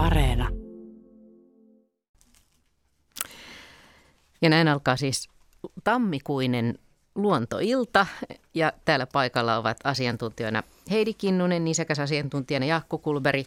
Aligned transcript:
Areena. 0.00 0.48
Ja 4.42 4.50
näin 4.50 4.68
alkaa 4.68 4.96
siis 4.96 5.28
tammikuinen 5.84 6.78
luontoilta 7.14 8.06
ja 8.54 8.72
täällä 8.84 9.06
paikalla 9.06 9.56
ovat 9.56 9.76
asiantuntijoina 9.84 10.62
Heidi 10.90 11.14
Kinnunen, 11.14 11.62
asiantuntijana 12.02 12.66
Jaakko 12.66 12.98
Kulberi 12.98 13.44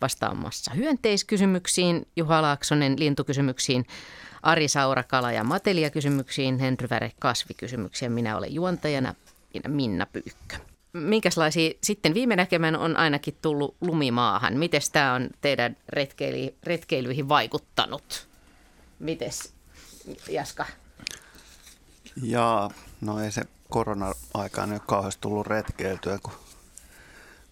vastaamassa 0.00 0.74
hyönteiskysymyksiin, 0.74 2.06
Juha 2.16 2.42
Laaksonen 2.42 2.98
lintukysymyksiin, 2.98 3.86
Ari 4.42 4.68
Saura 4.68 5.02
kala- 5.02 5.32
ja 5.32 5.44
matelia-kysymyksiin, 5.44 6.58
Henry 6.58 6.88
Väre 6.90 7.12
kasvikysymyksiin. 7.18 8.12
Minä 8.12 8.36
olen 8.36 8.54
juontajana 8.54 9.14
Minna 9.68 10.06
Pyykkö. 10.06 10.73
Minkälaisia 10.94 11.70
sitten 11.82 12.14
viime 12.14 12.36
näkemään 12.36 12.76
on 12.76 12.96
ainakin 12.96 13.36
tullut 13.42 13.76
lumimaahan? 13.80 14.56
Miten 14.56 14.80
tämä 14.92 15.12
on 15.12 15.28
teidän 15.40 15.76
retkeily, 15.88 16.54
retkeilyihin 16.62 17.28
vaikuttanut? 17.28 18.28
Mites 18.98 19.54
Jaska? 20.28 20.66
Jaa, 22.22 22.70
no 23.00 23.20
ei 23.20 23.32
se 23.32 23.42
korona-aikaan 23.70 24.72
ole 24.72 24.80
kauheasti 24.86 25.20
tullut 25.20 25.46
retkeiltyä, 25.46 26.18
kun 26.22 26.32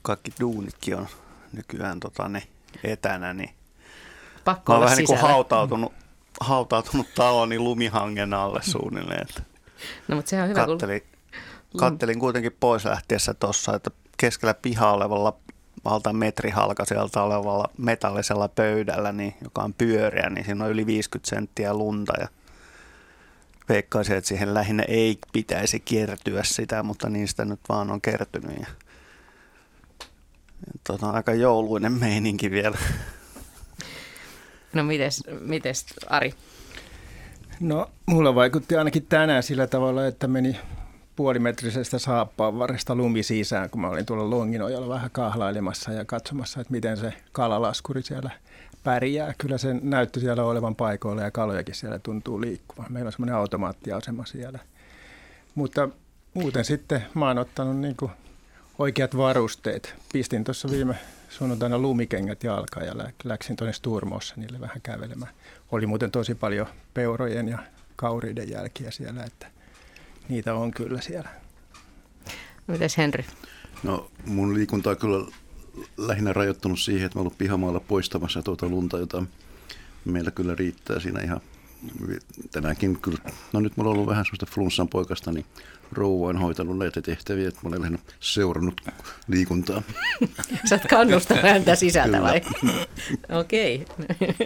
kaikki 0.03 0.33
duunitkin 0.41 0.97
on 0.97 1.07
nykyään 1.53 2.01
tota, 2.01 2.29
ne 2.29 2.43
etänä, 2.85 3.33
niin 3.33 3.51
Pakko 4.45 4.73
mä 4.75 4.81
vähän 4.81 4.97
niin 4.97 5.07
kuin 5.07 5.17
sisällä. 5.17 5.33
hautautunut, 5.33 5.93
hautautunut 6.41 7.07
taloni 7.15 7.59
lumihangen 7.59 8.35
alle 8.35 8.61
suunnilleen. 8.63 9.23
Että 9.29 9.43
No 10.09 10.17
mutta 10.17 10.31
sehän 10.31 10.45
on 10.45 10.51
hyvä, 10.51 10.67
kun 10.67 10.79
kattelin, 11.73 11.93
kattelin 11.93 12.19
kuitenkin 12.19 12.57
pois 12.61 12.85
lähtiessä 12.85 13.35
tuossa, 13.35 13.75
että 13.75 13.91
keskellä 14.17 14.55
pihaa 14.55 14.93
olevalla 14.93 15.37
valta 15.85 16.13
metrihalkaiselta 16.13 17.23
olevalla 17.23 17.71
metallisella 17.79 18.49
pöydällä, 18.49 19.13
niin, 19.13 19.35
joka 19.45 19.63
on 19.63 19.75
pyöreä, 19.75 20.31
niin 20.31 20.45
siinä 20.45 20.65
on 20.65 20.71
yli 20.71 20.87
50 20.87 21.31
senttiä 21.31 21.75
lunta 21.75 22.13
ja 22.21 22.29
veikkaisin, 23.69 24.17
että 24.17 24.29
siihen 24.29 24.55
lähinnä 24.55 24.85
ei 24.89 25.19
pitäisi 25.33 25.81
kertyä 25.81 26.43
sitä, 26.45 26.83
mutta 26.83 27.09
niin 27.09 27.29
sitä 27.29 27.45
nyt 27.45 27.61
vaan 27.69 27.91
on 27.91 28.01
kertynyt. 28.01 28.57
Ja, 28.61 28.67
ja 30.67 30.73
tota, 30.87 31.11
aika 31.11 31.35
jouluinen 31.35 31.93
meininki 31.93 32.51
vielä. 32.51 32.79
No 34.73 34.85
mites, 34.85 35.23
mites 35.41 35.87
Ari? 36.07 36.35
No, 37.61 37.91
mulla 38.07 38.35
vaikutti 38.35 38.77
ainakin 38.77 39.07
tänään 39.07 39.43
sillä 39.43 39.67
tavalla, 39.67 40.07
että 40.07 40.29
meni 40.29 40.57
puolimetrisestä 41.17 41.99
saappaanvarresta 41.99 42.95
lumi 42.95 43.23
sisään, 43.23 43.71
kun 43.71 43.81
mä 43.81 43.89
olin 43.89 44.07
tuolla 44.07 44.31
Longinojalla 44.31 44.89
vähän 44.89 45.11
kahlailemassa 45.11 45.93
ja 45.93 46.05
katsomassa, 46.05 46.61
että 46.61 46.73
miten 46.73 46.97
se 46.97 47.13
kalalaskuri 47.33 48.03
siellä 48.03 48.31
pärjää. 48.85 49.35
Kyllä 49.39 49.59
se 49.59 49.75
näytti 49.83 50.21
siellä 50.21 50.45
olevan 50.45 50.75
paikoilla 50.75 51.23
ja 51.23 51.31
kalojakin 51.31 51.75
siellä 51.75 51.99
tuntuu 51.99 52.41
liikkuvan. 52.41 52.93
Meillä 52.93 53.09
on 53.09 53.13
semmoinen 53.13 53.35
automaattiasema 53.35 54.25
siellä. 54.25 54.59
Mutta 55.55 55.89
muuten 56.35 56.65
sitten 56.65 57.07
mä 57.15 57.27
oon 57.27 57.39
ottanut 57.39 57.77
niin 57.77 57.97
kuin 57.97 58.11
oikeat 58.79 59.17
varusteet. 59.17 59.95
Pistin 60.13 60.45
tuossa 60.45 60.71
viime 60.71 60.95
sunnuntaina 61.29 61.79
lumikengät 61.79 62.45
jalkaan 62.45 62.87
ja 62.87 62.99
lä- 62.99 63.13
läksin 63.25 63.57
tuonne 63.57 63.73
Sturmossa 63.73 64.35
niille 64.37 64.61
vähän 64.61 64.81
kävelemään. 64.83 65.33
Oli 65.73 65.87
muuten 65.87 66.11
tosi 66.11 66.35
paljon 66.35 66.67
peurojen 66.95 67.49
ja 67.49 67.59
kauriiden 67.97 68.51
jälkiä 68.51 68.91
siellä, 68.91 69.25
että 69.25 69.47
niitä 70.29 70.55
on 70.55 70.71
kyllä 70.71 71.01
siellä. 71.01 71.29
Mites 72.67 72.97
Henry? 72.97 73.25
No 73.83 74.11
mun 74.27 74.55
liikunta 74.55 74.91
on 74.91 74.97
kyllä 74.97 75.27
lähinnä 75.97 76.33
rajoittunut 76.33 76.81
siihen, 76.81 77.07
että 77.07 77.19
mä 77.19 77.21
ollut 77.21 77.39
pihamaalla 77.39 77.81
poistamassa 77.81 78.43
tuota 78.43 78.69
lunta, 78.69 78.99
jota 78.99 79.25
meillä 80.05 80.31
kyllä 80.31 80.55
riittää 80.55 81.01
siinä 81.01 81.21
ihan 81.21 81.41
tänäänkin 82.51 83.01
kyllä. 83.01 83.19
No 83.53 83.61
nyt 83.61 83.77
mulla 83.77 83.91
on 83.91 83.95
ollut 83.95 84.09
vähän 84.09 84.25
sellaista 84.25 84.47
flunssan 84.47 84.89
poikasta, 84.89 85.33
niin 85.33 85.47
rouva 85.93 86.29
on 86.29 86.39
hoitanut 86.39 86.79
näitä 86.79 87.03
tehtäviä, 87.03 87.49
että 87.49 87.61
mä 87.63 87.69
olen 87.69 87.81
lähinnä 87.81 87.99
seurannut 88.21 88.81
liikuntaa. 89.29 89.83
Sä 90.69 90.75
oot 90.75 90.87
kannustanut 90.91 91.43
häntä 91.43 91.75
sisältä 91.75 92.23
vai? 92.23 92.41
Okei. 93.41 93.85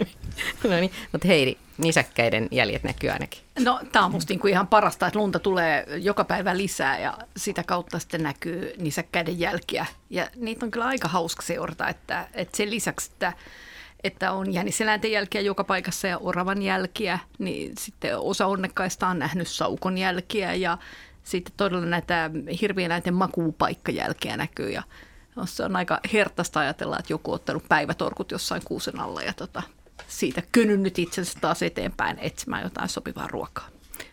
no 0.63 0.69
niin, 0.79 0.91
mutta 1.11 1.27
Heidi, 1.27 1.57
nisäkkäiden 1.77 2.47
jäljet 2.51 2.83
näkyy 2.83 3.09
ainakin. 3.09 3.41
No 3.59 3.79
tämä 3.91 4.05
on 4.05 4.11
musta 4.11 4.33
niinku 4.33 4.47
ihan 4.47 4.67
parasta, 4.67 5.07
että 5.07 5.19
lunta 5.19 5.39
tulee 5.39 5.85
joka 5.97 6.23
päivä 6.23 6.57
lisää 6.57 6.99
ja 6.99 7.17
sitä 7.37 7.63
kautta 7.63 7.99
sitten 7.99 8.23
näkyy 8.23 8.73
nisäkkäiden 8.77 9.39
jälkiä. 9.39 9.85
Ja 10.09 10.27
niitä 10.35 10.65
on 10.65 10.71
kyllä 10.71 10.85
aika 10.85 11.07
hauska 11.07 11.41
seurata, 11.41 11.87
että, 11.87 12.27
että 12.33 12.57
sen 12.57 12.69
lisäksi, 12.69 13.11
että, 13.13 13.33
että 14.03 14.31
on 14.31 14.53
jäniseläinten 14.53 15.11
jälkiä 15.11 15.41
joka 15.41 15.63
paikassa 15.63 16.07
ja 16.07 16.17
oravan 16.17 16.61
jälkiä, 16.61 17.19
niin 17.39 17.73
sitten 17.79 18.19
osa 18.19 18.45
onnekkaista 18.45 19.07
on 19.07 19.19
nähnyt 19.19 19.47
saukon 19.47 19.97
jälkiä 19.97 20.53
ja 20.53 20.77
sitten 21.23 21.53
todella 21.57 21.85
näitä 21.85 22.31
hirvieläinten 22.61 23.13
makuupaikkajälkiä 23.13 24.37
näkyy 24.37 24.69
ja 24.69 24.83
se 25.45 25.63
on 25.63 25.75
aika 25.75 25.99
hertaista 26.13 26.59
ajatella, 26.59 26.99
että 26.99 27.13
joku 27.13 27.31
on 27.31 27.35
ottanut 27.35 27.63
päivätorkut 27.69 28.31
jossain 28.31 28.61
kuusen 28.65 28.99
alla 28.99 29.21
ja 29.21 29.33
tota, 29.33 29.63
siitä 30.07 30.43
kynynnyt 30.51 30.99
itsensä 30.99 31.39
taas 31.41 31.63
eteenpäin 31.63 32.19
etsimään 32.19 32.63
jotain 32.63 32.89
sopivaa 32.89 33.27
ruokaa. 33.27 33.67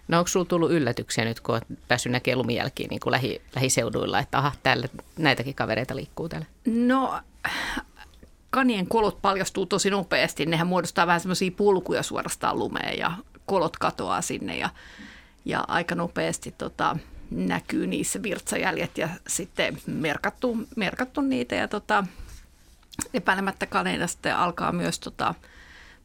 No 0.09 0.19
onko 0.19 0.29
sulla 0.29 0.47
tullut 0.47 0.71
yllätyksiä 0.71 1.25
nyt, 1.25 1.41
kun 1.41 1.55
olet 1.55 1.65
päässyt 1.89 2.13
näkemään 2.13 2.39
lumijälkiä 2.39 2.87
niin 2.91 3.01
kuin 3.01 3.11
lähi, 3.11 3.43
lähiseuduilla, 3.55 4.19
että 4.19 4.39
aha, 4.39 4.53
täällä 4.63 4.89
näitäkin 5.19 5.55
kavereita 5.55 5.97
liikkuu 5.97 6.29
täällä? 6.29 6.47
No, 6.67 7.21
kanien 8.51 8.87
kolot 8.87 9.23
paljastuu 9.23 9.67
tosi 9.67 9.91
nopeasti. 9.91 10.47
Nehän 10.47 10.67
muodostaa 10.67 11.07
vähän 11.07 11.21
semmoisia 11.21 11.51
pulkuja 11.51 12.03
suorastaan 12.03 12.59
lumeen 12.59 12.99
ja 12.99 13.13
kolot 13.47 13.77
katoaa 13.77 14.23
sinne 14.23 14.57
ja, 14.59 14.71
ja 15.45 15.65
aika 15.69 15.95
nopeasti 15.95 16.55
tota, 16.59 16.97
näkyy 17.31 17.87
niissä 17.87 18.23
virtsajäljet 18.23 18.99
ja 18.99 19.09
sitten 19.29 19.79
merkattu, 19.87 20.57
merkattu 20.77 21.21
niitä 21.21 21.55
ja 21.55 21.69
tota, 21.69 22.05
epäilemättä 23.15 23.67
kaneilla 23.67 24.07
sitten 24.07 24.37
alkaa 24.37 24.73
myös 24.73 24.99
tota, 24.99 25.35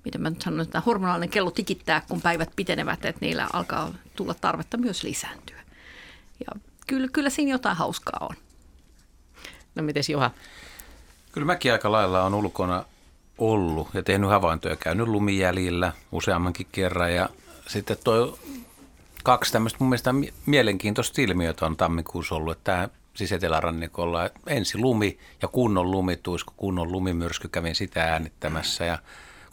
miten 0.05 0.21
mä 0.21 0.29
nyt 0.29 0.41
sanon, 0.41 0.59
että 0.59 0.81
hormonaalinen 0.81 1.29
kello 1.29 1.51
tikittää, 1.51 2.01
kun 2.09 2.21
päivät 2.21 2.49
pitenevät, 2.55 3.05
että 3.05 3.25
niillä 3.25 3.47
alkaa 3.53 3.93
tulla 4.15 4.33
tarvetta 4.33 4.77
myös 4.77 5.03
lisääntyä. 5.03 5.61
Ja 6.39 6.59
kyllä, 6.87 7.07
kyllä 7.13 7.29
siinä 7.29 7.51
jotain 7.51 7.77
hauskaa 7.77 8.27
on. 8.29 8.35
No 9.75 9.83
mites 9.83 10.09
Juha? 10.09 10.31
Kyllä 11.31 11.45
mäkin 11.45 11.71
aika 11.71 11.91
lailla 11.91 12.23
on 12.23 12.33
ulkona 12.33 12.85
ollut 13.37 13.87
ja 13.93 14.03
tehnyt 14.03 14.29
havaintoja, 14.29 14.75
käynyt 14.75 15.07
lumijäljillä 15.07 15.93
useammankin 16.11 16.67
kerran 16.71 17.13
ja 17.13 17.29
sitten 17.67 17.97
toi 18.03 18.39
kaksi 19.23 19.51
tämmöistä 19.51 19.77
mun 19.79 19.89
mielestä 19.89 20.13
mie- 20.13 20.33
mielenkiintoista 20.45 21.21
ilmiötä 21.21 21.65
on 21.65 21.77
tammikuussa 21.77 22.35
ollut, 22.35 22.57
että 22.57 22.63
tämä 22.63 22.89
siis 23.13 23.31
etelärannikolla 23.31 24.29
ensi 24.47 24.77
lumi 24.77 25.19
ja 25.41 25.47
kunnon 25.47 25.91
lumituisku, 25.91 26.53
kunnon 26.57 26.91
lumimyrsky, 26.91 27.47
kävin 27.47 27.75
sitä 27.75 28.03
äänittämässä 28.03 28.85
ja 28.85 28.99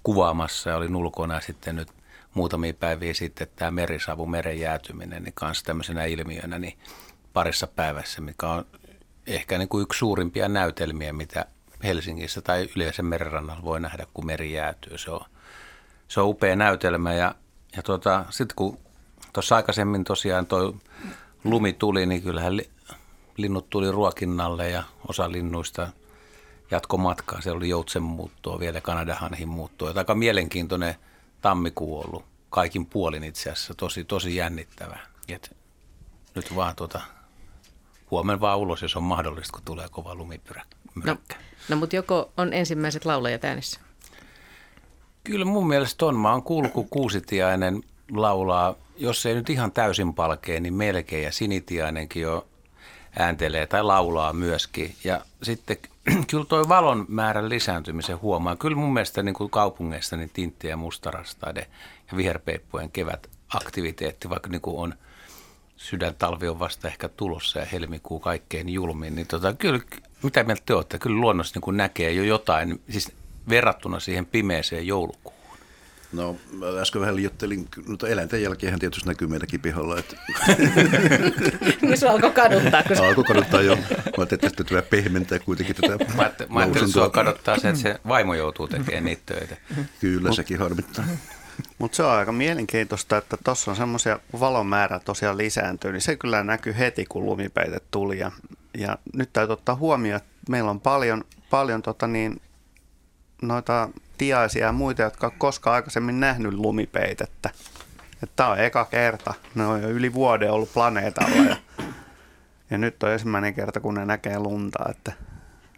kuvaamassa 0.06 0.70
ja 0.70 0.76
olin 0.76 0.96
ulkona 0.96 1.40
sitten 1.40 1.76
nyt 1.76 1.88
muutamia 2.34 2.74
päiviä 2.74 3.14
sitten 3.14 3.48
tämä 3.56 3.70
merisavu, 3.70 4.26
meren 4.26 4.60
jäätyminen, 4.60 5.22
niin 5.22 5.32
kanssa 5.34 5.64
tämmöisenä 5.64 6.04
ilmiönä 6.04 6.58
niin 6.58 6.78
parissa 7.32 7.66
päivässä, 7.66 8.20
mikä 8.20 8.48
on 8.48 8.66
ehkä 9.26 9.58
niin 9.58 9.68
kuin 9.68 9.82
yksi 9.82 9.98
suurimpia 9.98 10.48
näytelmiä, 10.48 11.12
mitä 11.12 11.46
Helsingissä 11.84 12.40
tai 12.40 12.68
yleensä 12.76 13.02
merenrannalla 13.02 13.64
voi 13.64 13.80
nähdä, 13.80 14.06
kun 14.14 14.26
meri 14.26 14.52
jäätyy. 14.52 14.98
Se 14.98 15.10
on, 15.10 15.20
se 16.08 16.20
on 16.20 16.28
upea 16.28 16.56
näytelmä 16.56 17.14
ja, 17.14 17.34
ja 17.76 17.82
tota, 17.82 18.24
sitten 18.30 18.56
kun 18.56 18.78
tuossa 19.32 19.56
aikaisemmin 19.56 20.04
tosiaan 20.04 20.46
tuo 20.46 20.76
lumi 21.44 21.72
tuli, 21.72 22.06
niin 22.06 22.22
kyllähän 22.22 22.56
li, 22.56 22.70
linnut 23.36 23.70
tuli 23.70 23.90
ruokinnalle 23.90 24.70
ja 24.70 24.82
osa 25.08 25.32
linnuista 25.32 25.88
jatko 26.70 26.96
matkaa. 26.96 27.40
Se 27.40 27.50
oli 27.50 27.68
joutsen 27.68 28.02
muuttoa, 28.02 28.60
vielä 28.60 28.80
Kanadahanhin 28.80 29.48
muuttoa. 29.48 29.92
Aika 29.96 30.14
mielenkiintoinen 30.14 30.94
tammikuu 31.40 32.00
ollut 32.00 32.24
kaikin 32.50 32.86
puolin 32.86 33.24
itse 33.24 33.50
asiassa, 33.50 33.74
tosi, 33.74 34.04
tosi 34.04 34.36
jännittävä. 34.36 34.98
Et 35.28 35.56
nyt 36.34 36.56
vaan 36.56 36.76
tuota, 36.76 37.00
huomenna 38.10 38.40
vaan 38.40 38.58
ulos, 38.58 38.82
jos 38.82 38.96
on 38.96 39.02
mahdollista, 39.02 39.52
kun 39.52 39.62
tulee 39.64 39.86
kova 39.90 40.14
lumipyräkkä. 40.14 40.76
No, 41.04 41.16
no 41.68 41.76
mutta 41.76 41.96
joko 41.96 42.32
on 42.36 42.52
ensimmäiset 42.52 43.04
laulajat 43.04 43.44
äänessä? 43.44 43.80
Kyllä 45.24 45.44
mun 45.44 45.68
mielestä 45.68 46.06
on. 46.06 46.16
Mä 46.16 46.32
oon 46.32 46.42
kuullut, 46.42 46.72
kun 46.72 46.88
Kuusitiainen 46.88 47.82
laulaa, 48.12 48.74
jos 48.96 49.26
ei 49.26 49.34
nyt 49.34 49.50
ihan 49.50 49.72
täysin 49.72 50.14
palkeen, 50.14 50.62
niin 50.62 50.74
melkein. 50.74 51.24
Ja 51.24 51.32
Sinitiainenkin 51.32 52.22
jo 52.22 52.46
ääntelee 53.18 53.66
tai 53.66 53.82
laulaa 53.82 54.32
myöskin. 54.32 54.94
Ja 55.04 55.20
sitten 55.42 55.76
kyllä 56.30 56.44
toi 56.44 56.68
valon 56.68 57.04
määrän 57.08 57.48
lisääntymisen 57.48 58.20
huomaa. 58.20 58.56
Kyllä 58.56 58.76
mun 58.76 58.92
mielestä 58.92 59.22
niin 59.22 59.34
kuin 59.34 59.50
kaupungeissa 59.50 60.16
niin 60.16 60.30
tinttien 60.32 60.70
ja 60.70 60.76
mustarastaiden 60.76 61.66
ja 62.10 62.16
viherpeippujen 62.16 62.90
kevät 62.90 63.26
aktiviteetti, 63.54 64.30
vaikka 64.30 64.48
niin 64.48 64.60
kuin 64.60 64.76
on 64.76 64.94
sydäntalvi 65.76 66.48
on 66.48 66.58
vasta 66.58 66.88
ehkä 66.88 67.08
tulossa 67.08 67.58
ja 67.58 67.64
helmikuu 67.64 68.20
kaikkein 68.20 68.68
julmin, 68.68 69.14
niin 69.14 69.26
tota, 69.26 69.52
kyllä, 69.52 69.80
mitä 70.22 70.44
mieltä 70.44 70.62
te 70.66 70.74
olette? 70.74 70.98
Kyllä 70.98 71.20
luonnossa 71.20 71.52
niin 71.54 71.62
kuin 71.62 71.76
näkee 71.76 72.12
jo 72.12 72.22
jotain, 72.22 72.80
siis 72.90 73.12
verrattuna 73.48 74.00
siihen 74.00 74.26
pimeeseen 74.26 74.86
joulukuuhun? 74.86 75.35
No 76.16 76.36
äsken 76.80 77.00
vähän 77.00 77.16
liiottelin, 77.16 77.68
mutta 77.86 78.08
eläinten 78.08 78.42
jälkeen 78.42 78.78
tietysti 78.78 79.08
näkyy 79.08 79.28
meidänkin 79.28 79.60
pihalla. 79.60 79.98
Että... 79.98 80.16
niin 81.82 81.98
se 81.98 82.08
alkoi 82.08 82.30
kaduttaa. 82.30 82.82
Kun... 82.82 83.06
Alkoi 83.06 83.24
kaduttaa 83.24 83.62
jo. 83.62 83.76
Mä 83.76 83.82
ajattelin, 84.18 84.46
että 84.46 84.64
tätä 84.64 84.82
pehmentää 84.82 85.38
kuitenkin 85.38 85.76
tätä 85.76 86.14
Mä 86.14 86.22
ajattelin, 86.22 86.68
että 86.68 86.86
sua 86.86 87.10
kadottaa 87.10 87.58
se, 87.58 87.68
että 87.68 87.80
se 87.80 88.00
vaimo 88.08 88.34
joutuu 88.34 88.68
tekemään 88.68 89.04
niitä 89.04 89.22
töitä. 89.26 89.56
Kyllä, 90.00 90.32
sekin 90.32 90.58
harmittaa. 90.58 91.04
Mutta 91.78 91.96
se 91.96 92.02
on 92.02 92.10
aika 92.10 92.32
mielenkiintoista, 92.32 93.16
että 93.16 93.36
tuossa 93.44 93.70
on 93.70 93.76
semmoisia, 93.76 94.18
kun 94.30 94.40
valon 94.40 94.66
määrä 94.66 94.98
tosiaan 94.98 95.38
lisääntyy, 95.38 95.92
niin 95.92 96.00
se 96.00 96.16
kyllä 96.16 96.44
näkyy 96.44 96.78
heti, 96.78 97.04
kun 97.08 97.26
lumipeite 97.26 97.80
tuli. 97.90 98.18
Ja, 98.18 98.32
ja 98.78 98.98
nyt 99.14 99.32
täytyy 99.32 99.52
ottaa 99.52 99.74
huomioon, 99.74 100.16
että 100.16 100.30
meillä 100.48 100.70
on 100.70 100.80
paljon, 100.80 101.24
paljon 101.50 101.82
tota 101.82 102.06
niin, 102.06 102.40
noita 103.42 103.88
tiaisia 104.18 104.66
ja 104.66 104.72
muita, 104.72 105.02
jotka 105.02 105.26
on 105.26 105.32
koskaan 105.38 105.74
aikaisemmin 105.74 106.20
nähnyt 106.20 106.54
lumipeitettä. 106.54 107.50
Tämä 108.36 108.48
on 108.48 108.58
eka 108.58 108.84
kerta. 108.84 109.34
Ne 109.54 109.66
on 109.66 109.82
jo 109.82 109.88
yli 109.88 110.12
vuoden 110.12 110.52
ollut 110.52 110.72
planeetalla 110.74 111.36
ja, 111.36 111.56
ja 112.70 112.78
nyt 112.78 113.02
on 113.02 113.10
ensimmäinen 113.10 113.54
kerta, 113.54 113.80
kun 113.80 113.94
ne 113.94 114.04
näkee 114.04 114.38
lunta. 114.38 114.78
Että. 114.90 115.12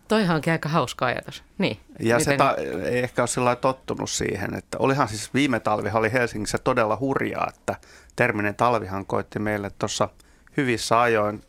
Toihan 0.09 0.37
onkin 0.37 0.53
aika 0.53 0.69
hauska 0.69 1.07
ajatus. 1.07 1.45
Niin. 1.59 1.81
Ja 2.01 2.17
Miten... 2.17 2.33
se 2.33 2.37
ta- 2.37 2.57
ei 2.85 2.99
ehkä 2.99 3.23
ole 3.23 3.29
sillä 3.29 3.57
tottunut 3.57 4.11
siihen, 4.11 4.55
että 4.55 4.79
olihan 4.81 5.09
siis 5.09 5.35
viime 5.35 5.61
talvi 5.61 5.91
oli 5.95 6.13
Helsingissä 6.13 6.59
todella 6.59 6.97
hurjaa, 7.01 7.51
että 7.57 7.75
terminen 8.17 8.55
talvihan 8.55 9.07
koitti 9.07 9.39
meille 9.39 9.71
tuossa 9.79 10.09
hyvissä 10.57 11.01
ajoin 11.01 11.43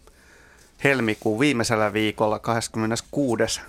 helmikuun 0.83 1.39
viimeisellä 1.39 1.93
viikolla 1.93 2.39
26 2.39 3.61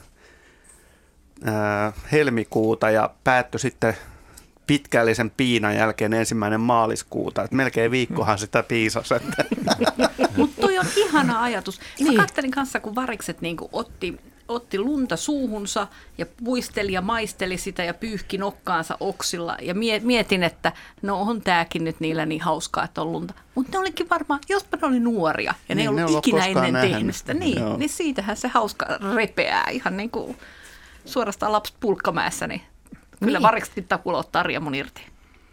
helmikuuta 2.12 2.90
ja 2.90 3.10
päättyi 3.24 3.60
sitten 3.60 3.96
pitkällisen 4.70 5.30
piinan 5.30 5.76
jälkeen 5.76 6.12
ensimmäinen 6.12 6.60
maaliskuuta. 6.60 7.42
Et 7.42 7.52
melkein 7.52 7.90
viikkohan 7.90 8.38
sitä 8.38 8.62
piisasi. 8.62 9.14
Mutta 10.36 10.60
toi 10.60 10.78
on 10.78 10.86
ihana 10.96 11.42
ajatus. 11.42 11.80
Niin. 11.98 12.12
Mä 12.12 12.22
kattelin 12.22 12.50
kanssa, 12.50 12.80
kun 12.80 12.94
varikset 12.94 13.40
niin 13.40 13.56
otti, 13.72 14.20
otti 14.48 14.78
lunta 14.78 15.16
suuhunsa 15.16 15.86
ja 16.18 16.26
puisteli 16.44 16.92
ja 16.92 17.00
maisteli 17.00 17.56
sitä 17.56 17.84
ja 17.84 17.94
pyyhki 17.94 18.38
nokkaansa 18.38 18.96
oksilla. 19.00 19.56
Ja 19.62 19.74
mietin, 20.02 20.42
että 20.42 20.72
no 21.02 21.20
on 21.20 21.40
tääkin 21.40 21.84
nyt 21.84 22.00
niillä 22.00 22.26
niin 22.26 22.40
hauskaa, 22.40 22.84
että 22.84 23.02
on 23.02 23.12
lunta. 23.12 23.34
Mutta 23.54 23.72
ne 23.72 23.78
olikin 23.78 24.08
varmaan, 24.08 24.40
jospa 24.48 24.78
ne 24.82 24.88
oli 24.88 25.00
nuoria 25.00 25.54
ja 25.68 25.74
ne 25.74 25.82
niin, 25.82 25.98
ei 25.98 26.04
ollut 26.04 26.26
ikinä 26.26 26.46
ennen 26.46 26.90
tehnyt 26.90 27.16
sitä. 27.16 27.34
Niin, 27.34 27.78
niin 27.78 27.90
siitähän 27.90 28.36
se 28.36 28.48
hauska 28.48 28.86
repeää 29.14 29.68
ihan 29.70 29.96
niin 29.96 30.10
kuin 30.10 30.36
suorastaan 31.04 31.52
lapset 31.52 31.76
pulkkamäessä, 31.80 32.46
niin 32.46 32.62
kyllä 33.20 33.38
niin. 33.38 33.42
varikset 33.46 33.74
pitää 33.74 33.98
kulottaa 33.98 34.42
riemun 34.42 34.74
irti. 34.74 35.06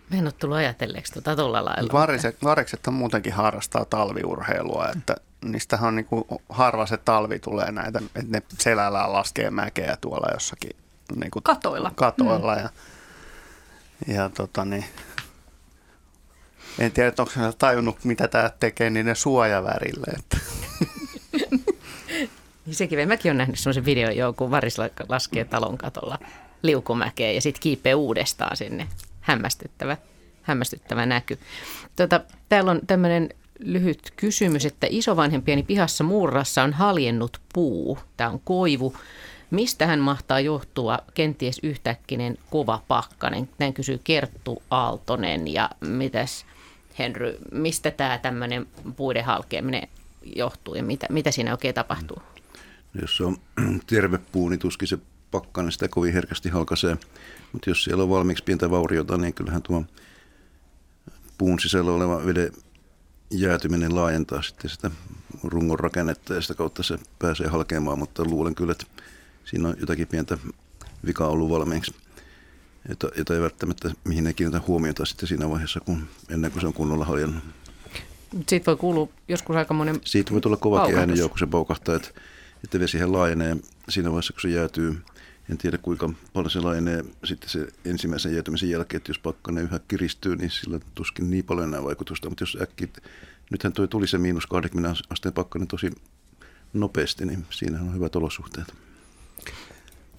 Me 0.09 0.17
en 0.17 0.25
ole 0.25 0.31
tullut 0.31 0.57
ajatelleeksi 0.57 1.13
tuota 1.13 1.35
tuolla 1.35 1.65
lailla. 1.65 1.93
Varikset, 1.93 2.37
varikset 2.43 2.87
on 2.87 2.93
muutenkin 2.93 3.33
harrastaa 3.33 3.85
talviurheilua, 3.85 4.89
että 4.97 5.15
niistähän 5.45 5.87
on 5.87 5.95
niin 5.95 6.05
kuin 6.05 6.23
harva 6.49 6.85
se 6.85 6.97
talvi 6.97 7.39
tulee 7.39 7.71
näitä, 7.71 7.99
että 7.99 8.31
ne 8.31 8.41
selällään 8.59 9.13
laskee 9.13 9.51
mäkeä 9.51 9.97
tuolla 10.01 10.27
jossakin 10.33 10.71
niin 11.15 11.31
kuin 11.31 11.43
katoilla. 11.43 11.91
katoilla 11.95 12.55
mm. 12.55 12.61
ja, 12.61 12.69
ja 14.07 14.29
tota 14.29 14.65
niin, 14.65 14.85
en 16.79 16.91
tiedä, 16.91 17.13
onko 17.19 17.31
se 17.31 17.39
tajunnut, 17.57 18.03
mitä 18.03 18.27
tämä 18.27 18.49
tekee 18.59 18.89
niiden 18.89 19.15
suojavärille. 19.15 20.13
Että. 20.17 20.37
Niin 22.67 22.75
sekin, 22.75 23.07
mäkin 23.07 23.29
olen 23.29 23.37
nähnyt 23.37 23.59
sellaisen 23.59 23.85
videon, 23.85 24.15
joku 24.15 24.51
varis 24.51 24.77
laskee 25.09 25.45
talon 25.45 25.77
katolla 25.77 26.19
liukumäkeen 26.63 27.35
ja 27.35 27.41
sitten 27.41 27.61
kiipee 27.61 27.95
uudestaan 27.95 28.57
sinne. 28.57 28.87
Hämmästyttävä, 29.21 29.97
hämmästyttävä 30.41 31.05
näky. 31.05 31.39
Tota, 31.95 32.21
täällä 32.49 32.71
on 32.71 32.81
tämmöinen 32.87 33.29
lyhyt 33.59 34.13
kysymys, 34.15 34.65
että 34.65 34.87
isovanhempieni 34.89 35.63
pihassa 35.63 36.03
muurassa 36.03 36.63
on 36.63 36.73
haljennut 36.73 37.41
puu. 37.53 37.99
Tämä 38.17 38.29
on 38.29 38.41
koivu. 38.43 38.95
Mistä 39.51 39.87
hän 39.87 39.99
mahtaa 39.99 40.39
johtua 40.39 40.99
kenties 41.13 41.59
yhtäkkinen 41.63 42.37
kova 42.49 42.81
pakkanen? 42.87 43.49
Näin 43.59 43.73
kysyy 43.73 43.99
Kerttu 44.03 44.63
Aaltonen 44.69 45.53
ja 45.53 45.69
mitäs 45.79 46.45
Henry, 46.99 47.37
mistä 47.51 47.91
tämä 47.91 48.17
tämmöinen 48.17 48.67
puiden 48.95 49.23
halkeaminen 49.23 49.87
johtuu 50.35 50.75
ja 50.75 50.83
mitä, 50.83 51.07
mitä 51.09 51.31
siinä 51.31 51.51
oikein 51.51 51.75
tapahtuu? 51.75 52.21
Jos 53.01 53.17
se 53.17 53.23
on 53.23 53.37
terve 53.87 54.17
puu, 54.17 54.49
niin 54.49 54.59
tuskin 54.59 54.87
se 54.87 54.97
pakkanen 55.31 55.71
sitä 55.71 55.87
kovin 55.87 56.13
herkästi 56.13 56.49
halkaisee. 56.49 56.97
Mutta 57.53 57.69
jos 57.69 57.83
siellä 57.83 58.03
on 58.03 58.09
valmiiksi 58.09 58.43
pientä 58.43 58.71
vauriota, 58.71 59.17
niin 59.17 59.33
kyllähän 59.33 59.61
tuo 59.61 59.83
puun 61.37 61.59
sisällä 61.59 61.91
oleva 61.91 62.25
veden 62.25 62.51
jäätyminen 63.31 63.95
laajentaa 63.95 64.41
sitten 64.41 64.69
sitä 64.69 64.91
rungon 65.43 65.79
rakennetta 65.79 66.33
ja 66.33 66.41
sitä 66.41 66.53
kautta 66.53 66.83
se 66.83 66.97
pääsee 67.19 67.47
halkeamaan, 67.47 67.99
mutta 67.99 68.25
luulen 68.25 68.55
kyllä, 68.55 68.71
että 68.71 68.85
siinä 69.45 69.69
on 69.69 69.75
jotakin 69.79 70.07
pientä 70.07 70.37
vikaa 71.05 71.27
ollut 71.27 71.49
valmiiksi, 71.49 71.95
jota, 72.89 73.09
jota 73.17 73.35
ei 73.35 73.41
välttämättä 73.41 73.91
mihin 74.03 74.27
ei 74.27 74.33
kiinnitä 74.33 74.61
huomiota 74.67 75.05
sitten 75.05 75.27
siinä 75.27 75.49
vaiheessa, 75.49 75.79
kun, 75.79 76.07
ennen 76.29 76.51
kuin 76.51 76.61
se 76.61 76.67
on 76.67 76.73
kunnolla 76.73 77.05
haljennut. 77.05 77.43
Siitä 78.49 78.65
voi 78.65 78.75
kuulua 78.75 79.09
joskus 79.27 79.55
aika 79.55 79.73
monen 79.73 80.01
Siitä 80.05 80.31
voi 80.31 80.41
tulla 80.41 80.57
kovakin 80.57 80.97
ääni 80.97 81.19
jo, 81.19 81.29
kun 81.29 81.39
se 81.39 81.45
paukahtaa, 81.45 81.95
että 81.95 82.09
että 82.67 82.79
vesihän 82.79 83.13
laajenee 83.13 83.57
siinä 83.89 84.09
vaiheessa, 84.09 84.33
kun 84.33 84.41
se 84.41 84.49
jäätyy. 84.49 85.01
En 85.49 85.57
tiedä 85.57 85.77
kuinka 85.77 86.09
paljon 86.33 86.51
se 86.51 86.59
laajenee 86.59 87.05
sitten 87.23 87.49
se 87.49 87.67
ensimmäisen 87.85 88.33
jäätymisen 88.33 88.69
jälkeen, 88.69 88.97
että 88.97 89.09
jos 89.09 89.19
pakkanen 89.19 89.63
yhä 89.63 89.79
kiristyy, 89.87 90.35
niin 90.35 90.51
sillä 90.51 90.79
tuskin 90.95 91.29
niin 91.29 91.43
paljon 91.43 91.67
enää 91.67 91.83
vaikutusta. 91.83 92.29
Mutta 92.29 92.41
jos 92.41 92.57
äkki, 92.61 92.89
nythän 93.51 93.73
toi 93.73 93.87
tuli 93.87 94.07
se 94.07 94.17
miinus 94.17 94.45
20 94.45 94.99
asteen 95.09 95.33
pakkanen 95.33 95.67
tosi 95.67 95.91
nopeasti, 96.73 97.25
niin 97.25 97.45
siinä 97.49 97.81
on 97.81 97.93
hyvät 97.93 98.15
olosuhteet. 98.15 98.73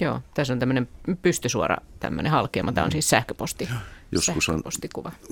Joo, 0.00 0.20
tässä 0.34 0.52
on 0.52 0.58
tämmöinen 0.58 0.88
pystysuora 1.22 1.76
tämmöinen 2.00 2.32
halkeama. 2.32 2.72
Tämä 2.72 2.84
on 2.84 2.92
siis 2.92 3.10
sähköposti, 3.10 3.68
Joskus 4.12 4.48
on 4.48 4.62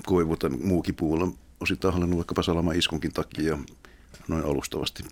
koivu 0.05 0.37
tai 0.37 0.49
muukin 0.49 0.95
puulla 0.95 1.27
osittain 1.59 1.93
hallinnut 1.93 2.17
vaikkapa 2.17 2.43
salama 2.43 2.73
iskunkin 2.73 3.13
takia 3.13 3.57
noin 4.27 4.45
alustavasti 4.45 5.03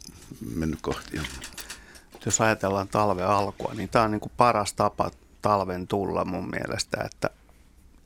mennyt 0.56 0.80
kahtia 0.82 1.22
jos 2.26 2.42
ajatellaan 2.42 2.88
talven 2.88 3.28
alkua, 3.28 3.74
niin 3.74 3.90
tämä 3.90 4.06
on 4.06 4.12
niin 4.12 4.22
kuin 4.22 4.32
paras 4.38 4.74
tapa 4.74 5.12
talven 5.42 5.88
tulla 5.88 6.26
mun 6.26 6.50
mielestä, 6.50 6.98
että 7.06 7.30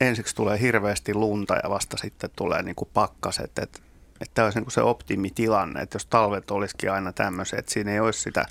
ensiksi 0.00 0.34
tulee 0.34 0.60
hirveästi 0.60 1.14
lunta 1.14 1.54
ja 1.62 1.70
vasta 1.70 1.96
sitten 1.96 2.30
tulee 2.36 2.62
niin 2.62 2.74
kuin 2.74 2.88
pakkaset, 2.94 3.44
että, 3.58 3.78
että 4.20 4.34
tämä 4.34 4.46
olisi 4.46 4.60
niin 4.60 4.70
se 4.70 4.82
optimitilanne, 4.82 5.82
että 5.82 5.96
jos 5.96 6.06
talvet 6.06 6.50
olisikin 6.50 6.92
aina 6.92 7.12
tämmöisiä, 7.12 7.58
että 7.58 7.72
siinä 7.72 7.92
ei 7.92 8.00
olisi 8.00 8.20
sitä 8.20 8.46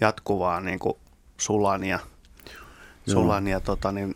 jatkuvaa 0.00 0.60
niin 0.60 0.78
kuin 0.78 0.94
sulan 1.36 1.84
ja, 1.84 1.98
sulan 3.06 3.46
ja 3.46 3.60
tota, 3.60 3.92
niin, 3.92 4.14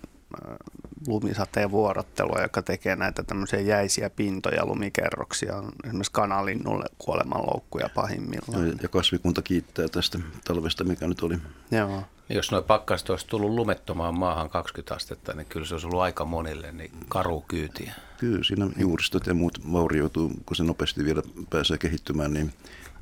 lumisateen 1.07 1.71
vuorottelua, 1.71 2.43
joka 2.43 2.63
tekee 2.63 2.97
näitä 2.97 3.23
tämmöisiä 3.23 3.61
jäisiä 3.61 4.11
pintoja, 4.11 4.67
lumikerroksia, 4.67 5.57
on 5.57 5.73
esimerkiksi 5.85 6.13
kanalinnulle 6.13 6.85
kuolemanloukkuja 6.99 7.89
pahimmillaan. 7.95 8.69
Ja, 8.69 8.75
ja 8.83 8.89
kasvikunta 8.89 9.43
kiittää 9.43 9.89
tästä 9.89 10.19
talvesta, 10.45 10.85
mikä 10.85 11.07
nyt 11.07 11.23
oli. 11.23 11.39
Joo. 11.71 12.03
Jos 12.29 12.51
noin 12.51 12.65
pakkaset 12.65 13.11
olisi 13.11 13.27
tullut 13.27 13.51
lumettomaan 13.51 14.19
maahan 14.19 14.51
20 14.51 14.95
astetta, 14.95 15.35
niin 15.35 15.47
kyllä 15.47 15.67
se 15.67 15.75
olisi 15.75 15.87
ollut 15.87 16.01
aika 16.01 16.25
monille 16.25 16.73
niin 16.73 16.91
karu 17.09 17.45
kyytiä. 17.49 17.95
Kyllä, 18.19 18.45
siinä 18.45 18.69
juuristot 18.77 19.27
ja 19.27 19.35
muut 19.35 19.73
vaurioituu, 19.73 20.33
kun 20.47 20.57
se 20.57 20.65
nopeasti 20.65 21.05
vielä 21.05 21.23
pääsee 21.51 21.79
kehittymään, 21.79 22.33
niin 22.33 22.53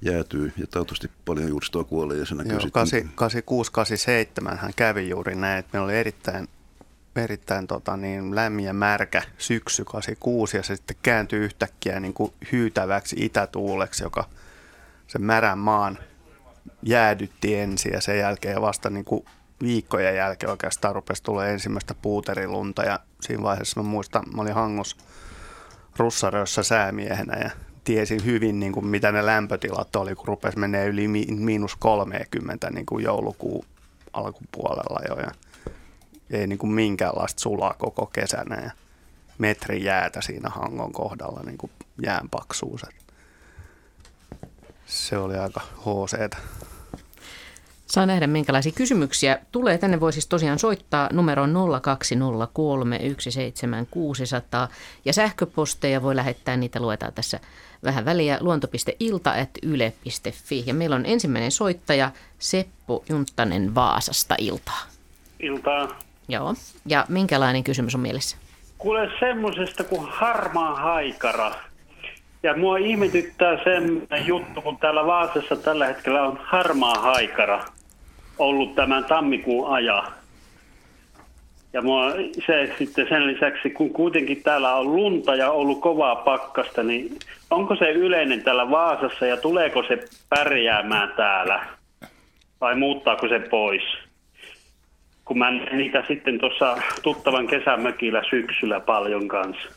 jäätyy 0.02 0.52
ja 0.56 0.66
taatusti 0.66 1.10
paljon 1.24 1.48
juuristoa 1.48 1.84
kuolee. 1.84 2.16
Ja 2.16 2.26
se 2.26 2.34
näkyy 2.34 2.52
Joo, 2.52 2.60
sitten... 2.60 2.72
86, 2.72 3.72
87 3.72 4.58
hän 4.58 4.72
kävi 4.76 5.08
juuri 5.08 5.34
näin, 5.34 5.58
että 5.58 5.70
meillä 5.72 5.84
oli 5.84 5.96
erittäin 5.96 6.48
erittäin 7.18 7.66
tota, 7.66 7.96
niin, 7.96 8.34
lämmin 8.34 8.64
ja 8.64 8.74
märkä 8.74 9.22
syksy 9.38 9.84
86 9.84 10.56
ja 10.56 10.62
se 10.62 10.76
sitten 10.76 10.96
kääntyi 11.02 11.38
yhtäkkiä 11.38 12.00
niin 12.00 12.14
kuin 12.14 12.32
hyytäväksi 12.52 13.16
itätuuleksi, 13.18 14.04
joka 14.04 14.24
sen 15.06 15.22
märän 15.22 15.58
maan 15.58 15.98
jäädytti 16.82 17.54
ensin 17.54 17.92
ja 17.92 18.00
sen 18.00 18.18
jälkeen 18.18 18.60
vasta 18.60 18.90
niin 18.90 19.04
kuin 19.04 19.24
viikkojen 19.62 20.16
jälkeen 20.16 20.50
oikeastaan 20.50 20.94
rupesi 20.94 21.22
tulee 21.22 21.52
ensimmäistä 21.52 21.94
puuterilunta 22.02 22.82
ja 22.82 23.00
siinä 23.20 23.42
vaiheessa 23.42 23.82
mä 23.82 23.88
muistan, 23.88 24.24
mä 24.34 24.42
olin 24.42 24.54
Hangos 24.54 24.96
Russarössä 25.98 26.62
säämiehenä 26.62 27.38
ja 27.38 27.50
tiesin 27.84 28.24
hyvin, 28.24 28.60
niin 28.60 28.72
kuin, 28.72 28.86
mitä 28.86 29.12
ne 29.12 29.26
lämpötilat 29.26 29.96
oli, 29.96 30.14
kun 30.14 30.28
rupesi 30.28 30.58
menee 30.58 30.86
yli 30.86 31.08
miinus 31.08 31.76
30 31.76 32.70
niin 32.70 32.86
kuin 32.86 33.04
joulukuun 33.04 33.64
alkupuolella 34.12 35.00
jo. 35.08 35.14
Ja 35.14 35.30
ei 36.30 36.46
niin 36.46 36.58
kuin 36.58 36.72
minkäänlaista 36.72 37.40
sulaa 37.40 37.74
koko 37.78 38.06
kesänä 38.06 38.62
ja 38.62 38.70
metri 39.38 39.84
jäätä 39.84 40.20
siinä 40.20 40.50
hangon 40.50 40.92
kohdalla 40.92 41.42
niin 41.42 41.58
kuin 41.58 41.72
jään 42.02 42.30
paksuus. 42.30 42.82
Se 44.86 45.18
oli 45.18 45.36
aika 45.36 45.60
hooseeta. 45.84 46.36
Saa 47.86 48.06
nähdä, 48.06 48.26
minkälaisia 48.26 48.72
kysymyksiä 48.72 49.38
tulee. 49.52 49.78
Tänne 49.78 50.00
voi 50.00 50.12
siis 50.12 50.26
tosiaan 50.26 50.58
soittaa 50.58 51.08
numero 51.12 51.46
0203 51.82 52.98
17600 52.98 54.68
ja 55.04 55.12
sähköposteja 55.12 56.02
voi 56.02 56.16
lähettää, 56.16 56.56
niitä 56.56 56.80
luetaan 56.80 57.12
tässä 57.12 57.40
vähän 57.84 58.04
väliä, 58.04 58.38
luonto.ilta.yle.fi. 58.40 60.64
Ja 60.66 60.74
meillä 60.74 60.96
on 60.96 61.06
ensimmäinen 61.06 61.50
soittaja 61.50 62.10
Seppo 62.38 63.04
Junttanen 63.08 63.74
Vaasasta 63.74 64.34
iltaa. 64.38 64.82
Iltaa. 65.40 66.05
Joo, 66.28 66.54
ja 66.86 67.04
minkälainen 67.08 67.64
kysymys 67.64 67.94
on 67.94 68.00
mielessä? 68.00 68.36
Kuule 68.78 69.10
semmoisesta 69.20 69.84
kuin 69.84 70.08
harmaa 70.10 70.74
haikara. 70.74 71.52
Ja 72.42 72.56
mua 72.56 72.76
ihmetyttää 72.76 73.64
semmoinen 73.64 74.26
juttu, 74.26 74.62
kun 74.62 74.76
täällä 74.76 75.06
Vaasassa 75.06 75.56
tällä 75.56 75.86
hetkellä 75.86 76.22
on 76.22 76.40
harmaa 76.42 76.94
haikara 76.94 77.64
ollut 78.38 78.74
tämän 78.74 79.04
tammikuun 79.04 79.70
ajan. 79.74 80.12
Ja 81.72 81.82
mua 81.82 82.12
se 82.46 82.74
sitten 82.78 83.06
sen 83.08 83.26
lisäksi, 83.26 83.70
kun 83.70 83.90
kuitenkin 83.90 84.42
täällä 84.42 84.74
on 84.74 84.96
lunta 84.96 85.34
ja 85.34 85.50
ollut 85.50 85.80
kovaa 85.80 86.16
pakkasta, 86.16 86.82
niin 86.82 87.18
onko 87.50 87.76
se 87.76 87.90
yleinen 87.90 88.42
täällä 88.42 88.70
Vaasassa 88.70 89.26
ja 89.26 89.36
tuleeko 89.36 89.82
se 89.82 89.98
pärjäämään 90.28 91.12
täällä? 91.16 91.66
Vai 92.60 92.76
muuttaako 92.76 93.28
se 93.28 93.38
pois? 93.38 93.82
Kun 95.26 95.38
mä 95.38 95.50
niitä 95.50 96.04
sitten 96.08 96.38
tuossa 96.38 96.76
tuttavan 97.02 97.46
kesämökillä 97.46 98.22
syksyllä 98.30 98.80
paljon 98.80 99.28
kanssa. 99.28 99.68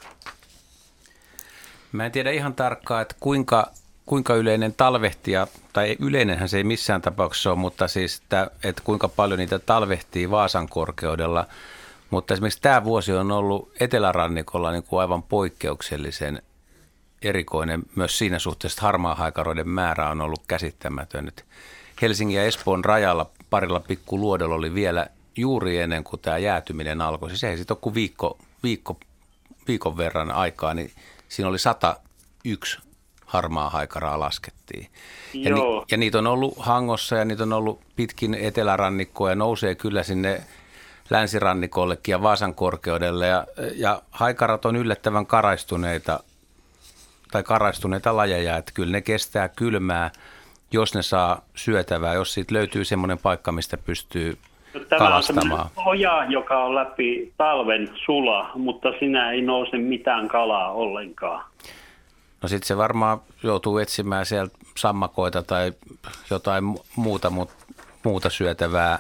Mä 1.91 2.05
en 2.05 2.11
tiedä 2.11 2.31
ihan 2.31 2.53
tarkkaan, 2.53 3.01
että 3.01 3.15
kuinka, 3.19 3.71
kuinka 4.05 4.35
yleinen 4.35 4.73
talvehtia, 4.73 5.47
tai 5.73 5.95
yleinenhän 5.99 6.49
se 6.49 6.57
ei 6.57 6.63
missään 6.63 7.01
tapauksessa 7.01 7.49
ole, 7.51 7.59
mutta 7.59 7.87
siis, 7.87 8.19
että, 8.19 8.51
että 8.63 8.81
kuinka 8.85 9.07
paljon 9.07 9.39
niitä 9.39 9.59
talvehtii 9.59 10.31
Vaasan 10.31 10.69
korkeudella. 10.69 11.45
Mutta 12.09 12.33
esimerkiksi 12.33 12.61
tämä 12.61 12.83
vuosi 12.83 13.13
on 13.13 13.31
ollut 13.31 13.71
etelärannikolla 13.79 14.71
niin 14.71 14.83
kuin 14.83 15.01
aivan 15.01 15.23
poikkeuksellisen 15.23 16.41
erikoinen. 17.21 17.83
Myös 17.95 18.17
siinä 18.17 18.39
suhteessa, 18.39 18.75
että 18.75 18.85
harmaahaikaroiden 18.85 19.69
määrä 19.69 20.09
on 20.09 20.21
ollut 20.21 20.41
käsittämätön. 20.47 21.31
Helsingin 22.01 22.37
ja 22.37 22.43
Espoon 22.43 22.85
rajalla 22.85 23.29
parilla 23.49 23.79
pikku 23.79 24.19
luodolla 24.19 24.55
oli 24.55 24.73
vielä 24.73 25.07
juuri 25.39 25.77
ennen 25.77 26.03
kuin 26.03 26.21
tämä 26.21 26.37
jäätyminen 26.37 27.01
alkoi. 27.01 27.29
Siis 27.29 27.43
ei 27.43 27.57
sitten 27.57 27.75
ole 27.75 27.81
kuin 27.81 27.95
viikko, 27.95 28.37
viikko, 28.63 28.97
viikon 29.67 29.97
verran 29.97 30.31
aikaa, 30.31 30.73
niin 30.73 30.91
siinä 31.29 31.49
oli 31.49 31.59
101 31.59 32.79
harmaa 33.25 33.69
haikaraa 33.69 34.19
laskettiin. 34.19 34.87
Ja, 35.33 35.55
ni, 35.55 35.61
ja 35.91 35.97
niitä 35.97 36.17
on 36.17 36.27
ollut 36.27 36.53
Hangossa 36.57 37.15
ja 37.15 37.25
niitä 37.25 37.43
on 37.43 37.53
ollut 37.53 37.81
pitkin 37.95 38.33
etelärannikkoa 38.33 39.29
ja 39.29 39.35
nousee 39.35 39.75
kyllä 39.75 40.03
sinne 40.03 40.43
länsirannikollekin 41.09 42.11
ja 42.11 42.21
Vaasan 42.21 42.55
korkeudelle. 42.55 43.27
Ja, 43.27 43.47
ja 43.75 44.01
haikarat 44.11 44.65
on 44.65 44.75
yllättävän 44.75 45.25
karaistuneita 45.25 46.19
tai 47.31 47.43
karaistuneita 47.43 48.15
lajeja, 48.15 48.57
että 48.57 48.71
kyllä 48.71 48.91
ne 48.91 49.01
kestää 49.01 49.49
kylmää, 49.49 50.11
jos 50.71 50.93
ne 50.93 51.01
saa 51.01 51.41
syötävää, 51.55 52.13
jos 52.13 52.33
siitä 52.33 52.53
löytyy 52.53 52.85
semmoinen 52.85 53.17
paikka, 53.17 53.51
mistä 53.51 53.77
pystyy 53.77 54.37
Tämä 54.89 55.15
on 55.15 55.23
oja, 55.85 56.25
joka 56.29 56.63
on 56.63 56.75
läpi 56.75 57.33
talven 57.37 57.89
sula, 58.05 58.51
mutta 58.55 58.89
sinä 58.99 59.31
ei 59.31 59.41
nouse 59.41 59.77
mitään 59.77 60.27
kalaa 60.27 60.71
ollenkaan. 60.71 61.43
No 62.41 62.49
sitten 62.49 62.67
se 62.67 62.77
varmaan 62.77 63.19
joutuu 63.43 63.77
etsimään 63.77 64.25
sieltä 64.25 64.57
sammakoita 64.77 65.43
tai 65.43 65.73
jotain 66.29 66.63
muuta, 66.95 67.29
mut, 67.29 67.49
muuta 68.03 68.29
syötävää. 68.29 68.99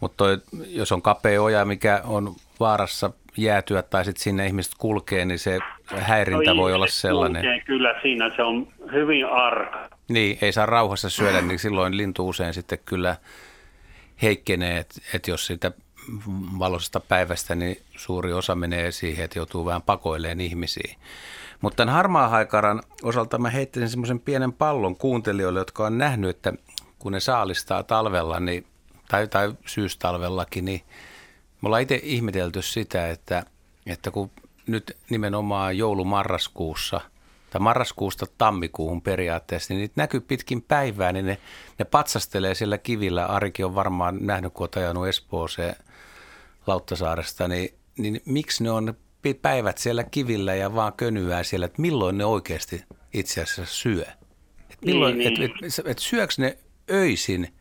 Mutta 0.00 0.24
jos 0.66 0.92
on 0.92 1.02
kapea 1.02 1.42
oja, 1.42 1.64
mikä 1.64 2.00
on 2.04 2.34
vaarassa 2.60 3.10
jäätyä 3.36 3.82
tai 3.82 4.04
sitten 4.04 4.22
sinne 4.22 4.46
ihmiset 4.46 4.72
kulkee, 4.78 5.24
niin 5.24 5.38
se 5.38 5.58
häirintä 5.96 6.54
no, 6.54 6.62
voi 6.62 6.72
olla 6.72 6.86
sellainen. 6.86 7.42
Kulkee, 7.42 7.60
kyllä 7.60 7.94
siinä 8.02 8.30
se 8.36 8.42
on 8.42 8.68
hyvin 8.92 9.26
arka. 9.26 9.88
Niin, 10.08 10.38
ei 10.42 10.52
saa 10.52 10.66
rauhassa 10.66 11.10
syödä, 11.10 11.40
niin 11.40 11.58
silloin 11.58 11.96
lintu 11.96 12.28
usein 12.28 12.54
sitten 12.54 12.78
kyllä 12.84 13.16
heikkenee, 14.22 14.78
että 14.78 15.00
et 15.14 15.28
jos 15.28 15.46
siitä 15.46 15.72
valoisesta 16.58 17.00
päivästä, 17.00 17.54
niin 17.54 17.82
suuri 17.96 18.32
osa 18.32 18.54
menee 18.54 18.92
siihen, 18.92 19.24
että 19.24 19.38
joutuu 19.38 19.64
vähän 19.64 19.82
pakoilleen 19.82 20.40
ihmisiä. 20.40 20.96
Mutta 21.60 21.76
tämän 21.76 21.94
harmaa 21.94 22.28
haikaran 22.28 22.82
osalta 23.02 23.38
mä 23.38 23.50
heittäisin 23.50 23.90
semmoisen 23.90 24.20
pienen 24.20 24.52
pallon 24.52 24.96
kuuntelijoille, 24.96 25.60
jotka 25.60 25.86
on 25.86 25.98
nähnyt, 25.98 26.30
että 26.30 26.52
kun 26.98 27.12
ne 27.12 27.20
saalistaa 27.20 27.82
talvella 27.82 28.40
niin, 28.40 28.66
tai, 29.08 29.28
tai 29.28 29.54
syystalvellakin, 29.66 30.64
niin 30.64 30.80
me 31.60 31.66
ollaan 31.66 31.82
itse 31.82 32.00
ihmetelty 32.02 32.62
sitä, 32.62 33.08
että, 33.08 33.44
että 33.86 34.10
kun 34.10 34.30
nyt 34.66 34.96
nimenomaan 35.10 35.78
joulumarraskuussa 35.78 37.00
tai 37.52 37.60
marraskuusta 37.60 38.26
tammikuuhun 38.38 39.02
periaatteessa, 39.02 39.74
niin 39.74 39.80
niitä 39.80 39.94
näkyy 39.96 40.20
pitkin 40.20 40.62
päivää, 40.62 41.12
niin 41.12 41.26
ne, 41.26 41.38
ne 41.78 41.84
patsastelee 41.84 42.54
siellä 42.54 42.78
kivillä. 42.78 43.26
Arikin 43.26 43.66
on 43.66 43.74
varmaan 43.74 44.18
nähnyt, 44.20 44.52
kun 44.52 44.68
on 44.76 44.82
ajanut 44.82 45.06
Espooseen 45.06 45.76
Lauttasaaresta, 46.66 47.48
niin, 47.48 47.74
niin 47.98 48.20
miksi 48.24 48.64
ne 48.64 48.70
on 48.70 48.94
päivät 49.42 49.78
siellä 49.78 50.04
kivillä 50.04 50.54
ja 50.54 50.74
vaan 50.74 50.92
könyää 50.92 51.42
siellä, 51.42 51.66
että 51.66 51.82
milloin 51.82 52.18
ne 52.18 52.24
oikeasti 52.24 52.84
itse 53.14 53.42
asiassa 53.42 53.74
syö? 53.74 54.04
Et 54.70 54.78
milloin, 54.84 55.18
niin, 55.18 55.34
niin. 55.34 55.50
Et, 55.62 55.78
et, 55.78 55.86
et 55.86 55.98
syöks 55.98 56.38
ne 56.38 56.58
öisin, 56.90 57.54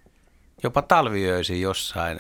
jopa 0.64 0.82
talviöisin 0.82 1.62
jossain, 1.62 2.20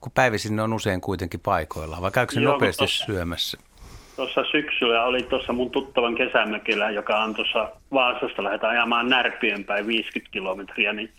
kun 0.00 0.12
päivisin 0.12 0.56
ne 0.56 0.62
on 0.62 0.72
usein 0.72 1.00
kuitenkin 1.00 1.40
paikoilla, 1.40 2.00
vai 2.00 2.10
käykö 2.10 2.34
se 2.34 2.40
Joo, 2.40 2.52
nopeasti 2.52 2.88
syömässä? 2.88 3.58
Tuossa 4.16 4.44
syksyllä 4.50 5.04
oli 5.04 5.22
tuossa 5.22 5.52
mun 5.52 5.70
tuttavan 5.70 6.14
kesämökillä, 6.14 6.90
joka 6.90 7.18
on 7.18 7.34
tuossa 7.34 7.72
Vaasasta 7.92 8.44
lähdetään 8.44 8.72
ajamaan 8.72 9.08
Närpien 9.08 9.64
päin 9.64 9.86
50 9.86 10.32
kilometriä, 10.32 10.92
niin 10.92 11.10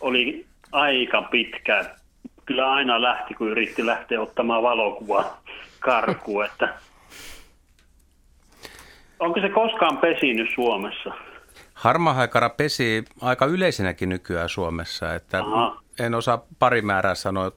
oli 0.00 0.46
aika 0.72 1.22
pitkä. 1.22 1.84
Kyllä 2.44 2.72
aina 2.72 3.02
lähti, 3.02 3.34
kun 3.34 3.48
yritti 3.48 3.86
lähteä 3.86 4.20
ottamaan 4.20 4.62
valokuvaa 4.62 5.42
karkuun, 5.80 6.44
että 6.44 6.74
onko 9.18 9.40
se 9.40 9.48
koskaan 9.48 9.98
pesinyt 9.98 10.48
Suomessa? 10.54 11.10
Harmahaikara 11.74 12.50
pesi 12.50 13.04
aika 13.20 13.46
yleisenäkin 13.46 14.08
nykyään 14.08 14.48
Suomessa, 14.48 15.14
että 15.14 15.38
Aha. 15.38 15.82
en 16.00 16.14
osaa 16.14 16.42
parimäärää 16.58 17.14
sanoa, 17.14 17.52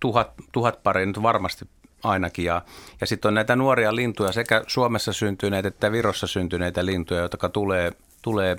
tuhat, 0.00 0.32
tuhat 0.52 0.82
pari 0.82 1.06
nyt 1.06 1.22
varmasti 1.22 1.64
ainakin. 2.04 2.44
Ja, 2.44 2.62
ja 3.00 3.06
sitten 3.06 3.28
on 3.28 3.34
näitä 3.34 3.56
nuoria 3.56 3.94
lintuja, 3.94 4.32
sekä 4.32 4.64
Suomessa 4.66 5.12
syntyneitä 5.12 5.68
että 5.68 5.92
Virossa 5.92 6.26
syntyneitä 6.26 6.86
lintuja, 6.86 7.20
jotka 7.20 7.48
tulee, 7.48 7.92
tulee 8.22 8.56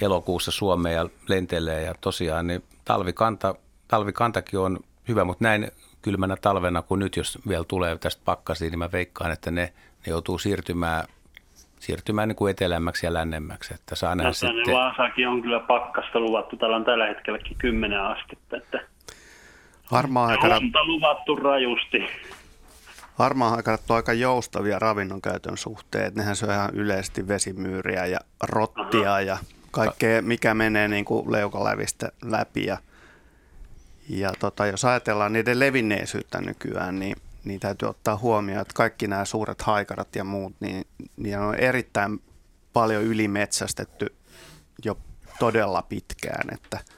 elokuussa 0.00 0.50
Suomeen 0.50 0.94
ja 0.94 1.08
lentelee. 1.28 1.82
Ja 1.82 1.94
tosiaan 2.00 2.46
niin 2.46 2.62
talvikanta, 2.84 3.54
talvikantakin 3.88 4.60
on 4.60 4.78
hyvä, 5.08 5.24
mutta 5.24 5.44
näin 5.44 5.70
kylmänä 6.02 6.36
talvena 6.36 6.82
kun 6.82 6.98
nyt, 6.98 7.16
jos 7.16 7.38
vielä 7.48 7.64
tulee 7.68 7.98
tästä 7.98 8.22
pakkasiin, 8.24 8.70
niin 8.70 8.78
mä 8.78 8.92
veikkaan, 8.92 9.30
että 9.30 9.50
ne, 9.50 9.72
ne 10.06 10.10
joutuu 10.10 10.38
siirtymään 10.38 11.04
siirtymään 11.84 12.28
niin 12.28 12.36
kuin 12.36 12.50
etelämmäksi 12.50 13.06
ja 13.06 13.14
lännemmäksi. 13.14 13.74
Että 13.74 13.94
saa 13.94 14.14
nähdä 14.14 14.32
sitten... 14.32 14.74
Vaasakin 14.74 15.28
on 15.28 15.42
kyllä 15.42 15.60
pakkasta 15.60 16.20
luvattu. 16.20 16.56
Täällä 16.56 16.76
on 16.76 16.84
tällä 16.84 17.06
hetkelläkin 17.06 17.56
kymmenen 17.58 18.00
astetta. 18.00 18.56
Että 18.56 18.80
Harmaa 19.84 20.26
aikana... 20.26 20.60
luvattu 20.86 21.36
rajusti. 21.36 21.98
Harmaa 23.14 23.54
aikana 23.54 23.78
on 23.88 23.96
aika 23.96 24.12
joustavia 24.12 24.78
ravinnon 24.78 25.22
käytön 25.22 25.58
suhteen. 25.58 26.12
Nehän 26.14 26.36
syö 26.36 26.54
ihan 26.54 26.74
yleisesti 26.74 27.28
vesimyyriä 27.28 28.06
ja 28.06 28.18
rottia 28.42 29.10
Aha. 29.10 29.20
ja 29.20 29.38
kaikkea, 29.70 30.22
mikä 30.22 30.54
menee 30.54 30.88
niin 30.88 31.04
kuin 31.04 31.32
leukalävistä 31.32 32.12
läpi. 32.24 32.66
Ja, 32.66 32.78
ja 34.08 34.32
tota, 34.38 34.66
jos 34.66 34.84
ajatellaan 34.84 35.32
niiden 35.32 35.60
levinneisyyttä 35.60 36.40
nykyään, 36.40 36.98
niin, 36.98 37.16
niin 37.44 37.60
täytyy 37.60 37.88
ottaa 37.88 38.16
huomioon, 38.16 38.62
että 38.62 38.74
kaikki 38.74 39.06
nämä 39.06 39.24
suuret 39.24 39.62
haikarat 39.62 40.16
ja 40.16 40.24
muut, 40.24 40.54
niin, 40.60 40.84
niin 41.16 41.38
on 41.38 41.54
erittäin 41.54 42.22
paljon 42.72 43.02
ylimetsästetty 43.02 44.14
jo 44.84 44.98
todella 45.38 45.82
pitkään, 45.82 46.54
että– 46.54 46.78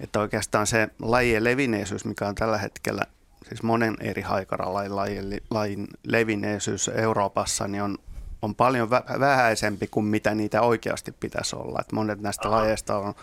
että 0.00 0.20
oikeastaan 0.20 0.66
se 0.66 0.88
lajien 1.02 1.44
levinneisyys, 1.44 2.04
mikä 2.04 2.28
on 2.28 2.34
tällä 2.34 2.58
hetkellä, 2.58 3.02
siis 3.48 3.62
monen 3.62 3.96
eri 4.00 4.22
haikaralajin 4.22 4.96
lajin, 4.96 5.40
lajin 5.50 5.86
levinneisyys 6.02 6.88
Euroopassa, 6.88 7.68
niin 7.68 7.82
on, 7.82 7.98
on 8.42 8.54
paljon 8.54 8.90
vähäisempi 9.20 9.86
kuin 9.86 10.06
mitä 10.06 10.34
niitä 10.34 10.62
oikeasti 10.62 11.12
pitäisi 11.12 11.56
olla. 11.56 11.78
Että 11.80 11.96
monet 11.96 12.20
näistä 12.20 12.48
Aha. 12.48 12.56
lajeista 12.56 12.98
on 12.98 13.14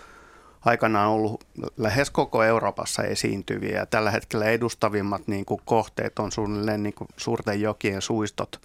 aikanaan 0.65 1.09
ollut 1.09 1.43
lähes 1.77 2.09
koko 2.09 2.43
Euroopassa 2.43 3.03
esiintyviä 3.03 3.77
ja 3.77 3.85
tällä 3.85 4.11
hetkellä 4.11 4.45
edustavimmat 4.45 5.27
niin 5.27 5.45
kuin 5.45 5.61
kohteet 5.65 6.19
on 6.19 6.31
suunnilleen 6.31 6.83
niin 6.83 6.93
kuin 6.93 7.07
suurten 7.17 7.61
jokien 7.61 8.01
suistot 8.01 8.61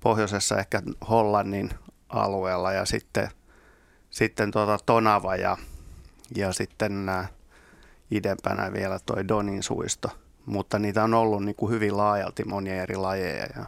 pohjoisessa 0.00 0.58
ehkä 0.58 0.82
Hollannin 1.08 1.70
alueella 2.08 2.72
ja 2.72 2.84
sitten, 2.84 3.28
sitten 4.10 4.50
tuota 4.50 4.78
Tonava 4.86 5.36
ja 5.36 5.56
ja 6.36 6.52
sitten 6.52 7.06
nämä 7.06 7.24
idempänä 8.10 8.72
vielä 8.72 8.98
toi 9.06 9.28
Donin 9.28 9.62
suisto. 9.62 10.08
Mutta 10.46 10.78
niitä 10.78 11.04
on 11.04 11.14
ollut 11.14 11.44
niin 11.44 11.54
kuin 11.54 11.72
hyvin 11.72 11.96
laajalti 11.96 12.44
monia 12.44 12.82
eri 12.82 12.96
lajeja. 12.96 13.46
Ja, 13.56 13.64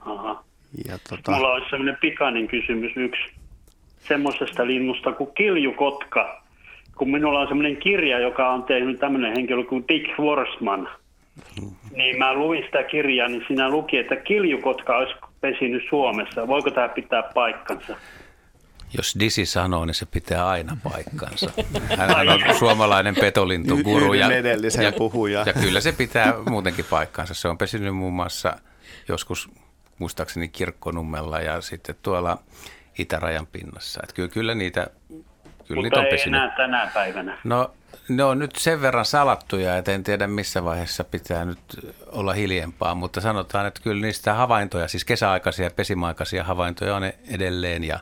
Aha. 0.00 0.44
ja 0.88 0.98
tota, 1.10 1.32
Mulla 1.32 1.52
olisi 1.52 1.70
sellainen 1.70 1.98
pikainen 2.00 2.48
kysymys 2.48 2.92
yksi 2.96 3.22
semmoisesta 4.08 4.66
linnusta 4.66 5.12
kuin 5.12 5.30
kiljukotka. 5.34 6.42
Kun 6.96 7.10
minulla 7.10 7.40
on 7.40 7.48
sellainen 7.48 7.76
kirja, 7.76 8.18
joka 8.18 8.52
on 8.52 8.62
tehnyt 8.62 8.98
tämmöinen 8.98 9.32
henkilö 9.36 9.64
kuin 9.64 9.84
Dick 9.88 10.18
Worsman, 10.18 10.88
niin 11.96 12.18
mä 12.18 12.34
luin 12.34 12.62
sitä 12.64 12.82
kirjaa, 12.82 13.28
niin 13.28 13.44
siinä 13.46 13.70
luki, 13.70 13.98
että 13.98 14.16
kiljukotka 14.16 14.96
olisi 14.96 15.14
pesinyt 15.40 15.82
Suomessa. 15.88 16.48
Voiko 16.48 16.70
tämä 16.70 16.88
pitää 16.88 17.22
paikkansa? 17.34 17.96
Jos 18.96 19.16
Disi 19.20 19.46
sanoo, 19.46 19.84
niin 19.84 19.94
se 19.94 20.06
pitää 20.06 20.48
aina 20.48 20.76
paikkansa. 20.82 21.50
Hän 21.98 22.28
on 22.28 22.40
suomalainen 22.58 23.14
petolintuguru. 23.14 24.14
Ja, 24.14 24.32
edelliseen 24.32 24.84
ja, 24.84 24.92
puhujaan. 24.92 25.46
ja 25.46 25.52
kyllä 25.52 25.80
se 25.80 25.92
pitää 25.92 26.34
muutenkin 26.48 26.84
paikkansa. 26.90 27.34
Se 27.34 27.48
on 27.48 27.58
pesinyt 27.58 27.96
muun 27.96 28.12
muassa 28.12 28.56
joskus 29.08 29.50
muistaakseni 29.98 30.48
Kirkkonummella 30.48 31.40
ja 31.40 31.60
sitten 31.60 31.94
tuolla 32.02 32.38
itärajan 32.98 33.46
pinnassa. 33.46 34.00
Että 34.02 34.14
kyllä, 34.14 34.28
kyllä 34.28 34.54
niitä, 34.54 34.86
kyllä 35.68 35.82
niitä 35.82 35.96
Mutta 35.96 36.00
on 36.00 36.04
ei 36.04 36.10
pesinyt. 36.10 36.40
enää 36.40 36.56
tänä 36.56 36.90
päivänä. 36.94 37.38
No 37.44 37.70
ne 38.08 38.24
on 38.24 38.38
nyt 38.38 38.56
sen 38.56 38.80
verran 38.80 39.04
salattuja, 39.04 39.76
että 39.76 39.92
en 39.92 40.04
tiedä 40.04 40.26
missä 40.26 40.64
vaiheessa 40.64 41.04
pitää 41.04 41.44
nyt 41.44 41.58
olla 42.06 42.32
hiljempaa, 42.32 42.94
mutta 42.94 43.20
sanotaan, 43.20 43.66
että 43.66 43.80
kyllä 43.82 44.00
niistä 44.02 44.34
havaintoja, 44.34 44.88
siis 44.88 45.04
kesäaikaisia 45.04 45.64
ja 45.64 45.70
pesimaikaisia 45.70 46.44
havaintoja 46.44 46.96
on 46.96 47.04
edelleen 47.30 47.84
ja 47.84 48.00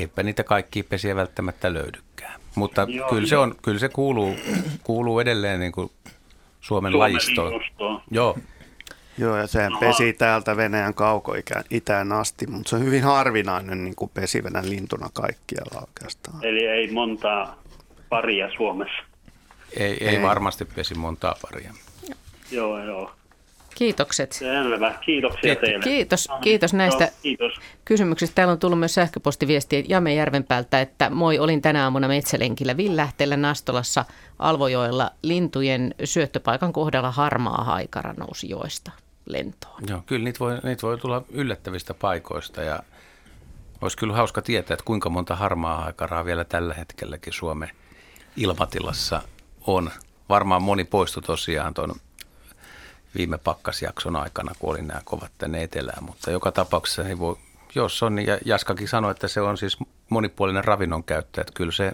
eipä 0.00 0.22
niitä 0.22 0.44
kaikkia 0.44 0.84
pesiä 0.84 1.16
välttämättä 1.16 1.74
löydykään. 1.74 2.40
Mutta 2.54 2.86
Joo, 2.88 3.08
kyllä, 3.08 3.26
se 3.26 3.36
on, 3.36 3.54
kyllä 3.62 3.78
se 3.78 3.88
kuuluu, 3.88 4.36
kuuluu 4.84 5.20
edelleen 5.20 5.60
niin 5.60 5.72
kuin 5.72 5.90
Suomen, 6.60 6.92
Suomen 6.92 6.98
lajistoon. 6.98 7.60
Joo, 8.10 8.38
Joo, 9.18 9.36
ja 9.36 9.46
sehän 9.46 9.72
pesi 9.80 10.12
täältä 10.12 10.56
Venäjän 10.56 10.94
kaukoitään 10.94 12.12
asti, 12.12 12.46
mutta 12.46 12.70
se 12.70 12.76
on 12.76 12.84
hyvin 12.84 13.02
harvinainen 13.02 13.84
niin 13.84 13.94
kuin 13.94 14.10
pesivänä 14.14 14.62
lintuna 14.64 15.08
kaikkialla 15.12 15.80
oikeastaan. 15.88 16.44
Eli 16.44 16.66
ei 16.66 16.90
montaa 16.90 17.62
paria 18.08 18.50
Suomessa. 18.56 19.02
ei, 19.76 20.04
ei, 20.04 20.16
Ei. 20.16 20.22
varmasti 20.22 20.64
pesi 20.64 20.94
montaa 20.94 21.36
paria. 21.42 21.74
Joo, 22.50 22.84
joo. 22.84 23.12
Kiitokset. 23.82 24.32
Selvä. 24.32 24.94
Kiitoksia 25.04 25.40
Kiitos. 25.40 25.60
teille. 25.60 25.84
Kiitos, 25.84 26.28
No 26.28 26.34
niin, 26.34 26.42
kiitos 26.42 26.74
näistä 26.74 27.04
Joo, 27.04 27.12
kiitos. 27.22 27.52
kysymyksistä. 27.84 28.34
Täällä 28.34 28.52
on 28.52 28.58
tullut 28.58 28.78
myös 28.78 28.94
sähköpostiviestiä 28.94 29.82
Jame 29.88 30.14
Järvenpäältä, 30.14 30.80
että 30.80 31.10
moi, 31.10 31.38
olin 31.38 31.62
tänä 31.62 31.84
aamuna 31.84 32.08
metsälenkillä 32.08 32.76
Villähteellä 32.76 33.36
Nastolassa 33.36 34.04
Alvojoella 34.38 35.10
lintujen 35.22 35.94
syöttöpaikan 36.04 36.72
kohdalla 36.72 37.10
harmaa 37.10 37.64
haikara 37.64 38.12
nousi 38.12 38.48
joesta 38.48 38.90
lentoon. 39.26 39.82
Joo, 39.88 40.02
kyllä 40.06 40.24
niitä 40.24 40.38
voi, 40.38 40.58
niitä 40.62 40.82
voi 40.82 40.98
tulla 40.98 41.22
yllättävistä 41.30 41.94
paikoista 41.94 42.62
ja 42.62 42.80
olisi 43.80 43.96
kyllä 43.96 44.14
hauska 44.14 44.42
tietää, 44.42 44.74
että 44.74 44.84
kuinka 44.84 45.08
monta 45.10 45.36
harmaa 45.36 45.80
haikaraa 45.80 46.24
vielä 46.24 46.44
tällä 46.44 46.74
hetkelläkin 46.74 47.32
Suomen 47.32 47.70
ilmatilassa 48.36 49.22
on. 49.66 49.90
Varmaan 50.28 50.62
moni 50.62 50.84
poistui 50.84 51.22
tosiaan 51.22 51.74
tuon 51.74 51.94
viime 53.18 53.38
pakkasjakson 53.38 54.16
aikana, 54.16 54.52
kun 54.58 54.70
oli 54.70 54.82
nämä 54.82 55.00
kovat 55.04 55.30
tänne 55.38 55.62
etelään, 55.62 56.04
mutta 56.04 56.30
joka 56.30 56.52
tapauksessa 56.52 57.08
ei 57.08 57.18
voi, 57.18 57.36
jos 57.74 58.02
on, 58.02 58.14
niin 58.14 58.26
ja 58.26 58.38
Jaskakin 58.44 58.88
sanoi, 58.88 59.10
että 59.10 59.28
se 59.28 59.40
on 59.40 59.58
siis 59.58 59.78
monipuolinen 60.08 60.64
ravinnon 60.64 61.04
käyttäjä, 61.04 61.42
että 61.42 61.52
kyllä 61.56 61.72
se, 61.72 61.92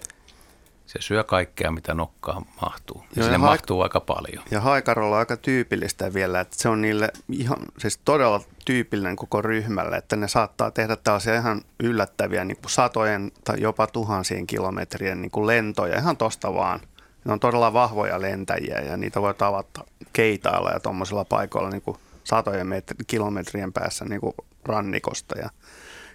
se 0.87 0.99
syö 1.01 1.25
kaikkea, 1.25 1.71
mitä 1.71 1.95
nokkaan 1.95 2.45
mahtuu. 2.63 2.97
Ja 2.97 3.07
Joo, 3.17 3.25
sinne 3.25 3.33
ja 3.33 3.39
haik- 3.39 3.51
mahtuu 3.51 3.83
aika 3.83 4.01
paljon. 4.01 4.45
Ja 4.51 4.61
haikarolla 4.61 5.17
on 5.17 5.19
aika 5.19 5.37
tyypillistä 5.37 6.15
vielä, 6.15 6.41
että 6.41 6.57
se 6.59 6.69
on 6.69 6.81
niille 6.81 7.13
ihan, 7.33 7.59
siis 7.79 8.01
todella 8.05 8.41
tyypillinen 8.65 9.17
koko 9.17 9.43
ryhmälle, 9.43 9.97
että 9.97 10.17
ne 10.17 10.29
saattaa 10.29 10.71
tehdä 10.71 10.97
tällaisia 10.97 11.35
ihan 11.35 11.61
yllättäviä 11.81 12.45
niin 12.45 12.57
kuin 12.57 12.71
satojen 12.71 13.33
tai 13.45 13.61
jopa 13.61 13.87
tuhansien 13.87 14.47
kilometrien 14.47 15.23
niin 15.23 15.31
kuin 15.31 15.47
lentoja 15.47 15.99
ihan 15.99 16.17
tosta 16.17 16.55
vaan. 16.55 16.81
Ne 17.25 17.33
on 17.33 17.41
todella 17.41 17.73
vahvoja 17.73 18.21
lentäjiä 18.21 18.81
ja 18.81 18.97
niitä 18.97 19.23
voi 19.23 19.35
tavata 19.35 19.85
keitailla 20.13 20.71
ja 20.71 20.81
tuommoisilla 20.81 21.25
paikoilla 21.25 21.71
niin 21.71 21.83
kuin 21.83 21.97
satojen 22.25 22.67
metri, 22.67 22.97
kilometrien 23.07 23.73
päässä 23.73 24.05
niin 24.05 24.21
kuin 24.21 24.35
rannikosta. 24.65 25.39
Ja 25.39 25.51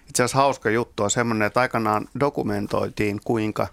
itse 0.08 0.22
asiassa 0.22 0.38
hauska 0.38 0.70
juttu 0.70 1.02
on 1.02 1.10
semmoinen, 1.10 1.46
että 1.46 1.60
aikanaan 1.60 2.08
dokumentoitiin, 2.20 3.20
kuinka 3.24 3.66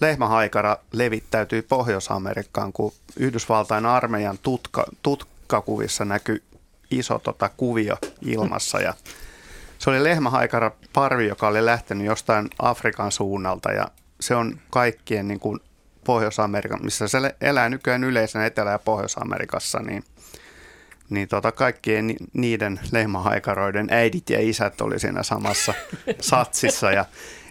lehmähaikara 0.00 0.76
levittäytyi 0.92 1.62
Pohjois-Amerikkaan, 1.62 2.72
kun 2.72 2.92
Yhdysvaltain 3.16 3.86
armeijan 3.86 4.38
tutka, 4.42 4.84
tutkakuvissa 5.02 6.04
näkyi 6.04 6.42
iso 6.90 7.18
tota, 7.18 7.50
kuvio 7.56 7.96
ilmassa. 8.22 8.80
Ja 8.80 8.94
se 9.78 9.90
oli 9.90 10.04
lehmähaikara 10.04 10.70
parvi, 10.92 11.26
joka 11.26 11.48
oli 11.48 11.64
lähtenyt 11.64 12.06
jostain 12.06 12.48
Afrikan 12.58 13.12
suunnalta 13.12 13.72
ja 13.72 13.88
se 14.20 14.34
on 14.34 14.58
kaikkien 14.70 15.28
niin 15.28 15.40
kuin 15.40 15.60
Pohjois-Amerikan, 16.06 16.84
missä 16.84 17.08
se 17.08 17.18
elää 17.40 17.68
nykyään 17.68 18.04
yleisenä 18.04 18.46
Etelä- 18.46 18.70
ja 18.70 18.78
Pohjois-Amerikassa, 18.78 19.78
niin 19.78 20.04
niin 21.10 21.28
tota, 21.28 21.52
kaikkien 21.52 22.06
ni- 22.06 22.16
niiden 22.32 22.80
lehmähaikaroiden 22.92 23.88
äidit 23.90 24.30
ja 24.30 24.40
isät 24.40 24.80
oli 24.80 24.98
siinä 24.98 25.22
samassa 25.22 25.74
satsissa. 26.20 26.92
Ja, 26.92 27.04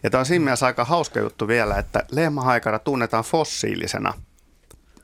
ja 0.04 0.10
tämä 0.10 0.20
on 0.20 0.26
siinä 0.26 0.46
mielessä 0.46 0.66
aika 0.66 0.86
hauska 0.86 1.20
juttu 1.20 1.48
vielä, 1.48 1.78
että 1.78 2.04
lehmähaikara 2.12 2.80
tunnetaan 2.80 3.24
fossiilisena 3.24 4.14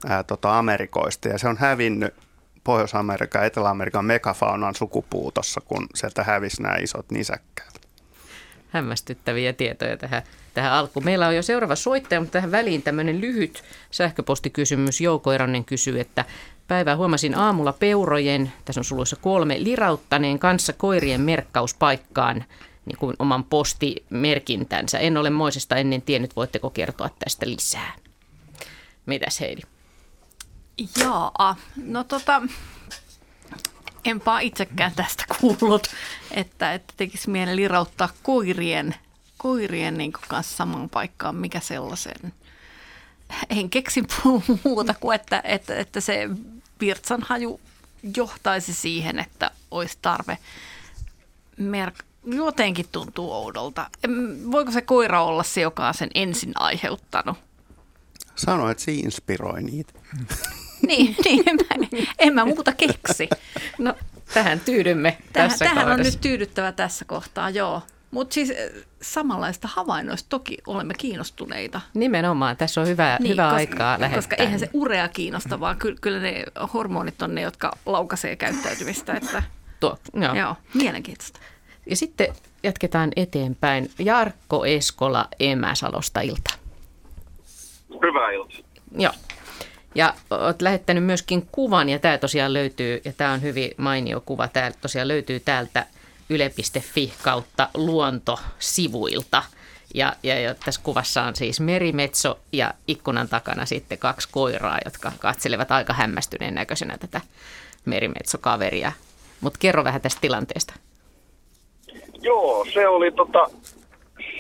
ää, 0.08 0.24
tota 0.24 0.58
Amerikoista 0.58 1.28
ja 1.28 1.38
se 1.38 1.48
on 1.48 1.58
hävinnyt 1.58 2.14
Pohjois-Amerikan 2.64 3.42
ja 3.42 3.46
Etelä-Amerikan 3.46 4.06
megafaunan 4.06 4.76
sukupuutossa, 4.76 5.62
kun 5.62 5.88
sieltä 5.96 6.24
hävisi 6.24 6.62
nämä 6.62 6.76
isot 6.76 7.12
nisäkkäät. 7.12 7.81
Hämmästyttäviä 8.72 9.54
tietoja 9.54 9.98
tähän, 9.98 10.24
tähän 10.54 10.74
alkuun. 10.74 11.06
Meillä 11.06 11.28
on 11.28 11.36
jo 11.36 11.42
seuraava 11.42 11.76
soittaja, 11.76 12.20
mutta 12.22 12.32
tähän 12.32 12.52
väliin 12.52 12.82
tämmöinen 12.82 13.22
lyhyt 13.22 13.64
sähköpostikysymys. 13.92 15.02
Jouko 15.02 15.34
Eronen 15.34 15.66
kysyy, 15.66 16.00
että 16.00 16.26
päivää 16.68 16.96
huomasin 16.96 17.36
aamulla 17.36 17.74
peurojen, 17.74 18.54
tässä 18.66 18.82
on 18.82 18.86
suluissa 18.86 19.16
kolme, 19.16 19.64
lirauttaneen 19.64 20.40
kanssa 20.40 20.74
koirien 20.74 21.22
merkkauspaikkaan 21.22 22.46
niin 22.86 22.98
kuin 22.98 23.16
oman 23.20 23.44
postimerkintänsä. 23.44 25.00
En 25.00 25.18
ole 25.18 25.30
Moisesta 25.30 25.76
ennen 25.76 26.02
tiennyt, 26.02 26.36
voitteko 26.36 26.70
kertoa 26.70 27.10
tästä 27.20 27.46
lisää? 27.50 27.94
Mitäs 29.06 29.40
Heidi? 29.40 29.62
Jaa, 31.00 31.56
no 31.86 32.04
tota, 32.04 32.42
enpä 34.06 34.40
itsekään 34.40 34.92
tästä 34.96 35.24
kuullut, 35.40 35.88
että, 36.32 36.74
että 36.74 36.94
tekisi 36.98 37.30
mieli 37.30 37.56
lirauttaa 37.56 38.10
koirien, 38.24 38.96
koirien 39.38 39.98
niin 39.98 40.12
kanssa 40.28 40.56
samaan 40.56 40.90
paikkaan, 40.90 41.36
mikä 41.36 41.60
sellaisen. 41.60 42.34
En 43.50 43.70
keksi 43.70 44.04
muuta 44.64 44.94
kuin, 44.94 45.16
että, 45.16 45.42
että, 45.44 45.76
että 45.76 46.02
se 46.02 46.30
virtsan 46.80 47.22
haju 47.22 47.60
johtaisi 48.18 48.74
siihen, 48.74 49.20
että 49.20 49.52
olisi 49.72 49.98
tarve 50.02 50.38
merk- 51.60 52.06
jotenkin 52.26 52.86
tuntuu 52.92 53.32
oudolta. 53.32 53.90
Voiko 54.52 54.72
se 54.72 54.82
koira 54.82 55.24
olla 55.24 55.44
se, 55.44 55.62
joka 55.62 55.88
on 55.88 55.94
sen 55.94 56.10
ensin 56.16 56.52
aiheuttanut? 56.56 57.38
Sano, 58.36 58.70
että 58.70 58.84
se 58.84 58.92
inspiroi 58.92 59.64
niitä. 59.64 59.94
Niin, 60.88 61.16
niin 61.26 61.44
en, 61.50 61.56
mä, 61.56 61.88
en 62.20 62.34
mä 62.34 62.46
muuta 62.46 62.72
keksi. 62.72 63.30
No, 63.78 63.94
tähän 64.34 64.60
tyydymme 64.60 65.18
Tähän, 65.34 65.50
tässä 65.50 65.66
tähän 65.66 65.86
on 65.86 65.92
kohdassa. 65.92 66.12
nyt 66.14 66.22
tyydyttävä 66.22 66.72
tässä 66.72 67.06
kohtaa, 67.06 67.50
joo. 67.50 67.82
Mutta 68.12 68.34
siis 68.34 68.50
eh, 68.50 68.72
samanlaista 69.02 69.68
havainnoista 69.72 70.30
toki 70.30 70.58
olemme 70.68 70.94
kiinnostuneita. 70.94 71.82
Nimenomaan, 71.94 72.58
tässä 72.58 72.82
on 72.82 72.88
hyvä, 72.88 73.18
niin, 73.20 73.32
hyvä 73.32 73.44
koska, 73.44 73.56
aikaa 73.56 74.00
lähettää. 74.00 74.18
Koska 74.18 74.36
eihän 74.36 74.60
se 74.60 74.70
urea 74.74 75.08
kiinnosta, 75.08 75.60
vaan 75.60 75.78
ky- 75.78 75.96
kyllä 76.02 76.20
ne 76.20 76.44
hormonit 76.74 77.22
on 77.22 77.36
ne, 77.36 77.42
jotka 77.42 77.72
laukaisee 77.86 78.36
käyttäytymistä. 78.36 79.14
Että, 79.14 79.44
Tuo, 79.80 79.98
joo. 80.14 80.36
joo, 80.36 80.56
mielenkiintoista. 80.74 81.40
Ja 81.90 81.96
sitten 81.96 82.28
jatketaan 82.64 83.12
eteenpäin. 83.16 83.92
Jarkko 84.00 84.66
Eskola 84.66 85.28
Emäsalosta 85.40 86.22
ilta. 86.22 86.54
Hyvää 87.90 88.32
iltaa. 88.32 88.60
Joo. 88.98 89.14
Ja 89.96 90.14
olet 90.30 90.62
lähettänyt 90.62 91.04
myöskin 91.04 91.48
kuvan, 91.52 91.90
ja 91.90 92.00
tämä 92.00 92.18
tosiaan 92.18 92.54
löytyy, 92.54 93.02
ja 93.06 93.14
tämä 93.18 93.32
on 93.32 93.42
hyvin 93.42 93.72
mainio 93.78 94.22
kuva, 94.26 94.48
tämä 94.48 94.72
tosiaan 94.82 95.08
löytyy 95.08 95.40
täältä 95.40 95.86
yle.fi 96.30 97.14
kautta 97.24 97.70
luontosivuilta. 97.74 99.44
Ja, 99.94 100.14
ja, 100.24 100.40
ja 100.40 100.56
tässä 100.56 100.82
kuvassa 100.84 101.24
on 101.24 101.36
siis 101.36 101.60
merimetso 101.60 102.40
ja 102.52 102.74
ikkunan 102.88 103.30
takana 103.30 103.66
sitten 103.66 103.98
kaksi 103.98 104.30
koiraa, 104.32 104.78
jotka 104.86 105.12
katselevat 105.20 105.72
aika 105.72 105.94
hämmästyneen 105.94 106.56
näköisenä 106.56 106.98
tätä 106.98 107.22
merimetsokaveria. 107.86 108.92
Mutta 109.42 109.60
kerro 109.60 109.84
vähän 109.84 110.02
tästä 110.02 110.22
tilanteesta. 110.22 110.74
Joo, 112.22 112.66
se 112.74 112.88
oli, 112.88 113.12
tota, 113.12 113.50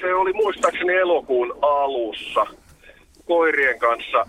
se 0.01 0.13
oli 0.13 0.33
muistaakseni 0.33 0.93
elokuun 0.93 1.57
alussa 1.61 2.45
koirien 3.25 3.79
kanssa 3.79 4.25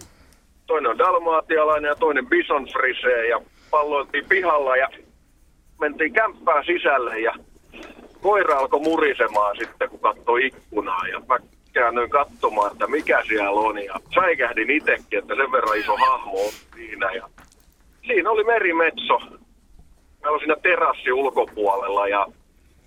toinen 0.73 0.91
on 0.91 0.99
dalmaatialainen 0.99 1.89
ja 1.89 1.95
toinen 1.95 2.27
bison 2.27 2.67
frisee 2.73 3.29
ja 3.29 3.41
palloiltiin 3.71 4.25
pihalla 4.29 4.77
ja 4.77 4.89
mentiin 5.81 6.13
kämppään 6.13 6.65
sisälle 6.65 7.21
ja 7.21 7.35
koira 8.23 8.59
alkoi 8.59 8.81
murisemaan 8.81 9.57
sitten, 9.57 9.91
kun 9.91 10.01
katsoi 10.01 10.47
ikkunaa 10.47 11.07
ja 11.09 11.21
mä 11.29 11.39
käännyin 11.73 12.11
katsomaan, 12.11 12.73
että 12.73 12.87
mikä 12.87 13.23
siellä 13.29 13.51
on 13.51 13.85
ja 13.85 13.95
säikähdin 14.15 14.71
itsekin, 14.71 15.19
että 15.19 15.35
sen 15.35 15.53
verran 15.53 15.79
iso 15.79 15.97
hahmo 15.97 16.41
on 16.41 16.53
siinä 16.75 17.13
ja 17.13 17.29
siinä 18.07 18.31
oli 18.31 18.45
merimetso. 18.45 19.19
Mä 20.23 20.31
olin 20.31 20.41
siinä 20.41 20.57
terassi 20.63 21.13
ulkopuolella 21.13 22.09
ja 22.09 22.27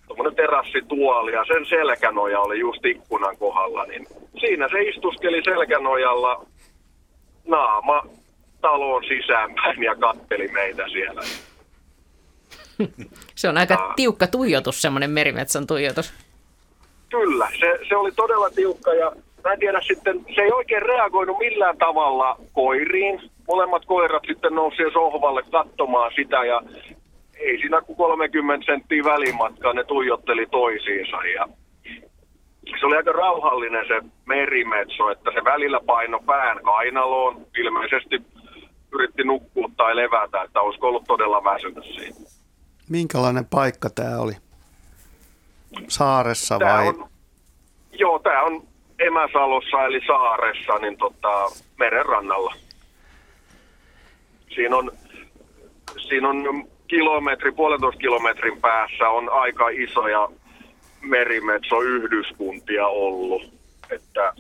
tuommoinen 0.07 0.35
terassituoli 0.35 1.33
ja 1.33 1.45
sen 1.45 1.65
selkänoja 1.65 2.39
oli 2.39 2.59
just 2.59 2.85
ikkunan 2.85 3.37
kohdalla, 3.37 3.85
niin 3.85 4.07
siinä 4.39 4.69
se 4.69 4.81
istuskeli 4.81 5.43
selkänojalla 5.43 6.45
naama 7.47 8.03
taloon 8.61 9.03
sisäänpäin 9.03 9.83
ja 9.83 9.95
katteli 9.95 10.47
meitä 10.47 10.87
siellä. 10.87 11.21
Se 13.35 13.49
on 13.49 13.57
aika 13.57 13.93
tiukka 13.95 14.27
tuijotus, 14.27 14.81
semmoinen 14.81 15.09
merimetson 15.09 15.67
tuijotus. 15.67 16.13
Kyllä, 17.09 17.47
se, 17.59 17.79
se 17.89 17.95
oli 17.95 18.11
todella 18.11 18.49
tiukka 18.49 18.93
ja 18.93 19.11
mä 19.43 19.53
en 19.53 19.59
tiedä 19.59 19.81
sitten, 19.81 20.25
se 20.35 20.41
ei 20.41 20.51
oikein 20.51 20.81
reagoinut 20.81 21.37
millään 21.37 21.77
tavalla 21.77 22.37
koiriin. 22.53 23.21
Molemmat 23.47 23.85
koirat 23.85 24.23
sitten 24.27 24.55
nousi 24.55 24.83
sohvalle 24.93 25.43
katsomaan 25.51 26.11
sitä 26.15 26.45
ja 26.45 26.61
ei 27.39 27.57
siinä 27.57 27.81
kuin 27.81 27.97
30 27.97 28.65
senttiä 28.65 29.03
välimatkaa 29.03 29.73
ne 29.73 29.83
tuijotteli 29.83 30.45
toisiinsa 30.51 31.17
ja 31.25 31.47
se 32.79 32.85
oli 32.85 32.97
aika 32.97 33.11
rauhallinen 33.11 33.85
se 33.87 34.09
merimetso, 34.25 35.11
että 35.11 35.31
se 35.33 35.43
välillä 35.43 35.79
paino 35.85 36.19
pään 36.19 36.63
kainaloon, 36.63 37.47
ilmeisesti 37.57 38.21
yritti 38.91 39.23
nukkua 39.23 39.69
tai 39.77 39.95
levätä, 39.95 40.41
että 40.41 40.61
olisiko 40.61 40.87
ollut 40.87 41.03
todella 41.07 41.43
väsynyt 41.43 41.83
siitä. 41.83 42.19
Minkälainen 42.89 43.45
paikka 43.45 43.89
tämä 43.89 44.19
oli? 44.19 44.33
Saaressa 45.87 46.59
Tää 46.59 46.77
vai? 46.77 46.87
on, 46.87 47.09
joo, 47.91 48.19
tämä 48.19 48.43
on 48.43 48.63
Emäsalossa 48.99 49.85
eli 49.85 50.01
saaressa, 50.07 50.77
niin 50.77 50.97
tota, 50.97 51.51
meren 51.79 52.05
rannalla. 52.05 52.55
Siinä 54.55 54.77
on, 54.77 54.91
siinä 56.07 56.29
on 56.29 56.67
kilometri, 56.87 57.51
puolentoista 57.51 57.99
kilometrin 57.99 58.61
päässä 58.61 59.09
on 59.09 59.29
aika 59.29 59.69
isoja 59.69 60.29
merimetsoyhdyskuntia 61.09 62.87
ollut. 62.87 63.53
Että 63.89 64.33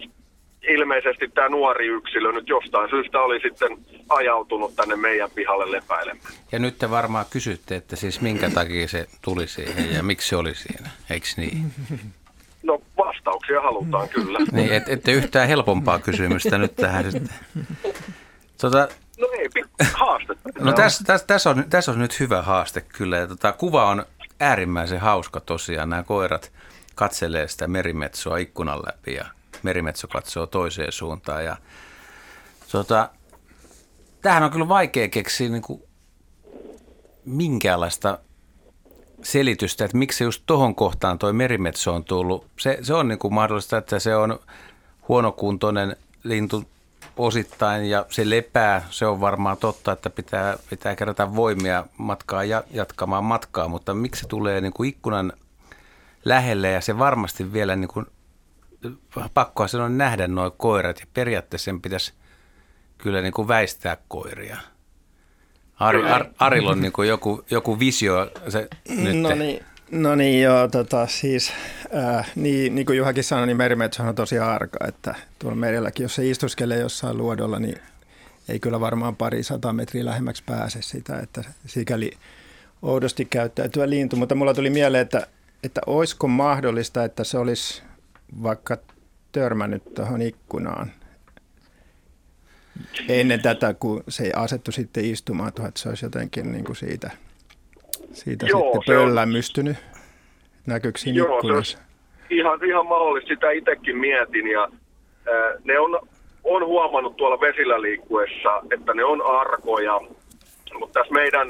ilmeisesti 0.67 1.27
tämä 1.27 1.49
nuori 1.49 1.87
yksilö 1.87 2.31
nyt 2.31 2.47
jostain 2.47 2.89
syystä 2.89 3.19
oli 3.19 3.39
sitten 3.39 3.77
ajautunut 4.09 4.75
tänne 4.75 4.95
meidän 4.95 5.31
pihalle 5.35 5.71
lepäilemään. 5.71 6.33
Ja 6.51 6.59
nyt 6.59 6.77
te 6.77 6.89
varmaan 6.89 7.25
kysytte, 7.29 7.75
että 7.75 7.95
siis 7.95 8.21
minkä 8.21 8.49
takia 8.49 8.87
se 8.87 9.07
tuli 9.21 9.47
siihen 9.47 9.93
ja 9.93 10.03
miksi 10.03 10.29
se 10.29 10.35
oli 10.35 10.55
siinä, 10.55 10.89
eikö 11.09 11.27
niin? 11.37 11.71
No 12.63 12.81
vastauksia 12.97 13.61
halutaan 13.61 14.09
kyllä. 14.09 14.39
Niin, 14.51 14.73
et, 14.73 14.89
ette 14.89 15.11
yhtään 15.11 15.47
helpompaa 15.47 15.99
kysymystä 15.99 16.57
nyt 16.57 16.75
tähän 16.75 17.11
sitten. 17.11 17.35
Tota, 18.61 18.87
No 19.19 19.27
ei, 19.39 19.49
haastetta. 19.93 20.49
no 20.59 20.73
tässä 20.73 21.03
täs, 21.03 21.23
täs 21.23 21.47
on, 21.47 21.65
täs 21.69 21.89
on 21.89 21.99
nyt 21.99 22.19
hyvä 22.19 22.41
haaste 22.41 22.81
kyllä. 22.81 23.17
Ja 23.17 23.27
tota, 23.27 23.51
kuva 23.51 23.85
on 23.85 24.05
äärimmäisen 24.39 24.99
hauska 24.99 25.39
tosiaan. 25.39 25.89
Nämä 25.89 26.03
koirat 26.03 26.51
katselee 26.95 27.47
sitä 27.47 27.67
merimetsoa 27.67 28.37
ikkunan 28.37 28.79
läpi 28.79 29.13
ja 29.13 29.25
merimetso 29.63 30.07
katsoo 30.07 30.47
toiseen 30.47 30.91
suuntaan. 30.91 31.45
Ja, 31.45 31.57
tota, 32.71 33.09
tähän 34.21 34.43
on 34.43 34.51
kyllä 34.51 34.67
vaikea 34.67 35.07
keksiä 35.07 35.49
niin 35.49 35.61
kuin 35.61 35.83
minkäänlaista 37.25 38.19
selitystä, 39.23 39.85
että 39.85 39.97
miksi 39.97 40.23
just 40.23 40.43
tohon 40.45 40.75
kohtaan 40.75 41.19
toi 41.19 41.33
merimetso 41.33 41.93
on 41.93 42.03
tullut. 42.03 42.47
Se, 42.59 42.77
se 42.81 42.93
on 42.93 43.07
niin 43.07 43.19
kuin 43.19 43.33
mahdollista, 43.33 43.77
että 43.77 43.99
se 43.99 44.15
on 44.15 44.39
huonokuntoinen 45.07 45.95
lintu 46.23 46.63
osittain 47.17 47.85
ja 47.85 48.05
se 48.09 48.29
lepää. 48.29 48.87
Se 48.89 49.05
on 49.05 49.21
varmaan 49.21 49.57
totta, 49.57 49.91
että 49.91 50.09
pitää, 50.09 50.57
pitää 50.69 50.95
kerätä 50.95 51.35
voimia 51.35 51.85
matkaa 51.97 52.43
ja 52.43 52.63
jatkamaan 52.71 53.23
matkaa, 53.23 53.67
mutta 53.67 53.93
miksi 53.93 54.21
se 54.21 54.27
tulee 54.27 54.61
niin 54.61 54.73
kuin 54.73 54.89
ikkunan 54.89 55.33
lähelle 56.25 56.71
ja 56.71 56.81
se 56.81 56.99
varmasti 56.99 57.53
vielä 57.53 57.75
niin 57.75 57.87
kuin, 57.87 58.05
pakkoa 59.33 59.67
sen 59.67 59.81
on 59.81 59.97
nähdä 59.97 60.27
nuo 60.27 60.51
koirat 60.51 60.99
ja 60.99 61.05
periaatteessa 61.13 61.65
sen 61.65 61.81
pitäisi 61.81 62.13
kyllä 62.97 63.21
niin 63.21 63.33
kuin 63.33 63.47
väistää 63.47 63.97
koiria. 64.07 64.57
Ari, 65.79 66.09
Ar, 66.09 66.25
Arilla 66.39 66.71
on 66.71 66.81
niin 66.81 66.93
kuin 66.93 67.09
joku, 67.09 67.45
joku 67.49 67.79
visio. 67.79 68.31
Se, 68.49 68.67
nyt. 68.89 69.21
No 69.21 69.29
niin, 69.29 69.65
no 69.91 70.15
niin 70.15 70.41
joo, 70.41 70.67
tota, 70.67 71.07
siis 71.07 71.53
äh, 71.95 72.31
niin, 72.35 72.75
niin 72.75 72.85
kuin 72.85 72.97
Juhakin 72.97 73.23
sanoi, 73.23 73.47
niin 73.47 73.57
merimetso 73.57 74.03
on 74.03 74.15
tosi 74.15 74.39
arka, 74.39 74.87
että 74.87 75.15
tuolla 75.39 75.55
merelläkin, 75.55 76.03
jos 76.03 76.15
se 76.15 76.29
istuskelee 76.29 76.79
jossain 76.79 77.17
luodolla, 77.17 77.59
niin 77.59 77.77
ei 78.49 78.59
kyllä 78.59 78.79
varmaan 78.79 79.15
pari 79.15 79.43
sata 79.43 79.73
metriä 79.73 80.05
lähemmäksi 80.05 80.43
pääse 80.45 80.81
sitä, 80.81 81.19
että 81.19 81.43
sikäli 81.65 82.11
oudosti 82.81 83.25
käyttäytyvä 83.25 83.89
lintu, 83.89 84.15
mutta 84.15 84.35
mulla 84.35 84.53
tuli 84.53 84.69
mieleen, 84.69 85.01
että, 85.01 85.27
että 85.63 85.81
olisiko 85.87 86.27
mahdollista, 86.27 87.03
että 87.03 87.23
se 87.23 87.37
olisi 87.37 87.83
vaikka 88.43 88.77
törmännyt 89.31 89.93
tuohon 89.93 90.21
ikkunaan 90.21 90.91
ennen 93.07 93.41
tätä, 93.41 93.73
kun 93.73 94.03
se 94.07 94.31
asettu 94.35 94.71
sitten 94.71 95.05
istumaan 95.05 95.47
että 95.47 95.71
se 95.75 95.89
olisi 95.89 96.05
jotenkin 96.05 96.51
niin 96.51 96.65
kuin 96.65 96.75
siitä, 96.75 97.11
siitä 98.15 98.45
Joo, 98.45 98.61
sitten 98.61 98.81
se 98.85 98.97
on- 98.97 99.05
pöllämystynyt. 99.07 99.77
Näkyykö 100.65 100.97
siinä 100.99 101.17
Joo, 101.17 101.27
se 101.27 101.35
ikkunassa? 101.35 101.77
ihan, 102.29 102.65
ihan 102.65 102.87
mahdollista, 102.87 103.27
sitä 103.27 103.51
itsekin 103.51 103.97
mietin 103.97 104.47
ja 104.47 104.61
ää, 105.33 105.53
ne 105.63 105.79
on, 105.79 105.99
on 106.43 106.65
huomannut 106.65 107.15
tuolla 107.17 107.39
vesillä 107.41 107.81
liikkuessa, 107.81 108.61
että 108.71 108.93
ne 108.93 109.03
on 109.03 109.21
arkoja, 109.25 109.99
mutta 110.79 110.99
tässä 110.99 111.13
meidän 111.13 111.47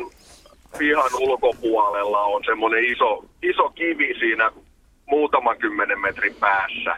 pihan 0.78 1.12
ulkopuolella 1.19 2.21
on 2.21 2.43
semmoinen 2.45 2.84
iso, 2.84 3.25
iso 3.43 3.69
kivi 3.69 4.13
siinä 4.19 4.51
muutaman 5.05 5.57
kymmenen 5.57 5.99
metrin 5.99 6.35
päässä. 6.39 6.95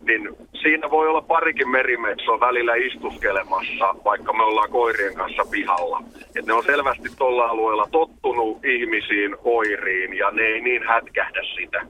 Niin 0.00 0.28
siinä 0.62 0.90
voi 0.90 1.08
olla 1.08 1.22
parikin 1.22 1.68
merimetsoa 1.68 2.40
välillä 2.40 2.74
istuskelemassa, 2.74 3.94
vaikka 4.04 4.32
me 4.32 4.42
ollaan 4.42 4.70
koirien 4.70 5.14
kanssa 5.14 5.42
pihalla. 5.50 6.02
Et 6.36 6.46
ne 6.46 6.52
on 6.52 6.64
selvästi 6.64 7.08
tuolla 7.18 7.44
alueella 7.44 7.88
tottunut 7.92 8.64
ihmisiin, 8.64 9.36
koiriin, 9.42 10.16
ja 10.18 10.30
ne 10.30 10.42
ei 10.42 10.60
niin 10.60 10.82
hätkähdä 10.88 11.40
sitä. 11.54 11.86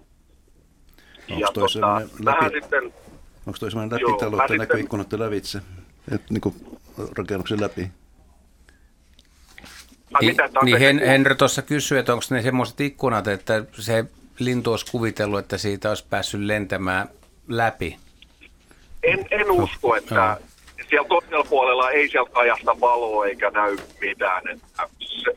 Onko 1.31 1.53
toi 1.53 1.67
vähän 2.25 2.43
läpi, 2.45 2.61
sitten, 2.61 2.85
onko 3.47 3.59
toi 3.61 3.71
semmoinen 3.71 4.01
Joo, 4.01 4.11
läpitalo, 4.11 4.43
että 4.43 4.53
näkyy 4.53 4.65
sitten- 4.65 4.81
ikkunat 4.81 5.13
lävitse? 5.13 5.61
Et, 6.15 6.23
niin 6.31 6.41
kuin 6.41 6.55
rakennuksen 7.19 7.61
läpi? 7.61 7.91
ai 10.15 10.21
Niin, 10.21 10.31
mitä, 10.31 10.49
niin 10.63 10.79
Hen, 10.79 10.99
Henry 10.99 11.35
tuossa 11.35 11.63
kysyi, 11.63 11.99
että 11.99 12.13
onko 12.13 12.25
ne 12.31 12.43
semmoiset 12.43 12.81
ikkunat, 12.81 13.29
että 13.29 13.65
se 13.73 14.05
lintu 14.41 14.71
olisi 14.71 14.91
kuvitellut, 14.91 15.39
että 15.39 15.59
siitä 15.59 15.89
olisi 15.89 16.07
päässyt 16.11 16.41
lentämään 16.41 17.09
läpi. 17.49 17.97
en, 19.03 19.27
en 19.31 19.51
usko, 19.51 19.97
että 19.97 20.37
siellä 20.91 21.09
toisella 21.09 21.45
puolella 21.45 21.91
ei 21.91 22.09
sieltä 22.09 22.31
ajasta 22.35 22.81
valoa 22.81 23.27
eikä 23.27 23.51
näy 23.51 23.77
mitään. 24.01 24.49
Että 24.49 24.83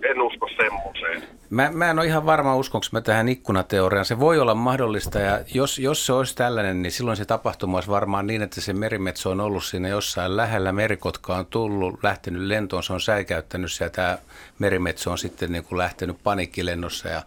en 0.10 0.22
usko 0.22 0.50
semmoiseen. 0.58 1.24
Mä, 1.50 1.70
mä 1.74 1.90
en 1.90 2.00
ole 2.00 2.08
ihan 2.08 2.26
varma, 2.26 2.56
uskonko 2.56 2.88
mä 2.92 3.02
tähän 3.02 3.30
ikkunateoriaan. 3.30 4.06
Se 4.06 4.20
voi 4.20 4.40
olla 4.40 4.56
mahdollista 4.56 5.20
ja 5.20 5.40
jos, 5.54 5.80
jos 5.80 6.06
se 6.06 6.14
olisi 6.14 6.36
tällainen, 6.36 6.82
niin 6.82 6.92
silloin 6.92 7.18
se 7.18 7.26
tapahtuma 7.26 7.78
olisi 7.78 7.90
varmaan 7.90 8.28
niin, 8.28 8.42
että 8.42 8.62
se 8.62 8.74
merimetso 8.74 9.32
on 9.32 9.42
ollut 9.42 9.64
siinä 9.64 9.88
jossain 9.88 10.38
lähellä. 10.38 10.72
Merikotka 10.72 11.36
on 11.36 11.46
tullut, 11.46 12.04
lähtenyt 12.04 12.42
lentoon, 12.42 12.84
se 12.84 12.94
on 12.94 13.02
säikäyttänyt 13.02 13.72
ja 13.80 13.90
tämä 13.90 14.18
merimetso 14.60 15.12
on 15.12 15.18
sitten 15.18 15.52
niin 15.52 15.64
kuin 15.64 15.78
lähtenyt 15.78 16.18
panikkilennossa 16.24 17.10
ja 17.10 17.22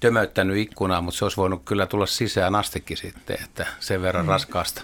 tömöyttänyt 0.00 0.56
ikkunaa, 0.56 1.00
mutta 1.00 1.18
se 1.18 1.24
olisi 1.24 1.36
voinut 1.36 1.62
kyllä 1.64 1.86
tulla 1.86 2.06
sisään 2.06 2.54
astikin 2.54 2.96
sitten, 2.96 3.36
että 3.44 3.66
sen 3.80 4.02
verran 4.02 4.26
raskaasta 4.26 4.82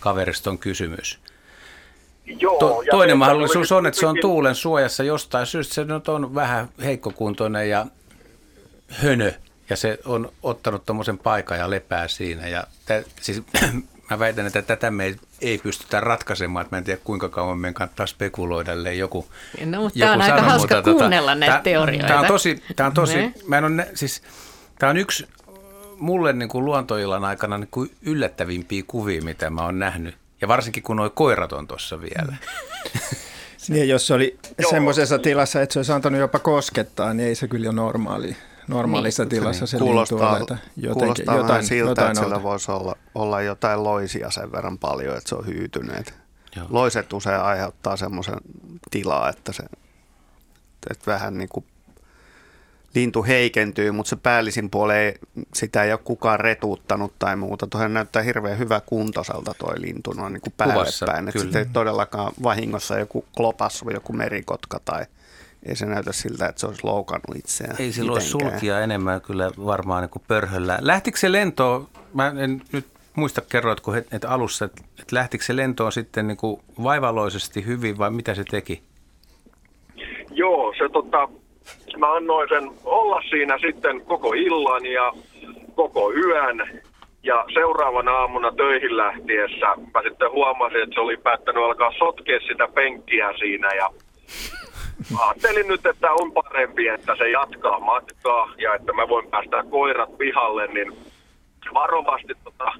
kaverista 0.00 0.50
on 0.50 0.58
kysymys. 0.58 1.18
Joo, 2.26 2.58
To, 2.58 2.82
toinen 2.90 3.18
mahdollisuus 3.18 3.72
on, 3.72 3.86
että 3.86 4.00
se 4.00 4.06
on 4.06 4.16
tuulen 4.20 4.54
suojassa 4.54 5.02
jostain 5.02 5.46
syystä. 5.46 5.74
Se 5.74 5.84
nyt 5.84 6.08
on 6.08 6.34
vähän 6.34 6.68
heikkokuntoinen 6.84 7.70
ja 7.70 7.86
hönö 8.88 9.32
ja 9.70 9.76
se 9.76 9.98
on 10.04 10.32
ottanut 10.42 10.86
tuommoisen 10.86 11.18
paikan 11.18 11.58
ja 11.58 11.70
lepää 11.70 12.08
siinä. 12.08 12.48
Ja 12.48 12.66
tä, 12.86 13.02
siis, 13.20 13.42
mä 14.10 14.18
väitän, 14.18 14.46
että 14.46 14.62
tätä 14.62 14.90
me 14.90 15.04
ei, 15.04 15.16
ei 15.40 15.58
pystytä 15.58 16.00
ratkaisemaan. 16.00 16.62
Että 16.62 16.76
mä 16.76 16.78
en 16.78 16.84
tiedä 16.84 17.00
kuinka 17.04 17.28
kauan 17.28 17.58
meidän 17.58 17.74
kannattaa 17.74 18.06
spekuloida, 18.06 18.72
ellei 18.72 18.98
joku 18.98 19.28
No, 19.64 19.80
mutta 19.80 19.98
joku 19.98 20.10
tämä 20.10 20.12
on 20.12 20.22
aika 20.22 20.42
hauska 20.42 20.74
tota, 20.82 20.98
kuunnella 20.98 21.34
näitä 21.34 21.60
teorioita. 21.64 22.06
Tämä 22.06 22.20
on 22.20 22.26
tosi, 22.26 22.62
tämä 22.76 22.86
on 22.86 22.94
tosi 22.94 23.32
mä 23.46 23.58
en 23.58 23.64
ole, 23.64 23.88
siis, 23.94 24.22
tämä 24.78 24.90
on 24.90 24.96
yksi 24.96 25.28
mulle 25.98 26.32
niin 26.32 26.48
kuin 26.48 26.64
luontoillan 26.64 27.24
aikana 27.24 27.58
niin 27.58 27.68
kuin 27.70 27.90
yllättävimpiä 28.02 28.82
kuvia, 28.86 29.22
mitä 29.22 29.50
mä 29.50 29.62
oon 29.62 29.78
nähnyt. 29.78 30.14
Ja 30.40 30.48
varsinkin 30.48 30.82
kun 30.82 30.96
nuo 30.96 31.10
koirat 31.10 31.52
on 31.52 31.66
tuossa 31.66 32.00
vielä. 32.00 32.36
Niin, 33.68 33.88
jos 33.88 34.06
se 34.06 34.14
oli 34.14 34.38
Joo. 34.58 34.70
semmoisessa 34.70 35.18
tilassa, 35.18 35.62
että 35.62 35.72
se 35.72 35.78
olisi 35.78 35.92
antanut 35.92 36.20
jopa 36.20 36.38
koskettaa, 36.38 37.14
niin 37.14 37.28
ei 37.28 37.34
se 37.34 37.48
kyllä 37.48 37.68
ole 37.68 37.74
normaali, 37.76 38.36
normaalissa 38.68 39.22
niin, 39.22 39.30
tilassa 39.30 39.66
se 39.66 39.78
Kuulostaa, 39.78 40.38
jotenkin, 40.38 40.92
kuulostaa 40.92 41.26
vähän 41.26 41.38
jotain, 41.38 41.64
siltä, 41.64 41.90
jotain 41.90 42.10
että 42.10 42.20
sillä 42.20 42.34
outoa. 42.34 42.50
voisi 42.50 42.72
olla, 42.72 42.96
olla 43.14 43.42
jotain 43.42 43.84
loisia 43.84 44.30
sen 44.30 44.52
verran 44.52 44.78
paljon, 44.78 45.16
että 45.16 45.28
se 45.28 45.34
on 45.34 45.46
hyytyneet. 45.46 46.14
Joo. 46.56 46.66
Loiset 46.70 47.12
usein 47.12 47.40
aiheuttaa 47.40 47.96
semmoisen 47.96 48.38
tilaa, 48.90 49.28
että 49.28 49.52
se 49.52 49.62
että 50.90 51.10
vähän 51.10 51.38
niin 51.38 51.48
kuin 51.48 51.66
lintu 52.96 53.24
heikentyy, 53.24 53.90
mutta 53.90 54.10
se 54.10 54.16
päällisin 54.16 54.70
puoli 54.70 54.94
ei, 54.94 55.14
sitä 55.54 55.84
ei 55.84 55.92
ole 55.92 56.00
kukaan 56.04 56.40
retuuttanut 56.40 57.12
tai 57.18 57.36
muuta. 57.36 57.66
Tuohan 57.66 57.94
näyttää 57.94 58.22
hirveän 58.22 58.58
hyvä 58.58 58.80
kuntoiselta 58.86 59.54
toi 59.58 59.80
lintu 59.80 60.12
noin 60.12 60.32
niin 60.32 60.40
kuin 60.40 60.54
Kuvassa, 60.62 61.06
päällepäin. 61.06 61.28
Että 61.28 61.32
kyllä. 61.32 61.42
sitten 61.42 61.62
ei 61.62 61.72
todellakaan 61.72 62.32
vahingossa 62.42 62.98
joku 62.98 63.24
klopassu, 63.36 63.90
joku 63.90 64.12
merikotka 64.12 64.80
tai 64.84 65.04
ei 65.66 65.76
se 65.76 65.86
näytä 65.86 66.12
siltä, 66.12 66.46
että 66.46 66.60
se 66.60 66.66
olisi 66.66 66.84
loukannut 66.84 67.36
itseään. 67.36 67.76
Ei 67.78 67.92
sillä 67.92 68.12
ole 68.12 68.20
sulkia 68.20 68.80
enemmän 68.80 69.20
kyllä 69.20 69.50
varmaan 69.64 70.02
niin 70.02 70.10
kuin 70.10 70.22
pörhöllä. 70.28 70.78
Lähtikö 70.80 71.18
se 71.18 71.32
lentoon, 71.32 71.88
mä 72.14 72.32
en 72.38 72.62
nyt 72.72 72.86
muista 73.14 73.40
kerroitko 73.40 73.94
että 73.94 74.30
alussa, 74.30 74.64
että 74.64 74.82
että 75.00 75.16
lähtikö 75.16 75.44
se 75.44 75.56
lentoon 75.56 75.92
sitten 75.92 76.26
niin 76.26 76.36
kuin 76.36 76.60
vaivaloisesti 76.82 77.66
hyvin 77.66 77.98
vai 77.98 78.10
mitä 78.10 78.34
se 78.34 78.44
teki? 78.50 78.82
Joo, 80.30 80.74
se 80.78 80.88
tota, 80.92 81.28
mä 81.98 82.12
annoin 82.12 82.48
sen 82.48 82.70
olla 82.84 83.22
siinä 83.30 83.58
sitten 83.58 84.00
koko 84.00 84.32
illan 84.32 84.86
ja 84.86 85.12
koko 85.74 86.12
yön. 86.12 86.82
Ja 87.22 87.44
seuraavana 87.54 88.12
aamuna 88.12 88.52
töihin 88.52 88.96
lähtiessä 88.96 89.66
mä 89.94 90.02
sitten 90.02 90.30
huomasin, 90.30 90.82
että 90.82 90.94
se 90.94 91.00
oli 91.00 91.16
päättänyt 91.16 91.64
alkaa 91.64 91.92
sotkea 91.98 92.40
sitä 92.40 92.68
penkkiä 92.74 93.32
siinä 93.38 93.74
ja 93.74 93.90
ajattelin 95.18 95.68
nyt, 95.68 95.86
että 95.86 96.12
on 96.12 96.32
parempi, 96.32 96.88
että 96.88 97.16
se 97.16 97.30
jatkaa 97.30 97.80
matkaa 97.80 98.52
ja 98.58 98.74
että 98.74 98.92
mä 98.92 99.08
voin 99.08 99.30
päästä 99.30 99.64
koirat 99.70 100.18
pihalle, 100.18 100.66
niin 100.66 100.96
varovasti 101.74 102.32
tota, 102.44 102.72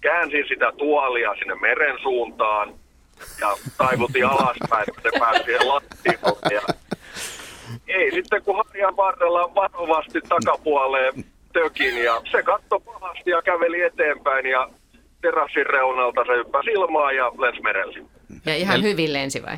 käänsin 0.00 0.44
sitä 0.48 0.72
tuolia 0.78 1.34
sinne 1.34 1.54
meren 1.54 1.98
suuntaan 2.02 2.74
ja 3.40 3.56
taivutin 3.78 4.26
alaspäin, 4.26 4.84
että 4.88 5.10
se 5.10 5.18
pääsi 5.18 5.44
siihen 5.44 5.68
lattialle. 5.68 6.54
Ja 6.54 6.60
ei 7.88 8.10
sitten 8.12 8.42
kun 8.42 8.56
harjan 8.66 8.96
varrella 8.96 9.54
varovasti 9.54 10.20
takapuoleen 10.28 11.12
tökin 11.52 12.04
ja 12.04 12.22
se 12.30 12.42
katsoi 12.42 12.80
pahasti 12.80 13.30
ja 13.30 13.42
käveli 13.42 13.80
eteenpäin 13.82 14.46
ja 14.46 14.68
terassin 15.22 15.66
reunalta 15.66 16.24
se 16.24 16.32
hyppäsi 16.36 16.70
ilmaan 16.70 17.16
ja 17.16 17.32
lensi 17.38 17.60
merelle. 17.62 17.98
Ja 18.46 18.54
ihan 18.56 18.76
El- 18.76 18.82
hyvin 18.82 19.12
lensi 19.12 19.42
vai? 19.42 19.56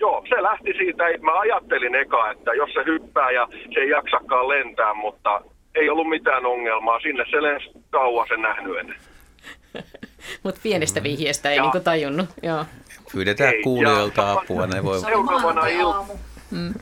Joo, 0.00 0.24
se 0.28 0.42
lähti 0.42 0.72
siitä. 0.78 1.04
Mä 1.20 1.38
ajattelin 1.38 1.94
eka, 1.94 2.30
että 2.30 2.52
jos 2.54 2.70
se 2.74 2.84
hyppää 2.86 3.30
ja 3.30 3.48
se 3.74 3.80
ei 3.80 3.88
jaksakaan 3.88 4.48
lentää, 4.48 4.94
mutta 4.94 5.40
ei 5.74 5.90
ollut 5.90 6.08
mitään 6.08 6.46
ongelmaa. 6.46 7.00
Sinne 7.00 7.24
se 7.30 7.42
lensi 7.42 7.70
kauas 7.90 8.30
en 8.30 8.42
nähnyt 8.42 8.76
ennen. 8.78 8.96
Mutta 10.42 10.60
pienestä 10.62 11.02
vihjeestä 11.02 11.50
ei 11.50 11.56
Ja- 11.56 11.62
niinku 11.62 11.80
tajunnut. 11.80 12.28
Joo. 12.42 12.64
Pyydetään 13.12 13.54
Ei, 13.54 13.62
kuulijoilta 13.62 14.22
ja- 14.22 14.32
apua, 14.32 14.66
ne 14.66 14.84
voi... 14.84 15.00
Seuraavana, 15.00 15.62
il... 16.52 16.72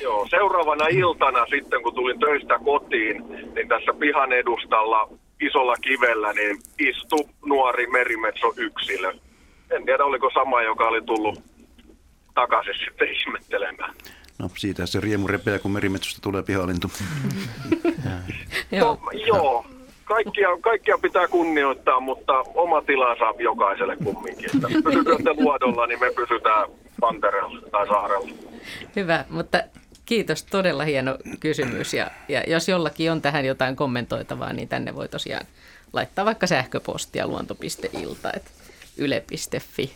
Joo, 0.00 0.26
seuraavana 0.30 0.86
iltana 0.86 1.46
sitten, 1.46 1.82
kun 1.82 1.94
tulin 1.94 2.20
töistä 2.20 2.58
kotiin, 2.64 3.28
niin 3.54 3.68
tässä 3.68 3.92
pihan 3.98 4.32
edustalla 4.32 5.08
isolla 5.40 5.74
kivellä 5.76 6.32
niin 6.32 6.56
istui 6.78 7.24
nuori 7.46 7.86
merimetso 7.86 8.52
yksilö. 8.56 9.12
En 9.70 9.84
tiedä, 9.84 10.04
oliko 10.04 10.30
sama, 10.34 10.62
joka 10.62 10.88
oli 10.88 11.02
tullut 11.02 11.42
takaisin 12.34 12.74
sitten 12.84 13.08
ihmettelemään. 13.12 13.94
No 14.38 14.50
siitä 14.56 14.86
se 14.86 15.00
riemu 15.00 15.26
repeää, 15.26 15.58
kun 15.58 15.70
merimetsosta 15.70 16.20
tulee 16.22 16.42
pihalintu. 16.42 16.90
Joo. 18.70 18.98
No, 19.02 19.10
joo, 19.26 19.66
kaikkia, 20.08 20.48
kaikkia 20.60 20.98
pitää 21.02 21.28
kunnioittaa, 21.28 22.00
mutta 22.00 22.32
oma 22.54 22.82
tilansa 22.82 23.34
jokaiselle 23.38 23.96
kumminkin. 24.04 24.50
Te 25.24 25.42
luodolla, 25.42 25.86
niin 25.86 26.00
me 26.00 26.10
pysytään 26.16 26.68
Pantereella 27.00 27.60
tai 27.70 27.86
saarella. 27.86 28.28
Hyvä, 28.96 29.24
mutta 29.30 29.58
kiitos. 30.06 30.44
Todella 30.44 30.84
hieno 30.84 31.16
kysymys. 31.40 31.94
Ja, 31.94 32.10
ja 32.28 32.42
jos 32.46 32.68
jollakin 32.68 33.12
on 33.12 33.22
tähän 33.22 33.44
jotain 33.44 33.76
kommentoitavaa, 33.76 34.52
niin 34.52 34.68
tänne 34.68 34.94
voi 34.94 35.08
tosiaan 35.08 35.46
laittaa 35.92 36.24
vaikka 36.24 36.46
sähköpostia 36.46 37.26
luonto.ilta, 37.26 38.32
yle.fi. 38.98 39.94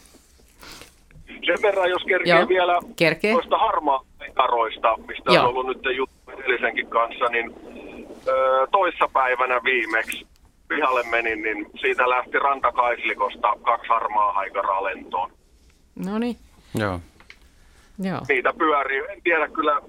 Sen 1.47 1.63
verran, 1.63 1.91
jos 1.91 2.03
kerkee 2.05 2.35
Joo, 2.39 2.49
vielä 2.49 2.81
kerkee. 2.97 3.33
noista 3.33 3.59
harmaakaroista, 3.59 4.97
mistä 4.97 5.33
Joo. 5.33 5.43
on 5.43 5.49
ollut 5.49 5.67
nyt 5.67 5.97
juttu 5.97 6.31
edellisenkin 6.31 6.87
kanssa, 6.87 7.25
niin 7.25 7.55
toissapäivänä 8.71 9.61
viimeksi 9.65 10.27
pihalle 10.69 11.03
menin, 11.03 11.43
niin 11.43 11.67
siitä 11.81 12.11
lähti 12.11 12.39
rantakaislikosta 12.39 13.57
kaksi 13.63 13.89
harmaa 13.89 14.33
haikaraa 14.33 14.85
lentoon. 14.85 15.33
No 16.05 16.19
niin, 16.19 16.37
Joo. 16.75 17.01
joo. 17.99 18.21
Niitä 18.29 18.53
pyörii, 18.59 18.99
en 18.99 19.23
tiedä 19.23 19.49
kyllä, 19.49 19.83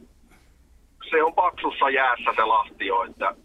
se 1.10 1.24
on 1.24 1.34
paksussa 1.34 1.90
jäässä 1.90 2.32
se 2.36 2.44
lahti 2.46 2.88
jo, 2.88 3.04
että 3.04 3.36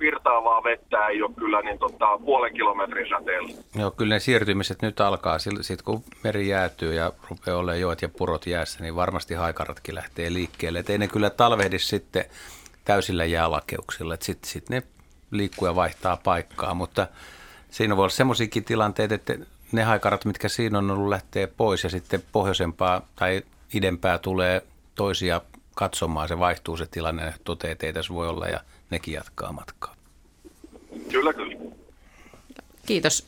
virtaavaa 0.00 0.64
vettä 0.64 1.06
ei 1.06 1.22
ole 1.22 1.30
kyllä 1.38 1.62
niin 1.62 1.78
tota, 1.78 2.18
puolen 2.24 2.54
kilometrin 2.54 3.08
säteellä. 3.08 3.48
Joo, 3.78 3.90
kyllä 3.90 4.14
ne 4.14 4.20
siirtymiset 4.20 4.82
nyt 4.82 5.00
alkaa. 5.00 5.38
Sitten 5.38 5.84
kun 5.84 6.02
meri 6.24 6.48
jäätyy 6.48 6.94
ja 6.94 7.12
rupeaa 7.30 7.56
olemaan 7.56 7.80
joet 7.80 8.02
ja 8.02 8.08
purot 8.08 8.46
jäässä, 8.46 8.82
niin 8.82 8.96
varmasti 8.96 9.34
haikaratkin 9.34 9.94
lähtee 9.94 10.32
liikkeelle. 10.32 10.78
Et 10.78 10.90
ei 10.90 10.98
ne 10.98 11.08
kyllä 11.08 11.30
talvehdi 11.30 11.78
sitten 11.78 12.24
täysillä 12.90 13.24
jäälakeuksilla. 13.24 14.16
Sitten 14.20 14.50
sit 14.50 14.68
ne 14.68 14.82
liikkuu 15.30 15.68
ja 15.68 15.74
vaihtaa 15.74 16.16
paikkaa, 16.16 16.74
mutta 16.74 17.06
siinä 17.70 17.96
voi 17.96 18.02
olla 18.02 18.10
semmoisiakin 18.10 18.64
tilanteita, 18.64 19.14
että 19.14 19.38
ne 19.72 19.82
haikarat, 19.82 20.24
mitkä 20.24 20.48
siinä 20.48 20.78
on 20.78 20.90
ollut, 20.90 21.08
lähtee 21.08 21.46
pois 21.46 21.84
ja 21.84 21.90
sitten 21.90 22.22
pohjoisempaa 22.32 23.08
tai 23.16 23.42
idempää 23.74 24.18
tulee 24.18 24.62
toisia 24.94 25.40
katsomaan. 25.74 26.28
Se 26.28 26.38
vaihtuu 26.38 26.76
se 26.76 26.86
tilanne 26.86 27.24
ja 27.24 27.32
toteaa, 27.44 27.72
että 27.72 27.86
ei 27.86 27.92
tässä 27.92 28.14
voi 28.14 28.28
olla 28.28 28.46
ja 28.46 28.60
nekin 28.90 29.14
jatkaa 29.14 29.52
matkaa. 29.52 29.94
Kyllä, 31.10 31.32
kyllä. 31.32 31.54
Kiitos, 32.86 33.26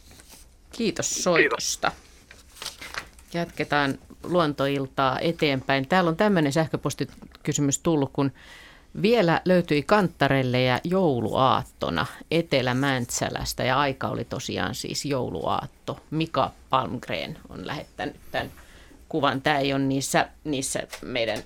kiitos 0.73 1.23
soitosta. 1.23 1.93
Jatketaan 3.35 3.99
luontoiltaa 4.23 5.19
eteenpäin. 5.19 5.89
Täällä 5.89 6.09
on 6.09 6.17
tämmöinen 6.17 6.53
sähköpostikysymys 6.53 7.79
tullut, 7.79 8.11
kun 8.13 8.33
vielä 9.03 9.41
löytyi 9.45 9.83
kanttarelle 9.83 10.63
ja 10.63 10.81
jouluaattona 10.85 12.07
Etelä-Mäntsälästä 12.31 13.65
ja 13.65 13.79
aika 13.79 14.09
oli 14.09 14.25
tosiaan 14.25 14.75
siis 14.75 15.05
jouluaatto. 15.05 16.01
Mika 16.11 16.53
Palmgren 16.71 17.39
on 17.49 17.67
lähettänyt 17.67 18.17
tämän 18.31 18.51
kuvan. 19.09 19.43
Tämä 19.43 19.59
ei 19.59 19.73
ole 19.73 19.83
niissä, 19.83 20.29
niissä 20.45 20.83
meidän, 21.03 21.39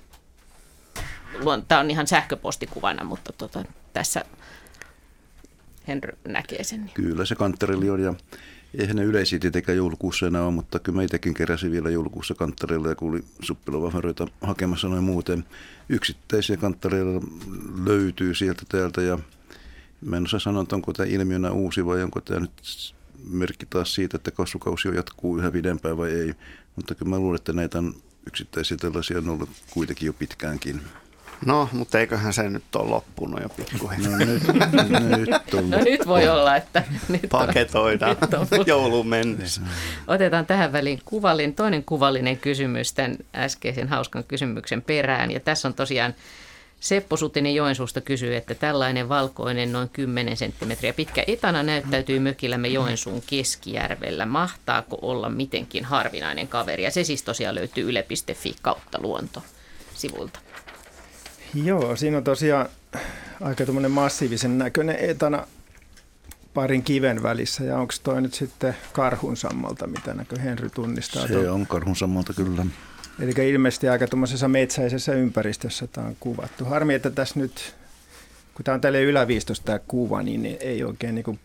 tämä 1.67 1.81
on 1.81 1.91
ihan 1.91 2.07
sähköpostikuvana, 2.07 3.03
mutta 3.03 3.33
tota, 3.33 3.63
tässä 3.93 4.25
Henry 5.87 6.17
näkee 6.27 6.63
sen. 6.63 6.91
Kyllä 6.93 7.25
se 7.25 7.35
kanttarelli 7.35 7.89
on 7.89 8.03
ja 8.03 8.13
eihän 8.77 8.95
ne 8.95 9.03
yleisiä 9.03 9.39
tietenkään 9.39 9.77
joulukuussa 9.77 10.27
enää 10.27 10.43
ole, 10.43 10.53
mutta 10.53 10.79
kyllä 10.79 10.95
mä 10.95 11.03
itsekin 11.03 11.33
keräsin 11.33 11.71
vielä 11.71 11.89
joulukuussa 11.89 12.35
kanttarella 12.35 12.89
ja 12.89 12.95
kuulin 12.95 13.25
suppilovahvaroita 13.41 14.27
hakemassa 14.41 14.87
noin 14.87 15.03
muuten. 15.03 15.43
Yksittäisiä 15.89 16.57
kanttareilla 16.57 17.21
löytyy 17.85 18.33
sieltä 18.35 18.61
täältä 18.69 19.01
ja 19.01 19.19
mä 20.01 20.17
en 20.17 20.23
osaa 20.23 20.39
sanoa, 20.39 20.63
että 20.63 20.75
onko 20.75 20.93
tämä 20.93 21.09
ilmiönä 21.09 21.51
uusi 21.51 21.85
vai 21.85 22.03
onko 22.03 22.21
tämä 22.21 22.39
nyt 22.39 22.51
merkki 23.29 23.65
taas 23.65 23.95
siitä, 23.95 24.17
että 24.17 24.31
kasvukausi 24.31 24.87
jatkuu 24.87 25.37
yhä 25.37 25.51
pidempään 25.51 25.97
vai 25.97 26.11
ei. 26.11 26.33
Mutta 26.75 26.95
kyllä 26.95 27.09
mä 27.09 27.19
luulen, 27.19 27.35
että 27.35 27.53
näitä 27.53 27.77
on 27.77 27.95
yksittäisiä 28.27 28.77
tällaisia 28.77 29.17
on 29.17 29.29
ollut 29.29 29.49
kuitenkin 29.69 30.05
jo 30.05 30.13
pitkäänkin. 30.13 30.81
No, 31.45 31.69
mutta 31.71 31.99
eiköhän 31.99 32.33
se 32.33 32.49
nyt 32.49 32.75
ole 32.75 32.89
loppunut 32.89 33.41
jo 33.41 33.49
pikkuhiljaa. 33.49 34.11
No 34.11 34.17
nyt, 34.17 34.43
nyt 35.17 35.53
on. 35.53 35.69
No 35.69 35.77
nyt 35.77 36.07
voi 36.07 36.27
olla, 36.27 36.55
että 36.55 36.83
nyt 37.09 37.23
on, 37.23 37.29
Paketoidaan 37.29 38.17
nyt 38.21 38.33
on- 38.33 38.47
joulun 38.65 39.07
mennessä. 39.07 39.61
Otetaan 40.07 40.45
tähän 40.45 40.71
väliin 40.73 41.01
kuvallinen, 41.05 41.53
toinen 41.53 41.83
kuvallinen 41.83 42.37
kysymys 42.37 42.93
tämän 42.93 43.17
äskeisen 43.35 43.87
hauskan 43.87 44.23
kysymyksen 44.23 44.81
perään. 44.81 45.31
Ja 45.31 45.39
tässä 45.39 45.67
on 45.67 45.73
tosiaan 45.73 46.15
Seppo 46.79 47.17
Sutinen 47.17 47.55
Joensuusta 47.55 48.01
kysyy, 48.01 48.35
että 48.35 48.55
tällainen 48.55 49.09
valkoinen 49.09 49.71
noin 49.71 49.89
10 49.89 50.37
senttimetriä 50.37 50.93
pitkä 50.93 51.23
etana 51.27 51.63
näyttäytyy 51.63 52.19
mökillämme 52.19 52.67
Joensuun 52.67 53.21
keskijärvellä. 53.27 54.25
Mahtaako 54.25 54.97
olla 55.01 55.29
mitenkin 55.29 55.85
harvinainen 55.85 56.47
kaveri? 56.47 56.83
Ja 56.83 56.91
se 56.91 57.03
siis 57.03 57.23
tosiaan 57.23 57.55
löytyy 57.55 57.89
yle.fi 57.89 58.55
kautta 58.61 59.01
luonto 59.01 59.43
sivuilta. 59.93 60.39
Joo, 61.63 61.95
siinä 61.95 62.17
on 62.17 62.23
tosiaan 62.23 62.69
aika 63.41 63.65
tuommoinen 63.65 63.91
massiivisen 63.91 64.57
näköinen 64.57 64.95
etana 64.95 65.47
parin 66.53 66.83
kiven 66.83 67.23
välissä. 67.23 67.63
Ja 67.63 67.77
onko 67.77 67.93
toi 68.03 68.21
nyt 68.21 68.33
sitten 68.33 68.75
karhun 68.93 69.37
sammalta, 69.37 69.87
mitä 69.87 70.13
näkö 70.13 70.39
Henry 70.39 70.69
tunnistaa? 70.69 71.27
Se 71.27 71.49
on 71.49 71.67
karhun 71.67 71.95
sammalta 71.95 72.33
kyllä. 72.33 72.65
Eli 73.19 73.49
ilmeisesti 73.49 73.89
aika 73.89 74.07
tuommoisessa 74.07 74.47
metsäisessä 74.47 75.13
ympäristössä 75.13 75.87
tämä 75.87 76.07
on 76.07 76.15
kuvattu. 76.19 76.65
Harmi, 76.65 76.93
että 76.93 77.09
tässä 77.09 77.39
nyt, 77.39 77.75
kun 78.53 78.63
tämä 78.63 78.75
on 78.75 78.81
tälle 78.81 79.01
yläviistosta 79.01 79.65
tämä 79.65 79.79
kuva, 79.87 80.23
niin 80.23 80.57
ei 80.59 80.83
oikein 80.83 81.15
niin 81.15 81.25
kuin 81.25 81.39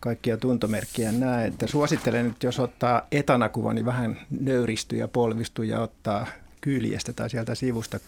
kaikkia 0.00 0.36
tuntomerkkiä 0.36 1.12
näe. 1.12 1.46
Että 1.46 1.66
suosittelen 1.66 2.26
nyt, 2.28 2.42
jos 2.42 2.60
ottaa 2.60 3.06
etanakuva, 3.12 3.74
niin 3.74 3.86
vähän 3.86 4.20
nöyristyy 4.40 4.98
ja 4.98 5.08
polvistuu 5.08 5.64
ja 5.64 5.80
ottaa 5.80 6.26
kyljestä 6.60 7.12
tai 7.12 7.30
sieltä 7.30 7.54
sivusta 7.54 8.00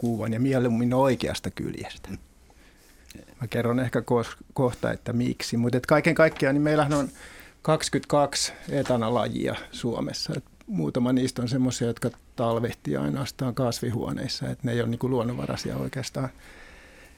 kuvan 0.00 0.32
ja 0.32 0.40
mieluummin 0.40 0.94
oikeasta 0.94 1.50
kyljestä. 1.50 2.08
Mä 3.40 3.46
kerron 3.50 3.80
ehkä 3.80 4.02
kohta, 4.54 4.92
että 4.92 5.12
miksi. 5.12 5.56
Mutta 5.56 5.78
kaiken 5.88 6.14
kaikkiaan 6.14 6.54
niin 6.54 6.62
meillähän 6.62 6.92
on 6.92 7.08
22 7.62 8.52
etanalajia 8.68 9.54
Suomessa. 9.72 10.32
Et 10.36 10.44
muutama 10.66 11.12
niistä 11.12 11.42
on 11.42 11.48
semmoisia, 11.48 11.86
jotka 11.86 12.10
talvehtii 12.36 12.96
ainoastaan 12.96 13.54
kasvihuoneissa. 13.54 14.48
Et 14.48 14.64
ne 14.64 14.72
ei 14.72 14.80
ole 14.80 14.88
niinku 14.88 15.10
luonnonvaraisia 15.10 15.76
oikeastaan 15.76 16.28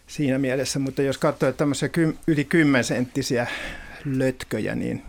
siinä 0.06 0.38
mielessä. 0.38 0.78
Mutta 0.78 1.02
jos 1.02 1.18
katsoo 1.18 1.48
että 1.48 1.58
tämmöisiä 1.58 1.88
yli 2.26 2.44
10 2.44 2.84
senttisiä 2.84 3.46
lötköjä, 4.04 4.74
niin 4.74 5.02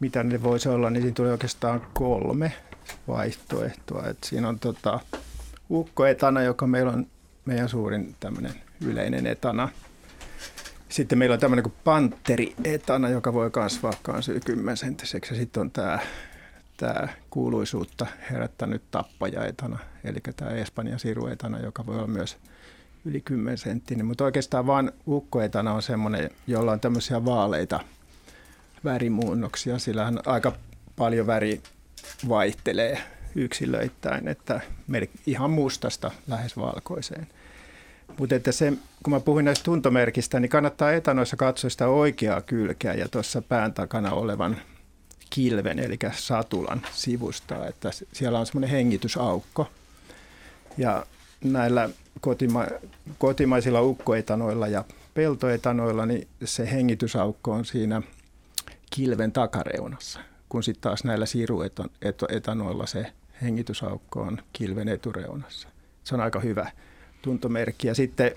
mitä 0.00 0.22
ne 0.22 0.42
voisi 0.42 0.68
olla, 0.68 0.90
niin 0.90 1.02
siinä 1.02 1.14
tulee 1.14 1.32
oikeastaan 1.32 1.86
kolme 1.94 2.52
vaihtoehtoa. 3.08 4.06
Et 4.06 4.18
siinä 4.24 4.48
on 4.48 4.58
tota, 4.58 5.00
ukkoetana, 5.70 6.42
joka 6.42 6.66
meillä 6.66 6.92
on 6.92 7.06
meidän 7.44 7.68
suurin 7.68 8.16
tämmöinen 8.20 8.52
yleinen 8.80 9.26
etana. 9.26 9.68
Sitten 10.88 11.18
meillä 11.18 11.34
on 11.34 11.40
tämmöinen 11.40 11.62
kuin 11.62 11.74
panterietana, 11.84 13.08
joka 13.08 13.32
voi 13.32 13.50
kasvaa 13.50 13.92
yli 14.30 14.40
10 14.40 14.76
senttiseksi. 14.76 15.36
Sitten 15.36 15.60
on 15.60 15.70
tämä, 15.70 15.98
tämä 16.76 17.08
kuuluisuutta 17.30 18.06
herättänyt 18.30 18.82
tappajaetana, 18.90 19.78
eli 20.04 20.18
tämä 20.36 20.50
Espanjan 20.50 20.98
siruetana, 20.98 21.58
joka 21.58 21.86
voi 21.86 21.96
olla 21.96 22.06
myös 22.06 22.36
yli 23.04 23.20
10 23.20 23.58
senttinen. 23.58 24.06
Mutta 24.06 24.24
oikeastaan 24.24 24.66
vain 24.66 24.92
ukkoetana 25.06 25.72
on 25.72 25.82
semmoinen, 25.82 26.30
jolla 26.46 26.72
on 26.72 26.80
tämmöisiä 26.80 27.24
vaaleita 27.24 27.80
värimuunnoksia. 28.84 29.78
Sillähän 29.78 30.20
aika 30.26 30.52
paljon 30.96 31.26
väri 31.26 31.60
vaihtelee 32.28 33.15
yksilöittäin, 33.36 34.28
että 34.28 34.60
ihan 35.26 35.50
mustasta 35.50 36.10
lähes 36.28 36.56
valkoiseen. 36.56 37.26
Mutta 38.18 38.34
että 38.34 38.52
se, 38.52 38.72
kun 39.02 39.12
mä 39.12 39.20
puhuin 39.20 39.44
näistä 39.44 39.64
tuntomerkistä, 39.64 40.40
niin 40.40 40.48
kannattaa 40.48 40.92
etanoissa 40.92 41.36
katsoa 41.36 41.70
sitä 41.70 41.88
oikeaa 41.88 42.40
kylkeä 42.40 42.94
ja 42.94 43.08
tuossa 43.08 43.42
pään 43.42 43.74
takana 43.74 44.12
olevan 44.12 44.56
kilven, 45.30 45.78
eli 45.78 45.98
satulan 46.12 46.86
sivusta, 46.92 47.66
että 47.66 47.90
siellä 48.12 48.38
on 48.38 48.46
semmoinen 48.46 48.70
hengitysaukko. 48.70 49.68
Ja 50.78 51.06
näillä 51.44 51.88
kotima- 52.20 52.80
kotimaisilla 53.18 53.82
ukkoetanoilla 53.82 54.68
ja 54.68 54.84
peltoetanoilla, 55.14 56.06
niin 56.06 56.28
se 56.44 56.70
hengitysaukko 56.70 57.52
on 57.52 57.64
siinä 57.64 58.02
kilven 58.90 59.32
takareunassa, 59.32 60.20
kun 60.48 60.62
sitten 60.62 60.82
taas 60.82 61.04
näillä 61.04 61.26
siruetanoilla 61.26 62.86
se 62.86 63.12
hengitysaukko 63.42 64.20
on 64.20 64.38
kilven 64.52 64.88
etureunassa. 64.88 65.68
Se 66.04 66.14
on 66.14 66.20
aika 66.20 66.40
hyvä 66.40 66.70
tuntomerkki. 67.22 67.88
Ja 67.88 67.94
sitten 67.94 68.30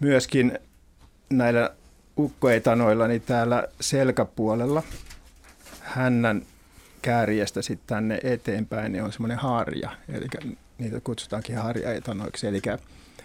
myöskin 0.00 0.58
näillä 1.30 1.70
ukkoetanoilla, 2.18 3.08
niin 3.08 3.22
täällä 3.22 3.68
selkäpuolella 3.80 4.82
hännän 5.80 6.42
kääriästä 7.02 7.62
sitten 7.62 7.86
tänne 7.86 8.18
eteenpäin 8.22 8.92
niin 8.92 9.04
on 9.04 9.12
semmoinen 9.12 9.38
harja, 9.38 9.90
eli 10.08 10.26
niitä 10.78 11.00
kutsutaankin 11.00 11.56
harjaetanoiksi, 11.56 12.46
eli 12.46 12.62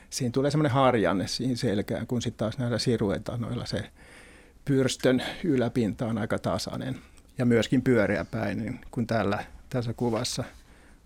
siinä 0.09 0.31
tulee 0.31 0.51
semmoinen 0.51 0.71
harjanne 0.71 1.27
siihen 1.27 1.57
selkään, 1.57 2.07
kun 2.07 2.21
sitten 2.21 2.39
taas 2.39 2.57
näillä 2.57 2.79
siruetanoilla 2.79 3.65
se 3.65 3.89
pyrstön 4.65 5.23
yläpinta 5.43 6.05
on 6.05 6.17
aika 6.17 6.39
tasainen 6.39 6.95
ja 7.37 7.45
myöskin 7.45 7.81
pyöreä 7.81 8.25
päin, 8.25 8.57
niin 8.57 8.79
kun 8.91 9.07
täällä 9.07 9.43
tässä 9.69 9.93
kuvassa 9.93 10.43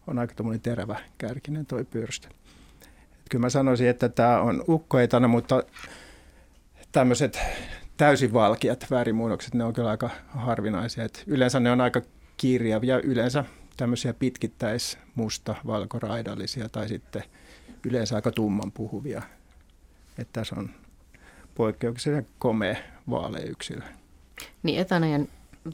on 0.08 0.20
aika 0.20 0.36
terävä 0.62 1.00
kärkinen 1.18 1.66
toi 1.66 1.86
pyrstö. 1.86 2.28
Kyllä 3.30 3.42
mä 3.46 3.50
sanoisin, 3.50 3.88
että 3.88 4.10
tämä 4.10 4.42
on 4.42 4.64
ukkoetana, 4.70 5.28
mutta 5.28 5.64
tämmöiset 6.92 7.40
täysin 7.98 8.34
valkiat 8.34 8.86
värimuunnokset, 8.92 9.54
ne 9.54 9.64
on 9.64 9.74
kyllä 9.74 9.90
aika 9.90 10.10
harvinaisia. 10.28 11.04
Et 11.04 11.24
yleensä 11.28 11.60
ne 11.60 11.72
on 11.72 11.82
aika 11.82 12.02
kirjavia, 12.38 13.00
yleensä 13.00 13.46
tämmöisiä 13.78 14.14
pitkittäis 14.14 14.98
musta 15.16 15.56
valkoraidallisia 15.68 16.70
tai 16.70 16.88
sitten 16.88 17.24
yleensä 17.86 18.16
aika 18.16 18.32
tumman 18.32 18.72
puhuvia. 18.72 19.22
Että 20.18 20.34
tässä 20.34 20.56
on 20.56 20.70
poikkeuksellisen 21.56 22.28
komea 22.40 22.76
vaalea 23.10 23.44
yksilö. 23.44 23.82
Niin 24.64 24.80
etanajan 24.80 25.28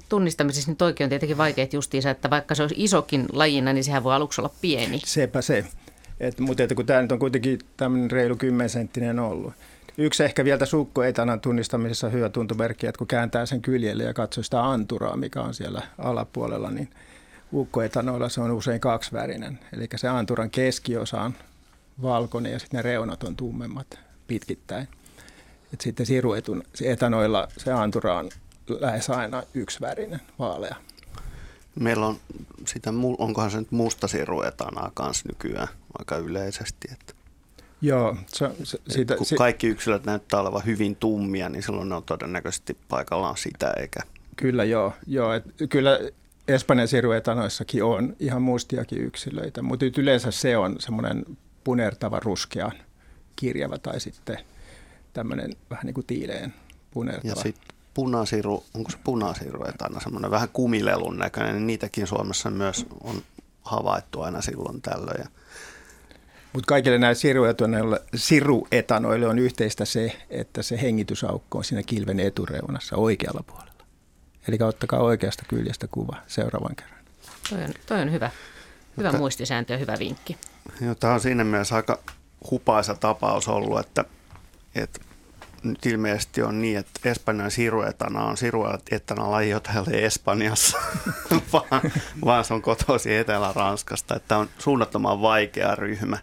tunnistamisessa 0.09 0.71
nyt 0.71 0.81
oikein 0.81 1.05
on 1.05 1.09
tietenkin 1.09 1.37
vaikeat 1.37 1.73
justiinsa, 1.73 2.09
että 2.09 2.29
vaikka 2.29 2.55
se 2.55 2.63
olisi 2.63 2.75
isokin 2.77 3.25
lajina, 3.31 3.73
niin 3.73 3.83
sehän 3.83 4.03
voi 4.03 4.13
aluksi 4.13 4.41
olla 4.41 4.53
pieni. 4.61 5.01
Sepä 5.05 5.41
se. 5.41 5.65
Et, 6.19 6.39
mutta 6.39 6.63
että 6.63 6.75
kun 6.75 6.85
tämä 6.85 7.01
nyt 7.01 7.11
on 7.11 7.19
kuitenkin 7.19 7.59
tämmöinen 7.77 8.11
reilu 8.11 8.35
10 8.35 8.69
senttinen 8.69 9.19
ollut. 9.19 9.53
Yksi 9.97 10.23
ehkä 10.23 10.45
vielä 10.45 10.65
sukkoetanan 10.65 11.41
tunnistamisessa 11.41 12.09
hyvä 12.09 12.29
tuntomerkki, 12.29 12.87
että 12.87 12.97
kun 12.97 13.07
kääntää 13.07 13.45
sen 13.45 13.61
kyljelle 13.61 14.03
ja 14.03 14.13
katsoo 14.13 14.43
sitä 14.43 14.63
anturaa, 14.63 15.17
mikä 15.17 15.41
on 15.41 15.53
siellä 15.53 15.81
alapuolella, 15.97 16.71
niin 16.71 16.89
ukkoetanoilla 17.53 18.29
se 18.29 18.41
on 18.41 18.51
usein 18.51 18.79
kaksivärinen. 18.79 19.59
Eli 19.73 19.87
se 19.95 20.07
anturan 20.07 20.49
keskiosa 20.49 21.21
on 21.21 21.33
valkoinen 22.01 22.51
ja 22.51 22.59
sitten 22.59 22.77
ne 22.77 22.81
reunat 22.81 23.23
on 23.23 23.35
tummemmat 23.35 23.99
pitkittäin. 24.27 24.87
Et 25.73 25.81
sitten 25.81 26.05
siruetun 26.05 26.63
etanoilla 26.83 27.47
se 27.57 27.71
antura 27.71 28.17
on 28.17 28.29
lähes 28.79 29.09
aina 29.09 29.43
yksivärinen, 29.53 30.21
vaalea. 30.39 30.75
Meillä 31.75 32.05
on 32.05 32.17
sitä, 32.65 32.93
onkohan 33.17 33.51
se 33.51 33.57
nyt 33.57 33.71
musta 33.71 34.07
siruetanaa 34.07 34.91
kanssa 34.93 35.29
nykyään 35.29 35.67
aika 35.99 36.17
yleisesti. 36.17 36.87
Että 36.91 37.13
Joo, 37.81 38.17
se, 38.27 38.51
se, 38.63 38.77
siitä, 38.89 39.15
kun 39.15 39.27
kaikki 39.37 39.67
yksilöt 39.67 40.05
näyttää 40.05 40.39
olevan 40.39 40.65
hyvin 40.65 40.95
tummia, 40.95 41.49
niin 41.49 41.63
silloin 41.63 41.89
ne 41.89 41.95
on 41.95 42.03
todennäköisesti 42.03 42.77
paikallaan 42.89 43.37
sitä, 43.37 43.73
eikä... 43.77 43.99
Kyllä 44.35 44.63
joo, 44.63 44.93
joo 45.07 45.33
et, 45.33 45.43
kyllä 45.69 45.99
Espanjan 46.47 46.87
siruetanoissakin 46.87 47.83
on 47.83 48.15
ihan 48.19 48.41
mustiakin 48.41 49.01
yksilöitä, 49.01 49.61
mutta 49.61 49.85
yleensä 49.97 50.31
se 50.31 50.57
on 50.57 50.75
semmoinen 50.79 51.25
punertava 51.63 52.19
ruskean 52.19 52.71
kirjava 53.35 53.77
tai 53.77 53.99
sitten 53.99 54.37
tämmöinen 55.13 55.51
vähän 55.69 55.85
niin 55.85 55.93
kuin 55.93 56.07
tiileen 56.07 56.53
punertava. 56.91 57.29
Ja 57.29 57.35
sitten 57.35 57.78
punasiru, 57.99 58.63
onko 58.75 58.91
se 58.91 58.97
punasiru 59.03 59.65
etana 59.69 59.99
semmoinen 59.99 60.31
vähän 60.31 60.49
kumilelun 60.53 61.17
näköinen, 61.17 61.53
niin 61.53 61.67
niitäkin 61.67 62.07
Suomessa 62.07 62.49
myös 62.49 62.85
on 63.03 63.21
havaittu 63.61 64.21
aina 64.21 64.41
silloin 64.41 64.81
tällöin. 64.81 65.25
Mutta 66.53 66.67
kaikille 66.67 66.97
näille 66.97 67.15
siruetanoille, 67.15 68.01
siruetanoille 68.15 69.27
on 69.27 69.39
yhteistä 69.39 69.85
se, 69.85 70.15
että 70.29 70.61
se 70.61 70.81
hengitysaukko 70.81 71.57
on 71.57 71.63
siinä 71.63 71.83
kilven 71.83 72.19
etureunassa 72.19 72.95
oikealla 72.95 73.43
puolella. 73.43 73.83
Eli 74.47 74.57
ottakaa 74.61 74.99
oikeasta 74.99 75.43
kyljestä 75.47 75.87
kuva 75.87 76.15
seuraavan 76.27 76.75
kerran. 76.75 76.99
Toi 77.49 77.63
on, 77.63 77.73
toi 77.85 78.01
on 78.01 78.11
hyvä. 78.11 78.31
Hyvä 78.97 79.07
Mutta, 79.07 79.17
muistisääntö 79.17 79.73
ja 79.73 79.79
hyvä 79.79 79.95
vinkki. 79.99 80.37
Joo, 80.81 80.95
tämä 80.95 81.13
on 81.13 81.19
siinä 81.19 81.43
mielessä 81.43 81.75
aika 81.75 81.99
hupaisa 82.51 82.95
tapaus 82.95 83.47
ollut, 83.47 83.79
että, 83.79 84.05
että 84.75 84.99
nyt 85.63 85.85
ilmeisesti 85.85 86.41
on 86.41 86.61
niin, 86.61 86.77
että 86.77 87.09
Espanjan 87.09 87.51
siruetana 87.51 88.23
on 88.23 88.37
siruetana 88.37 89.31
laji, 89.31 89.49
jota 89.49 89.71
ei 89.71 89.79
ole 89.79 90.05
Espanjassa, 90.05 90.77
vaan, 91.53 91.91
vaan 92.25 92.45
se 92.45 92.53
on 92.53 92.61
kotoisin 92.61 93.13
Etelä-Ranskasta. 93.13 94.15
Että 94.15 94.37
on 94.37 94.49
suunnattoman 94.57 95.21
vaikea 95.21 95.75
ryhmä, 95.75 96.17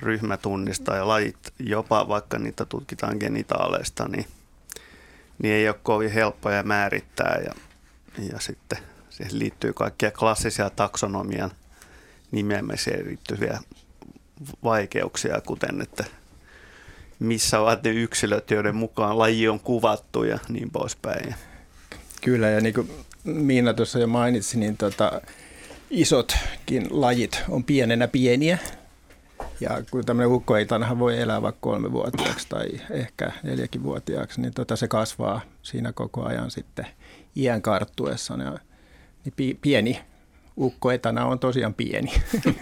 ryhmä 0.00 0.36
tunnistaa 0.36 0.96
ja 0.96 1.08
lajit, 1.08 1.38
jopa 1.58 2.08
vaikka 2.08 2.38
niitä 2.38 2.64
tutkitaan 2.64 3.16
genitaaleista, 3.20 4.08
niin, 4.08 4.26
niin 5.42 5.54
ei 5.54 5.68
ole 5.68 5.76
kovin 5.82 6.10
helppoja 6.10 6.62
määrittää. 6.62 7.40
Ja, 7.44 7.52
ja 8.32 8.40
sitten 8.40 8.78
siihen 9.10 9.38
liittyy 9.38 9.72
kaikkia 9.72 10.10
klassisia 10.10 10.70
taksonomian 10.70 11.50
nimeämiseen 12.30 13.06
liittyviä 13.06 13.60
vaikeuksia, 14.64 15.40
kuten 15.40 15.80
että 15.80 16.04
missä 17.18 17.60
ovat 17.60 17.82
ne 17.82 17.90
yksilöt, 17.90 18.50
joiden 18.50 18.76
mukaan 18.76 19.18
laji 19.18 19.48
on 19.48 19.60
kuvattu 19.60 20.24
ja 20.24 20.38
niin 20.48 20.70
poispäin. 20.70 21.34
Kyllä, 22.22 22.48
ja 22.48 22.60
niin 22.60 22.74
kuin 22.74 22.90
Miina 23.24 23.74
tuossa 23.74 23.98
jo 23.98 24.06
mainitsi, 24.06 24.58
niin 24.58 24.76
tota, 24.76 25.20
isotkin 25.90 26.86
lajit 26.90 27.42
on 27.48 27.64
pienenä 27.64 28.08
pieniä. 28.08 28.58
Ja 29.60 29.82
kun 29.90 30.04
tämmöinen 30.04 30.32
ukkoitanahan 30.32 30.98
voi 30.98 31.20
elää 31.20 31.42
vaikka 31.42 31.58
kolmevuotiaaksi 31.60 32.48
tai 32.48 32.68
ehkä 32.90 33.32
neljäkin 33.42 33.82
vuotiaaksi, 33.82 34.40
niin 34.40 34.54
tota 34.54 34.76
se 34.76 34.88
kasvaa 34.88 35.40
siinä 35.62 35.92
koko 35.92 36.24
ajan 36.24 36.50
sitten 36.50 36.86
iän 37.36 37.62
karttuessa. 37.62 38.36
Niin 38.36 39.58
pieni 39.60 40.00
ukkoetana 40.58 41.24
on 41.24 41.38
tosiaan 41.38 41.74
pieni. 41.74 42.12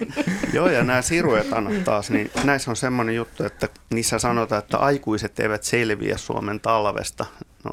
Joo, 0.52 0.68
ja 0.68 0.84
nämä 0.84 1.02
siruetanat 1.02 1.84
taas, 1.84 2.10
niin 2.10 2.30
näissä 2.44 2.70
on 2.70 2.76
semmoinen 2.76 3.14
juttu, 3.14 3.44
että 3.44 3.68
niissä 3.90 4.18
sanotaan, 4.18 4.58
että 4.58 4.78
aikuiset 4.78 5.40
eivät 5.40 5.62
selviä 5.62 6.16
Suomen 6.16 6.60
talvesta. 6.60 7.26
No, 7.64 7.72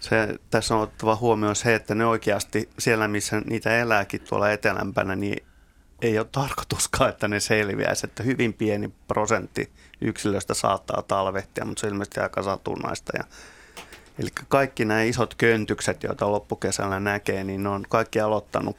se, 0.00 0.34
tässä 0.50 0.74
on 0.74 0.80
ottava 0.80 1.16
huomioon 1.16 1.56
se, 1.56 1.74
että 1.74 1.94
ne 1.94 2.06
oikeasti 2.06 2.68
siellä, 2.78 3.08
missä 3.08 3.40
niitä 3.40 3.78
elääkin 3.78 4.20
tuolla 4.20 4.50
etelämpänä, 4.50 5.16
niin 5.16 5.46
ei 6.02 6.18
ole 6.18 6.26
tarkoituskaan, 6.32 7.10
että 7.10 7.28
ne 7.28 7.40
selviäisi, 7.40 8.06
että 8.06 8.22
hyvin 8.22 8.54
pieni 8.54 8.92
prosentti 9.08 9.72
yksilöstä 10.00 10.54
saattaa 10.54 11.02
talvehtia, 11.02 11.64
mutta 11.64 11.80
se 11.80 11.86
on 11.86 11.92
ilmeisesti 11.92 12.20
aika 12.20 12.42
satunnaista. 12.42 13.12
Ja, 13.16 13.24
eli 14.18 14.28
kaikki 14.48 14.84
nämä 14.84 15.02
isot 15.02 15.34
köntykset, 15.34 16.02
joita 16.02 16.32
loppukesällä 16.32 17.00
näkee, 17.00 17.44
niin 17.44 17.62
ne 17.62 17.68
on 17.68 17.84
kaikki 17.88 18.20
aloittanut 18.20 18.76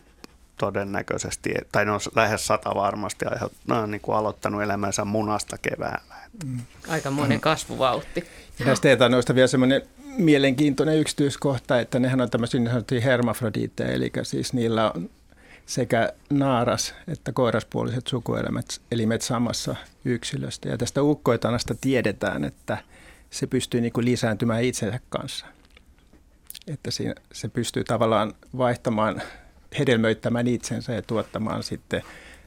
todennäköisesti, 0.57 1.53
tai 1.71 1.85
ne 1.85 1.91
on 1.91 1.99
lähes 2.15 2.47
sata 2.47 2.75
varmasti 2.75 3.25
ne 3.67 3.75
on 3.75 3.91
niin 3.91 4.01
kuin 4.01 4.17
aloittanut 4.17 4.61
elämänsä 4.61 5.05
munasta 5.05 5.57
keväällä. 5.57 6.15
Mm. 6.45 6.59
monen 7.11 7.41
kasvuvauhti. 7.41 8.27
Ja 8.59 8.65
näistä 8.65 8.91
etanoista 8.91 9.35
vielä 9.35 9.47
semmoinen 9.47 9.81
mielenkiintoinen 10.17 10.97
yksityiskohta, 10.97 11.79
että 11.79 11.99
nehän 11.99 12.21
on 12.21 12.29
tämmöisiä 12.29 12.59
niin 12.59 12.69
sanottuja 12.69 13.01
hermafrodiitteja, 13.01 13.91
eli 13.91 14.11
siis 14.23 14.53
niillä 14.53 14.91
on 14.91 15.09
sekä 15.65 16.13
naaras- 16.29 16.93
että 17.07 17.31
koiraspuoliset 17.31 18.07
sukuelimet 18.07 19.21
samassa 19.21 19.75
yksilöstä. 20.05 20.69
Ja 20.69 20.77
tästä 20.77 21.03
ukkoitanasta 21.03 21.75
tiedetään, 21.81 22.43
että 22.43 22.77
se 23.29 23.47
pystyy 23.47 23.81
niin 23.81 23.93
kuin 23.93 24.05
lisääntymään 24.05 24.63
itsensä 24.63 24.99
kanssa. 25.09 25.45
Että 26.67 26.91
siinä, 26.91 27.15
se 27.31 27.47
pystyy 27.47 27.83
tavallaan 27.83 28.33
vaihtamaan, 28.57 29.21
hedelmöittämään 29.79 30.47
itsensä 30.47 30.93
ja 30.93 31.01
tuottamaan 31.01 31.63
sitten 31.63 32.01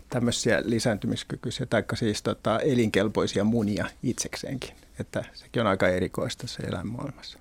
tämmöisiä 0.08 0.62
lisääntymiskykyisiä 0.64 1.66
tai 1.66 1.84
siis 1.94 2.22
tota, 2.22 2.58
elinkelpoisia 2.58 3.44
munia 3.44 3.86
itsekseenkin. 4.02 4.74
Että 5.00 5.24
sekin 5.32 5.62
on 5.62 5.66
aika 5.66 5.88
erikoista 5.88 6.46
se 6.46 6.62
eläinmaailmassa. 6.62 7.38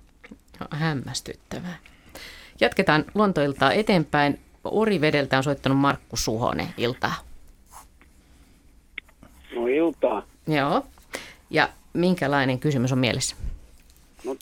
No, 0.60 0.66
hämmästyttävää. 0.70 1.78
Jatketaan 2.60 3.04
luontoiltaa 3.14 3.72
eteenpäin. 3.72 4.40
Orivedeltä 4.64 5.36
on 5.36 5.44
soittanut 5.44 5.78
Markku 5.78 6.16
Suhonen. 6.16 6.68
Iltaa. 6.76 7.14
No 9.54 9.66
iltaa. 9.66 10.26
Joo. 10.46 10.86
Ja 11.50 11.68
minkälainen 11.92 12.58
kysymys 12.58 12.92
on 12.92 12.98
mielessä? 12.98 13.36
No 14.24 14.36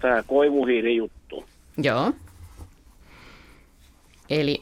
tämä 0.00 0.22
koivuhiiri 0.26 0.96
juttu. 0.96 1.44
Joo. 1.82 2.12
Eli... 4.30 4.58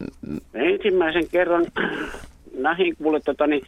Ensimmäisen 0.55 1.29
kerran 1.33 1.67
nähin 2.55 2.97
kuule 2.97 3.21
tota, 3.21 3.47
niin 3.47 3.67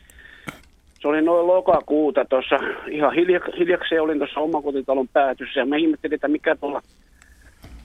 se 1.01 1.09
oli 1.09 1.23
noin 1.23 1.47
lokakuuta 1.47 2.25
tuossa, 2.25 2.57
ihan 2.91 3.15
hiljakseen 3.59 4.03
olin 4.03 4.19
tuossa 4.19 4.41
omakotitalon 4.41 5.09
päätyssä 5.09 5.61
ja 5.61 5.67
mä 5.67 5.77
ihmettelin, 5.77 6.15
että 6.15 6.29
mikä 6.29 6.57
tuolla 6.57 6.83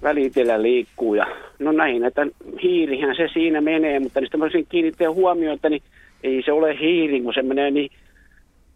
välitiellä 0.03 0.61
liikkuu. 0.61 1.16
Ja 1.16 1.28
no 1.59 1.72
näin, 1.72 2.05
että 2.05 2.28
hiirihän 2.63 3.16
se 3.16 3.30
siinä 3.34 3.61
menee, 3.61 3.99
mutta 3.99 4.22
niistä 4.22 4.38
mä 4.38 4.43
olisin 4.43 4.66
kiinnittää 4.70 5.11
huomioon, 5.11 5.55
että 5.55 5.70
niin 5.70 5.84
ei 6.24 6.41
se 6.45 6.51
ole 6.51 6.80
hiiri, 6.80 7.22
kun 7.22 7.34
se 7.34 7.41
menee 7.41 7.72
niin 7.72 7.91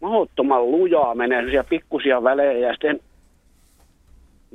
mahdottoman 0.00 0.70
lujaa, 0.70 1.14
menee 1.14 1.38
sellaisia 1.38 1.64
pikkusia 1.64 2.22
välejä 2.22 2.52
ja 2.52 2.72
sitten 2.72 3.00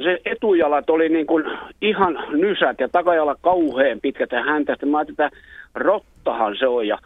se 0.04 0.22
etujalat 0.26 0.90
oli 0.90 1.10
niin 1.10 1.28
kuin 1.28 1.44
ihan 1.82 2.18
nysät 2.30 2.80
ja 2.80 2.90
takajalla 2.90 3.36
kauhean 3.42 4.00
pitkät 4.02 4.32
ja 4.32 4.44
häntä. 4.44 4.74
Sitten 4.74 4.90
mä 4.90 4.98
ajattelin, 4.98 5.28
että 5.28 5.38
rottahan 5.76 6.56
se 6.60 6.68
on 6.68 6.88
ja 6.88 6.98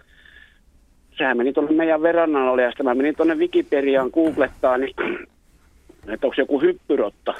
sehän 1.18 1.38
meni 1.38 1.54
tuonne 1.54 1.72
meidän 1.72 2.02
verannalle 2.02 2.62
ja 2.62 2.70
sitten 2.70 2.86
mä 2.86 2.96
menin 2.96 3.16
tuonne 3.16 3.36
Wikipediaan 3.36 4.10
googlettaa, 4.14 4.78
niin 4.78 4.96
että 6.14 6.28
onko 6.28 6.36
joku 6.38 6.62
hyppyrotta. 6.62 7.34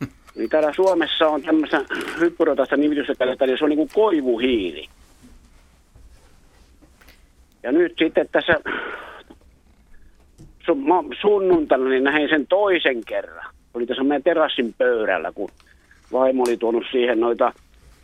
Niin 0.36 0.50
täällä 0.50 0.72
Suomessa 0.72 1.28
on 1.28 1.42
tämmöistä 1.42 1.80
hyppyrotasta 2.20 2.76
nimitystä 2.76 3.14
käytetään, 3.14 3.48
niin 3.48 3.58
se 3.58 3.64
on 3.64 3.70
niin 3.70 3.78
kuin 3.78 3.90
koivuhiiri. 3.94 4.86
Ja 7.62 7.72
nyt 7.72 7.94
sitten 7.98 8.28
tässä 8.32 8.52
sunnuntaina 11.20 11.88
niin 11.88 12.04
näin 12.04 12.28
sen 12.28 12.46
toisen 12.46 13.04
kerran. 13.06 13.54
Oli 13.74 13.86
tässä 13.86 14.02
meidän 14.02 14.22
terassin 14.22 14.74
pöydällä, 14.78 15.32
kun 15.32 15.50
vaimo 16.12 16.42
oli 16.46 16.56
tuonut 16.56 16.84
siihen 16.90 17.20
noita 17.20 17.52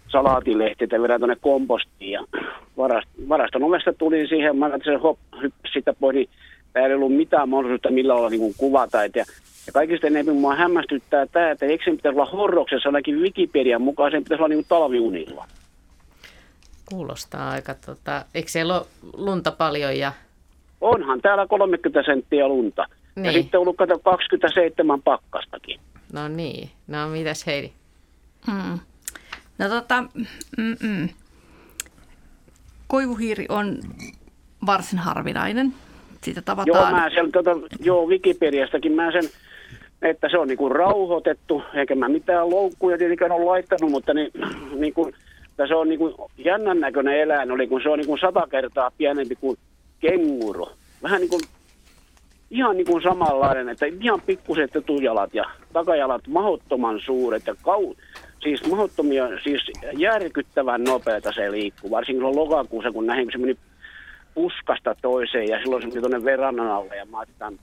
salaatilehtiä 0.09 1.03
vedän 1.03 1.21
tuonne 1.21 1.37
kompostiin. 1.41 2.11
Ja 2.11 2.25
varast, 2.77 3.09
varaston 3.29 3.63
ovesta 3.63 3.93
tuli 3.93 4.29
siihen, 4.29 4.57
mä 4.57 4.71
sen 4.85 5.01
hop, 5.01 5.19
hyppäsi 5.43 5.73
sitä 5.73 5.95
pois, 6.01 6.15
niin 6.15 6.29
täällä 6.73 6.89
ei 6.89 6.95
ollut 6.95 7.17
mitään 7.17 7.49
mahdollisuutta 7.49 7.91
millä 7.91 8.15
olla 8.15 8.31
niin 8.31 8.55
kuvata. 8.57 8.99
Ja 9.05 9.25
ja 9.69 9.73
kaikista 9.73 10.07
enemmän 10.07 10.37
mua 10.37 10.55
hämmästyttää 10.55 11.27
tämä, 11.27 11.51
että 11.51 11.67
eikö 11.67 11.85
sen 11.85 11.97
pitäisi 11.97 12.19
olla 12.19 12.31
horroksessa, 12.31 12.89
ainakin 12.89 13.21
Wikipedian 13.21 13.83
mukaan 13.83 14.11
sen 14.11 14.23
pitäisi 14.23 14.43
olla 14.43 14.55
niin 14.55 14.65
talviunilla. 14.69 15.47
Kuulostaa 16.85 17.51
aika, 17.51 17.75
tota, 17.75 18.25
eikö 18.35 18.49
siellä 18.49 18.75
ole 18.79 18.87
lunta 19.17 19.53
paljon 19.53 19.99
ja... 19.99 20.13
Onhan 20.81 21.21
täällä 21.21 21.47
30 21.47 22.03
senttiä 22.03 22.49
lunta. 22.49 22.87
Niin. 23.15 23.25
Ja 23.25 23.33
sitten 23.33 23.61
on 23.61 23.63
ollut 23.63 24.03
27 24.03 25.03
pakkastakin. 25.03 25.81
No 26.13 26.29
niin, 26.29 26.71
no 26.87 27.09
mitäs 27.09 27.47
Heidi? 27.47 27.73
Hmm. 28.47 28.79
No 29.59 29.69
tota, 29.69 30.05
mm-mm. 30.59 31.09
koivuhiiri 32.87 33.47
on 33.49 33.79
varsin 34.67 34.99
harvinainen. 34.99 35.75
Siitä 36.25 36.43
tavataan... 36.43 36.83
Joo, 36.83 36.91
mä 36.91 37.11
sen, 37.15 37.33
tota, 37.33 37.51
joo, 37.81 38.07
Wikipediastakin 38.07 38.93
mä 38.93 39.13
sen 39.13 39.31
että 40.03 40.29
se 40.29 40.39
on 40.39 40.49
niin 40.49 40.59
kuin 40.59 40.73
rauhoitettu, 40.73 41.63
eikä 41.75 41.95
mä 41.95 42.09
mitään 42.09 42.51
loukkuja 42.51 42.99
tietenkään 42.99 43.33
ole 43.33 43.45
laittanut, 43.45 43.91
mutta 43.91 44.15
niin, 44.15 44.31
niin 44.77 44.95
kuin, 44.95 45.15
se 45.69 45.75
on 45.75 45.89
niin 45.89 45.99
kuin 45.99 46.15
jännän 46.39 46.81
näköinen 46.81 47.21
eläin, 47.21 47.51
oli, 47.51 47.67
kun 47.67 47.83
se 47.83 47.89
on 47.89 47.99
niin 47.99 48.07
kuin 48.07 48.21
sata 48.21 48.47
kertaa 48.51 48.91
pienempi 48.99 49.37
kuin 49.37 49.59
kenguru. 50.01 50.69
Vähän 51.03 51.21
niin 51.21 51.31
kuin, 51.31 51.41
ihan 52.51 52.77
niin 52.77 52.87
kuin 52.87 53.03
samanlainen, 53.03 53.69
että 53.69 53.87
ihan 53.87 54.21
pikkuset 54.21 54.77
etujalat 54.77 55.35
ja 55.35 55.45
takajalat 55.73 56.27
mahottoman 56.27 57.01
suuret 57.05 57.47
ja 57.47 57.55
kau, 57.63 57.95
siis 58.43 58.71
mahottomia, 58.71 59.29
siis 59.43 59.63
järkyttävän 59.97 60.85
nopeita 60.85 61.33
se 61.33 61.53
liikkuu, 61.53 61.91
varsinkin 61.91 62.25
on 62.25 62.37
lokakuussa, 62.37 62.93
kun 62.93 63.07
näin, 63.07 63.29
se 63.33 63.39
meni 63.39 63.59
puskasta 64.35 64.95
toiseen 65.03 65.49
ja 65.49 65.59
silloin 65.59 65.83
se 65.83 65.89
meni 65.89 66.01
tuonne 66.01 66.25
verannan 66.25 66.71
alle 66.71 66.97
ja 66.97 67.07
mä 67.07 67.19
ajattelin, 67.19 67.61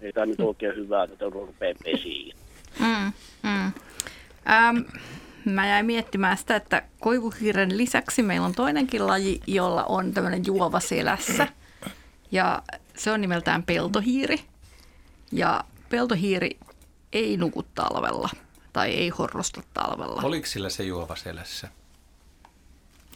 ei 0.00 0.12
tämä 0.12 0.26
nyt 0.26 0.40
oikein 0.40 0.76
hyvää, 0.76 1.04
että 1.04 1.24
rupeaa 1.30 1.74
pesiin. 1.84 2.36
Mm, 2.80 3.12
mm. 3.42 3.72
Ähm, 4.50 4.76
mä 5.44 5.68
jäin 5.68 5.86
miettimään 5.86 6.36
sitä, 6.36 6.56
että 6.56 6.82
koivuhiiren 7.00 7.78
lisäksi 7.78 8.22
meillä 8.22 8.46
on 8.46 8.54
toinenkin 8.54 9.06
laji, 9.06 9.40
jolla 9.46 9.84
on 9.84 10.12
tämmöinen 10.12 10.42
juova 10.46 10.80
selässä. 10.80 11.48
Ja 12.30 12.62
se 12.96 13.10
on 13.10 13.20
nimeltään 13.20 13.62
peltohiiri. 13.62 14.40
Ja 15.32 15.64
peltohiiri 15.90 16.50
ei 17.12 17.36
nuku 17.36 17.62
talvella 17.74 18.28
tai 18.72 18.90
ei 18.90 19.08
horrosta 19.08 19.62
talvella. 19.74 20.22
Oliko 20.24 20.46
sillä 20.46 20.70
se 20.70 20.84
juova 20.84 21.16
selässä? 21.16 21.68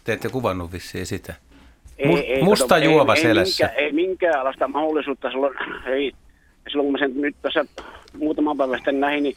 Te 0.04 0.12
ette 0.12 0.28
kuvannut 0.28 0.72
vissiin 0.72 1.06
sitä. 1.06 1.34
Ei, 1.98 2.32
ei, 2.32 2.42
Musta 2.42 2.74
kato, 2.74 2.84
juova 2.84 3.14
ei, 3.14 3.22
selässä. 3.22 3.66
Ei, 3.66 3.72
minkä, 3.72 3.84
ei 3.84 3.92
minkäänlaista 3.92 4.68
mahdollisuutta. 4.68 5.30
Silloin, 5.30 5.56
ei, 5.86 6.12
ja 6.64 6.70
silloin 6.70 6.86
kun 6.86 6.92
mä 6.92 6.98
sen 6.98 7.20
nyt 7.20 7.36
tässä 7.42 7.64
muutaman 8.18 8.56
päivän 8.56 8.78
sitten 8.78 9.00
näin, 9.00 9.22
niin 9.22 9.36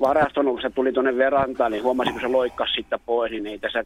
varaston, 0.00 0.44
kun 0.44 0.62
se 0.62 0.70
tuli 0.70 0.92
tuonne 0.92 1.16
verantaan, 1.16 1.72
niin 1.72 1.82
huomasin, 1.82 2.12
kun 2.12 2.22
se 2.22 2.28
loikkas 2.28 2.70
siitä 2.74 2.98
pois, 2.98 3.30
niin 3.30 3.46
ei 3.46 3.58
tässä 3.58 3.84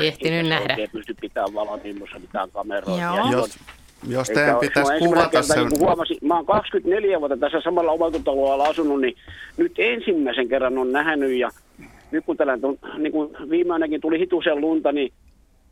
ehtinyt 0.00 0.46
nähdä. 0.46 0.74
Ei 0.74 0.88
pysty 0.88 1.14
pitämään 1.20 1.54
valonimmussa 1.54 2.18
mitään 2.18 2.50
kameroita. 2.50 3.02
Joo. 3.02 3.32
Jos, 3.32 3.58
jos 4.06 4.28
teidän 4.28 4.56
pitäisi 4.56 4.92
kuvata 4.98 5.42
sen... 5.42 5.66
Niin 5.66 5.80
huomasin, 5.80 6.18
mä 6.22 6.34
oon 6.34 6.46
24 6.46 7.20
vuotta 7.20 7.36
tässä 7.36 7.60
samalla 7.60 7.92
omakotitalolla 7.92 8.64
asunut, 8.64 9.00
niin 9.00 9.16
nyt 9.56 9.72
ensimmäisen 9.78 10.48
kerran 10.48 10.78
on 10.78 10.92
nähnyt 10.92 11.38
ja 11.38 11.50
nyt 12.10 12.24
kun 12.24 12.36
tällä 12.36 12.58
niin 12.98 13.12
kuin 13.12 13.30
viimeinenkin 13.50 14.00
tuli 14.00 14.18
hitusen 14.18 14.60
lunta, 14.60 14.92
niin 14.92 15.12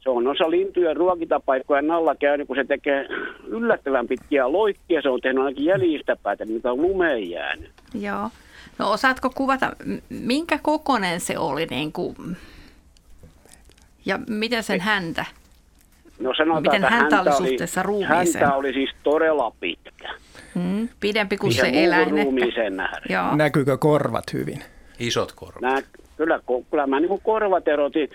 se 0.00 0.10
on 0.10 0.26
osa 0.26 0.50
lintujen 0.50 0.96
ruokitapaikkojen 0.96 1.90
alla 1.90 2.14
käynyt, 2.14 2.46
kun 2.46 2.56
se 2.56 2.64
tekee 2.64 3.08
yllättävän 3.46 4.08
pitkiä 4.08 4.52
loikkia. 4.52 5.02
Se 5.02 5.08
on 5.08 5.20
tehnyt 5.20 5.44
ainakin 5.44 5.64
jäljistä 5.64 6.16
päätä, 6.22 6.44
mitä 6.44 6.72
on 6.72 6.82
lumeen 6.82 7.30
jäänyt. 7.30 7.70
Joo. 7.94 8.30
No 8.78 8.92
osaatko 8.92 9.30
kuvata, 9.30 9.72
minkä 10.08 10.58
kokonen 10.62 11.20
se 11.20 11.38
oli 11.38 11.66
niin 11.66 11.92
kuin, 11.92 12.16
ja 14.04 14.18
miten 14.28 14.62
sen 14.62 14.80
häntä? 14.80 15.24
No 16.18 16.34
sanotaan, 16.36 16.62
Miten 16.62 16.84
että 16.84 16.90
häntä 16.90 17.20
oli 17.20 17.28
oli, 17.28 17.48
suhteessa 17.48 17.82
ruumiiseen? 17.82 18.44
Häntä 18.44 18.54
oli 18.54 18.72
siis 18.72 18.90
todella 19.02 19.52
pitkä. 19.60 20.08
Mm, 20.54 20.88
pidempi 21.00 21.36
kuin 21.36 21.52
se 21.52 21.60
Siihen 21.60 21.74
muuhun 21.90 21.94
eläin. 21.94 22.24
ruumiiseen 22.24 22.76
nähden. 22.76 23.02
Joo. 23.08 23.36
Näkyykö 23.36 23.76
korvat 23.78 24.32
hyvin? 24.32 24.62
Isot 24.98 25.32
korvat. 25.32 25.60
Nää, 25.62 25.82
kyllä, 26.16 26.40
kyllä 26.70 26.86
mä 26.86 27.00
niin 27.00 27.20
korvat 27.22 27.68
erotin, 27.68 28.08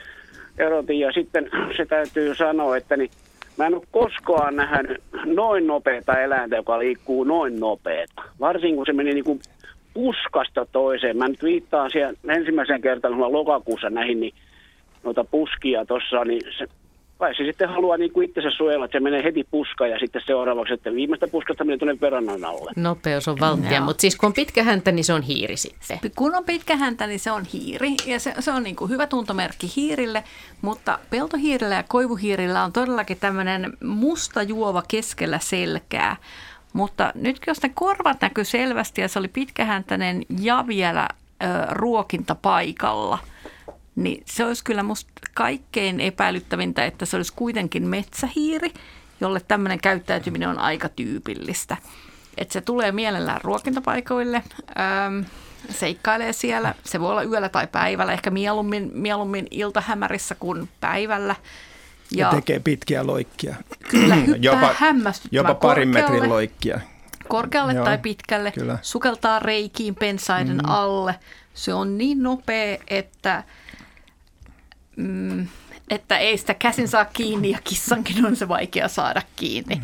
erotin 0.57 0.99
ja 0.99 1.11
sitten 1.11 1.49
se 1.77 1.85
täytyy 1.85 2.35
sanoa, 2.35 2.77
että 2.77 2.97
niin, 2.97 3.09
mä 3.57 3.65
en 3.67 3.75
ole 3.75 3.83
koskaan 3.91 4.55
nähnyt 4.55 5.03
noin 5.25 5.67
nopeata 5.67 6.19
eläintä, 6.19 6.55
joka 6.55 6.79
liikkuu 6.79 7.23
noin 7.23 7.59
nopeata. 7.59 8.21
Varsinkin 8.39 8.75
kun 8.75 8.85
se 8.85 8.93
meni 8.93 9.13
niin 9.13 9.23
kuin 9.23 9.39
puskasta 9.93 10.65
toiseen. 10.65 11.17
Mä 11.17 11.27
nyt 11.27 11.43
viittaan 11.43 11.91
siellä 11.91 12.13
ensimmäisen 12.27 12.81
kertaan, 12.81 13.13
kun 13.13 13.23
mä 13.23 13.31
lokakuussa 13.31 13.89
näihin, 13.89 14.19
niin 14.19 14.33
noita 15.03 15.23
puskia 15.23 15.85
tuossa, 15.85 16.25
niin 16.25 16.41
se, 16.57 16.67
kai 17.21 17.35
se 17.35 17.43
sitten 17.43 17.69
haluaa 17.69 17.97
niin 17.97 18.11
kuin 18.11 18.29
itsensä 18.29 18.49
suojella, 18.57 18.85
että 18.85 18.95
se 18.95 19.03
menee 19.03 19.23
heti 19.23 19.47
puska 19.51 19.87
ja 19.87 19.99
sitten 19.99 20.21
seuraavaksi, 20.25 20.73
että 20.73 20.93
viimeistä 20.93 21.27
puskasta 21.27 21.63
menee 21.63 21.77
tuonne 21.77 21.97
verannan 22.01 22.45
alle. 22.45 22.71
Nopeus 22.75 23.27
on 23.27 23.37
valtia, 23.39 23.71
Joo. 23.71 23.85
mutta 23.85 24.01
siis 24.01 24.15
kun 24.15 24.27
on 24.27 24.33
pitkä 24.33 24.63
häntä, 24.63 24.91
niin 24.91 25.03
se 25.03 25.13
on 25.13 25.21
hiiri 25.21 25.57
sitten. 25.57 25.99
Kun 26.15 26.35
on 26.35 26.43
pitkä 26.45 26.75
häntä, 26.75 27.07
niin 27.07 27.19
se 27.19 27.31
on 27.31 27.43
hiiri 27.53 27.89
ja 28.05 28.19
se, 28.19 28.33
se 28.39 28.51
on 28.51 28.63
niin 28.63 28.75
kuin 28.75 28.91
hyvä 28.91 29.07
tuntomerkki 29.07 29.71
hiirille, 29.75 30.23
mutta 30.61 30.99
peltohiirillä 31.09 31.75
ja 31.75 31.83
koivuhiirillä 31.83 32.63
on 32.63 32.73
todellakin 32.73 33.17
tämmöinen 33.19 33.73
musta 33.83 34.43
juova 34.43 34.83
keskellä 34.87 35.39
selkää. 35.39 36.15
Mutta 36.73 37.11
nyt 37.15 37.37
jos 37.47 37.63
ne 37.63 37.71
korvat 37.73 38.21
näkyy 38.21 38.45
selvästi 38.45 39.01
ja 39.01 39.07
se 39.07 39.19
oli 39.19 39.27
pitkähäntäinen 39.27 40.23
ja 40.39 40.63
vielä 40.67 41.07
ö, 41.43 41.47
ruokintapaikalla, 41.69 43.17
niin 43.95 44.23
se 44.25 44.45
olisi 44.45 44.63
kyllä 44.63 44.83
musta 44.83 45.11
kaikkein 45.33 45.99
epäilyttävintä, 45.99 46.85
että 46.85 47.05
se 47.05 47.17
olisi 47.17 47.33
kuitenkin 47.35 47.87
metsähiiri, 47.87 48.73
jolle 49.21 49.41
tämmöinen 49.47 49.79
käyttäytyminen 49.79 50.49
on 50.49 50.59
aika 50.59 50.89
tyypillistä. 50.89 51.77
Että 52.37 52.53
se 52.53 52.61
tulee 52.61 52.91
mielellään 52.91 53.41
ruokintapaikoille, 53.43 54.43
äm, 55.07 55.25
seikkailee 55.69 56.33
siellä. 56.33 56.75
Se 56.83 56.99
voi 56.99 57.11
olla 57.11 57.23
yöllä 57.23 57.49
tai 57.49 57.67
päivällä, 57.67 58.13
ehkä 58.13 58.29
mieluummin, 58.29 58.91
mieluummin 58.93 59.47
iltahämärissä 59.51 60.35
kuin 60.35 60.69
päivällä. 60.79 61.35
Ja, 62.11 62.25
ja 62.25 62.31
tekee 62.31 62.59
pitkiä 62.59 63.07
loikkia. 63.07 63.55
kyllä 63.89 64.15
hyppää 64.15 64.37
jopa, 64.41 64.75
jopa 65.31 65.55
parin 65.55 65.91
korkealle. 65.91 66.11
metrin 66.11 66.29
loikkia. 66.29 66.79
korkealle 67.27 67.73
Joo, 67.73 67.85
tai 67.85 67.97
pitkälle, 67.97 68.51
kyllä. 68.51 68.77
sukeltaa 68.81 69.39
reikiin 69.39 69.95
pensaiden 69.95 70.57
mm. 70.57 70.69
alle. 70.69 71.15
Se 71.53 71.73
on 71.73 71.97
niin 71.97 72.23
nopea, 72.23 72.77
että, 72.87 73.43
mm, 74.95 75.47
että 75.89 76.17
ei 76.17 76.37
sitä 76.37 76.53
käsin 76.53 76.87
saa 76.87 77.05
kiinni 77.05 77.51
ja 77.51 77.59
kissankin 77.63 78.25
on 78.25 78.35
se 78.35 78.47
vaikea 78.47 78.87
saada 78.87 79.21
kiinni. 79.35 79.75
Mm. 79.75 79.81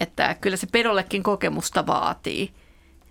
Että 0.00 0.36
kyllä 0.40 0.56
se 0.56 0.66
pedollekin 0.72 1.22
kokemusta 1.22 1.86
vaatii. 1.86 2.52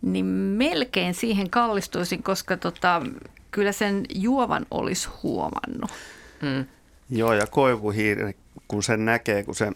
Niin 0.01 0.25
melkein 0.25 1.13
siihen 1.13 1.49
kallistuisin, 1.49 2.23
koska 2.23 2.57
tota, 2.57 3.01
kyllä 3.51 3.71
sen 3.71 4.05
juovan 4.09 4.65
olisi 4.71 5.09
huomannut. 5.23 5.91
Mm. 6.41 6.65
Joo, 7.09 7.33
ja 7.33 7.47
koivuhiiri, 7.47 8.35
kun 8.67 8.83
sen 8.83 9.05
näkee, 9.05 9.43
kun 9.43 9.55
se, 9.55 9.71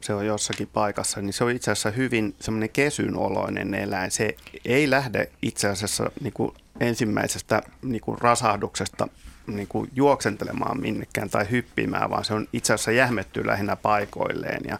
se 0.00 0.14
on 0.14 0.26
jossakin 0.26 0.68
paikassa, 0.72 1.20
niin 1.20 1.32
se 1.32 1.44
on 1.44 1.50
itse 1.50 1.70
asiassa 1.70 1.90
hyvin 1.90 2.34
semmoinen 2.40 2.70
kesynoloinen 2.70 3.74
eläin. 3.74 4.10
Se 4.10 4.36
ei 4.64 4.90
lähde 4.90 5.30
itse 5.42 5.68
asiassa 5.68 6.10
niin 6.20 6.32
kuin 6.32 6.52
ensimmäisestä 6.80 7.62
niin 7.82 8.00
kuin 8.00 8.18
rasahduksesta 8.18 9.08
niin 9.56 9.68
kuin 9.68 9.90
juoksentelemaan 9.94 10.80
minnekään 10.80 11.30
tai 11.30 11.46
hyppimään, 11.50 12.10
vaan 12.10 12.24
se 12.24 12.34
on 12.34 12.48
itse 12.52 12.74
asiassa 12.74 12.92
jähmettyy 12.92 13.46
lähinnä 13.46 13.76
paikoilleen 13.76 14.60
ja 14.68 14.78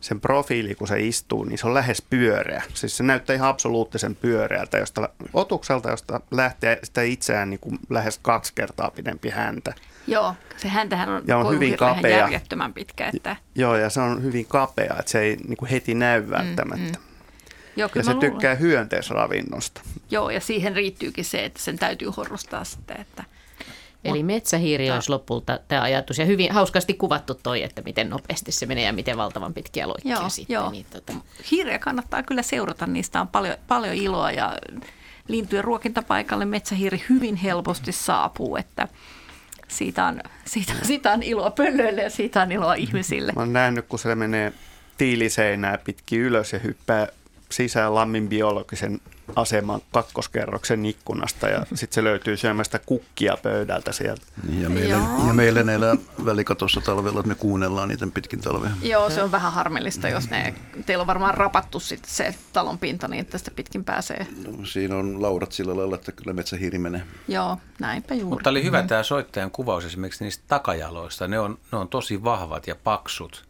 sen 0.00 0.20
profiili, 0.20 0.74
kun 0.74 0.88
se 0.88 1.00
istuu, 1.00 1.44
niin 1.44 1.58
se 1.58 1.66
on 1.66 1.74
lähes 1.74 2.02
pyöreä. 2.10 2.62
Siis 2.74 2.96
se 2.96 3.02
näyttää 3.02 3.36
ihan 3.36 3.48
absoluuttisen 3.48 4.14
pyöreältä, 4.16 4.78
josta 4.78 5.08
otukselta, 5.32 5.90
josta 5.90 6.20
lähtee 6.30 6.78
sitä 6.84 7.02
itseään 7.02 7.50
niin 7.50 7.60
kuin 7.60 7.78
lähes 7.90 8.18
kaksi 8.22 8.52
kertaa 8.54 8.90
pidempi 8.90 9.30
häntä. 9.30 9.74
Joo, 10.06 10.34
se 10.56 10.68
häntähän 10.68 11.08
on, 11.08 11.22
Ja 11.26 11.36
on 11.38 11.54
hyvin 11.54 11.76
kapea. 11.76 12.18
järjettömän 12.18 12.72
pitkä. 12.74 13.10
Että, 13.14 13.36
Joo, 13.54 13.76
ja 13.76 13.90
se 13.90 14.00
on 14.00 14.22
hyvin 14.22 14.46
kapea, 14.46 14.96
että 14.98 15.10
se 15.10 15.20
ei 15.20 15.36
niin 15.48 15.56
kuin 15.56 15.68
heti 15.70 15.94
näy 15.94 16.30
välttämättä. 16.30 16.98
joo, 17.76 17.90
Ja 17.94 18.02
se 18.02 18.12
luulen. 18.14 18.30
tykkää 18.32 18.54
hyönteisravinnosta. 18.54 19.80
Joo, 20.10 20.30
ja 20.30 20.40
siihen 20.40 20.76
riittyykin 20.76 21.24
se, 21.24 21.44
että 21.44 21.60
sen 21.62 21.78
täytyy 21.78 22.08
horrostaa 22.16 22.64
sitten, 22.64 23.00
että 23.00 23.24
Eli 24.10 24.22
metsähiiri 24.22 24.90
olisi 24.90 25.10
lopulta 25.10 25.58
tämä 25.68 25.82
ajatus. 25.82 26.18
Ja 26.18 26.24
hyvin 26.24 26.52
hauskasti 26.52 26.94
kuvattu 26.94 27.34
toi, 27.34 27.62
että 27.62 27.82
miten 27.82 28.10
nopeasti 28.10 28.52
se 28.52 28.66
menee 28.66 28.84
ja 28.84 28.92
miten 28.92 29.16
valtavan 29.16 29.54
pitkiä 29.54 29.88
loikkia 29.88 30.16
Joo, 30.16 30.28
sitten. 30.28 30.54
joo. 30.54 30.70
Niin, 30.70 30.86
tota, 30.90 31.12
hiiriä 31.50 31.78
kannattaa 31.78 32.22
kyllä 32.22 32.42
seurata, 32.42 32.86
niistä 32.86 33.20
on 33.20 33.28
paljon, 33.28 33.56
paljon 33.68 33.94
iloa 33.94 34.30
ja 34.30 34.56
lintujen 35.28 35.64
ruokintapaikalle 35.64 36.44
metsähiiri 36.44 37.04
hyvin 37.08 37.36
helposti 37.36 37.92
saapuu, 37.92 38.56
että 38.56 38.88
siitä 39.68 40.06
on, 40.06 40.20
siitä, 40.44 40.72
siitä 40.82 41.12
on 41.12 41.22
iloa 41.22 41.50
pöllöille 41.50 42.02
ja 42.02 42.10
siitä 42.10 42.42
on 42.42 42.52
iloa 42.52 42.74
ihmisille. 42.74 43.32
Mä 43.32 43.40
oon 43.40 43.52
nähnyt, 43.52 43.86
kun 43.88 43.98
se 43.98 44.14
menee 44.14 44.52
tiiliseinää 44.98 45.78
pitkin 45.78 46.20
ylös 46.20 46.52
ja 46.52 46.58
hyppää 46.58 47.08
sisään 47.50 47.94
Lammin 47.94 48.28
biologisen 48.28 49.00
aseman 49.36 49.80
kakkoskerroksen 49.92 50.86
ikkunasta 50.86 51.48
ja 51.48 51.66
sitten 51.74 51.94
se 51.94 52.04
löytyy 52.04 52.36
syömästä 52.36 52.78
kukkia 52.78 53.36
pöydältä 53.42 53.92
sieltä. 53.92 54.22
Ja, 54.60 54.68
meillä, 54.68 54.94
Joo. 54.94 55.26
ja 55.26 55.32
meillä 55.32 55.62
ne 55.62 55.74
elää 55.74 55.96
välikatossa 56.24 56.80
talvella, 56.80 57.20
että 57.20 57.28
me 57.28 57.34
kuunnellaan 57.34 57.88
niitä 57.88 58.06
pitkin 58.14 58.40
talvea. 58.40 58.70
Joo, 58.82 59.10
se 59.10 59.22
on 59.22 59.32
vähän 59.32 59.52
harmillista, 59.52 60.08
jos 60.08 60.30
ne, 60.30 60.54
teillä 60.86 61.02
on 61.02 61.06
varmaan 61.06 61.34
rapattu 61.34 61.80
sitten 61.80 62.10
se 62.10 62.34
talon 62.52 62.78
pinta 62.78 63.08
niin, 63.08 63.20
että 63.20 63.38
sitä 63.38 63.50
pitkin 63.50 63.84
pääsee. 63.84 64.26
No, 64.46 64.66
siinä 64.66 64.96
on 64.96 65.22
laudat 65.22 65.52
sillä 65.52 65.76
lailla, 65.76 65.94
että 65.94 66.12
kyllä 66.12 66.32
metsähiiri 66.32 66.78
menee. 66.78 67.02
Joo, 67.28 67.58
näinpä 67.80 68.14
juuri. 68.14 68.28
Mutta 68.28 68.50
oli 68.50 68.64
hyvä 68.64 68.82
tämä 68.82 69.02
soittajan 69.02 69.50
kuvaus 69.50 69.84
esimerkiksi 69.84 70.24
niistä 70.24 70.44
takajaloista. 70.48 71.28
Ne 71.28 71.38
on, 71.38 71.58
ne 71.72 71.78
on 71.78 71.88
tosi 71.88 72.24
vahvat 72.24 72.66
ja 72.66 72.74
paksut, 72.74 73.44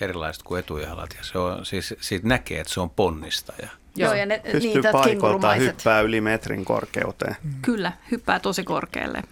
erilaiset 0.00 0.42
kuin 0.42 0.58
etujalat. 0.58 1.14
Ja 1.18 1.24
se 1.24 1.38
on, 1.38 1.66
siis 1.66 1.94
siitä 2.00 2.28
näkee, 2.28 2.60
että 2.60 2.72
se 2.72 2.80
on 2.80 2.90
ponnistaja. 2.90 3.68
Joo, 3.96 4.14
ja 4.14 4.26
ne, 4.26 4.40
Pystyy 4.52 4.74
niitä 4.74 4.92
kengurumaiset. 5.04 5.68
hyppää 5.68 6.00
yli 6.00 6.20
metrin 6.20 6.64
korkeuteen. 6.64 7.36
Kyllä, 7.62 7.92
hyppää 8.10 8.40
tosi 8.40 8.64
korkealle. 8.64 9.22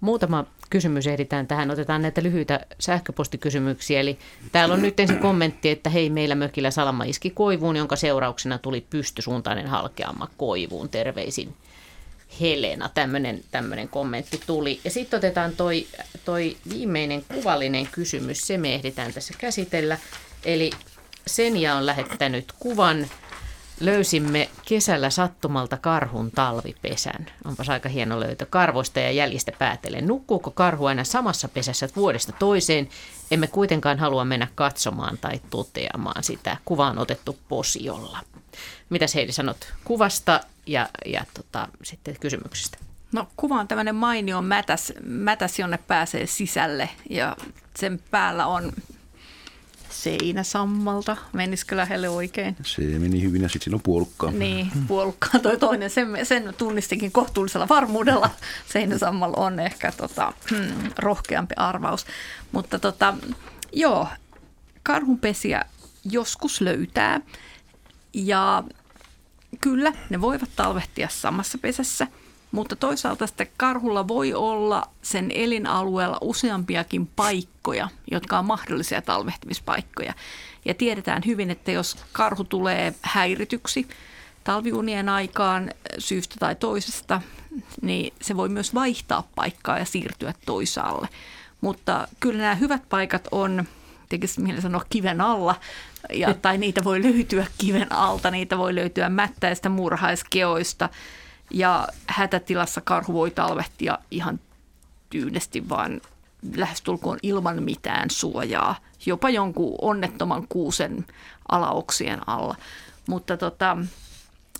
Muutama 0.00 0.44
kysymys 0.70 1.06
ehditään 1.06 1.46
tähän. 1.46 1.70
Otetaan 1.70 2.02
näitä 2.02 2.22
lyhyitä 2.22 2.60
sähköpostikysymyksiä. 2.78 4.00
Eli 4.00 4.18
täällä 4.52 4.74
on 4.74 4.82
nyt 4.82 5.00
ensin 5.00 5.18
kommentti, 5.18 5.70
että 5.70 5.90
hei, 5.90 6.10
meillä 6.10 6.34
mökillä 6.34 6.70
salama 6.70 7.04
iski 7.04 7.30
koivuun, 7.30 7.76
jonka 7.76 7.96
seurauksena 7.96 8.58
tuli 8.58 8.86
pystysuuntainen 8.90 9.66
halkeama 9.66 10.28
koivuun. 10.36 10.88
Terveisin 10.88 11.54
Helena. 12.40 12.88
Tämmöinen, 12.88 13.88
kommentti 13.90 14.40
tuli. 14.46 14.80
Ja 14.84 14.90
sitten 14.90 15.18
otetaan 15.18 15.56
toi, 15.56 15.86
toi 16.24 16.56
viimeinen 16.68 17.24
kuvallinen 17.34 17.86
kysymys. 17.86 18.46
Se 18.46 18.58
me 18.58 18.74
ehditään 18.74 19.12
tässä 19.12 19.34
käsitellä. 19.38 19.98
Eli 20.44 20.70
Senja 21.26 21.74
on 21.74 21.86
lähettänyt 21.86 22.52
kuvan. 22.58 23.06
Löysimme 23.80 24.48
kesällä 24.68 25.10
sattumalta 25.10 25.76
karhun 25.76 26.30
talvipesän. 26.30 27.26
Onpas 27.44 27.68
aika 27.68 27.88
hieno 27.88 28.20
löytö 28.20 28.46
karvoista 28.50 29.00
ja 29.00 29.10
jäljistä 29.10 29.52
päätellen. 29.58 30.06
Nukkuuko 30.06 30.50
karhu 30.50 30.86
aina 30.86 31.04
samassa 31.04 31.48
pesässä 31.48 31.88
vuodesta 31.96 32.32
toiseen? 32.32 32.88
Emme 33.30 33.46
kuitenkaan 33.46 33.98
halua 33.98 34.24
mennä 34.24 34.48
katsomaan 34.54 35.18
tai 35.18 35.40
toteamaan 35.50 36.24
sitä. 36.24 36.56
Kuva 36.64 36.86
on 36.86 36.98
otettu 36.98 37.38
posiolla. 37.48 38.18
Mitäs 38.90 39.14
Heidi 39.14 39.32
sanot 39.32 39.72
kuvasta 39.84 40.40
ja, 40.66 40.88
ja 41.06 41.24
tota, 41.34 41.68
sitten 41.82 42.16
kysymyksestä? 42.20 42.78
No 43.12 43.28
kuva 43.36 43.60
on 43.60 43.68
tämmöinen 43.68 43.94
mainio 43.94 44.42
mätäs, 44.42 44.92
mätäs, 45.04 45.58
jonne 45.58 45.78
pääsee 45.78 46.26
sisälle 46.26 46.88
ja 47.10 47.36
sen 47.76 48.00
päällä 48.10 48.46
on 48.46 48.72
seinäsammalta. 49.90 51.16
Menisikö 51.32 51.76
lähelle 51.76 52.08
oikein? 52.08 52.56
Se 52.62 52.82
meni 52.82 53.22
hyvin 53.22 53.42
ja 53.42 53.48
sitten 53.48 53.64
siinä 53.64 53.76
on 53.76 53.82
puolukkaa. 53.82 54.30
Niin, 54.30 54.70
puolukkaan 54.88 55.40
toi 55.40 55.56
toinen, 55.56 55.90
sen, 55.90 56.08
sen 56.22 56.54
tunnistikin 56.58 57.12
kohtuullisella 57.12 57.68
varmuudella. 57.68 58.30
Seinäsammal 58.72 59.32
on 59.36 59.60
ehkä 59.60 59.92
tota, 59.92 60.32
hmm, 60.50 60.90
rohkeampi 60.98 61.54
arvaus. 61.56 62.06
Mutta 62.52 62.78
tota, 62.78 63.14
joo, 63.72 64.08
karhunpesiä 64.82 65.64
joskus 66.04 66.60
löytää 66.60 67.20
ja 68.14 68.64
kyllä 69.60 69.92
ne 70.10 70.20
voivat 70.20 70.50
talvehtia 70.56 71.08
samassa 71.08 71.58
pesässä, 71.58 72.06
mutta 72.52 72.76
toisaalta 72.76 73.26
sitten 73.26 73.48
karhulla 73.56 74.08
voi 74.08 74.34
olla 74.34 74.82
sen 75.02 75.30
elinalueella 75.34 76.18
useampiakin 76.20 77.06
paikkoja, 77.06 77.88
jotka 78.10 78.38
on 78.38 78.44
mahdollisia 78.44 79.02
talvehtimispaikkoja. 79.02 80.14
Ja 80.64 80.74
tiedetään 80.74 81.22
hyvin, 81.26 81.50
että 81.50 81.70
jos 81.70 81.96
karhu 82.12 82.44
tulee 82.44 82.94
häirityksi 83.02 83.88
talviunien 84.44 85.08
aikaan 85.08 85.70
syystä 85.98 86.34
tai 86.38 86.54
toisesta, 86.54 87.20
niin 87.82 88.12
se 88.20 88.36
voi 88.36 88.48
myös 88.48 88.74
vaihtaa 88.74 89.28
paikkaa 89.34 89.78
ja 89.78 89.84
siirtyä 89.84 90.34
toisaalle. 90.46 91.08
Mutta 91.60 92.08
kyllä 92.20 92.38
nämä 92.38 92.54
hyvät 92.54 92.82
paikat 92.88 93.28
on, 93.30 93.64
tekisi 94.08 94.40
mieli 94.40 94.60
sanoa 94.60 94.84
kiven 94.90 95.20
alla, 95.20 95.54
ja, 96.12 96.34
tai 96.34 96.58
niitä 96.58 96.84
voi 96.84 97.02
löytyä 97.02 97.46
kiven 97.58 97.92
alta, 97.92 98.30
niitä 98.30 98.58
voi 98.58 98.74
löytyä 98.74 99.08
mättäistä 99.08 99.68
murhaiskeoista, 99.68 100.88
ja 101.50 101.88
hätätilassa 102.06 102.80
karhu 102.80 103.12
voi 103.12 103.30
talvehtia 103.30 103.98
ihan 104.10 104.40
tyynesti 105.10 105.68
vaan 105.68 106.00
lähestulkoon 106.56 107.18
ilman 107.22 107.62
mitään 107.62 108.10
suojaa, 108.10 108.76
jopa 109.06 109.30
jonkun 109.30 109.74
onnettoman 109.82 110.48
kuusen 110.48 111.06
alaoksien 111.48 112.28
alla. 112.28 112.56
Mutta 113.08 113.36
tota, 113.36 113.76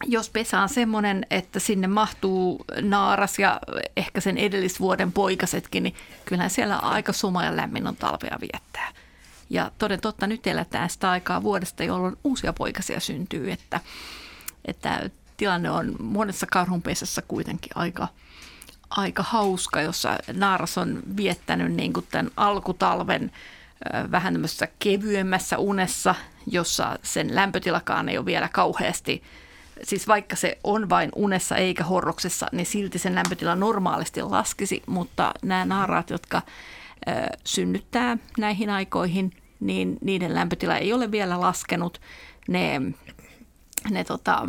jos 0.06 0.30
pesä 0.30 0.60
on 0.60 0.68
semmoinen, 0.68 1.26
että 1.30 1.58
sinne 1.58 1.86
mahtuu 1.86 2.64
naaras 2.80 3.38
ja 3.38 3.60
ehkä 3.96 4.20
sen 4.20 4.38
edellisvuoden 4.38 5.12
poikasetkin, 5.12 5.82
niin 5.82 5.94
kyllähän 6.24 6.50
siellä 6.50 6.76
aika 6.76 7.12
suma 7.12 7.44
ja 7.44 7.56
lämmin 7.56 7.86
on 7.86 7.96
talvea 7.96 8.38
viettää. 8.40 8.92
Ja 9.50 9.70
toden 9.78 10.00
totta, 10.00 10.26
nyt 10.26 10.46
eletään 10.46 10.90
sitä 10.90 11.10
aikaa 11.10 11.42
vuodesta, 11.42 11.84
jolloin 11.84 12.16
uusia 12.24 12.52
poikasia 12.52 13.00
syntyy, 13.00 13.50
että, 13.50 13.80
että 14.64 15.10
tilanne 15.36 15.70
on 15.70 15.96
monessa 16.00 16.46
karhunpesässä 16.52 17.22
kuitenkin 17.22 17.72
aika, 17.74 18.08
aika 18.90 19.22
hauska, 19.22 19.82
jossa 19.82 20.18
naaras 20.32 20.78
on 20.78 21.02
viettänyt 21.16 21.72
niin 21.72 21.92
kuin 21.92 22.06
tämän 22.10 22.30
alkutalven 22.36 23.32
vähän 24.10 24.34
tämmöisessä 24.34 24.68
kevyemmässä 24.78 25.58
unessa, 25.58 26.14
jossa 26.46 26.98
sen 27.02 27.34
lämpötilakaan 27.34 28.08
ei 28.08 28.18
ole 28.18 28.26
vielä 28.26 28.48
kauheasti, 28.48 29.22
siis 29.82 30.08
vaikka 30.08 30.36
se 30.36 30.58
on 30.64 30.88
vain 30.88 31.10
unessa 31.14 31.56
eikä 31.56 31.84
horroksessa, 31.84 32.46
niin 32.52 32.66
silti 32.66 32.98
sen 32.98 33.14
lämpötila 33.14 33.54
normaalisti 33.54 34.22
laskisi, 34.22 34.82
mutta 34.86 35.34
nämä 35.42 35.64
naaraat, 35.64 36.10
jotka 36.10 36.42
synnyttää 37.44 38.18
näihin 38.38 38.70
aikoihin, 38.70 39.32
niin 39.60 39.98
niiden 40.00 40.34
lämpötila 40.34 40.76
ei 40.76 40.92
ole 40.92 41.10
vielä 41.10 41.40
laskenut. 41.40 42.00
Ne, 42.48 42.80
ne 43.90 44.04
tota, 44.04 44.48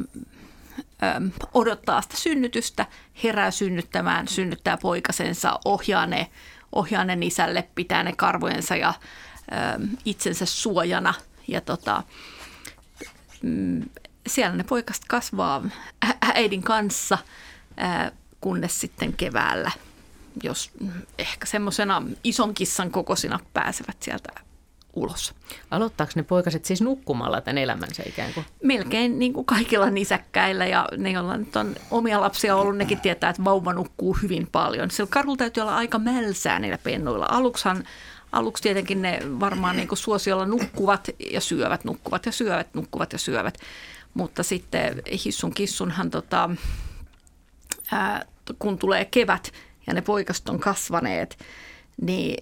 odottaa 1.54 2.02
sitä 2.02 2.18
synnytystä, 2.18 2.86
herää 3.24 3.52
synnyttämään, 3.52 4.28
synnyttää 4.28 4.78
poikasensa, 4.78 5.60
ohjaa 5.66 6.06
ne, 6.06 6.32
ohjaa 6.72 7.06
ne 7.06 7.18
isälle, 7.22 7.68
pitää 7.76 8.04
ne 8.04 8.14
karvojensa 8.16 8.76
ja 8.76 8.94
ö, 9.52 9.88
itsensä 10.06 10.46
suojana. 10.46 11.14
Ja 11.48 11.62
tota, 11.62 12.04
mm, 13.42 13.82
siellä 14.28 14.56
ne 14.56 14.64
poikaset 14.64 15.04
kasvaa 15.08 15.64
äidin 16.22 16.64
kanssa, 16.64 17.18
kunnes 18.42 18.80
sitten 18.80 19.14
keväällä, 19.14 19.72
jos 20.44 20.72
ehkä 21.18 21.46
semmoisena 21.46 22.04
ison 22.24 22.54
kissan 22.54 22.92
kokosina 22.92 23.40
pääsevät 23.54 23.98
sieltä 24.00 24.30
ulos. 24.94 25.34
Aloittaako 25.72 26.12
ne 26.16 26.24
poikaset 26.24 26.66
siis 26.66 26.82
nukkumalla 26.82 27.42
tämän 27.42 27.58
elämänsä 27.58 28.04
ikään 28.06 28.34
kuin? 28.34 28.46
Melkein 28.64 29.20
niin 29.20 29.34
kuin 29.34 29.46
kaikilla 29.46 29.90
nisäkkäillä 29.90 30.66
ja 30.66 30.88
ne, 30.98 31.12
joilla 31.12 31.38
nyt 31.38 31.56
on 31.56 31.76
omia 31.92 32.22
lapsia 32.22 32.56
ollut, 32.56 32.78
nekin 32.78 33.00
tietää, 33.00 33.30
että 33.30 33.44
vauva 33.44 33.74
nukkuu 33.74 34.18
hyvin 34.22 34.48
paljon. 34.52 34.92
Sillä 34.92 35.10
karhulla 35.12 35.38
täytyy 35.38 35.62
olla 35.62 35.76
aika 35.76 36.00
mälsää 36.00 36.60
niillä 36.60 36.78
pennuilla. 36.78 37.28
Aluksihan 37.30 37.84
Aluksi 38.32 38.64
tietenkin 38.64 39.02
ne 39.02 39.20
varmaan 39.40 39.76
niin 39.76 39.88
kuin 39.88 39.98
suosiolla 39.98 40.46
nukkuvat 40.46 41.10
ja 41.32 41.42
syövät, 41.42 41.84
nukkuvat 41.84 42.26
ja 42.26 42.32
syövät, 42.32 42.74
nukkuvat 42.74 43.14
ja 43.14 43.20
syövät. 43.20 43.58
Mutta 44.14 44.44
sitten 44.44 45.02
hissun 45.26 45.54
kissunhan, 45.54 46.10
tota, 46.10 46.50
ää, 47.92 48.26
kun 48.60 48.78
tulee 48.78 49.06
kevät 49.06 49.52
ja 49.90 49.94
ne 49.94 50.02
poikast 50.02 50.50
on 50.50 50.60
kasvaneet, 50.60 51.38
niin 52.02 52.38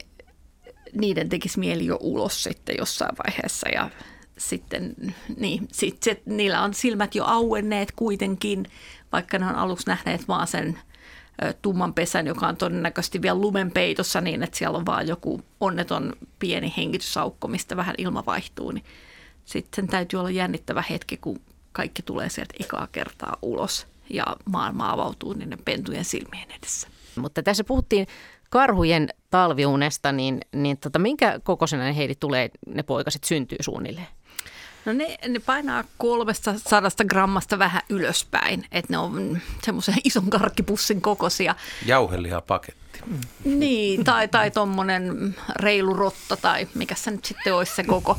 niiden 0.94 1.30
tekisi 1.30 1.60
mieli 1.60 1.86
jo 1.86 1.98
ulos 2.02 2.44
sitten 2.44 2.76
jossain 2.80 3.18
vaiheessa 3.28 3.70
ja 3.70 3.90
sitten 4.38 4.96
niin, 5.38 5.68
sit, 5.72 6.04
sit, 6.04 6.26
niillä 6.26 6.62
on 6.62 6.74
silmät 6.74 7.16
jo 7.16 7.26
auenneet 7.26 7.92
kuitenkin, 7.92 8.66
vaikka 9.12 9.40
ne 9.40 9.46
on 9.46 9.56
aluksi 9.56 9.88
nähneet 9.88 10.28
vaan 10.28 10.48
sen 10.48 10.80
tumman 11.62 11.94
pesän, 11.94 12.28
joka 12.28 12.48
on 12.48 12.58
todennäköisesti 12.58 13.22
vielä 13.22 13.40
lumen 13.40 13.72
peitossa 13.72 14.22
niin, 14.22 14.44
että 14.44 14.58
siellä 14.58 14.78
on 14.78 14.86
vaan 14.86 15.08
joku 15.08 15.42
onneton 15.60 16.14
pieni 16.40 16.74
hengitysaukko, 16.78 17.48
mistä 17.48 17.78
vähän 17.78 17.96
ilma 17.98 18.26
vaihtuu, 18.26 18.72
niin 18.72 18.86
sitten 19.46 19.88
täytyy 19.88 20.20
olla 20.20 20.30
jännittävä 20.30 20.84
hetki, 20.90 21.18
kun 21.18 21.42
kaikki 21.72 22.02
tulee 22.02 22.30
sieltä 22.30 22.54
ekaa 22.60 22.88
kertaa 22.92 23.38
ulos 23.42 23.88
ja 24.10 24.26
maailma 24.46 24.92
avautuu 24.92 25.34
niiden 25.34 25.60
pentujen 25.66 26.06
silmien 26.06 26.52
edessä. 26.52 26.88
Mutta 27.18 27.44
tässä 27.44 27.64
puhuttiin 27.64 28.08
karhujen 28.50 29.10
talviunesta, 29.30 30.12
niin, 30.12 30.40
niin 30.54 30.78
tota, 30.78 31.00
minkä 31.00 31.40
kokoisena 31.44 31.84
ne 31.84 31.96
heidi 31.96 32.16
tulee, 32.16 32.50
ne 32.68 32.84
poikaset 32.84 33.24
syntyy 33.24 33.58
suunnilleen? 33.62 34.08
No 34.86 34.94
ne, 34.94 35.18
ne 35.28 35.40
painaa 35.40 35.84
kolmesta 35.98 36.54
sadasta 36.58 37.06
grammasta 37.06 37.60
vähän 37.60 37.82
ylöspäin, 37.90 38.66
että 38.72 38.94
ne 38.94 38.98
on 38.98 39.38
semmoisen 39.64 39.96
ison 40.04 40.30
karkkipussin 40.30 41.02
kokoisia. 41.02 41.56
Jauhelihapaketti. 41.86 42.88
Niin, 43.46 44.04
tai, 44.04 44.28
tai 44.28 44.52
tuommoinen 44.52 45.36
reilu 45.56 45.94
rotta 45.94 46.38
tai 46.38 46.68
mikä 46.76 46.96
se 46.96 47.12
nyt 47.12 47.26
sitten 47.26 47.56
olisi 47.56 47.76
se 47.76 47.84
koko. 47.84 48.18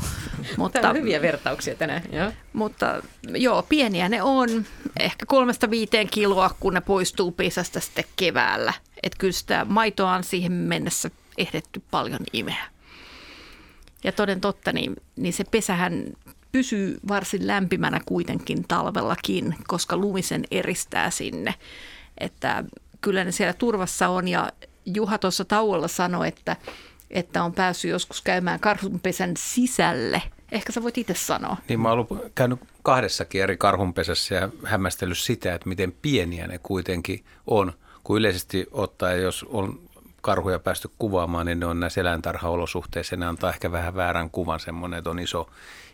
Mutta, 0.56 0.80
Tämä 0.80 0.90
on 0.90 0.96
hyviä 0.96 1.22
vertauksia 1.22 1.74
tänään. 1.74 2.02
Joo. 2.12 2.32
Mutta 2.52 3.02
joo, 3.22 3.62
pieniä 3.62 4.08
ne 4.08 4.22
on. 4.22 4.64
Ehkä 5.00 5.26
kolmesta 5.26 5.70
viiteen 5.70 6.08
kiloa, 6.10 6.50
kun 6.60 6.74
ne 6.74 6.80
poistuu 6.80 7.32
pesästä 7.32 7.80
sitten 7.80 8.04
keväällä. 8.16 8.72
Että 9.02 9.18
kyllä 9.18 9.32
sitä 9.32 9.64
maitoa 9.64 10.14
on 10.14 10.24
siihen 10.24 10.52
mennessä 10.52 11.10
ehdetty 11.38 11.82
paljon 11.90 12.20
imeä. 12.32 12.64
Ja 14.04 14.12
toden 14.12 14.40
totta, 14.40 14.72
niin, 14.72 14.96
niin 15.16 15.32
se 15.32 15.44
pesähän 15.44 16.04
pysyy 16.52 16.98
varsin 17.08 17.46
lämpimänä 17.46 18.00
kuitenkin 18.06 18.64
talvellakin, 18.68 19.54
koska 19.66 19.96
lumisen 19.96 20.44
eristää 20.50 21.10
sinne. 21.10 21.54
Että 22.18 22.64
kyllä 23.00 23.24
ne 23.24 23.32
siellä 23.32 23.52
turvassa 23.52 24.08
on 24.08 24.28
ja 24.28 24.52
Juha 24.94 25.18
tuossa 25.18 25.44
tauolla 25.44 25.88
sanoi, 25.88 26.28
että, 26.28 26.56
että 27.10 27.44
on 27.44 27.52
päässyt 27.52 27.90
joskus 27.90 28.22
käymään 28.22 28.60
karhunpesän 28.60 29.34
sisälle. 29.38 30.22
Ehkä 30.52 30.72
sä 30.72 30.82
voit 30.82 30.98
itse 30.98 31.14
sanoa. 31.14 31.56
Niin 31.68 31.80
mä 31.80 31.92
oon 31.92 32.06
käynyt 32.34 32.60
kahdessakin 32.82 33.42
eri 33.42 33.56
karhunpesässä 33.56 34.34
ja 34.34 34.48
hämmästellyt 34.64 35.18
sitä, 35.18 35.54
että 35.54 35.68
miten 35.68 35.92
pieniä 36.02 36.46
ne 36.46 36.58
kuitenkin 36.62 37.24
on. 37.46 37.72
Kun 38.04 38.18
yleisesti 38.18 38.66
ottaen, 38.70 39.22
jos 39.22 39.46
on 39.48 39.80
karhuja 40.20 40.58
päästy 40.58 40.90
kuvaamaan, 40.98 41.46
niin 41.46 41.60
ne 41.60 41.66
on 41.66 41.80
näissä 41.80 42.00
eläintarhaolosuhteissa. 42.00 43.16
Ne 43.16 43.26
antaa 43.26 43.50
ehkä 43.50 43.72
vähän 43.72 43.94
väärän 43.94 44.30
kuvan 44.30 44.60
semmoinen, 44.60 44.98
että 44.98 45.10
on 45.10 45.18
iso, 45.18 45.50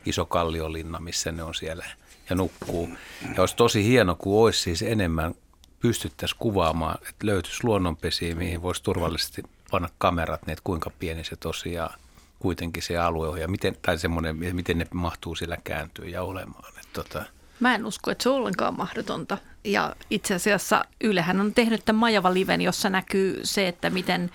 iso 0.07 0.25
kalliolinna, 0.25 1.01
missä 1.01 1.33
ne 1.33 1.43
on 1.43 1.55
siellä 1.55 1.85
ja 2.31 2.37
nukkuu. 2.37 2.89
Ja 3.23 3.43
olisi 3.43 3.57
tosi 3.57 3.85
hieno, 3.85 4.15
kun 4.15 4.45
olisi 4.45 4.61
siis 4.61 4.83
enemmän 4.83 5.35
pystyttäisiin 5.81 6.39
kuvaamaan, 6.39 6.99
että 7.09 7.27
löytyisi 7.27 7.65
luonnonpesiä, 7.65 8.35
mihin 8.35 8.63
voisi 8.63 8.83
turvallisesti 8.83 9.43
panna 9.71 9.89
kamerat, 9.99 10.47
niin 10.47 10.53
että 10.53 10.65
kuinka 10.65 10.91
pieni 10.99 11.25
se 11.25 11.37
tosiaan 11.37 11.99
kuitenkin 12.39 12.83
se 12.83 12.99
alue 12.99 13.29
on 13.29 13.41
ja 13.41 13.49
miten, 13.49 13.77
tai 13.83 13.99
semmoinen, 13.99 14.37
miten 14.37 14.79
ne 14.79 14.87
mahtuu 14.95 15.35
sillä 15.35 15.57
kääntyä 15.65 16.05
ja 16.05 16.23
olemaan. 16.23 16.69
Että 16.69 16.89
tota. 16.93 17.25
Mä 17.61 17.75
en 17.75 17.87
usko, 17.87 18.11
että 18.11 18.23
se 18.23 18.29
on 18.29 18.37
ollenkaan 18.37 18.77
mahdotonta. 18.77 19.39
Ja 19.65 19.97
itse 20.11 20.35
asiassa 20.35 20.85
Ylehän 21.01 21.41
on 21.41 21.55
tehnyt 21.55 21.85
tämän 21.85 22.01
Majava-liven, 22.01 22.61
jossa 22.61 22.91
näkyy 22.91 23.41
se, 23.43 23.69
että 23.69 23.91
miten, 23.91 24.31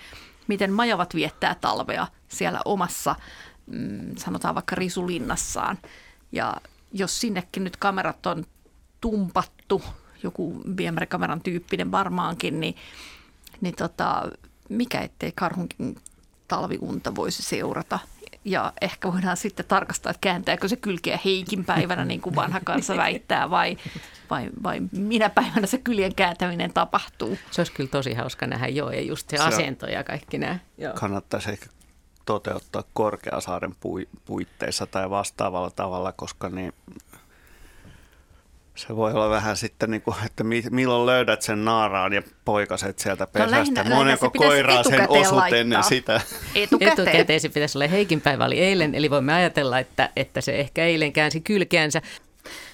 miten 0.46 0.72
Majavat 0.72 1.14
viettää 1.14 1.54
talvea 1.54 2.06
siellä 2.28 2.60
omassa, 2.64 3.16
mm, 3.66 4.16
sanotaan 4.16 4.54
vaikka 4.54 4.76
risulinnassaan. 4.76 5.78
Ja 6.32 6.56
jos 6.92 7.20
sinnekin 7.20 7.64
nyt 7.64 7.76
kamerat 7.76 8.26
on 8.26 8.46
tumpattu, 9.00 9.82
joku 10.22 10.62
viemärikameran 10.76 11.40
tyyppinen 11.40 11.92
varmaankin, 11.92 12.60
niin, 12.60 12.76
niin 13.60 13.74
tota, 13.74 14.30
mikä 14.68 15.00
ettei 15.00 15.32
karhunkin 15.34 15.96
talviunta 16.48 17.14
voisi 17.14 17.42
seurata. 17.42 17.98
Ja 18.44 18.72
ehkä 18.80 19.12
voidaan 19.12 19.36
sitten 19.36 19.66
tarkastaa, 19.66 20.10
että 20.10 20.20
kääntääkö 20.20 20.68
se 20.68 20.76
kylkeä 20.76 21.18
heikin 21.24 21.64
päivänä, 21.64 22.04
niin 22.04 22.20
kuin 22.20 22.36
vanha 22.36 22.60
kansa 22.64 22.96
väittää, 22.96 23.50
vai, 23.50 23.76
vai, 24.30 24.50
vai 24.62 24.80
minä 24.92 25.30
päivänä 25.30 25.66
se 25.66 25.78
kyljen 25.78 26.14
kääntäminen 26.14 26.72
tapahtuu. 26.72 27.38
Se 27.50 27.60
olisi 27.60 27.72
kyllä 27.72 27.90
tosi 27.90 28.14
hauska 28.14 28.46
nähdä, 28.46 28.68
joo, 28.68 28.90
ja 28.90 29.00
just 29.00 29.30
se, 29.30 29.36
se 29.36 29.42
asento 29.42 29.86
ja 29.86 30.04
kaikki 30.04 30.38
nämä. 30.38 30.58
Joo. 30.78 30.94
Kannattaisi 30.94 31.50
ehkä 31.50 31.66
toteuttaa 32.24 32.84
Korkeasaaren 32.92 33.74
puitteissa 34.24 34.86
tai 34.86 35.10
vastaavalla 35.10 35.70
tavalla, 35.70 36.12
koska 36.12 36.48
niin 36.48 36.72
se 38.80 38.96
voi 38.96 39.12
olla 39.12 39.30
vähän 39.30 39.56
sitten, 39.56 39.90
niin 39.90 40.02
kuin, 40.02 40.16
että 40.26 40.44
milloin 40.70 41.06
löydät 41.06 41.42
sen 41.42 41.64
naaraan 41.64 42.12
ja 42.12 42.22
poikaset 42.44 42.98
sieltä 42.98 43.24
no 43.24 43.30
pesästä. 43.32 43.84
No, 43.84 43.96
Moneko 43.96 44.30
koiraa 44.30 44.82
sen 44.82 45.10
osut 45.10 45.32
laittaa. 45.32 45.58
ennen 45.58 45.84
sitä? 45.84 46.20
Etukäteen. 46.54 46.92
Etukäteen 46.92 47.40
se 47.40 47.48
pitäisi 47.48 47.78
olla 47.78 47.88
Heikin 47.88 48.20
päivä 48.20 48.44
oli 48.44 48.58
eilen, 48.58 48.94
eli 48.94 49.10
voimme 49.10 49.34
ajatella, 49.34 49.78
että, 49.78 50.10
että 50.16 50.40
se 50.40 50.60
ehkä 50.60 50.84
eilen 50.84 51.12
käänsi 51.12 51.40
kylkeänsä. 51.40 52.02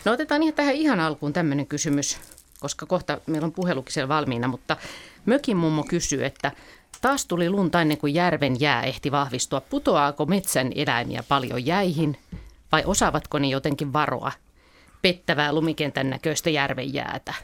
No 0.05 0.13
otetaan 0.13 0.43
ihan 0.43 0.55
tähän 0.55 0.75
ihan 0.75 1.01
alkuun 1.01 1.33
tämmöinen 1.33 1.67
kysymys. 1.67 2.19
koska 2.61 2.87
kohta 2.87 3.21
meillä 3.27 3.45
on 3.45 3.53
puhelukin 3.53 3.93
siellä 3.93 4.09
valmiina, 4.09 4.49
mutta 4.49 4.77
mökin 5.27 5.57
mummo 5.57 5.85
kysyy, 5.85 6.25
että 6.25 6.53
taas 7.01 7.27
tuli 7.27 7.51
lunta 7.51 7.81
ennen 7.81 7.99
kuin 7.99 8.15
järven 8.15 8.61
jää 8.61 8.83
ehti 8.83 9.13
vahvistua. 9.13 9.61
Putoaako 9.61 10.27
metsän 10.27 10.73
eläimiä 10.75 11.25
paljon 11.29 11.67
jäihin 11.67 12.19
vai 12.73 12.83
osaavatko 12.87 13.39
ne 13.39 13.49
jotenkin 13.49 13.93
varoa 13.93 14.33
pettävää 15.03 15.53
lumikentän 15.53 16.11
näköistä 16.11 16.51
järven 16.51 16.95
jäätä? 16.95 17.35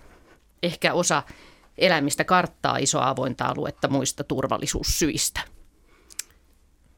Ehkä 0.63 0.95
osa 0.95 1.23
eläimistä 1.79 2.25
karttaa 2.25 2.77
isoa 2.77 3.09
avointa 3.09 3.45
aluetta 3.45 3.89
muista 3.89 4.25
turvallisuussyistä. 4.25 5.41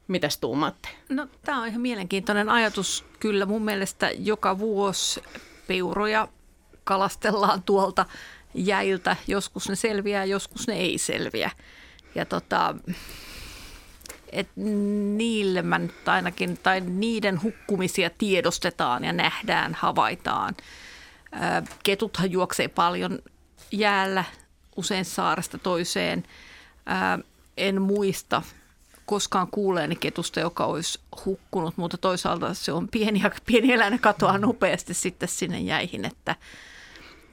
Mitäs 0.08 0.38
tuumaatte? 0.38 0.88
No 1.08 1.26
tämä 1.44 1.62
on 1.62 1.68
ihan 1.68 1.80
mielenkiintoinen 1.80 2.48
ajatus. 2.48 3.04
Kyllä 3.20 3.46
mun 3.46 3.64
mielestä 3.64 4.10
joka 4.18 4.58
vuosi 4.58 5.22
peuroja 5.66 6.28
kalastellaan 6.84 7.62
tuolta 7.62 8.06
jäiltä. 8.54 9.16
Joskus 9.26 9.68
ne 9.68 9.76
selviää, 9.76 10.24
joskus 10.24 10.68
ne 10.68 10.74
ei 10.74 10.98
selviä. 10.98 11.50
Ja 12.14 12.24
tota, 12.24 12.74
et 14.34 14.48
niille 15.16 15.62
mä 15.62 15.78
nyt 15.78 16.08
ainakin, 16.08 16.58
tai 16.62 16.80
niiden 16.80 17.42
hukkumisia 17.42 18.10
tiedostetaan 18.10 19.04
ja 19.04 19.12
nähdään, 19.12 19.74
havaitaan. 19.74 20.56
Ketuthan 21.82 22.30
juoksee 22.30 22.68
paljon 22.68 23.18
jäällä, 23.72 24.24
usein 24.76 25.04
saaresta 25.04 25.58
toiseen. 25.58 26.24
En 27.56 27.82
muista 27.82 28.42
koskaan 29.06 29.48
kuuleeni 29.50 29.96
ketusta, 29.96 30.40
joka 30.40 30.64
olisi 30.64 31.00
hukkunut, 31.24 31.76
mutta 31.76 31.98
toisaalta 31.98 32.54
se 32.54 32.72
on 32.72 32.88
pieni, 32.88 33.22
pieni 33.46 33.72
eläin 33.72 33.98
katoaa 33.98 34.38
nopeasti 34.38 34.94
sitten 34.94 35.28
sinne 35.28 35.60
jäihin, 35.60 36.04
että 36.04 36.36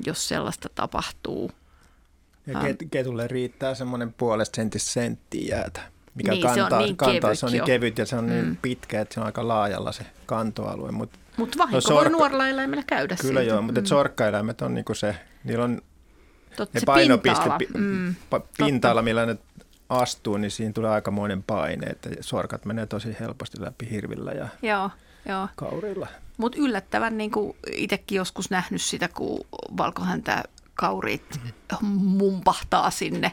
jos 0.05 0.27
sellaista 0.27 0.69
tapahtuu. 0.75 1.51
Ja 2.47 2.59
ketulle 2.91 3.27
riittää 3.27 3.75
semmoinen 3.75 4.13
puolesta 4.13 4.55
sentistä 4.55 4.91
senttiä 4.91 5.57
jäätä, 5.57 5.90
mikä 6.15 6.31
niin, 6.31 6.41
kantaa, 6.41 6.69
se 6.69 6.75
on 6.75 6.81
niin 6.83 6.97
kantaa, 6.97 7.21
kevyt 7.29 7.39
se 7.39 7.45
on 7.45 7.51
niin 7.51 7.59
jo. 7.59 7.65
kevyt 7.65 7.97
ja 7.97 8.05
se 8.05 8.15
on 8.15 8.25
Mm. 8.25 8.31
niin 8.31 8.57
pitkä, 8.61 9.01
että 9.01 9.13
se 9.13 9.19
on 9.19 9.25
aika 9.25 9.47
laajalla 9.47 9.91
se 9.91 10.05
kantoalue. 10.25 10.91
Mutta 10.91 11.19
Mutta 11.37 11.57
vahinko 11.57 11.77
No, 11.89 11.95
voi 11.95 12.03
sorkka- 12.03 12.09
nuorella 12.11 12.47
eläimellä 12.47 12.83
käydä 12.87 13.15
kyllä 13.21 13.39
siitä. 13.39 13.53
joo, 13.53 13.61
mutta 13.61 13.81
mm. 13.81 13.85
sorkkaeläimet 13.85 14.61
on 14.61 14.73
niinku 14.73 14.93
se, 14.93 15.15
niillä 15.43 15.63
on 15.63 15.81
Totta, 16.57 16.73
ne 16.73 16.79
se 16.79 16.85
painopiste, 16.85 17.35
pinta-ala. 17.39 17.57
pi- 17.57 17.67
Mm, 17.77 18.15
pinta-ala, 18.57 19.01
millä 19.01 19.25
ne 19.25 19.37
astuu, 19.89 20.37
niin 20.37 20.51
siinä 20.51 20.73
tulee 20.73 20.91
aikamoinen 20.91 21.43
paine, 21.43 21.87
että 21.87 22.09
sorkat 22.21 22.65
menee 22.65 22.85
tosi 22.85 23.15
helposti 23.19 23.61
läpi 23.61 23.89
hirvillä 23.91 24.31
ja 24.31 24.47
Joo, 24.61 24.89
joo. 25.29 25.47
kaurilla. 25.55 26.07
Mutta 26.37 26.57
yllättävän 26.61 27.17
niin 27.17 27.31
itsekin 27.75 28.15
joskus 28.15 28.49
nähnyt 28.49 28.81
sitä, 28.81 29.07
kun 29.07 29.45
valkohäntä 29.77 30.43
kaurit 30.75 31.39
mumpahtaa 31.81 32.91
sinne, 32.91 33.31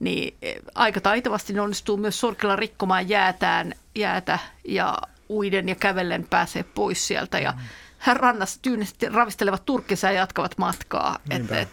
niin 0.00 0.34
eh, 0.42 0.56
aika 0.74 1.00
taitavasti 1.00 1.52
ne 1.52 1.60
onnistuu 1.60 1.96
myös 1.96 2.20
sorkilla 2.20 2.56
rikkomaan 2.56 3.08
jäätään, 3.08 3.72
jäätä 3.94 4.38
ja 4.64 4.98
uiden 5.30 5.68
ja 5.68 5.74
kävellen 5.74 6.26
pääsee 6.30 6.62
pois 6.62 7.06
sieltä. 7.06 7.38
Ja 7.38 7.54
hän 7.98 8.16
rannassa 8.16 8.62
tyynesti 8.62 9.08
ravistelevat 9.08 9.64
turkkissa 9.64 10.06
ja 10.06 10.12
jatkavat 10.12 10.58
matkaa. 10.58 11.18
Että, 11.30 11.66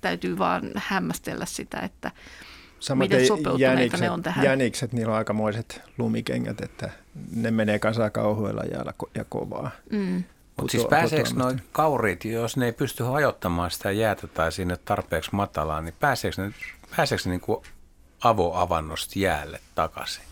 täytyy 0.00 0.38
vaan 0.38 0.70
hämmästellä 0.76 1.46
sitä, 1.46 1.80
että 1.80 2.10
miten 2.94 3.26
sopeutuneita 3.26 3.62
jänikset, 3.62 4.00
ne 4.00 4.10
on 4.10 4.22
tähän. 4.22 4.44
jänikset, 4.44 4.92
niillä 4.92 5.12
on 5.12 5.18
aikamoiset 5.18 5.82
lumikengät, 5.98 6.60
että 6.60 6.90
ne 7.36 7.50
menee 7.50 7.78
kanssa 7.78 8.10
kauhuilla 8.10 8.62
jäällä 8.72 8.92
ja 9.14 9.24
kovaa. 9.24 9.70
Mm. 9.90 10.24
Mutta 10.56 10.72
siis 10.72 10.86
pääseekö 10.90 11.30
noin 11.34 11.62
kaurit, 11.72 12.24
jos 12.24 12.56
ne 12.56 12.66
ei 12.66 12.72
pysty 12.72 13.04
hajottamaan 13.04 13.70
sitä 13.70 13.90
jäätä 13.90 14.26
tai 14.26 14.52
sinne 14.52 14.76
tarpeeksi 14.76 15.30
matalaa, 15.32 15.80
niin 15.80 15.94
pääseekö 16.00 16.42
ne, 16.42 16.52
pääseekö 16.96 17.28
niin 17.28 17.40
kuin 17.40 17.62
avoavannosta 18.24 19.18
jäälle 19.18 19.60
takaisin? 19.74 20.24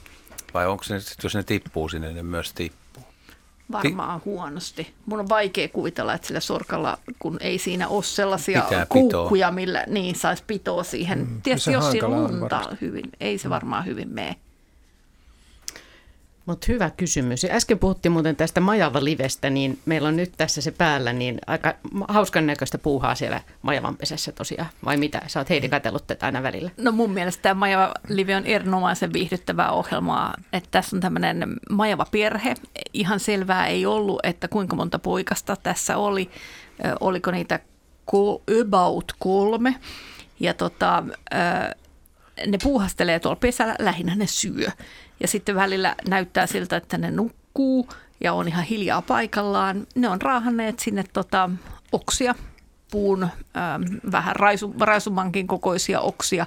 Vai 0.55 0.67
onko 0.67 0.85
se, 0.85 0.95
jos 1.23 1.35
ne 1.35 1.43
tippuu 1.43 1.89
sinne, 1.89 2.13
ne 2.13 2.23
myös 2.23 2.53
tippuu? 2.53 3.05
Varmaan 3.73 4.21
huonosti. 4.25 4.95
Mun 5.07 5.21
on 5.21 5.29
vaikea 5.29 5.69
kuvitella, 5.69 6.15
että 6.15 6.27
sillä 6.27 6.41
sorkalla, 6.41 6.99
kun 7.19 7.37
ei 7.41 7.59
siinä 7.59 7.89
ole 7.89 8.03
sellaisia 8.03 8.63
Pitää 8.63 8.87
kuukkuja, 8.87 9.51
millä 9.51 9.85
niin 9.87 10.15
saisi 10.15 10.45
pitoa 10.47 10.85
siihen. 10.85 11.19
Mm, 11.19 11.43
Tietysti 11.43 11.65
se 11.65 11.73
jos 11.73 11.91
siinä 11.91 12.09
lunta 12.09 12.57
varmasti. 12.57 12.77
hyvin, 12.81 13.11
ei 13.21 13.39
se 13.39 13.51
varmaan 13.51 13.87
hyvin 13.87 14.09
mene. 14.09 14.37
Mutta 16.47 16.67
hyvä 16.69 16.91
kysymys. 16.91 17.45
Äsken 17.45 17.79
puhuttiin 17.79 18.13
muuten 18.13 18.37
tästä 18.37 18.61
Majava-livestä, 18.61 19.51
niin 19.51 19.79
meillä 19.87 20.09
on 20.09 20.17
nyt 20.17 20.33
tässä 20.37 20.61
se 20.61 20.71
päällä, 20.71 21.13
niin 21.13 21.39
aika 21.47 21.75
hauskan 22.09 22.47
näköistä 22.47 22.79
puuhaa 22.79 23.15
siellä 23.15 23.41
Majavan 23.63 23.97
pesässä 23.97 24.33
tosiaan. 24.33 24.71
Vai 24.85 24.97
mitä? 24.97 25.23
Sä 25.27 25.41
oot 25.41 25.51
Heidi 25.51 25.69
katsellut 25.69 26.07
tätä 26.07 26.27
aina 26.27 26.43
välillä. 26.43 26.71
No 26.77 26.93
mun 26.93 27.11
mielestä 27.11 27.43
tämä 27.43 27.55
Majava 27.55 27.95
Live 28.09 28.37
on 28.37 28.47
erinomaisen 28.47 29.13
viihdyttävää 29.13 29.71
ohjelmaa. 29.71 30.35
Että 30.53 30.69
tässä 30.71 30.97
on 30.97 31.01
tämmöinen 31.01 31.57
Majava 31.71 32.07
perhe. 32.11 32.55
Ihan 32.93 33.21
selvää 33.21 33.67
ei 33.67 33.87
ollut, 33.87 34.21
että 34.23 34.49
kuinka 34.49 34.77
monta 34.77 34.99
poikasta 34.99 35.57
tässä 35.57 35.97
oli. 35.97 36.31
Oliko 37.01 37.31
niitä 37.31 37.61
about 38.63 39.13
kolme. 39.19 39.75
Ja 40.41 40.55
tota, 40.55 41.03
ne 42.47 42.59
puuhastelee 42.63 43.21
tuolla 43.21 43.37
pesällä, 43.41 43.77
lähinnä 43.79 44.15
ne 44.15 44.27
syö. 44.27 44.71
Ja 45.21 45.29
sitten 45.29 45.55
välillä 45.55 45.97
näyttää 46.09 46.47
siltä, 46.47 46.77
että 46.77 46.99
ne 46.99 47.11
nukkuu 47.11 47.89
ja 48.21 48.33
on 48.33 48.49
ihan 48.49 48.65
hiljaa 48.65 49.03
paikallaan. 49.03 49.87
Ne 49.95 50.09
on 50.09 50.23
raahanneet 50.23 50.79
sinne 50.79 51.05
tota, 51.13 51.51
oksia, 51.93 52.35
puun 52.91 53.23
ähm, 53.23 53.83
vähän 54.13 54.37
raisu, 54.37 54.75
raisumankin 54.81 55.47
kokoisia 55.47 56.01
oksia, 56.01 56.47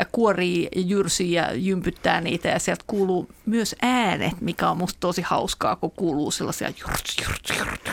äh, 0.00 0.06
kuorii 0.12 0.68
ja 0.76 0.80
jyrsii 0.80 1.32
ja 1.32 1.52
jympyttää 1.52 2.20
niitä 2.20 2.48
ja 2.48 2.58
sieltä 2.58 2.84
kuuluu 2.86 3.30
myös 3.46 3.76
äänet, 3.82 4.40
mikä 4.40 4.70
on 4.70 4.76
musta 4.76 5.00
tosi 5.00 5.22
hauskaa, 5.22 5.76
kun 5.76 5.90
kuuluu 5.90 6.30
sellaisia 6.30 6.68
jyrts, 6.68 7.16
jyrts, 7.20 7.58
jyrts, 7.58 7.90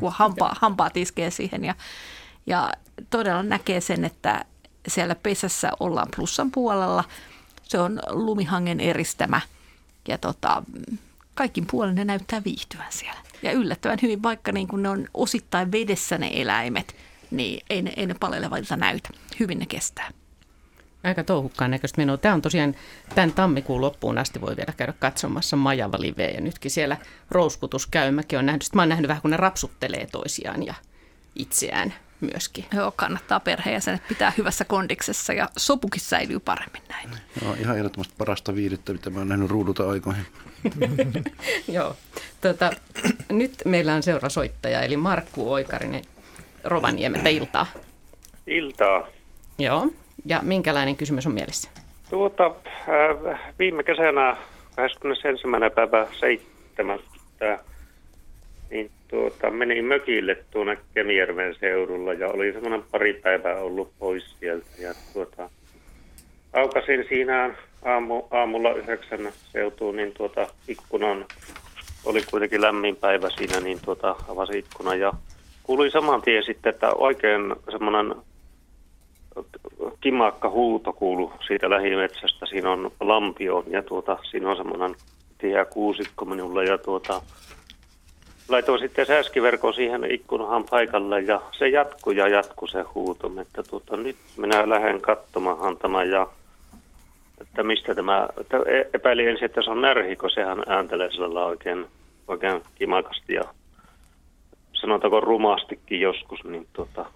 kun 0.00 0.12
hampaa, 0.12 0.56
hampaat 0.60 0.96
iskee 0.96 1.30
siihen 1.30 1.64
ja, 1.64 1.74
ja 2.46 2.72
todella 3.10 3.42
näkee 3.42 3.80
sen, 3.80 4.04
että 4.04 4.44
siellä 4.88 5.14
pesässä 5.14 5.70
ollaan 5.80 6.08
plussan 6.16 6.50
puolella. 6.50 7.04
Se 7.70 7.78
on 7.78 8.00
lumihangen 8.08 8.80
eristämä 8.80 9.40
ja 10.08 10.18
tota, 10.18 10.62
kaikkin 11.34 11.66
puolin 11.70 11.94
ne 11.94 12.04
näyttää 12.04 12.44
viihtyvän 12.44 12.86
siellä. 12.90 13.20
Ja 13.42 13.52
yllättävän 13.52 13.98
hyvin, 14.02 14.22
vaikka 14.22 14.52
niin 14.52 14.68
kun 14.68 14.82
ne 14.82 14.88
on 14.88 15.08
osittain 15.14 15.72
vedessä 15.72 16.18
ne 16.18 16.30
eläimet, 16.34 16.96
niin 17.30 17.64
ei 17.70 17.82
ne, 17.82 17.92
ei 17.96 18.06
ne 18.06 18.14
palelevalta 18.20 18.76
näytä. 18.76 19.08
Hyvin 19.40 19.58
ne 19.58 19.66
kestää. 19.66 20.10
Aika 21.04 21.24
touhukkaan 21.24 21.70
näköistä 21.70 22.00
menoa. 22.00 22.16
Tämä 22.16 22.34
on 22.34 22.42
tosiaan 22.42 22.74
tämän 23.14 23.32
tammikuun 23.32 23.80
loppuun 23.80 24.18
asti 24.18 24.40
voi 24.40 24.56
vielä 24.56 24.72
käydä 24.76 24.92
katsomassa 24.92 25.56
Majava 25.56 26.00
Liveä 26.00 26.30
ja 26.30 26.40
nytkin 26.40 26.70
siellä 26.70 26.96
rouskutus 27.30 27.86
käy. 27.86 28.10
Mäkin 28.10 28.36
olen 28.36 28.46
nähnyt, 28.46 28.62
sit 28.62 28.74
mä 28.74 28.82
oon 28.82 28.88
nähnyt 28.88 29.08
vähän 29.08 29.22
kun 29.22 29.30
ne 29.30 29.36
rapsuttelee 29.36 30.06
toisiaan 30.06 30.66
ja 30.66 30.74
itseään 31.34 31.94
myöskin. 32.20 32.64
Joo, 32.72 32.92
kannattaa 32.96 33.40
perheenjäsenet 33.40 34.02
pitää 34.08 34.32
hyvässä 34.38 34.64
kondiksessa 34.64 35.32
ja 35.32 35.48
sopukin 35.58 36.00
säilyy 36.00 36.40
paremmin 36.40 36.82
näin. 36.88 37.10
No, 37.44 37.54
ihan 37.60 37.76
ehdottomasti 37.76 38.14
parasta 38.18 38.54
viihdettä, 38.54 38.92
mitä 38.92 39.10
mä 39.10 39.18
oon 39.18 39.28
nähnyt 39.28 39.50
ruudulta 39.50 39.90
aikoihin. 39.90 40.26
Joo. 41.68 41.96
Tota, 42.40 42.70
nyt 43.28 43.52
meillä 43.64 43.94
on 43.94 44.02
seuraava 44.02 44.28
soittaja, 44.28 44.82
eli 44.82 44.96
Markku 44.96 45.52
Oikarinen 45.52 46.02
Rovaniemeltä 46.64 47.28
iltaa. 47.28 47.66
Iltaa. 48.46 49.08
Joo. 49.58 49.88
Ja 50.24 50.40
minkälainen 50.42 50.96
kysymys 50.96 51.26
on 51.26 51.34
mielessä? 51.34 51.70
Tuota, 52.10 52.46
äh, 52.46 53.40
viime 53.58 53.82
kesänä 53.82 54.36
21. 54.76 55.46
päivä 55.74 56.06
7. 56.20 56.98
Niin 58.70 58.90
tuota, 59.10 59.50
menin 59.50 59.84
mökille 59.84 60.36
tuonne 60.50 60.78
Kemijärven 60.94 61.54
seudulla 61.60 62.12
ja 62.12 62.28
oli 62.28 62.52
semmoinen 62.52 62.84
pari 62.90 63.12
päivää 63.14 63.56
ollut 63.56 63.92
pois 63.98 64.36
sieltä. 64.40 64.66
Ja 64.78 64.94
tuota, 65.12 65.50
aukasin 66.52 67.04
siinä 67.08 67.54
aamu, 67.84 68.22
aamulla 68.30 68.72
yhdeksän 68.72 69.32
seutuun, 69.52 69.96
niin 69.96 70.12
tuota 70.12 70.46
ikkunan, 70.68 71.26
oli 72.04 72.22
kuitenkin 72.30 72.60
lämmin 72.60 72.96
päivä 72.96 73.30
siinä, 73.30 73.60
niin 73.60 73.78
tuota 73.84 74.16
avasin 74.28 74.58
ikkunan 74.58 75.00
ja 75.00 75.12
kuului 75.62 75.90
saman 75.90 76.22
tien 76.22 76.44
sitten, 76.44 76.70
että 76.70 76.90
oikein 76.94 77.56
semmoinen 77.70 78.14
kimakka 80.00 80.50
huuto 80.50 80.92
kuulu 80.92 81.32
siitä 81.46 81.70
lähimetsästä. 81.70 82.46
Siinä 82.46 82.70
on 82.70 82.92
lampio 83.00 83.64
ja 83.66 83.82
tuota, 83.82 84.18
siinä 84.30 84.50
on 84.50 84.56
semmoinen 84.56 84.94
tiheä 85.38 85.64
kuusikko 85.64 86.24
minulla 86.24 86.62
ja 86.62 86.78
tuota, 86.78 87.22
laitoin 88.50 88.80
sitten 88.80 89.06
säskiverkon 89.06 89.74
siihen 89.74 90.10
ikkunahan 90.10 90.64
paikalle 90.70 91.20
ja 91.20 91.40
se 91.58 91.68
jatkui 91.68 92.16
ja 92.16 92.28
jatkui 92.28 92.68
se 92.68 92.82
huuto, 92.82 93.32
että 93.40 93.62
tuota, 93.62 93.96
nyt 93.96 94.16
minä 94.36 94.68
lähden 94.68 95.00
katsomaan 95.00 95.76
tämän 95.76 96.10
ja 96.10 96.26
että 97.40 97.62
mistä 97.62 97.94
tämä, 97.94 98.28
että 98.40 98.56
e- 98.56 98.90
epäilin 98.94 99.28
ensin, 99.28 99.44
että 99.44 99.62
se 99.62 99.70
on 99.70 99.80
närhi, 99.80 100.16
kun 100.16 100.30
sehän 100.30 100.62
ääntelee 100.66 101.10
sillä 101.10 101.44
oikein, 101.44 101.86
oikein 102.28 102.62
kimakasti 102.74 103.34
ja 103.34 103.44
sanotaanko 104.72 105.20
rumastikin 105.20 106.00
joskus, 106.00 106.44
niin 106.44 106.66
tuota, 106.72 107.06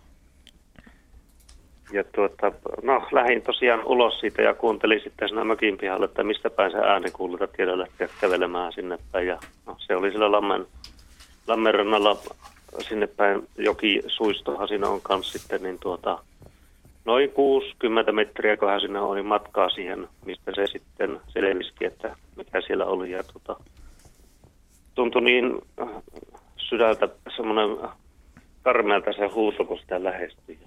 ja 1.92 2.04
tuota, 2.04 2.52
no, 2.82 3.08
lähdin 3.12 3.42
tosiaan 3.42 3.84
ulos 3.84 4.20
siitä 4.20 4.42
ja 4.42 4.54
kuuntelin 4.54 5.00
sitten 5.00 5.28
siinä 5.28 5.44
mökin 5.44 5.78
pihalla, 5.78 6.04
että 6.04 6.24
mistä 6.24 6.50
päin 6.50 6.72
se 6.72 6.78
ääni 6.78 7.10
kuuluu, 7.10 7.38
että 7.40 7.56
tiedä 7.56 7.78
lähteä 7.78 8.08
kävelemään 8.20 8.72
sinne 8.72 8.98
päin. 9.12 9.26
Ja 9.26 9.38
no, 9.66 9.76
se 9.78 9.96
oli 9.96 10.12
sillä 10.12 10.32
lammen, 10.32 10.66
lammen 11.46 11.74
rannalla 11.74 12.16
sinne 12.88 13.06
päin 13.06 13.48
joki 13.58 14.02
suistohan 14.06 14.68
siinä 14.68 14.88
on 14.88 15.00
kanssa 15.00 15.38
sitten, 15.38 15.62
niin 15.62 15.78
tuota, 15.78 16.18
noin 17.04 17.30
60 17.30 18.12
metriä, 18.12 18.56
kohan 18.56 18.80
siinä 18.80 19.02
oli 19.02 19.22
matkaa 19.22 19.68
siihen, 19.68 20.08
mistä 20.24 20.52
se 20.54 20.66
sitten 20.66 21.20
selvisikin, 21.28 21.86
että 21.86 22.16
mikä 22.36 22.60
siellä 22.60 22.84
oli. 22.84 23.10
Ja 23.10 23.22
tuota, 23.22 23.64
tuntui 24.94 25.22
niin 25.22 25.62
sydältä 26.56 27.08
semmoinen 27.36 27.88
karmeelta 28.62 29.12
se 29.12 29.26
huuto, 29.26 29.64
kun 29.64 29.78
sitä 29.78 30.04
lähestyi. 30.04 30.58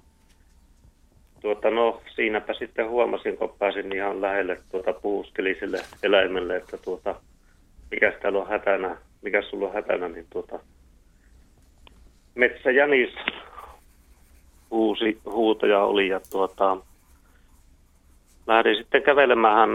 Tuota, 1.41 1.71
no, 1.71 2.01
siinäpä 2.15 2.53
sitten 2.53 2.89
huomasin, 2.89 3.38
kun 3.38 3.55
pääsin 3.59 3.95
ihan 3.95 4.21
lähelle 4.21 4.61
tuota 4.71 4.93
puuskeliselle 4.93 5.82
eläimelle, 6.03 6.55
että 6.55 6.78
tuota, 6.78 7.15
mikä 7.91 8.11
täällä 8.11 8.39
on 8.39 8.47
hätänä, 8.47 8.97
mikä 9.22 9.41
sulla 9.41 9.68
on 9.68 9.74
hätänä, 9.74 10.07
niin 10.07 10.26
tuota, 10.30 10.59
metsäjänis 12.36 13.15
uusi 14.72 15.22
huutoja 15.26 15.84
oli 15.84 16.07
ja 16.07 16.20
tuota, 16.32 16.78
lähdin 18.47 18.76
sitten 18.76 19.03
kävelemään, 19.03 19.70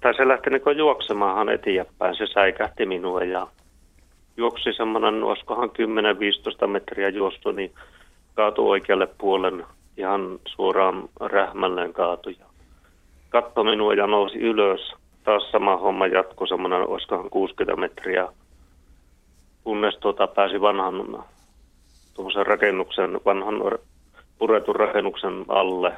tai 0.00 0.14
se 0.14 0.28
lähti 0.28 0.50
niin 0.50 0.76
juoksemaanhan 0.76 1.48
eteenpäin, 1.48 2.16
se 2.16 2.26
säikähti 2.26 2.86
minua 2.86 3.24
ja 3.24 3.46
juoksi 4.36 4.72
semmoinen, 4.72 5.22
olisikohan 5.22 5.70
10-15 6.64 6.66
metriä 6.66 7.08
juostu, 7.08 7.52
niin 7.52 7.72
kaatui 8.34 8.68
oikealle 8.68 9.08
puolen 9.18 9.64
ihan 9.96 10.38
suoraan 10.44 11.08
rähmälleen 11.20 11.92
kaatui. 11.92 12.36
Katso 13.28 13.64
minua 13.64 13.94
ja 13.94 14.06
nousi 14.06 14.38
ylös. 14.38 14.92
Taas 15.24 15.50
sama 15.50 15.76
homma 15.76 16.06
jatkui 16.06 16.48
semmoinen, 16.48 16.88
olisikohan 16.88 17.30
60 17.30 17.80
metriä, 17.80 18.28
kunnes 19.64 19.96
tuota 20.00 20.26
pääsi 20.26 20.60
vanhan 20.60 21.24
rakennuksen, 22.46 23.20
vanhan 23.24 23.54
puretun 24.38 24.76
rakennuksen 24.76 25.44
alle. 25.48 25.92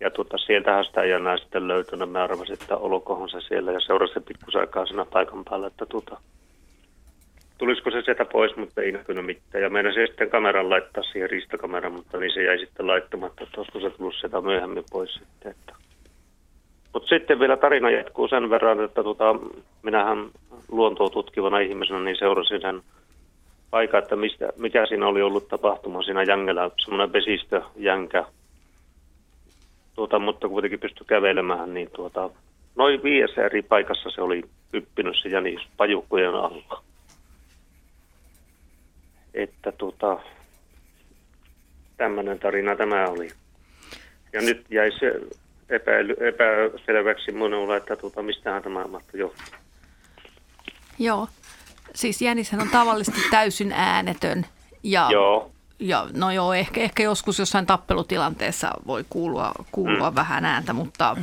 Ja 0.00 0.10
tuota, 0.10 0.38
sieltähän 0.38 0.84
sitä 0.84 1.02
ei 1.02 1.12
enää 1.12 1.38
sitten 1.38 1.68
löytynyt. 1.68 2.10
Mä 2.10 2.24
arvasin, 2.24 2.58
että 2.60 2.76
olkohan 2.76 3.28
se 3.28 3.40
siellä 3.40 3.72
ja 3.72 3.80
seurasi 3.80 4.20
pikkusaikaa 4.20 4.86
siinä 4.86 5.04
paikan 5.04 5.44
päällä, 5.44 5.66
että 5.66 5.86
tuota, 5.86 6.20
tulisiko 7.58 7.90
se 7.90 8.02
sieltä 8.02 8.24
pois, 8.24 8.56
mutta 8.56 8.82
ei 8.82 8.92
näkynyt 8.92 9.26
mitään. 9.26 9.62
Ja 9.62 9.70
meidän 9.70 9.94
se 9.94 10.06
sitten 10.06 10.30
kameran 10.30 10.70
laittaa 10.70 11.02
siihen 11.02 11.30
ristakameran, 11.30 11.92
mutta 11.92 12.18
niin 12.18 12.34
se 12.34 12.42
jäi 12.42 12.58
sitten 12.58 12.86
laittamatta, 12.86 13.44
että 13.44 13.60
olisiko 13.60 13.80
se 13.80 13.90
tullut 13.90 14.14
sieltä 14.20 14.40
myöhemmin 14.40 14.84
pois 14.90 15.14
sitten. 15.14 15.50
Että. 15.50 15.72
Mutta 16.94 17.08
sitten 17.08 17.40
vielä 17.40 17.56
tarina 17.56 17.90
jatkuu 17.90 18.28
sen 18.28 18.50
verran, 18.50 18.84
että 18.84 19.02
tota, 19.02 19.34
minähän 19.82 20.30
luontoa 20.68 21.10
tutkivana 21.10 21.58
ihmisenä 21.58 22.00
niin 22.00 22.16
seurasin 22.18 22.60
sen 22.60 22.82
paikan, 23.70 24.02
että 24.02 24.16
mistä, 24.16 24.52
mikä 24.56 24.86
siinä 24.86 25.06
oli 25.06 25.22
ollut 25.22 25.48
tapahtuma 25.48 26.02
siinä 26.02 26.22
jängellä, 26.22 26.70
semmoinen 26.78 27.12
vesistö, 27.12 27.62
jänkä. 27.76 28.24
Tuota, 29.94 30.18
mutta 30.18 30.48
kuitenkin 30.48 30.80
pystyi 30.80 31.06
kävelemään, 31.06 31.74
niin 31.74 31.90
tuota, 31.90 32.30
noin 32.76 33.02
viidessä 33.02 33.44
eri 33.44 33.62
paikassa 33.62 34.10
se 34.10 34.20
oli 34.20 34.42
yppinyt 34.72 35.16
se 35.22 35.28
jänis 35.28 35.60
pajukkojen 35.76 36.34
alla 36.34 36.82
että 39.34 39.72
tota, 39.72 40.20
tämmöinen 41.96 42.38
tarina 42.38 42.76
tämä 42.76 43.06
oli. 43.06 43.28
Ja 44.32 44.40
nyt 44.40 44.66
jäi 44.70 44.90
se 44.98 45.20
epäily, 45.72 46.16
epäselväksi 46.20 47.32
minulle, 47.32 47.76
että 47.76 47.96
tuota, 47.96 48.22
mistähän 48.22 48.62
tämä 48.62 48.84
mahtoi 48.84 49.20
johtua. 49.20 49.58
Joo, 50.98 51.28
siis 51.94 52.22
Jänishän 52.22 52.60
on 52.60 52.68
tavallisesti 52.68 53.20
täysin 53.30 53.72
äänetön. 53.72 54.46
Ja, 54.82 55.08
joo. 55.12 55.52
Ja, 55.78 56.08
no 56.12 56.30
joo, 56.30 56.54
ehkä, 56.54 56.80
ehkä 56.80 57.02
joskus 57.02 57.38
jossain 57.38 57.66
tappelutilanteessa 57.66 58.70
voi 58.86 59.04
kuulua, 59.10 59.52
kuulua 59.72 60.10
mm. 60.10 60.14
vähän 60.14 60.44
ääntä, 60.44 60.72
mutta 60.72 61.16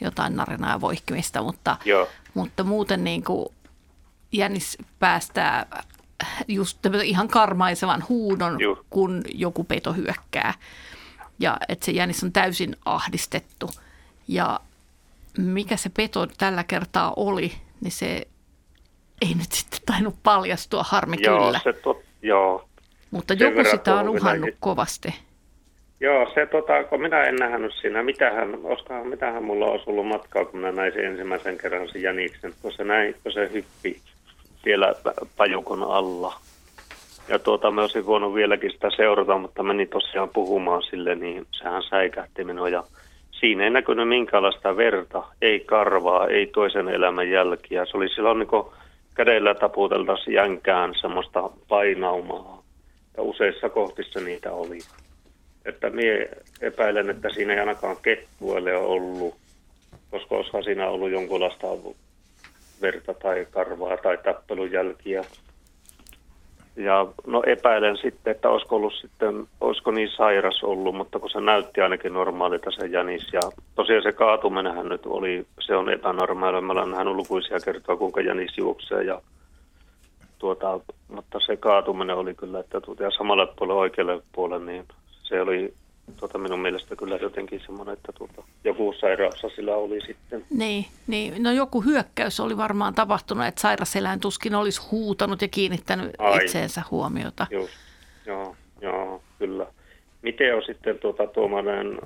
jotain 0.00 0.36
narinaa 0.36 0.72
ja 0.72 0.80
voihkimista, 0.80 1.42
mutta, 1.42 1.76
joo. 1.84 2.08
mutta 2.34 2.64
muuten 2.64 3.04
niin 3.04 3.24
kuin 3.24 3.48
Jänis 4.32 4.78
päästää 4.98 5.66
just 6.48 6.78
ihan 7.04 7.28
karmaisevan 7.28 8.04
huudon, 8.08 8.60
Juh. 8.60 8.84
kun 8.90 9.22
joku 9.34 9.64
peto 9.64 9.92
hyökkää. 9.92 10.54
Ja 11.38 11.56
että 11.68 11.86
se 11.86 11.92
jänis 11.92 12.24
on 12.24 12.32
täysin 12.32 12.76
ahdistettu. 12.84 13.70
Ja 14.28 14.60
mikä 15.38 15.76
se 15.76 15.90
peto 15.96 16.26
tällä 16.38 16.64
kertaa 16.64 17.12
oli, 17.16 17.52
niin 17.80 17.92
se 17.92 18.26
ei 19.22 19.34
nyt 19.34 19.52
sitten 19.52 19.80
tainnut 19.86 20.14
paljastua, 20.22 20.82
harmi 20.82 21.16
joo, 21.20 21.44
kyllä. 21.44 21.60
Se 21.64 21.72
tot, 21.72 22.02
joo. 22.22 22.68
Mutta 23.10 23.34
Sen 23.38 23.56
joku 23.56 23.70
sitä 23.70 23.94
on 23.94 24.08
uhannut 24.08 24.40
minäkin. 24.40 24.56
kovasti. 24.60 25.14
Joo, 26.00 26.30
se 26.34 26.46
tota, 26.46 26.84
kun 26.84 27.00
minä 27.02 27.22
en 27.24 27.36
nähnyt 27.36 27.72
siinä, 27.80 28.02
mitähän, 28.02 28.58
oskahan, 28.64 29.06
mitähän 29.06 29.44
mulla 29.44 29.66
olisi 29.66 29.90
ollut 29.90 30.06
matkaa, 30.08 30.44
kun 30.44 30.60
minä 30.60 30.72
näin 30.72 30.92
sen 30.92 31.04
ensimmäisen 31.04 31.58
kerran 31.58 31.88
sen 31.88 32.02
jäniksen, 32.02 32.54
kun 32.62 32.72
se 32.72 32.84
näin, 32.84 33.14
kun 33.22 33.32
se 33.32 33.50
hyppi 33.52 34.00
siellä 34.64 34.94
pajukon 35.36 35.82
alla. 35.82 36.40
Ja 37.28 37.38
tuota, 37.38 37.70
me 37.70 37.80
olisin 37.80 38.06
voinut 38.06 38.34
vieläkin 38.34 38.72
sitä 38.72 38.90
seurata, 38.96 39.38
mutta 39.38 39.62
meni 39.62 39.86
tosiaan 39.86 40.28
puhumaan 40.28 40.82
sille, 40.82 41.14
niin 41.14 41.46
sehän 41.52 41.82
säikähti 41.82 42.44
minua. 42.44 42.68
Ja 42.68 42.84
siinä 43.40 43.64
ei 43.64 43.70
näkynyt 43.70 44.08
minkäänlaista 44.08 44.76
verta, 44.76 45.22
ei 45.42 45.60
karvaa, 45.60 46.26
ei 46.26 46.46
toisen 46.46 46.88
elämän 46.88 47.30
jälkiä. 47.30 47.84
Se 47.84 47.96
oli 47.96 48.08
silloin 48.08 48.38
niin 48.38 48.72
kädellä 49.14 49.54
taputeltaisiin 49.54 50.34
jänkään 50.34 50.94
semmoista 51.00 51.50
painaumaa. 51.68 52.62
Ja 53.16 53.22
useissa 53.22 53.68
kohtissa 53.68 54.20
niitä 54.20 54.52
oli. 54.52 54.78
Että 55.64 55.90
minä 55.90 56.26
epäilen, 56.60 57.10
että 57.10 57.30
siinä 57.30 57.52
ei 57.52 57.60
ainakaan 57.60 57.96
kettuelle 58.02 58.76
ollut, 58.76 59.34
koska 60.10 60.34
olisihan 60.34 60.64
siinä 60.64 60.88
ollut 60.88 61.10
jonkunlaista 61.10 61.66
verta 62.82 63.14
tai 63.14 63.46
karvaa 63.50 63.96
tai 63.96 64.18
tappelujälkiä. 64.18 65.24
Ja 66.76 67.06
no 67.26 67.42
epäilen 67.46 67.96
sitten, 67.96 68.30
että 68.30 68.48
olisiko, 68.48 68.76
ollut 68.76 68.94
sitten, 69.00 69.48
olisiko 69.60 69.90
niin 69.90 70.08
sairas 70.16 70.64
ollut, 70.64 70.96
mutta 70.96 71.18
kun 71.18 71.30
se 71.30 71.40
näytti 71.40 71.80
ainakin 71.80 72.12
normaalilta 72.12 72.70
se 72.70 72.86
jänis. 72.86 73.32
Ja 73.32 73.40
tosiaan 73.74 74.02
se 74.02 74.12
kaatuminenhän 74.12 74.88
nyt 74.88 75.06
oli, 75.06 75.46
se 75.60 75.76
on 75.76 75.90
epänormaali. 75.92 76.60
Mä 76.60 76.72
olen 76.72 76.90
nähnyt 76.90 77.14
lukuisia 77.14 77.58
kertoa, 77.64 77.96
kuinka 77.96 78.20
jänis 78.20 78.58
juoksee. 78.58 79.02
Ja 79.02 79.20
tuota, 80.38 80.80
mutta 81.08 81.38
se 81.46 81.56
kaatuminen 81.56 82.16
oli 82.16 82.34
kyllä, 82.34 82.60
että 82.60 82.80
tuota, 82.80 83.02
ja 83.02 83.10
samalla 83.10 83.46
puolella 83.46 83.80
oikealle 83.80 84.22
puolelle, 84.32 84.72
niin 84.72 84.84
se 85.22 85.40
oli 85.40 85.74
tuota, 86.16 86.38
minun 86.38 86.60
mielestä 86.60 86.96
kyllä 86.96 87.16
jotenkin 87.16 87.60
semmoinen, 87.66 87.92
että 87.92 88.12
tuota, 88.12 88.42
joku 88.64 88.94
sairaus 89.00 89.46
sillä 89.56 89.76
oli 89.76 90.00
sitten. 90.00 90.44
Niin, 90.50 90.86
niin, 91.06 91.42
no 91.42 91.52
joku 91.52 91.80
hyökkäys 91.80 92.40
oli 92.40 92.56
varmaan 92.56 92.94
tapahtunut, 92.94 93.46
että 93.46 93.60
sairaseläin 93.60 94.20
tuskin 94.20 94.54
olisi 94.54 94.82
huutanut 94.90 95.42
ja 95.42 95.48
kiinnittänyt 95.48 96.10
Ai. 96.18 96.44
itseensä 96.44 96.82
huomiota. 96.90 97.46
Just, 97.50 97.72
joo, 98.26 98.56
joo, 98.80 99.22
kyllä. 99.38 99.66
Miten 100.22 100.56
on 100.56 100.62
sitten 100.66 100.98
tuota, 100.98 101.26
tuommoinen, 101.26 101.98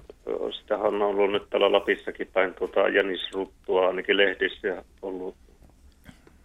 sitähän 0.60 0.86
on 0.86 1.02
ollut 1.02 1.32
nyt 1.32 1.50
täällä 1.50 1.72
Lapissakin 1.72 2.28
päin 2.32 2.54
tuota, 2.54 2.88
jänisruttua 2.88 3.86
ainakin 3.86 4.16
lehdissä 4.16 4.84
ollut, 5.02 5.34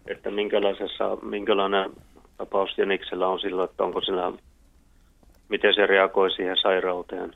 että 0.06 0.30
minkälaisessa, 0.30 1.16
minkälainen 1.22 1.90
tapaus 2.36 2.78
jäniksellä 2.78 3.28
on 3.28 3.40
silloin, 3.40 3.70
että 3.70 3.84
onko 3.84 4.00
sillä, 4.00 4.32
miten 5.48 5.74
se 5.74 5.86
reagoi 5.86 6.30
siihen 6.30 6.56
sairauteen? 6.62 7.34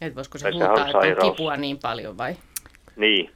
Et 0.00 0.16
voisiko 0.16 0.38
se 0.38 0.50
huutaa, 0.50 0.86
että 0.86 0.98
on 0.98 1.30
kipua 1.30 1.56
niin 1.56 1.78
paljon 1.78 2.18
vai? 2.18 2.36
Niin. 2.96 3.30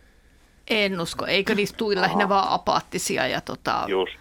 En 0.70 1.00
usko. 1.00 1.26
Eikö 1.26 1.54
niistä 1.54 1.76
tui 1.76 1.96
lähinnä 1.96 2.28
vaan 2.28 2.48
apaattisia 2.48 3.26
ja 3.26 3.40
tota, 3.40 3.84
Just. 3.88 4.18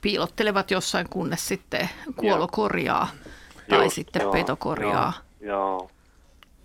piilottelevat 0.00 0.70
jossain, 0.70 1.08
kunnes 1.08 1.48
sitten 1.48 1.88
kuolo 2.16 2.48
korjaa 2.48 3.08
tai 3.68 3.84
Just, 3.84 3.94
sitten 3.94 4.22
joo, 4.22 4.32
peto 4.32 4.56
korjaa. 4.56 5.12
Joo, 5.40 5.78
joo. 5.78 5.90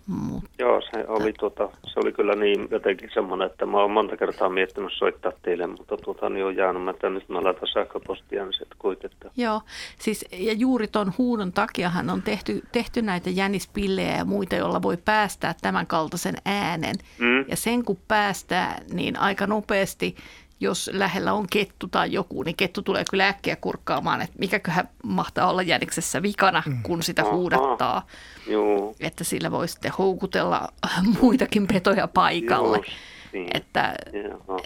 Mut. 0.08 0.44
Joo, 0.58 0.80
se 0.80 1.04
oli, 1.08 1.32
tuota, 1.32 1.68
se 1.86 2.00
oli 2.00 2.12
kyllä 2.12 2.34
niin 2.34 2.68
jotenkin 2.70 3.10
semmoinen, 3.14 3.46
että 3.46 3.66
mä 3.66 3.80
oon 3.80 3.90
monta 3.90 4.16
kertaa 4.16 4.48
miettinyt 4.48 4.92
soittaa 4.92 5.32
teille, 5.42 5.66
mutta 5.66 5.96
tuota, 5.96 6.28
niin 6.28 6.44
on 6.44 6.56
jäänyt, 6.56 6.82
mä, 6.82 6.90
että 6.90 7.10
nyt 7.10 7.28
mä 7.28 7.44
laitan 7.44 7.68
sähköpostia, 7.72 8.44
niin 8.44 8.52
sitten 8.52 8.78
kuitenkin. 8.78 9.30
Joo, 9.36 9.60
siis 9.98 10.24
ja 10.32 10.52
juuri 10.52 10.88
tuon 10.88 11.12
huudon 11.18 11.52
takiahan 11.52 12.10
on 12.10 12.22
tehty, 12.22 12.62
tehty 12.72 13.02
näitä 13.02 13.30
jänispillejä 13.30 14.16
ja 14.16 14.24
muita, 14.24 14.56
joilla 14.56 14.82
voi 14.82 14.96
päästää 14.96 15.54
tämän 15.62 15.86
kaltaisen 15.86 16.36
äänen. 16.44 16.96
Mm. 17.18 17.44
Ja 17.48 17.56
sen 17.56 17.84
kun 17.84 17.98
päästää, 18.08 18.80
niin 18.92 19.18
aika 19.18 19.46
nopeasti 19.46 20.16
jos 20.60 20.90
lähellä 20.92 21.32
on 21.32 21.46
kettu 21.52 21.88
tai 21.88 22.12
joku, 22.12 22.42
niin 22.42 22.56
kettu 22.56 22.82
tulee 22.82 23.04
kyllä 23.10 23.28
äkkiä 23.28 23.56
kurkkaamaan, 23.56 24.22
että 24.22 24.36
mikäköhän 24.38 24.88
mahtaa 25.04 25.50
olla 25.50 25.62
jäniksessä 25.62 26.22
vikana, 26.22 26.62
Mm. 26.66 26.82
kun 26.82 27.02
sitä 27.02 27.22
Aha. 27.22 27.36
huudattaa. 27.36 28.06
Joo. 28.46 28.94
Että 29.00 29.24
sillä 29.24 29.50
voi 29.50 29.68
sitten 29.68 29.92
houkutella 29.98 30.68
muitakin 31.22 31.66
petoja 31.66 32.08
paikalle. 32.08 32.76
Just 32.76 32.88
niin. 33.32 33.48
Että, 33.54 33.94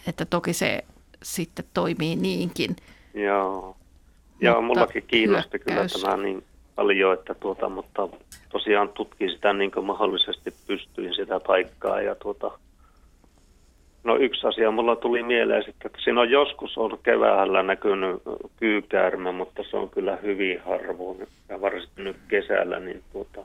että 0.06 0.24
toki 0.24 0.52
se 0.52 0.84
sitten 1.22 1.64
toimii 1.74 2.16
niinkin. 2.16 2.76
Joo. 3.14 3.76
Joo, 4.40 4.62
Mutta 4.62 4.80
mullakin 4.80 5.04
kiinnosti 5.06 5.58
kyllä 5.58 5.80
hyökkäys- 5.80 6.02
tämä 6.02 6.16
niin 6.16 6.44
paljon, 6.74 7.14
että 7.14 7.34
tuota, 7.34 7.68
mutta 7.68 8.08
tosiaan 8.52 8.88
tutkin 8.88 9.30
sitä 9.30 9.52
niin 9.52 9.70
kuin 9.70 9.86
mahdollisesti 9.86 10.54
pystyin 10.66 11.14
sitä 11.14 11.40
paikkaa 11.46 12.00
ja 12.00 12.14
tuota, 12.14 12.50
No 14.04 14.16
yksi 14.16 14.46
asia 14.46 14.70
mulla 14.70 14.96
tuli 14.96 15.22
mieleen 15.22 15.64
sitten, 15.64 15.86
että 15.86 15.98
siinä 16.04 16.20
on 16.20 16.30
joskus 16.30 16.78
ollut 16.78 17.00
keväällä 17.02 17.62
näkynyt 17.62 18.22
kyykäärme, 18.56 19.32
mutta 19.32 19.62
se 19.70 19.76
on 19.76 19.90
kyllä 19.90 20.16
hyvin 20.16 20.60
harvoin 20.60 21.28
ja 21.48 21.60
varsinkin 21.60 22.04
nyt 22.04 22.16
kesällä, 22.28 22.80
niin 22.80 23.02
tuota, 23.12 23.44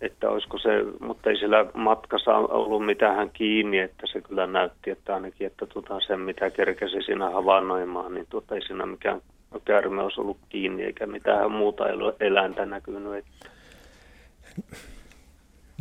että 0.00 0.30
olisiko 0.30 0.58
se, 0.58 0.70
mutta 1.00 1.30
ei 1.30 1.36
siellä 1.36 1.66
matkassa 1.74 2.36
ollut 2.36 2.86
mitään 2.86 3.30
kiinni, 3.30 3.78
että 3.78 4.06
se 4.12 4.20
kyllä 4.20 4.46
näytti, 4.46 4.90
että 4.90 5.14
ainakin, 5.14 5.46
että 5.46 5.66
tuota, 5.66 6.00
sen 6.06 6.20
mitä 6.20 6.50
kerkesi 6.50 7.02
siinä 7.02 7.30
havainnoimaan, 7.30 8.14
niin 8.14 8.26
tuota, 8.30 8.54
ei 8.54 8.62
siinä 8.62 8.86
mikään 8.86 9.20
käärme 9.64 10.02
olisi 10.02 10.20
ollut 10.20 10.38
kiinni 10.48 10.82
eikä 10.82 11.06
mitään 11.06 11.52
muuta 11.52 11.88
el- 11.88 12.12
eläintä 12.20 12.66
näkynyt. 12.66 13.14
Että, 13.14 13.50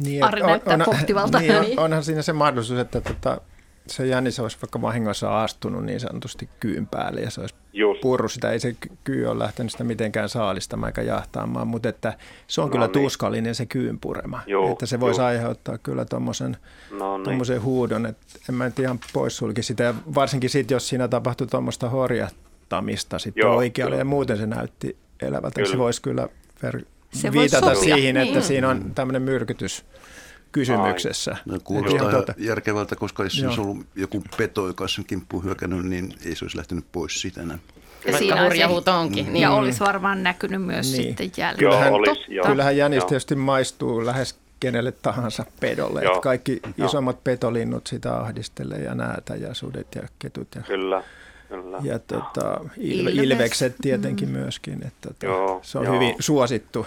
Niin, 0.04 0.24
Ari 0.24 0.42
näyttää 0.42 0.78
pohtivalta. 0.86 1.40
Niin, 1.40 1.56
on, 1.58 1.62
Niin. 1.62 1.80
onhan 1.80 2.04
siinä 2.04 2.22
se 2.22 2.34
mahdollisuus, 2.34 2.80
että 2.80 3.02
tota, 3.02 3.42
se 3.88 4.06
jänis 4.08 4.40
olisi 4.40 4.58
vaikka 4.62 4.82
vahingossa 4.82 5.44
astunut 5.44 5.86
niin 5.86 6.00
sanotusti 6.00 6.50
kyyn 6.60 6.88
päälle 6.88 7.22
ja 7.22 7.30
se 7.30 7.42
olisi 7.42 7.56
Just. 7.74 8.02
purru 8.02 8.28
sitä. 8.30 8.52
Ei 8.52 8.60
se 8.60 8.74
ky- 8.80 8.90
kyy 9.04 9.26
ole 9.26 9.40
lähtenyt 9.40 9.72
sitä 9.72 9.84
mitenkään 9.84 10.30
saalistamaan 10.30 10.90
eikä 10.90 11.02
jahtaamaan, 11.02 11.68
mutta 11.68 11.90
että 11.90 12.14
se 12.48 12.62
on 12.62 12.68
No 12.68 12.72
kyllä 12.72 12.86
niin. 12.86 12.94
tuskallinen 12.94 13.56
se 13.56 13.66
kyyn 13.66 14.00
purema. 14.00 14.42
Joo, 14.48 14.72
että 14.72 14.86
se 14.86 15.00
voisi 15.00 15.22
joo. 15.22 15.28
aiheuttaa 15.28 15.78
kyllä 15.78 16.06
tuommoisen 16.06 16.58
no 17.00 17.18
niin, 17.18 17.62
huudon, 17.62 18.06
että 18.06 18.26
en 18.50 18.56
mä 18.56 18.66
nyt 18.66 18.80
ihan 18.80 19.00
poissulki 19.14 19.64
sitä. 19.64 19.84
Ja 19.84 19.94
varsinkin 20.16 20.50
sitten, 20.50 20.76
jos 20.76 20.90
siinä 20.90 21.08
tapahtui 21.08 21.48
tuommoista 21.48 21.90
horjattamista 21.90 23.20
sitten 23.20 23.42
Joo, 23.42 23.56
oikealle 23.56 23.92
kyllä. 23.92 24.02
ja 24.02 24.06
muuten 24.06 24.38
se 24.38 24.46
näytti 24.46 24.98
elävältä. 25.22 25.62
Se 25.62 25.64
Kyllä. 25.64 25.78
voisi 25.78 26.02
kyllä 26.02 26.28
ver- 26.66 26.86
Se 27.14 27.32
viitata 27.32 27.76
sopia, 27.76 27.96
siihen, 27.96 28.18
että 28.18 28.34
niin. 28.34 28.44
siinä 28.44 28.70
on 28.70 28.92
tämmöinen 28.96 29.22
myrkytys 29.22 29.86
kysymyksessä. 30.52 31.38
No, 31.46 31.60
kuulostaa 31.64 32.12
tota- 32.12 32.34
järkevältä, 32.38 32.96
koska 32.96 33.24
jos 33.24 33.44
olisi 33.44 33.62
ollut 33.62 33.78
joku 33.96 34.24
peto, 34.38 34.68
joka 34.68 34.84
olisi 34.84 35.04
kimppuun 35.04 35.44
hyökännyt, 35.44 35.86
niin 35.86 36.14
ei 36.26 36.36
se 36.36 36.46
olisi 36.46 36.58
lähtenyt 36.58 36.86
pois 36.92 37.22
siitä 37.22 37.42
enää. 37.42 37.60
Ja 38.06 38.12
Vaikka 38.14 38.36
on 38.36 38.44
hurja 38.44 38.70
se- 38.86 38.92
onkin. 38.92 39.26
Niin. 39.26 39.42
Ja 39.42 39.52
olisi 39.52 39.80
varmaan 39.80 40.24
näkynyt 40.24 40.62
myös 40.62 40.92
Niin. 40.92 41.04
sitten 41.04 41.32
jälleen. 41.38 41.62
Joo, 41.62 41.72
Kyllähän- 41.72 41.94
olisi, 41.94 42.22
joo. 42.28 42.46
Kyllähän 42.46 42.78
jänis 42.78 42.98
Joo. 42.98 43.08
tietysti 43.08 43.36
maistuu 43.36 44.06
lähes 44.06 44.40
kenelle 44.60 44.92
tahansa 44.92 45.46
pedolle. 45.60 46.04
Joo. 46.04 46.12
Että 46.14 46.24
kaikki 46.24 46.60
Joo. 46.78 46.88
isommat 46.88 47.24
petolinnut 47.24 47.88
sitä 47.88 48.16
ahdistelee 48.20 48.80
ja 48.84 48.96
näätä 48.96 49.36
ja 49.36 49.54
sudet 49.54 49.88
ja 49.96 50.02
ketut 50.20 50.48
ja, 50.56 50.62
Kyllä, 50.62 51.04
kyllä. 51.50 51.78
ja 51.84 52.00
tota, 52.00 52.62
ilvekset 53.12 53.76
tietenkin 53.82 54.30
myöskin. 54.30 54.74
Että 54.88 55.08
tota, 55.10 55.26
Joo, 55.26 55.60
se 55.64 55.78
on 55.78 55.86
joo. 55.86 55.94
hyvin 55.96 56.16
suosittu 56.20 56.86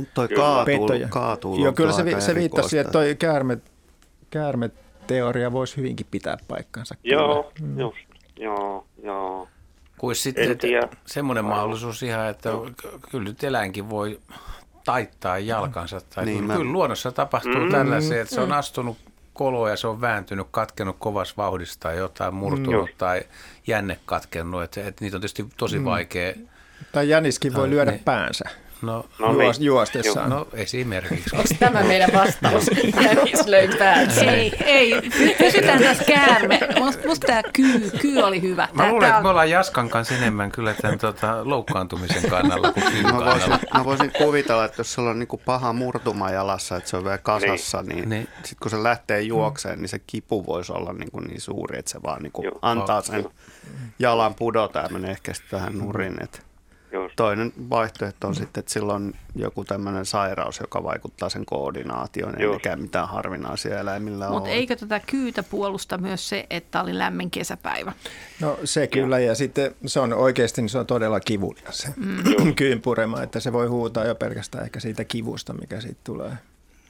Mutta 0.00 0.14
toi 0.14 0.28
Kyllä. 0.28 0.42
kaatuu, 0.42 0.88
kaatuu 1.08 1.64
Joo, 1.64 1.72
kyllä 1.72 1.92
se, 1.92 2.04
vi- 2.04 2.20
se 2.20 2.34
viittasi 2.34 2.68
siihen, 2.68 2.80
että 2.86 2.92
toi 2.92 3.14
käärme, 3.18 3.58
käärmeteoria 4.30 5.52
voisi 5.52 5.76
hyvinkin 5.76 6.06
pitää 6.10 6.36
paikkansa. 6.48 6.94
Joo, 7.04 7.52
kyllä. 7.54 7.80
just, 7.80 7.96
joo, 8.36 8.86
joo. 9.02 9.48
Kuin 9.98 10.16
sitten 10.16 10.58
semmoinen 11.06 11.44
mahdollisuus 11.44 12.02
ihan, 12.02 12.28
että 12.28 12.50
kyllä 13.10 13.24
nyt 13.24 13.44
eläinkin 13.44 13.90
voi 13.90 14.20
taittaa 14.84 15.38
jalkansa. 15.38 16.00
Tai 16.14 16.24
Niin, 16.24 16.34
niin, 16.36 16.44
mä- 16.44 16.56
Kyllä 16.56 16.72
luonnossa 16.72 17.12
tapahtuu 17.12 17.60
mm. 17.60 17.70
tällaisia, 17.70 18.22
että 18.22 18.34
se 18.34 18.40
on 18.40 18.52
astunut 18.52 18.96
koloa 19.34 19.70
ja 19.70 19.76
se 19.76 19.86
on 19.86 20.00
vääntynyt, 20.00 20.46
katkenut 20.50 20.96
kovassa 20.98 21.34
vauhdissa 21.36 21.80
tai 21.80 21.96
jotain 21.96 22.34
murtunut 22.34 22.72
Just. 22.88 22.98
tai 22.98 23.22
jänne 23.66 23.98
katkennut. 24.06 24.62
Että, 24.62 24.80
että 24.86 25.04
niitä 25.04 25.16
on 25.16 25.20
tietysti 25.20 25.46
tosi 25.56 25.78
mm. 25.78 25.84
vaikea. 25.84 26.34
Tai 26.92 27.08
jäniskin 27.08 27.54
voi 27.54 27.60
Tai 27.62 27.70
lyödä 27.70 27.90
niin. 27.90 28.04
päänsä 28.04 28.44
No, 28.82 29.04
No 29.18 29.32
juos, 29.32 29.58
niin. 29.58 29.66
juostessaan. 29.66 30.30
no 30.30 30.46
esimerkiksi. 30.52 31.36
Onko 31.36 31.48
tämä 31.58 31.82
meidän 31.82 32.10
vastaus? 32.14 32.66
Löi 33.46 33.68
päänsä. 33.78 34.20
Ei, 34.24 34.52
ei, 34.64 34.92
pysytään 35.38 35.78
tässä 35.82 36.04
käärme. 36.04 36.60
Musta, 37.06 37.26
tämä 37.26 37.42
kyy, 37.52 37.90
kyy 38.00 38.18
oli 38.22 38.42
hyvä. 38.42 38.68
Mä 38.72 38.82
Tää- 38.82 38.90
luulen, 38.92 39.08
tää 39.08 39.16
että 39.16 39.22
me 39.22 39.28
ollaan 39.28 39.50
Jaskan 39.50 39.88
kanssa 39.88 40.14
enemmän 40.14 40.52
kyllä 40.52 40.74
tämän 40.74 40.98
tota, 40.98 41.38
loukkaantumisen 41.48 42.30
kannalla 42.30 42.72
kuin 42.72 42.92
kyyn 42.92 43.06
Mä 43.06 43.24
voisin, 43.24 43.52
mä 43.74 43.84
voisin 43.84 44.12
kuvitella, 44.18 44.64
että 44.64 44.80
jos 44.80 44.94
sulla 44.94 45.10
on 45.10 45.18
niinku 45.18 45.36
paha 45.44 45.72
murtuma 45.72 46.30
jalassa, 46.30 46.76
että 46.76 46.90
se 46.90 46.96
on 46.96 47.04
vielä 47.04 47.18
kasassa, 47.18 47.82
niin, 47.82 47.96
Niin. 47.96 48.08
niin. 48.08 48.28
sitten 48.34 48.56
kun 48.62 48.70
se 48.70 48.82
lähtee 48.82 49.20
juokseen, 49.20 49.78
niin 49.78 49.88
se 49.88 49.98
kipu 50.06 50.46
voisi 50.46 50.72
olla 50.72 50.92
niinku 50.92 51.20
niin 51.20 51.40
suuri, 51.40 51.78
että 51.78 51.90
se 51.90 51.98
vaan 52.02 52.22
niinku 52.22 52.42
Joo. 52.42 52.58
antaa 52.62 53.00
sen 53.02 53.28
jalan 53.98 54.34
pudota 54.34 54.78
ja 54.78 54.88
menee 54.88 55.10
ehkä 55.10 55.34
sitten 55.34 55.58
vähän 55.60 55.78
nurin. 55.78 56.16
Et 56.22 56.42
just. 56.92 57.16
toinen 57.16 57.52
vaihtoehto 57.70 58.28
on 58.28 58.34
sitten, 58.34 58.60
että 58.60 58.72
sillä 58.72 58.92
on 58.92 59.12
joku 59.36 59.64
tämmöinen 59.64 60.06
sairaus, 60.06 60.60
joka 60.60 60.84
vaikuttaa 60.84 61.28
sen 61.28 61.46
koordinaatioon, 61.46 62.34
Joo. 62.40 62.52
eikä 62.52 62.76
mitään 62.76 63.08
harvinaisia 63.08 63.80
eläimillä 63.80 64.28
Mutta 64.28 64.50
ole. 64.50 64.56
eikö 64.56 64.76
tätä 64.76 65.00
kyytä 65.00 65.42
puolusta 65.42 65.98
myös 65.98 66.28
se, 66.28 66.46
että 66.50 66.82
oli 66.82 66.98
lämmin 66.98 67.30
kesäpäivä? 67.30 67.92
No 68.40 68.58
se 68.64 68.86
kyllä, 68.86 69.18
ja 69.18 69.34
sitten 69.34 69.74
se 69.86 70.00
on 70.00 70.12
oikeasti 70.12 70.62
niin 70.62 70.68
se 70.68 70.78
on 70.78 70.86
todella 70.86 71.20
kivulias 71.20 71.78
se 71.78 71.88
Mm. 71.96 72.54
kyyn 72.56 72.80
purema, 72.80 73.22
että 73.22 73.40
se 73.40 73.52
voi 73.52 73.66
huutaa 73.66 74.04
jo 74.04 74.14
pelkästään 74.14 74.64
ehkä 74.64 74.80
siitä 74.80 75.04
kivusta, 75.04 75.52
mikä 75.52 75.80
siitä 75.80 76.00
tulee. 76.04 76.32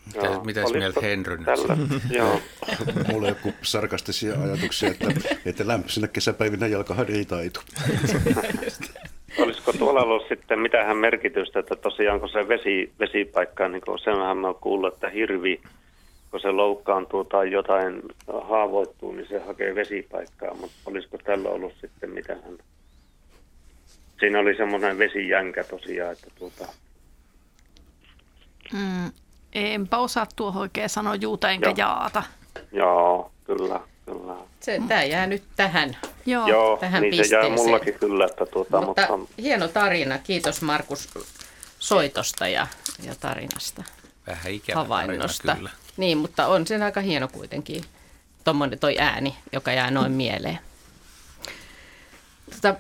Mitä, 0.07 0.41
mitäs 0.45 0.73
mieltä 0.73 1.01
Henry 1.01 1.37
nyt 1.37 1.45
tällä? 1.47 1.77
Joo, 2.19 2.41
Mulla 3.09 3.27
on 3.27 3.35
joku 3.37 3.53
sarkastisia 3.63 4.35
ajatuksia, 4.43 4.91
että, 4.91 5.07
että 5.45 5.67
lämpöisenä 5.67 6.09
kesäpäivinä 6.09 6.67
jalkahan 6.67 7.07
ei 7.11 7.25
taitu. 7.25 7.61
olisiko 9.43 9.73
tuolla 9.73 10.01
ollut 10.03 10.29
sitten 10.29 10.61
mitään 10.61 10.97
merkitystä, 10.97 11.59
että 11.61 11.77
tosiaan 11.77 12.21
kun 12.21 12.29
se 12.29 12.49
vesi, 12.49 12.93
vesipaikka, 13.01 13.69
niin 13.69 13.83
kuin 13.87 13.99
senhän 13.99 14.37
mä 14.37 14.47
oon 14.47 14.57
kuullut, 14.61 14.95
että 14.95 15.09
hirvi, 15.09 15.61
kun 16.31 16.41
se 16.41 16.51
loukkaantuu 16.51 17.25
tai 17.25 17.51
jotain 17.53 18.03
haavoittuu, 18.49 19.13
niin 19.13 19.29
se 19.29 19.39
hakee 19.39 19.75
vesipaikkaa, 19.75 20.55
mutta 20.55 20.77
olisiko 20.87 21.19
tällä 21.19 21.49
ollut 21.49 21.73
sitten 21.81 22.11
mitään? 22.11 22.41
Siinä 24.21 24.39
oli 24.39 24.57
semmoinen 24.57 24.99
vesijänkä 24.99 25.65
tosiaan, 25.65 26.13
että 26.13 26.27
tuota, 26.39 26.67
Mm, 28.73 29.11
enpä 29.53 29.99
osaa 29.99 30.27
tuohon 30.37 30.63
oikein 30.63 30.89
sanoa 30.89 31.15
juuta 31.15 31.51
enkä 31.51 31.69
Joo. 31.69 31.75
jaata. 31.79 32.23
joo, 32.73 33.31
kyllä, 33.45 33.81
kyllä. 34.13 34.37
Se, 34.61 34.81
tämä 34.89 35.03
jää 35.05 35.27
nyt 35.27 35.43
tähän. 35.57 35.97
Joo. 36.27 36.49
Joo, 36.49 36.77
tähän 36.77 37.03
niin 37.03 37.15
se 37.15 37.17
jää 37.17 37.23
pisteeseen. 37.43 37.53
mullakin 37.53 37.95
kyllä, 37.95 38.25
että 38.27 38.47
tuota, 38.47 38.81
Mutta 38.81 39.17
mutta 39.17 39.35
hieno 39.43 39.69
tarina. 39.69 40.19
Kiitos 40.19 40.63
Markus 40.63 41.09
soitosta 41.79 42.49
ja, 42.49 42.67
ja 43.03 43.15
tarinasta, 43.21 43.83
vähän 44.27 44.53
ikävä 44.53 44.75
tarina 44.75 44.83
havainnosta. 44.83 45.55
kyllä. 45.57 45.71
Niin, 45.97 46.19
mutta 46.19 46.47
on 46.47 46.67
se 46.67 46.85
aika 46.85 47.01
hieno 47.01 47.29
kuitenkin, 47.29 47.85
tommonen 48.45 48.79
toi 48.79 48.97
ääni, 48.99 49.37
joka 49.53 49.73
jää 49.73 49.91
noin 49.91 50.13
mieleen. 50.13 50.59
Tota, 52.51 52.75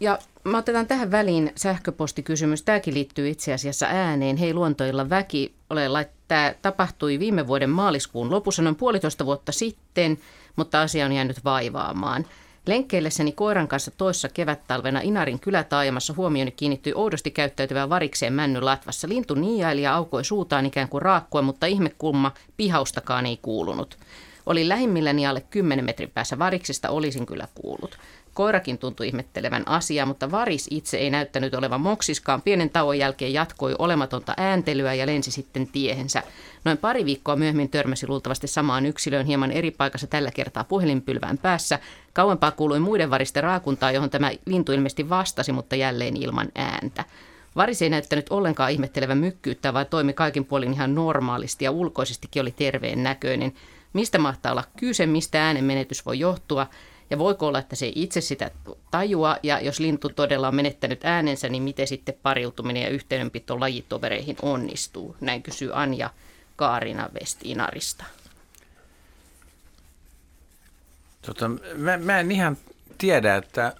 ja 0.00 0.18
mä 0.44 0.58
otetaan 0.58 0.86
tähän 0.86 1.10
väliin 1.10 1.52
sähköpostikysymys. 1.56 2.62
Tämäkin 2.62 2.94
liittyy 2.94 3.28
itse 3.28 3.52
asiassa 3.52 3.86
ääneen. 3.86 4.36
Hei 4.36 4.54
luontoilla 4.54 5.10
väki, 5.10 5.54
ole 5.70 5.88
lait- 5.88 6.20
Tämä 6.30 6.54
tapahtui 6.62 7.18
viime 7.18 7.46
vuoden 7.46 7.70
maaliskuun 7.70 8.30
lopussa 8.30 8.62
noin 8.62 8.76
puolitoista 8.76 9.26
vuotta 9.26 9.52
sitten, 9.52 10.18
mutta 10.60 10.80
asia 10.80 11.06
on 11.06 11.12
jäänyt 11.12 11.44
vaivaamaan. 11.44 12.26
Lenkkeillessäni 12.66 13.32
koiran 13.32 13.68
kanssa 13.68 13.90
toissa 13.90 14.28
kevättalvena 14.28 15.00
Inarin 15.00 15.40
kylätaajamassa 15.40 16.14
huomioni 16.16 16.50
kiinnittyi 16.50 16.92
oudosti 16.96 17.30
käyttäytyvään 17.30 17.90
varikseen 17.90 18.32
männylatvassa. 18.32 19.08
Lintu 19.08 19.34
niiaili 19.34 19.82
ja 19.82 19.94
aukoi 19.94 20.24
suutaan 20.24 20.66
ikään 20.66 20.88
kuin 20.88 21.02
raakkua, 21.02 21.42
mutta 21.42 21.66
ihmekulma 21.66 22.32
pihaustakaan 22.56 23.26
ei 23.26 23.38
kuulunut. 23.42 23.98
Olin 24.46 24.68
lähimmilläni 24.68 25.26
alle 25.26 25.40
10 25.40 25.84
metrin 25.84 26.10
päässä 26.10 26.38
variksesta, 26.38 26.90
olisin 26.90 27.26
kyllä 27.26 27.48
kuullut. 27.54 27.98
Koirakin 28.34 28.78
tuntui 28.78 29.06
ihmettelevän 29.06 29.68
asiaa, 29.68 30.06
mutta 30.06 30.30
varis 30.30 30.66
itse 30.70 30.96
ei 30.96 31.10
näyttänyt 31.10 31.54
olevan 31.54 31.80
moksiskaan. 31.80 32.42
Pienen 32.42 32.70
tauon 32.70 32.98
jälkeen 32.98 33.32
jatkoi 33.32 33.74
olematonta 33.78 34.34
ääntelyä 34.36 34.94
ja 34.94 35.06
lensi 35.06 35.30
sitten 35.30 35.66
tiehensä. 35.66 36.22
Noin 36.64 36.78
pari 36.78 37.04
viikkoa 37.04 37.36
myöhemmin 37.36 37.70
törmäsi 37.70 38.08
luultavasti 38.08 38.46
samaan 38.46 38.86
yksilöön 38.86 39.26
hieman 39.26 39.50
eri 39.50 39.70
paikassa 39.70 40.06
tällä 40.06 40.30
kertaa 40.30 40.64
puhelinpylvään 40.64 41.38
päässä. 41.38 41.78
Kauempaa 42.12 42.50
kuului 42.50 42.80
muiden 42.80 43.10
varisten 43.10 43.42
raakuntaa, 43.42 43.92
johon 43.92 44.10
tämä 44.10 44.30
lintu 44.46 44.72
ilmeisesti 44.72 45.08
vastasi, 45.08 45.52
mutta 45.52 45.76
jälleen 45.76 46.16
ilman 46.16 46.48
ääntä. 46.54 47.04
Varis 47.56 47.82
ei 47.82 47.90
näyttänyt 47.90 48.26
ollenkaan 48.30 48.72
ihmettelevän 48.72 49.18
mykkyyttä, 49.18 49.74
vaan 49.74 49.86
toimi 49.86 50.12
kaikin 50.12 50.44
puolin 50.44 50.72
ihan 50.72 50.94
normaalisti 50.94 51.64
ja 51.64 51.70
ulkoisestikin 51.70 52.42
oli 52.42 52.50
terveen 52.50 53.02
näköinen. 53.02 53.52
Mistä 53.92 54.18
mahtaa 54.18 54.52
olla 54.52 54.64
kyse, 54.76 55.06
mistä 55.06 55.46
äänen 55.46 55.64
menetys 55.64 56.06
voi 56.06 56.18
johtua? 56.18 56.66
Ja 57.10 57.18
voiko 57.18 57.46
olla, 57.46 57.58
että 57.58 57.76
se 57.76 57.92
itse 57.94 58.20
sitä 58.20 58.50
tajua, 58.90 59.36
ja 59.42 59.60
jos 59.60 59.80
lintu 59.80 60.08
todella 60.08 60.48
on 60.48 60.54
menettänyt 60.54 61.04
äänensä, 61.04 61.48
niin 61.48 61.62
miten 61.62 61.86
sitten 61.86 62.14
pariutuminen 62.22 62.82
ja 62.82 62.88
yhteydenpito 62.88 63.60
lajitovereihin 63.60 64.36
onnistuu? 64.42 65.16
Näin 65.20 65.42
kysyy 65.42 65.70
Anja 65.74 66.10
Kaarina 66.56 67.08
Vestinarista. 67.20 68.04
Tota, 71.22 71.50
mä, 71.76 71.96
mä 71.96 72.20
en 72.20 72.32
ihan 72.32 72.56
tiedä, 72.98 73.36
että 73.36 73.74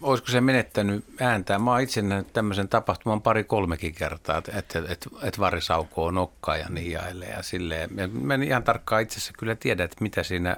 olisiko 0.00 0.30
se 0.30 0.40
menettänyt 0.40 1.04
ääntää. 1.20 1.58
Mä 1.58 1.70
oon 1.70 1.80
itse 1.80 2.02
nähnyt 2.02 2.32
tämmöisen 2.32 2.68
tapahtuman 2.68 3.22
pari-kolmekin 3.22 3.94
kertaa, 3.94 4.38
että, 4.38 4.52
että, 4.58 4.78
että, 4.78 5.10
että 5.22 5.40
varri 5.40 5.60
saukoo 5.60 6.10
nokkaa 6.10 6.56
ja 6.56 6.68
niiailee 6.68 7.30
ja 7.30 7.42
silleen. 7.42 7.90
Mä 8.12 8.34
en 8.34 8.42
ihan 8.42 8.62
tarkkaan 8.62 9.02
itse 9.02 9.16
asiassa 9.16 9.32
kyllä 9.38 9.54
tiedä, 9.54 9.84
että 9.84 9.96
mitä 10.00 10.22
siinä 10.22 10.56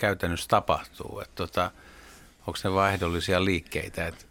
käytännössä 0.00 0.48
tapahtuu. 0.48 1.20
Että 1.20 1.34
tota, 1.34 1.70
onko 2.46 2.58
ne 2.64 2.72
vain 2.72 2.94
ehdollisia 2.94 3.44
liikkeitä, 3.44 4.06
että 4.06 4.24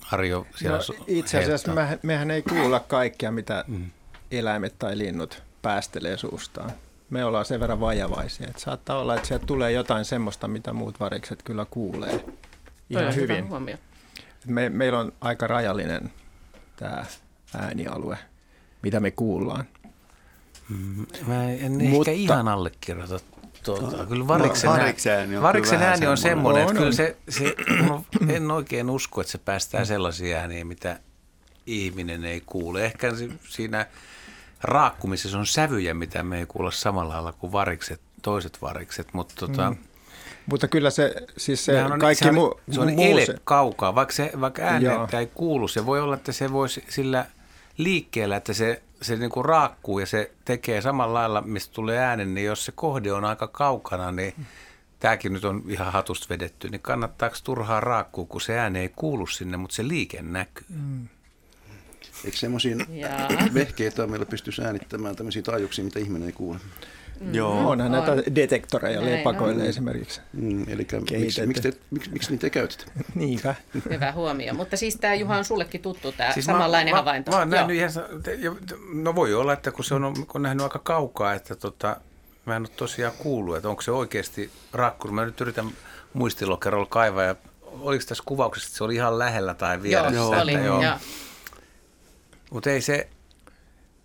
Harjo 0.00 0.46
siellä 0.56 0.78
no, 0.78 1.04
Itse 1.06 1.38
asiassa 1.38 1.74
me, 1.74 1.98
mehän 2.02 2.30
ei 2.30 2.42
kuulla 2.42 2.80
kaikkea, 2.80 3.30
mitä 3.30 3.64
mm. 3.68 3.90
eläimet 4.30 4.78
tai 4.78 4.98
linnut 4.98 5.42
päästelee 5.62 6.16
suustaan. 6.16 6.72
Me 7.10 7.24
ollaan 7.24 7.44
sen 7.44 7.60
verran 7.60 7.80
vajavaisia, 7.80 8.46
että 8.48 8.60
saattaa 8.60 8.98
olla, 8.98 9.14
että 9.14 9.28
sieltä 9.28 9.46
tulee 9.46 9.72
jotain 9.72 10.04
semmoista, 10.04 10.48
mitä 10.48 10.72
muut 10.72 11.00
varikset 11.00 11.42
kyllä 11.42 11.66
kuulee 11.70 12.24
ihan 12.90 13.04
Toi 13.04 13.14
hyvin. 13.14 13.48
Me, 14.46 14.68
meillä 14.68 14.98
on 14.98 15.12
aika 15.20 15.46
rajallinen 15.46 16.12
tämä 16.76 17.04
äänialue, 17.58 18.18
mitä 18.82 19.00
me 19.00 19.10
kuullaan. 19.10 19.64
Mm, 20.68 21.06
mä 21.26 21.50
en 21.50 21.72
Mutta, 21.72 22.10
ehkä 22.10 22.22
ihan 22.22 22.48
allekirjoita 22.48 23.20
tuota. 23.64 24.06
Kyllä 24.06 24.26
variksen, 24.26 24.70
no, 24.70 24.76
variksen 24.76 25.12
ääni 25.12 25.36
on, 25.36 25.42
variksen 25.42 25.82
ääni 25.82 26.06
on 26.06 26.16
semmoinen, 26.16 26.62
että 26.62 26.74
kyllä 26.74 26.92
se, 26.92 27.16
se 27.28 27.54
en 28.28 28.50
oikein 28.50 28.90
usko, 28.90 29.20
että 29.20 29.30
se 29.30 29.38
päästää 29.38 29.84
sellaisia 29.84 30.38
ääniä, 30.38 30.64
mitä 30.64 31.00
ihminen 31.66 32.24
ei 32.24 32.42
kuule. 32.46 32.84
Ehkä 32.84 33.12
siinä 33.48 33.86
raakkumisessa 34.62 35.38
on 35.38 35.46
sävyjä, 35.46 35.94
mitä 35.94 36.22
me 36.22 36.38
ei 36.38 36.46
kuulla 36.46 36.70
samalla 36.70 37.14
lailla 37.14 37.32
kuin 37.32 37.52
varikset, 37.52 38.00
toiset 38.22 38.62
varikset, 38.62 39.08
mutta 39.12 39.34
tota, 39.38 39.70
mm. 39.70 39.76
Mutta 40.46 40.68
kyllä 40.68 40.90
se, 40.90 41.14
siis 41.36 41.64
se 41.64 41.84
on, 41.84 41.98
kaikki 41.98 42.24
se 42.24 42.32
muu 42.32 42.60
Se 42.70 42.80
on 42.80 42.90
ele 42.90 43.26
se. 43.26 43.34
kaukaa, 43.44 43.94
vaikka, 43.94 44.14
se, 44.14 44.32
vaikka 44.40 44.62
ääni 44.62 44.86
ei 45.18 45.26
kuulu. 45.26 45.68
Se 45.68 45.86
voi 45.86 46.00
olla, 46.00 46.14
että 46.14 46.32
se 46.32 46.52
voisi 46.52 46.84
sillä 46.88 47.26
liikkeellä, 47.76 48.36
että 48.36 48.52
se, 48.52 48.82
se 49.02 49.16
niin 49.16 49.30
kuin 49.30 49.44
raakkuu 49.44 49.98
ja 49.98 50.06
se 50.06 50.32
tekee 50.44 50.80
samalla 50.80 51.14
lailla, 51.14 51.40
mistä 51.40 51.74
tulee 51.74 51.98
äänen, 51.98 52.34
niin 52.34 52.46
jos 52.46 52.64
se 52.64 52.72
kohde 52.72 53.12
on 53.12 53.24
aika 53.24 53.48
kaukana, 53.48 54.12
niin 54.12 54.34
tämäkin 55.00 55.32
nyt 55.32 55.44
on 55.44 55.62
ihan 55.68 55.92
hatusta 55.92 56.26
vedetty, 56.28 56.68
niin 56.68 56.80
kannattaako 56.80 57.36
turhaa 57.44 57.80
raakkuu, 57.80 58.26
kun 58.26 58.40
se 58.40 58.58
ääni 58.58 58.78
ei 58.78 58.88
kuulu 58.96 59.26
sinne, 59.26 59.56
mutta 59.56 59.76
se 59.76 59.88
liike 59.88 60.22
näkyy. 60.22 60.66
Mm. 60.68 61.08
Eikö 62.24 62.36
semmoisiin 62.36 62.86
vehkeitä 63.54 64.06
meillä 64.06 64.26
pystyisi 64.26 64.62
äänittämään 64.62 65.16
tämmöisiä 65.16 65.42
taajuuksia, 65.42 65.84
mitä 65.84 65.98
ihminen 65.98 66.26
ei 66.26 66.32
kuule? 66.32 66.58
Mm. 67.20 67.34
Joo. 67.34 67.68
Onhan 67.68 67.94
on. 67.94 68.06
näitä 68.06 68.34
detektoreja 68.34 69.00
Näin 69.00 69.12
lepakoille 69.12 69.62
on. 69.62 69.68
esimerkiksi. 69.68 70.20
Mm, 70.32 70.64
eli 70.68 70.86
miksi, 71.10 71.46
miksi, 71.46 71.62
te, 71.62 71.78
miksi, 71.90 72.10
miksi 72.10 72.30
niitä 72.30 72.50
käytätte? 72.50 72.84
Niinpä. 73.14 73.54
Hyvä 73.90 74.12
huomio. 74.12 74.54
Mutta 74.54 74.76
siis 74.76 74.96
tämä 74.96 75.14
Juha 75.14 75.36
on 75.36 75.44
sullekin 75.44 75.82
tuttu 75.82 76.12
tämä 76.12 76.32
siis 76.32 76.46
samanlainen 76.46 76.94
mä, 76.94 76.98
havainto. 76.98 77.30
Mä, 77.30 77.44
mä 77.44 77.56
nähnyt 77.56 77.76
ihan, 77.76 77.90
no 78.92 79.14
voi 79.14 79.34
olla, 79.34 79.52
että 79.52 79.72
kun 79.72 79.84
se 79.84 79.94
on, 79.94 80.14
kun 80.14 80.26
on 80.34 80.42
nähnyt 80.42 80.62
aika 80.62 80.78
kaukaa, 80.78 81.34
että 81.34 81.56
tota, 81.56 81.96
mä 82.46 82.56
en 82.56 82.62
ole 82.62 82.68
tosiaan 82.76 83.14
kuullut, 83.18 83.56
että 83.56 83.68
onko 83.68 83.82
se 83.82 83.90
oikeasti 83.90 84.50
rakkuri. 84.72 85.14
Mä 85.14 85.24
nyt 85.24 85.40
yritän 85.40 85.70
muistilokerolla 86.12 86.86
kaivaa 86.86 87.24
ja 87.24 87.34
oliko 87.62 88.04
tässä 88.08 88.24
kuvauksessa, 88.26 88.66
että 88.66 88.78
se 88.78 88.84
oli 88.84 88.94
ihan 88.94 89.18
lähellä 89.18 89.54
tai 89.54 89.82
vieressä? 89.82 90.16
Joo, 90.16 90.40
oli. 90.40 90.52
Joo. 90.52 90.82
Mutta 92.50 92.70
ei 92.70 92.80
se, 92.80 93.08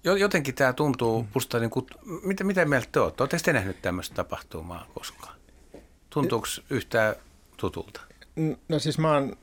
Jotenkin 0.06 0.56
tämä 0.56 0.74
tuntuu 0.74 1.28
musta, 1.34 1.60
niin 1.60 1.70
kuin, 1.70 1.86
mitä, 2.24 2.44
mitä 2.44 2.66
mieltä 2.66 2.88
te 2.92 3.00
olette? 3.00 3.24
Oletteko 3.24 3.44
te 3.46 3.54
nähnyt 3.54 3.82
tämmöistä 3.82 4.16
tapahtumaa 4.16 4.88
koskaan? 4.94 5.36
Tuntuuko 6.10 6.48
yhtään 6.70 7.16
tutulta? 7.58 8.02
No 8.70 8.80
siis 8.80 8.98
mä 8.98 9.14
oon 9.14 9.38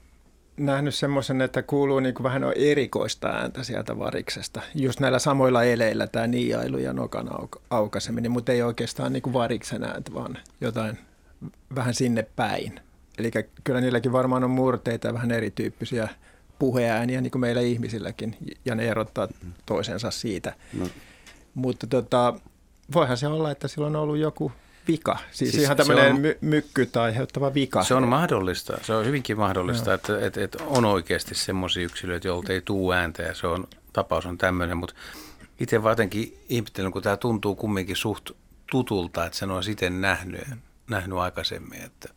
nähnyt 0.57 0.95
semmoisen, 0.95 1.41
että 1.41 1.63
kuuluu 1.63 2.01
niin 2.01 2.15
kuin 2.15 2.25
vähän 2.25 2.45
erikoista 2.57 3.29
ääntä 3.29 3.63
sieltä 3.63 3.99
variksesta. 3.99 4.63
Just 4.75 5.01
näillä 5.01 5.19
samoilla 5.19 5.65
eleillä 5.65 6.07
tämä 6.07 6.27
niiailu 6.27 6.79
ja 6.79 6.93
nokan 6.93 7.31
aukaiseminen, 7.71 8.31
mutta 8.31 8.53
ei 8.53 8.63
oikeastaan 8.63 9.13
niin 9.13 9.23
kuin 9.23 9.33
variksen 9.33 9.85
ääntä, 9.85 10.15
vaan 10.15 10.39
jotain 10.61 10.99
vähän 11.75 11.95
sinne 11.95 12.27
päin. 12.37 12.81
Eli 13.19 13.31
kyllä 13.65 13.81
niilläkin 13.81 14.13
varmaan 14.13 14.45
on 14.45 14.51
murteita 14.51 15.07
ja 15.07 15.15
vähän 15.15 15.31
erityyppisiä 15.31 16.09
puheääniä 16.63 17.21
niin 17.21 17.31
kuin 17.31 17.41
meillä 17.41 17.61
ihmisilläkin, 17.61 18.37
ja 18.65 18.75
ne 18.75 18.89
erottaa 18.89 19.29
toisensa 19.67 20.11
siitä. 20.11 20.55
No. 20.73 20.89
Mutta 21.55 21.87
tota, 21.87 22.35
voihan 22.95 23.17
se 23.17 23.27
olla, 23.27 23.51
että 23.51 23.69
sillä 23.69 23.87
on 23.87 23.97
ollut 23.97 24.17
joku 24.17 24.53
vika, 24.89 25.19
siis, 25.31 25.51
siis 25.51 25.63
ihan 25.63 25.77
tämmöinen 25.77 26.13
on, 26.13 26.21
my- 26.21 26.39
mykky 26.41 26.87
tai 26.87 27.05
aiheuttava 27.05 27.55
vika. 27.55 27.85
Se 27.85 27.95
on 27.95 28.09
mahdollista, 28.09 28.79
se 28.83 28.95
on 28.95 29.07
hyvinkin 29.07 29.39
mahdollista, 29.39 29.91
no. 29.91 29.95
että, 29.95 30.27
että, 30.27 30.45
että 30.45 30.65
on 30.67 30.85
oikeasti 30.85 31.35
semmoisia 31.35 31.85
yksilöitä, 31.85 32.29
joilta 32.29 32.53
ei 32.53 32.61
tuu 32.61 32.93
ääntä, 32.93 33.23
ja 33.23 33.35
se 33.35 33.47
on, 33.47 33.69
tapaus 33.93 34.27
on 34.27 34.39
tämmöinen, 34.39 34.77
mutta 34.77 34.95
itse 35.61 35.77
jotenkin 35.77 36.39
ihmettelen, 36.49 36.93
kun 36.93 37.03
tämä 37.03 37.17
tuntuu 37.17 37.55
kumminkin 37.55 37.97
suht 37.97 38.31
tutulta, 38.71 39.27
että 39.27 39.39
sen 39.39 39.51
on 39.51 39.65
siten 39.65 40.01
nähnyt, 40.01 40.49
nähnyt 40.91 41.19
aikaisemmin, 41.19 41.83
että 41.83 42.09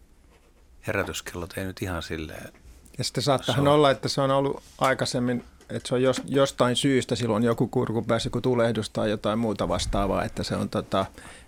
herätyskellot 0.87 1.57
ei 1.57 1.65
nyt 1.65 1.81
ihan 1.81 2.03
silleen 2.03 2.64
ja 2.97 3.03
sitten 3.03 3.23
saattahan 3.23 3.67
olla, 3.67 3.91
että 3.91 4.09
se 4.09 4.21
on 4.21 4.31
ollut 4.31 4.63
aikaisemmin, 4.77 5.43
että 5.69 5.89
se 5.89 5.95
on 5.95 6.01
jos, 6.01 6.21
jostain 6.25 6.75
syystä 6.75 7.15
silloin 7.15 7.43
joku 7.43 7.67
kurkupäässä, 7.67 8.29
kun 8.29 8.41
tulehdus 8.41 8.89
tai 8.89 9.09
jotain 9.09 9.39
muuta 9.39 9.67
vastaavaa, 9.67 10.23
että 10.23 10.43
se 10.43 10.55
on 10.55 10.69
tota, 10.69 11.05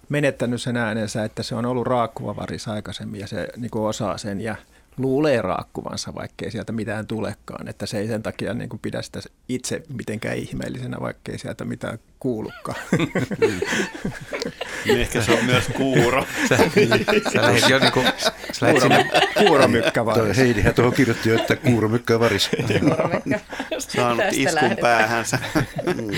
menettänyt 0.09 0.61
sen 0.61 0.77
äänensä, 0.77 1.23
että 1.23 1.43
se 1.43 1.55
on 1.55 1.65
ollut 1.65 1.87
raakkuva 1.87 2.35
varis 2.35 2.67
aikaisemmin 2.67 3.19
ja 3.19 3.27
se 3.27 3.47
niin 3.57 3.71
osaa 3.73 4.17
sen. 4.17 4.41
Ja 4.41 4.55
luulee 4.97 5.41
raakkuvansa, 5.41 6.15
vaikkei 6.15 6.51
sieltä 6.51 6.71
mitään 6.71 7.07
tulekaan. 7.07 7.67
Että 7.67 7.85
se 7.85 7.99
ei 7.99 8.07
sen 8.07 8.23
takia 8.23 8.53
niin 8.53 8.69
kuin 8.69 8.79
pidä 8.79 9.01
sitä 9.01 9.19
itse 9.49 9.83
mitenkään 9.93 10.37
ihmeellisenä, 10.37 10.97
vaikkei 11.01 11.37
sieltä 11.37 11.65
mitään 11.65 11.99
kuulukaan. 12.19 12.79
niin 14.85 14.99
ehkä 15.01 15.21
se 15.21 15.31
on 15.31 15.45
myös 15.45 15.67
kuuro. 15.67 16.25
Sä, 16.49 16.57
sä 17.33 17.41
lähdit 17.41 17.69
jo 17.69 17.79
niin 17.79 17.91
kuin, 17.91 18.07
sä 18.51 18.65
lähdit 18.65 18.81
sinne. 18.81 19.09
Kuuromykkä 19.37 20.05
varis. 20.05 20.37
Heidihän 20.37 20.73
tuohon 20.73 20.93
kirjoitti 20.93 21.29
jo, 21.29 21.35
että 21.35 21.55
kuuromykkä 21.55 22.19
varis. 22.19 22.49
Saanut 23.77 24.25
iskun 24.31 24.55
lähdetään. 24.55 24.77
päähänsä. 24.81 25.39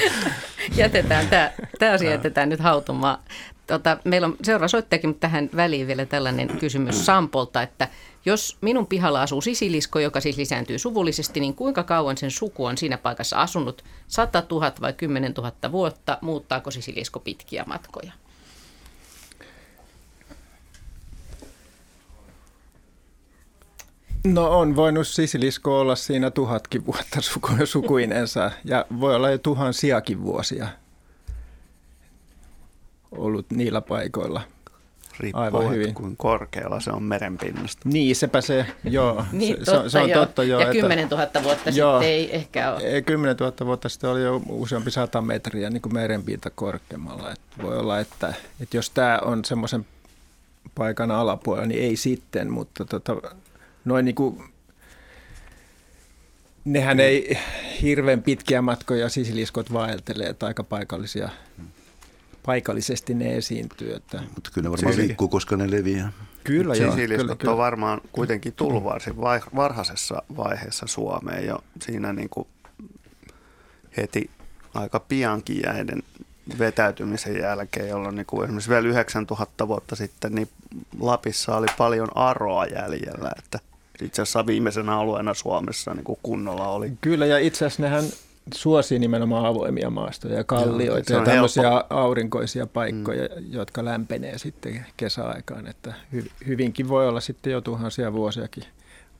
jätetään 0.75 1.27
tämä, 1.27 1.51
tämä 1.79 1.91
asia 1.91 2.11
jätetään 2.11 2.49
nyt 2.49 2.59
hautumaan. 2.59 3.19
Tota, 3.69 3.97
meillä 4.03 4.27
on 4.27 4.35
seuraava 4.43 4.67
soittajakin, 4.67 5.09
mutta 5.09 5.19
tähän 5.19 5.49
väliin 5.55 5.87
vielä 5.87 6.05
tällainen 6.05 6.57
kysymys 6.59 7.05
Sampolta, 7.05 7.61
että 7.61 7.87
jos 8.25 8.57
minun 8.61 8.87
pihalla 8.87 9.21
asuu 9.21 9.41
sisilisko, 9.41 9.99
joka 9.99 10.21
siis 10.21 10.37
lisääntyy 10.37 10.79
suvullisesti, 10.79 11.39
niin 11.39 11.55
kuinka 11.55 11.83
kauan 11.83 12.17
sen 12.17 12.31
suku 12.31 12.65
on 12.65 12.77
siinä 12.77 12.97
paikassa 12.97 13.41
asunut? 13.41 13.83
100 14.07 14.43
000 14.51 14.73
vai 14.81 14.93
10 14.93 15.33
000 15.37 15.71
vuotta? 15.71 16.17
Muuttaako 16.21 16.71
sisilisko 16.71 17.19
pitkiä 17.19 17.63
matkoja? 17.67 18.11
No 24.23 24.59
on 24.59 24.75
voinut 24.75 25.07
sisilisko 25.07 25.79
olla 25.79 25.95
siinä 25.95 26.31
tuhatkin 26.31 26.85
vuotta 26.85 27.21
suku, 27.21 27.49
sukuinensa 27.65 28.51
ja 28.65 28.85
voi 28.99 29.15
olla 29.15 29.29
jo 29.29 29.37
tuhansiakin 29.37 30.23
vuosia 30.23 30.67
ollut 33.29 33.51
niillä 33.51 33.81
paikoilla. 33.81 34.41
Riippuu, 35.19 35.41
Aivan 35.41 35.71
hyvin. 35.71 35.93
kuin 35.93 36.17
korkealla 36.17 36.79
se 36.79 36.91
on 36.91 37.03
merenpinnasta. 37.03 37.89
Niin, 37.89 38.15
sepä 38.15 38.41
se, 38.41 38.65
joo. 38.83 39.25
niin, 39.31 39.57
se, 39.57 39.71
totta, 39.71 39.89
se 39.89 39.99
on 39.99 40.09
joo. 40.09 40.25
totta, 40.25 40.43
joo. 40.43 40.61
Ja 40.61 40.71
10 40.71 41.09
000 41.09 41.27
vuotta 41.43 41.69
joo, 41.69 41.99
sitten 41.99 42.13
ei 42.13 42.35
ehkä 42.35 42.73
ole. 42.73 43.01
10 43.01 43.35
000 43.37 43.65
vuotta 43.65 43.89
sitten 43.89 44.09
oli 44.09 44.23
jo 44.23 44.41
useampi 44.49 44.91
sata 44.91 45.21
metriä 45.21 45.69
niin 45.69 45.81
kuin 45.81 45.93
merenpinta 45.93 46.49
korkeammalla. 46.49 47.31
Että 47.31 47.63
voi 47.63 47.77
olla, 47.77 47.99
että, 47.99 48.33
että 48.61 48.77
jos 48.77 48.89
tämä 48.89 49.19
on 49.25 49.45
semmoisen 49.45 49.85
paikan 50.75 51.11
alapuolella, 51.11 51.67
niin 51.67 51.83
ei 51.83 51.95
sitten, 51.95 52.51
mutta 52.51 52.85
tota, 52.85 53.15
noin 53.85 54.05
niin 54.05 54.15
kuin, 54.15 54.43
nehän 56.65 56.99
ei 56.99 57.37
hirveän 57.81 58.23
pitkiä 58.23 58.61
matkoja 58.61 59.09
sisiliskot 59.09 59.73
vaeltelee, 59.73 60.27
että 60.29 60.45
aika 60.45 60.63
paikallisia 60.63 61.29
paikallisesti 62.45 63.13
ne 63.13 63.35
esiintyy. 63.35 63.93
Että 63.93 64.23
Mutta 64.35 64.51
kyllä 64.53 64.71
varmaan 64.71 64.93
Sisili... 64.93 65.07
liikkuu, 65.07 65.27
koska 65.27 65.57
ne 65.57 65.71
leviää. 65.71 66.11
Kyllä 66.43 66.75
joo. 66.75 66.95
Kyllä, 66.95 67.35
kyllä. 67.35 67.51
on 67.51 67.57
varmaan 67.57 68.01
kuitenkin 68.11 68.53
tullut 68.53 68.83
varsin 68.83 69.17
varhaisessa 69.55 70.21
vaiheessa 70.37 70.87
Suomeen 70.87 71.45
jo 71.45 71.63
siinä 71.81 72.13
niin 72.13 72.29
kuin 72.29 72.47
heti 73.97 74.29
aika 74.73 74.99
piankin 74.99 75.61
jäiden 75.65 76.03
vetäytymisen 76.59 77.39
jälkeen, 77.39 77.89
jolloin 77.89 78.15
niin 78.15 78.25
kuin 78.25 78.43
esimerkiksi 78.43 78.69
vielä 78.69 78.87
9000 78.87 79.67
vuotta 79.67 79.95
sitten 79.95 80.35
niin 80.35 80.49
Lapissa 80.99 81.57
oli 81.57 81.67
paljon 81.77 82.17
aroa 82.17 82.65
jäljellä, 82.65 83.31
että 83.37 83.59
itse 84.01 84.21
asiassa 84.21 84.45
viimeisenä 84.45 84.97
alueena 84.97 85.33
Suomessa 85.33 85.93
niin 85.93 86.03
kuin 86.03 86.19
kunnolla 86.23 86.67
oli. 86.67 86.91
Kyllä, 87.01 87.25
ja 87.25 87.39
itse 87.39 87.65
asiassa 87.65 87.83
nehän 87.83 88.03
suosii 88.53 88.99
nimenomaan 88.99 89.45
avoimia 89.45 89.89
maastoja 89.89 90.35
ja 90.35 90.43
kallioita 90.43 91.13
Joo, 91.13 91.21
ja 91.21 91.25
tämmöisiä 91.25 91.69
helppo. 91.69 91.95
aurinkoisia 91.95 92.67
paikkoja, 92.67 93.23
mm. 93.23 93.53
jotka 93.53 93.85
lämpenee 93.85 94.37
sitten 94.37 94.85
kesäaikaan. 94.97 95.67
Että 95.67 95.93
hy, 96.13 96.25
hyvinkin 96.47 96.89
voi 96.89 97.07
olla 97.07 97.19
sitten 97.19 97.53
jo 97.53 97.61
tuhansia 97.61 98.13
vuosiakin 98.13 98.63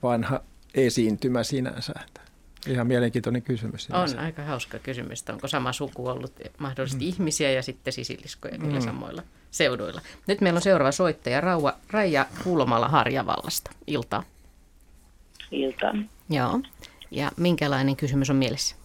vanha 0.03 0.39
esiintymä 0.73 1.43
sinänsä. 1.43 1.93
Että 2.07 2.21
ihan 2.67 2.87
mielenkiintoinen 2.87 3.41
kysymys. 3.41 3.83
Sinänsä. 3.83 4.17
On 4.17 4.23
aika 4.23 4.43
hauska 4.43 4.79
kysymys. 4.79 5.23
Onko 5.29 5.47
sama 5.47 5.73
suku 5.73 6.07
ollut 6.07 6.33
mahdollisesti 6.57 7.05
mm. 7.05 7.09
ihmisiä 7.09 7.51
ja 7.51 7.63
sitten 7.63 7.93
sisiliskoja 7.93 8.57
niillä 8.57 8.79
mm. 8.79 8.85
samoilla 8.85 9.23
seuduilla. 9.51 10.01
Nyt 10.27 10.41
meillä 10.41 10.57
on 10.57 10.61
seuraava 10.61 10.91
soittaja 10.91 11.41
Rauha, 11.41 11.73
Raija 11.91 12.25
Kuulomalla 12.43 12.87
Harjavallasta. 12.87 13.71
Iltaa. 13.87 14.23
Iltaa. 15.51 15.93
Joo. 16.29 16.59
Ja 17.11 17.31
minkälainen 17.37 17.95
kysymys 17.95 18.29
on 18.29 18.35
mielessä? 18.35 18.75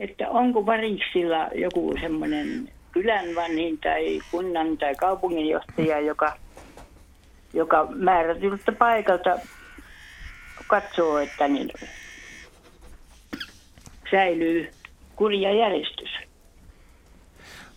Että 0.00 0.30
onko 0.30 0.66
variksilla 0.66 1.48
joku 1.54 1.94
semmoinen 2.00 2.68
kylän 2.92 3.34
vanhin 3.34 3.78
tai 3.78 4.20
kunnan 4.30 4.78
tai 4.78 4.94
kaupunginjohtaja, 4.94 6.00
joka, 6.00 6.36
joka 7.52 7.86
määrätyltä 7.90 8.72
paikalta 8.72 9.38
katsoo, 10.66 11.18
että 11.18 11.48
niin 11.48 11.70
säilyy 14.10 14.70
kurja 15.16 15.54
järjestys. 15.54 16.10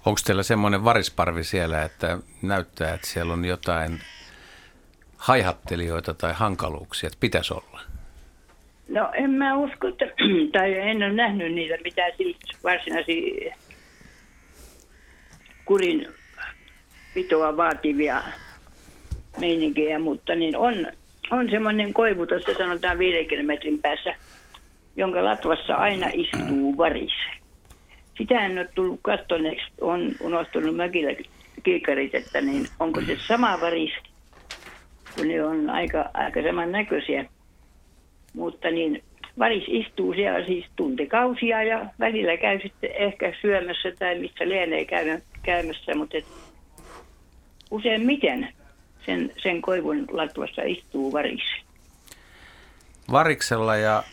Onko 0.06 0.20
teillä 0.26 0.44
semmoinen 0.44 0.84
varisparvi 0.84 1.44
siellä, 1.44 1.84
että 1.84 2.18
näyttää, 2.42 2.94
että 2.94 3.08
siellä 3.08 3.34
on 3.34 3.46
jotain 3.46 4.00
haihattelijoita 5.18 6.14
tai 6.14 6.34
hankaluuksia, 6.34 7.08
että 7.08 7.18
pitäisi 7.20 7.54
olla? 7.54 7.91
No 8.92 9.12
en 9.14 9.32
mä 9.32 9.58
usko, 9.58 9.88
että, 9.88 10.06
tai 10.54 10.80
en 10.80 10.98
ole 10.98 11.14
nähnyt 11.14 11.54
niitä 11.54 11.76
mitä 11.84 12.02
siis 12.18 12.38
varsinaisia 12.64 13.56
kurin 15.66 16.08
pitoa 17.14 17.58
vaativia 17.58 18.24
meininkejä, 19.40 20.00
mutta 20.00 20.36
niin 20.36 20.58
on, 20.58 20.88
on 21.32 21.50
semmoinen 21.50 21.94
koivu 21.94 22.26
tuossa 22.28 22.54
sanotaan 22.58 23.00
50 23.00 23.48
metrin 23.48 23.82
päässä, 23.82 24.16
jonka 24.96 25.26
latvassa 25.26 25.76
aina 25.76 26.08
istuu 26.14 26.78
varis. 26.78 27.14
Sitä 28.18 28.46
en 28.46 28.58
ole 28.58 28.70
tullut 28.76 29.00
katsoneeksi, 29.02 29.66
on 29.82 30.12
unohtunut 30.22 30.76
mökillä 30.76 31.12
kiikarit, 31.64 32.16
että 32.16 32.42
niin 32.42 32.68
onko 32.80 33.02
se 33.02 33.18
sama 33.28 33.62
varis, 33.62 33.92
kun 35.16 35.28
ne 35.28 35.46
on 35.46 35.70
aika, 35.70 36.10
aika 36.14 36.42
samannäköisiä. 36.42 37.26
Mutta 38.34 38.72
niin 38.72 39.04
varis 39.40 39.64
istuu 39.68 40.14
siellä 40.14 40.46
siis 40.46 40.66
tuntikausia 40.76 41.64
ja 41.64 41.86
välillä 42.00 42.38
käy 42.38 42.60
sitten 42.64 42.92
ehkä 42.96 43.34
syömässä 43.42 43.92
tai 44.00 44.20
missä 44.20 44.50
lienee 44.50 44.86
käymässä, 45.44 45.96
mutta 45.96 46.18
et 46.18 46.26
useimmiten 47.72 48.54
sen, 49.06 49.34
sen 49.44 49.62
koivun 49.62 50.08
latvassa 50.12 50.62
istuu 50.62 51.14
varis. 51.14 51.44
Variksella 53.12 53.76
ja 53.76 54.04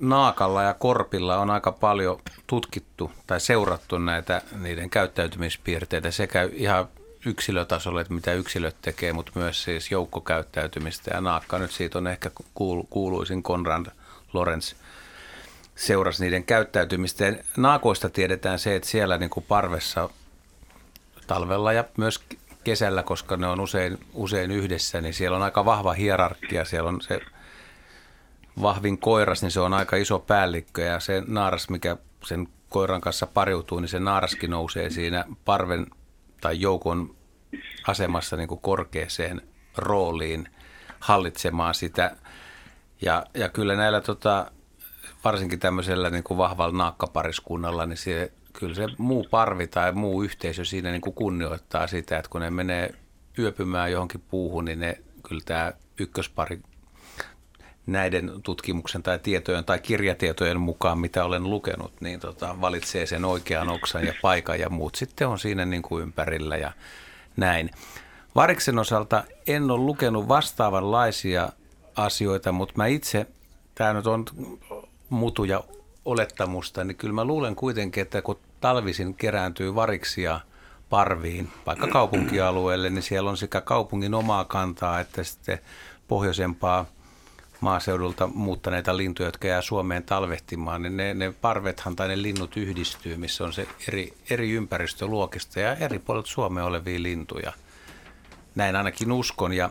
naakalla 0.00 0.62
ja 0.62 0.74
korpilla 0.74 1.38
on 1.38 1.50
aika 1.50 1.72
paljon 1.72 2.18
tutkittu 2.46 3.10
tai 3.26 3.40
seurattu 3.40 3.98
näitä 3.98 4.42
niiden 4.62 4.90
käyttäytymispiirteitä 4.90 6.10
sekä 6.10 6.48
ihan 6.52 6.88
yksilötasolle, 7.26 8.00
että 8.00 8.14
mitä 8.14 8.32
yksilöt 8.32 8.76
tekee, 8.82 9.12
mutta 9.12 9.32
myös 9.34 9.62
siis 9.62 9.90
joukkokäyttäytymistä. 9.90 11.10
Ja 11.14 11.20
naakka 11.20 11.58
nyt 11.58 11.70
siitä 11.70 11.98
on 11.98 12.06
ehkä 12.06 12.30
kuuluisin 12.90 13.42
Konrad 13.42 13.86
Lorenz 14.32 14.74
seurasi 15.74 16.24
niiden 16.24 16.44
käyttäytymistä. 16.44 17.24
Ja 17.24 17.34
naakoista 17.56 18.08
tiedetään 18.08 18.58
se, 18.58 18.76
että 18.76 18.88
siellä 18.88 19.18
niin 19.18 19.30
kuin 19.30 19.46
parvessa 19.48 20.10
talvella 21.26 21.72
ja 21.72 21.84
myös 21.96 22.20
kesällä, 22.64 23.02
koska 23.02 23.36
ne 23.36 23.46
on 23.46 23.60
usein, 23.60 23.98
usein 24.14 24.50
yhdessä, 24.50 25.00
niin 25.00 25.14
siellä 25.14 25.36
on 25.36 25.42
aika 25.42 25.64
vahva 25.64 25.92
hierarkia. 25.92 26.64
Siellä 26.64 26.88
on 26.88 27.00
se 27.00 27.20
vahvin 28.62 28.98
koiras, 28.98 29.42
niin 29.42 29.50
se 29.50 29.60
on 29.60 29.74
aika 29.74 29.96
iso 29.96 30.18
päällikkö 30.18 30.82
ja 30.82 31.00
se 31.00 31.22
naaras, 31.26 31.68
mikä 31.68 31.96
sen 32.24 32.48
koiran 32.68 33.00
kanssa 33.00 33.26
pariutuu, 33.26 33.80
niin 33.80 33.88
se 33.88 34.00
naaraskin 34.00 34.50
nousee 34.50 34.90
siinä 34.90 35.24
parven 35.44 35.86
tai 36.40 36.60
joukon 36.60 37.16
asemassa 37.86 38.36
niin 38.36 38.48
kuin 38.48 38.60
korkeaseen 38.60 39.42
rooliin 39.76 40.48
hallitsemaan 41.00 41.74
sitä. 41.74 42.16
Ja, 43.02 43.26
ja 43.34 43.48
kyllä 43.48 43.76
näillä 43.76 44.00
tota, 44.00 44.50
varsinkin 45.24 45.58
tämmöisellä 45.58 46.10
niin 46.10 46.24
kuin 46.24 46.38
vahvalla 46.38 46.78
naakkapariskunnalla, 46.78 47.86
niin 47.86 47.96
se, 47.96 48.32
kyllä 48.52 48.74
se 48.74 48.86
muu 48.98 49.26
parvi 49.30 49.66
tai 49.66 49.92
muu 49.92 50.22
yhteisö 50.22 50.64
siinä 50.64 50.90
niin 50.90 51.00
kuin 51.00 51.14
kunnioittaa 51.14 51.86
sitä, 51.86 52.18
että 52.18 52.30
kun 52.30 52.40
ne 52.40 52.50
menee 52.50 52.94
yöpymään 53.38 53.92
johonkin 53.92 54.22
puuhun, 54.30 54.64
niin 54.64 54.78
ne, 54.78 54.98
kyllä 55.28 55.42
tämä 55.44 55.72
ykköspari 56.00 56.60
näiden 57.86 58.32
tutkimuksen 58.42 59.02
tai 59.02 59.18
tietojen 59.18 59.64
tai 59.64 59.78
kirjatietojen 59.78 60.60
mukaan, 60.60 60.98
mitä 60.98 61.24
olen 61.24 61.50
lukenut, 61.50 61.92
niin 62.00 62.20
tota, 62.20 62.60
valitsee 62.60 63.06
sen 63.06 63.24
oikean 63.24 63.68
oksan 63.68 64.06
ja 64.06 64.14
paikan 64.22 64.60
ja 64.60 64.70
muut 64.70 64.94
sitten 64.94 65.28
on 65.28 65.38
siinä 65.38 65.64
niin 65.64 65.82
kuin 65.82 66.02
ympärillä 66.02 66.56
ja 66.56 66.72
näin. 67.36 67.70
Variksen 68.34 68.78
osalta 68.78 69.24
en 69.46 69.70
ole 69.70 69.80
lukenut 69.80 70.28
vastaavanlaisia 70.28 71.48
asioita, 71.96 72.52
mutta 72.52 72.74
mä 72.76 72.86
itse, 72.86 73.26
tämä 73.74 73.92
nyt 73.92 74.06
on 74.06 74.24
mutuja 75.08 75.64
olettamusta, 76.04 76.84
niin 76.84 76.96
kyllä 76.96 77.14
mä 77.14 77.24
luulen 77.24 77.56
kuitenkin, 77.56 78.02
että 78.02 78.22
kun 78.22 78.38
talvisin 78.60 79.14
kerääntyy 79.14 79.74
variksia 79.74 80.40
parviin, 80.90 81.48
vaikka 81.66 81.86
kaupunkialueelle, 81.86 82.90
niin 82.90 83.02
siellä 83.02 83.30
on 83.30 83.36
sekä 83.36 83.60
kaupungin 83.60 84.14
omaa 84.14 84.44
kantaa 84.44 85.00
että 85.00 85.24
sitten 85.24 85.58
pohjoisempaa 86.08 86.86
maaseudulta 87.60 88.26
muuttaneita 88.26 88.96
lintuja, 88.96 89.28
jotka 89.28 89.48
jää 89.48 89.62
Suomeen 89.62 90.02
talvehtimaan, 90.02 90.82
niin 90.82 90.96
ne, 90.96 91.14
ne 91.14 91.32
parvethan 91.40 91.96
tai 91.96 92.08
ne 92.08 92.22
linnut 92.22 92.56
yhdistyy, 92.56 93.16
missä 93.16 93.44
on 93.44 93.52
se 93.52 93.68
eri, 93.88 94.14
eri 94.30 94.50
ympäristöluokista 94.50 95.60
ja 95.60 95.74
eri 95.74 95.98
puolet 95.98 96.26
Suomea 96.26 96.64
olevia 96.64 97.02
lintuja. 97.02 97.52
Näin 98.54 98.76
ainakin 98.76 99.12
uskon. 99.12 99.52
Ja 99.52 99.70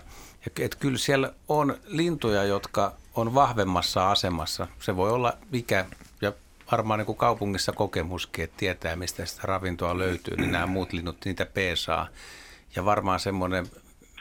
et 0.59 0.75
kyllä 0.75 0.97
siellä 0.97 1.33
on 1.47 1.77
lintuja, 1.85 2.43
jotka 2.43 2.93
on 3.13 3.33
vahvemmassa 3.33 4.11
asemassa. 4.11 4.67
Se 4.79 4.95
voi 4.95 5.11
olla 5.11 5.33
mikä, 5.51 5.85
ja 6.21 6.33
varmaan 6.71 6.97
niin 6.97 7.05
kuin 7.05 7.17
kaupungissa 7.17 7.71
kokemuskin, 7.71 8.43
että 8.43 8.57
tietää, 8.57 8.95
mistä 8.95 9.25
sitä 9.25 9.41
ravintoa 9.43 9.97
löytyy, 9.97 10.37
niin 10.37 10.51
nämä 10.51 10.67
muut 10.67 10.93
linnut 10.93 11.17
niitä 11.25 11.45
peesaa. 11.45 12.07
Ja 12.75 12.85
varmaan 12.85 13.19
semmoinen 13.19 13.67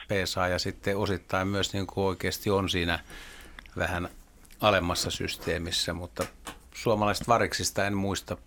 peesaa 0.07 0.47
ja 0.47 0.59
sitten 0.59 0.97
osittain 0.97 1.47
myös 1.47 1.73
niin 1.73 1.87
kuin 1.87 2.05
oikeasti 2.05 2.49
on 2.49 2.69
siinä– 2.69 2.99
vähän 3.77 4.09
alemmassa 4.61 5.11
systeemissä, 5.11 5.93
mutta 5.93 6.25
suomalaisista 6.73 7.27
variksista 7.27 7.87
en 7.87 7.97
muista 7.97 8.37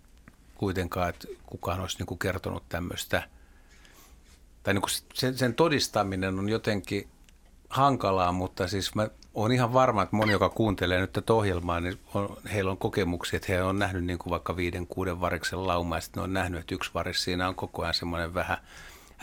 kuitenkaan, 0.55 1.09
että 1.09 1.27
kukaan 1.45 1.79
olisi 1.79 1.97
niin 1.97 2.07
kuin 2.07 2.19
kertonut 2.19 2.63
tämmöistä. 2.69 3.23
Tai 4.63 4.73
niin 4.73 4.81
kuin 4.81 4.91
sen, 5.13 5.37
sen 5.37 5.53
todistaminen 5.53 6.39
on 6.39 6.49
jotenkin 6.49 7.09
hankalaa, 7.69 8.31
mutta 8.31 8.67
siis 8.67 8.95
mä 8.95 9.07
olen 9.33 9.51
ihan 9.51 9.73
varma, 9.73 10.03
että 10.03 10.15
moni, 10.15 10.31
joka 10.31 10.49
kuuntelee 10.49 11.01
nyt 11.01 11.13
tätä 11.13 11.33
ohjelmaa, 11.33 11.79
niin 11.79 11.99
on, 12.13 12.37
heillä 12.53 12.71
on 12.71 12.77
kokemuksia, 12.77 13.37
että 13.37 13.53
he 13.53 13.63
on 13.63 13.79
nähnyt 13.79 14.05
niin 14.05 14.19
kuin 14.19 14.31
vaikka 14.31 14.55
viiden, 14.55 14.87
kuuden 14.87 15.21
variksen 15.21 15.67
lauma, 15.67 15.97
ja 15.97 16.01
sitten 16.01 16.21
ne 16.21 16.23
on 16.23 16.33
nähnyt, 16.33 16.59
että 16.59 16.75
yksi 16.75 16.91
varis 16.93 17.23
siinä 17.23 17.47
on 17.47 17.55
koko 17.55 17.81
ajan 17.81 17.93
semmoinen 17.93 18.33
vähän 18.33 18.57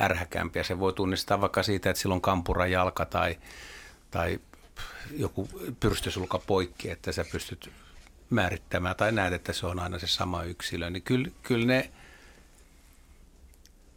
ärhäkämpi, 0.01 0.59
ja 0.59 0.65
se 0.65 0.79
voi 0.79 0.93
tunnistaa 0.93 1.41
vaikka 1.41 1.63
siitä, 1.63 1.91
että 1.91 2.03
silloin 2.03 2.21
kampura 2.21 2.67
jalka 2.67 3.07
tai, 3.07 3.39
tai 4.11 4.41
joku 5.11 5.49
pyrstösulka 5.81 6.39
poikki, 6.39 6.91
että 6.91 7.13
sä 7.13 7.25
pystyt 7.33 7.71
määrittämään 8.31 8.97
tai 8.97 9.13
näet, 9.13 9.33
että 9.33 9.53
se 9.53 9.67
on 9.67 9.79
aina 9.79 9.99
se 9.99 10.07
sama 10.07 10.43
yksilö, 10.43 10.91
niin 10.91 11.03
kyllä, 11.03 11.29
kyllä 11.43 11.67
ne, 11.67 11.91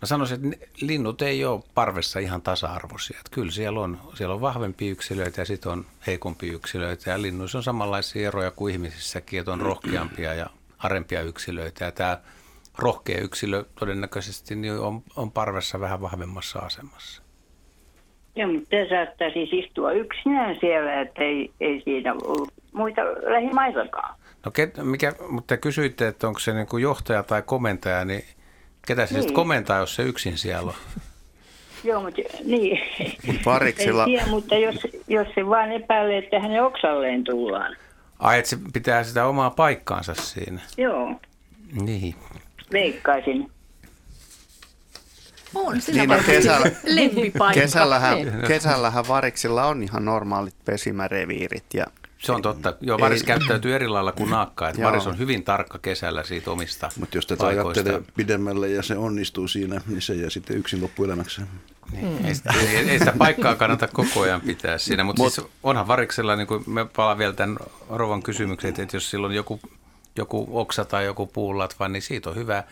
mä 0.01 0.05
sanoisin, 0.05 0.53
että 0.53 0.67
linnut 0.81 1.21
ei 1.21 1.45
ole 1.45 1.63
parvessa 1.73 2.19
ihan 2.19 2.41
tasa-arvoisia. 2.41 3.17
Että 3.19 3.31
kyllä 3.31 3.51
siellä 3.51 3.79
on, 3.79 4.01
siellä 4.15 4.35
on 4.35 4.41
vahvempia 4.41 4.91
yksilöitä 4.91 5.41
ja 5.41 5.45
sitten 5.45 5.71
on 5.71 5.85
heikompia 6.07 6.53
yksilöitä 6.53 7.09
ja 7.09 7.21
linnuissa 7.21 7.57
on 7.57 7.63
samanlaisia 7.63 8.27
eroja 8.27 8.51
kuin 8.51 8.73
ihmisissäkin, 8.73 9.39
että 9.39 9.51
on 9.51 9.61
rohkeampia 9.61 10.33
ja 10.33 10.49
arempia 10.77 11.21
yksilöitä 11.21 11.85
ja 11.85 11.91
tämä 11.91 12.21
rohkea 12.77 13.21
yksilö 13.21 13.65
todennäköisesti 13.79 14.55
niin 14.55 14.79
on, 14.79 15.03
on 15.15 15.31
parvessa 15.31 15.79
vähän 15.79 16.01
vahvemmassa 16.01 16.59
asemassa. 16.59 17.21
Joo, 18.39 18.51
mutta 18.53 18.69
te 18.69 18.87
saattaa 18.89 19.29
siis 19.33 19.49
istua 19.53 19.91
yksinään 19.91 20.55
siellä, 20.59 21.01
että 21.01 21.23
ei, 21.23 21.51
ei 21.61 21.81
siinä 21.85 22.13
ollut 22.13 22.51
muita 22.73 23.01
lähimaillakaan. 23.05 24.15
No 24.45 24.51
ket, 24.51 24.77
mikä, 24.83 25.13
mutta 25.29 25.55
te 25.55 25.61
kysyitte, 25.61 26.07
että 26.07 26.27
onko 26.27 26.39
se 26.39 26.53
niin 26.53 26.67
kuin 26.67 26.83
johtaja 26.83 27.23
tai 27.23 27.41
komentaja, 27.41 28.05
niin 28.05 28.23
ketä 28.87 29.05
se 29.05 29.13
Niin. 29.13 29.21
sitten 29.21 29.35
komentaa, 29.35 29.79
jos 29.79 29.95
se 29.95 30.03
yksin 30.03 30.37
siellä 30.37 30.67
on? 30.69 30.75
Joo, 31.83 32.01
mutta 32.01 32.21
niin. 32.45 32.79
Mut 33.27 33.35
variksilla- 33.45 34.03
En 34.03 34.05
tiedä, 34.09 34.25
mutta 34.27 34.55
jos, 34.55 34.75
jos 35.07 35.27
se 35.35 35.49
vaan 35.49 35.71
epäilee, 35.71 36.17
että 36.17 36.39
hänen 36.39 36.63
oksalleen 36.63 37.23
tullaan. 37.23 37.75
Ai, 38.19 38.39
että 38.39 38.49
se 38.49 38.57
pitää 38.73 39.03
sitä 39.03 39.25
omaa 39.25 39.49
paikkaansa 39.49 40.13
siinä. 40.13 40.61
Joo, 40.77 41.15
Niin. 41.81 42.15
veikkaisin. 42.73 43.51
On 45.55 45.81
siinä 45.81 45.99
Niin, 45.99 46.09
no 46.09 46.23
kesällä, 46.25 46.71
lempipaikka. 46.83 47.61
kesällähän, 47.61 48.15
Niin. 48.17 48.33
kesällähän 48.47 49.07
variksilla 49.07 49.65
on 49.65 49.83
ihan 49.83 50.05
normaalit 50.05 50.55
pesimäreviirit 50.65 51.63
ja 51.73 51.85
Se 52.17 52.31
on 52.31 52.41
totta. 52.41 52.73
Joo, 52.81 52.99
varis 52.99 53.21
Ei- 53.21 53.27
käyttäytyy 53.27 53.75
eri 53.75 53.87
lailla 53.87 54.11
kuin 54.11 54.29
naakka. 54.29 54.69
Että 54.69 54.81
varis 54.81 55.07
on 55.07 55.17
hyvin 55.17 55.43
tarkka 55.43 55.79
kesällä 55.79 56.23
siitä 56.23 56.51
omista 56.51 56.89
Mutta 56.99 57.17
jos 57.17 57.27
tätä 57.27 57.43
paikoista. 57.43 57.81
ajattelee 57.83 58.01
pidemmälle 58.15 58.69
ja 58.69 58.83
se 58.83 58.97
onnistuu 58.97 59.47
siinä, 59.47 59.81
niin 59.87 60.01
se 60.01 60.13
jää 60.15 60.29
sitten 60.29 60.57
yksin 60.57 60.81
loppuelämäksi. 60.81 61.41
Niin, 61.91 62.25
ei, 62.25 62.35
sitä, 62.35 62.53
ei, 62.59 62.77
ei 62.89 62.99
sitä 62.99 63.13
paikkaa 63.17 63.55
kannata 63.55 63.87
koko 63.87 64.21
ajan 64.21 64.41
pitää 64.41 64.77
siinä, 64.77 65.03
mutta 65.03 65.23
Mut- 65.23 65.29
siis 65.29 65.47
onhan 65.63 65.87
variksella, 65.87 66.35
niin 66.35 66.47
kuin 66.47 66.63
me 66.67 66.85
palaan 66.95 67.17
vielä 67.17 67.33
tämän 67.33 67.57
Rovan 67.89 68.23
kysymykseen, 68.23 68.73
että 68.77 68.97
jos 68.97 69.09
silloin 69.11 69.33
joku, 69.35 69.59
joku 70.15 70.47
oksa 70.51 70.85
tai 70.85 71.05
joku 71.05 71.25
puulatva, 71.27 71.87
niin 71.87 72.01
siitä 72.01 72.29
on 72.29 72.35
hyvä 72.35 72.63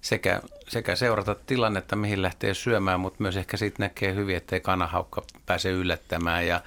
sekä, 0.00 0.42
sekä 0.68 0.96
seurata 0.96 1.34
tilannetta, 1.34 1.96
mihin 1.96 2.22
lähtee 2.22 2.54
syömään, 2.54 3.00
mutta 3.00 3.22
myös 3.22 3.36
ehkä 3.36 3.56
siitä 3.56 3.76
näkee 3.78 4.14
hyvin, 4.14 4.36
ettei 4.36 4.60
kanahaukka 4.60 5.22
pääse 5.46 5.70
yllättämään 5.70 6.46
ja, 6.46 6.60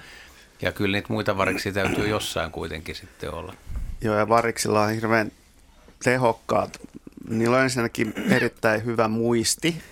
ja 0.62 0.72
kyllä 0.72 0.96
niitä 0.96 1.12
muita 1.12 1.36
variksia 1.36 1.72
täytyy 1.72 2.08
jossain 2.08 2.52
kuitenkin 2.52 2.94
sitten 2.94 3.34
olla. 3.34 3.54
Joo, 4.00 4.14
ja 4.14 4.28
variksilla 4.28 4.82
on 4.82 4.90
hirveän 4.90 5.32
tehokkaat. 6.04 6.80
Niillä 7.28 7.56
on 7.56 7.62
ensinnäkin 7.62 8.14
erittäin 8.30 8.84
hyvä 8.84 9.08
muisti 9.08 9.82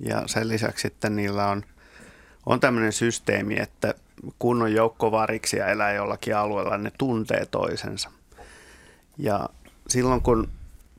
ja 0.00 0.22
sen 0.26 0.48
lisäksi 0.48 0.82
sitten 0.82 1.16
niillä 1.16 1.46
on, 1.46 1.64
on 2.46 2.60
tämmöinen 2.60 2.92
systeemi, 2.92 3.60
että 3.60 3.94
kun 4.38 4.62
on 4.62 4.72
joukko 4.72 5.10
variksia 5.10 5.66
elää 5.66 5.92
jollakin 5.92 6.36
alueella, 6.36 6.78
ne 6.78 6.92
tuntee 6.98 7.46
toisensa. 7.46 8.10
Ja 9.18 9.48
silloin 9.88 10.22
kun 10.22 10.48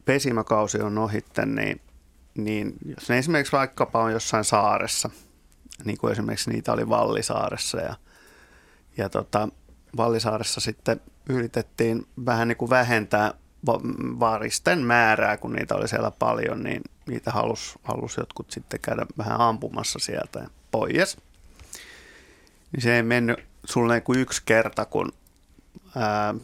pesimäkausi 0.07 0.81
on 0.81 0.97
ohitte, 0.97 1.45
niin, 1.45 1.81
niin 2.35 2.73
jos 2.85 3.09
ne 3.09 3.17
esimerkiksi 3.17 3.51
vaikkapa 3.51 4.03
on 4.03 4.11
jossain 4.11 4.43
saaressa, 4.43 5.09
niin 5.85 5.97
kuin 5.97 6.11
esimerkiksi 6.11 6.49
niitä 6.49 6.73
oli 6.73 6.89
Vallisaaressa 6.89 7.77
ja, 7.77 7.95
ja 8.97 9.09
tota, 9.09 9.49
Vallisaaressa 9.97 10.61
sitten 10.61 11.01
yritettiin 11.29 12.07
vähän 12.25 12.47
niin 12.47 12.57
kuin 12.57 12.69
vähentää 12.69 13.33
va- 13.65 13.81
varisten 14.19 14.79
määrää, 14.79 15.37
kun 15.37 15.53
niitä 15.53 15.75
oli 15.75 15.87
siellä 15.87 16.11
paljon, 16.11 16.63
niin 16.63 16.81
niitä 17.07 17.31
halus, 17.31 17.79
halus 17.83 18.17
jotkut 18.17 18.51
sitten 18.51 18.79
käydä 18.79 19.05
vähän 19.17 19.41
ampumassa 19.41 19.99
sieltä 19.99 20.39
ja 20.39 20.49
pois. 20.71 21.17
Niin 22.71 22.81
se 22.81 22.95
ei 22.95 23.03
mennyt 23.03 23.39
sulle 23.63 24.01
kuin 24.01 24.19
yksi 24.19 24.41
kerta, 24.45 24.85
kun 24.85 25.11
ää, 25.95 26.35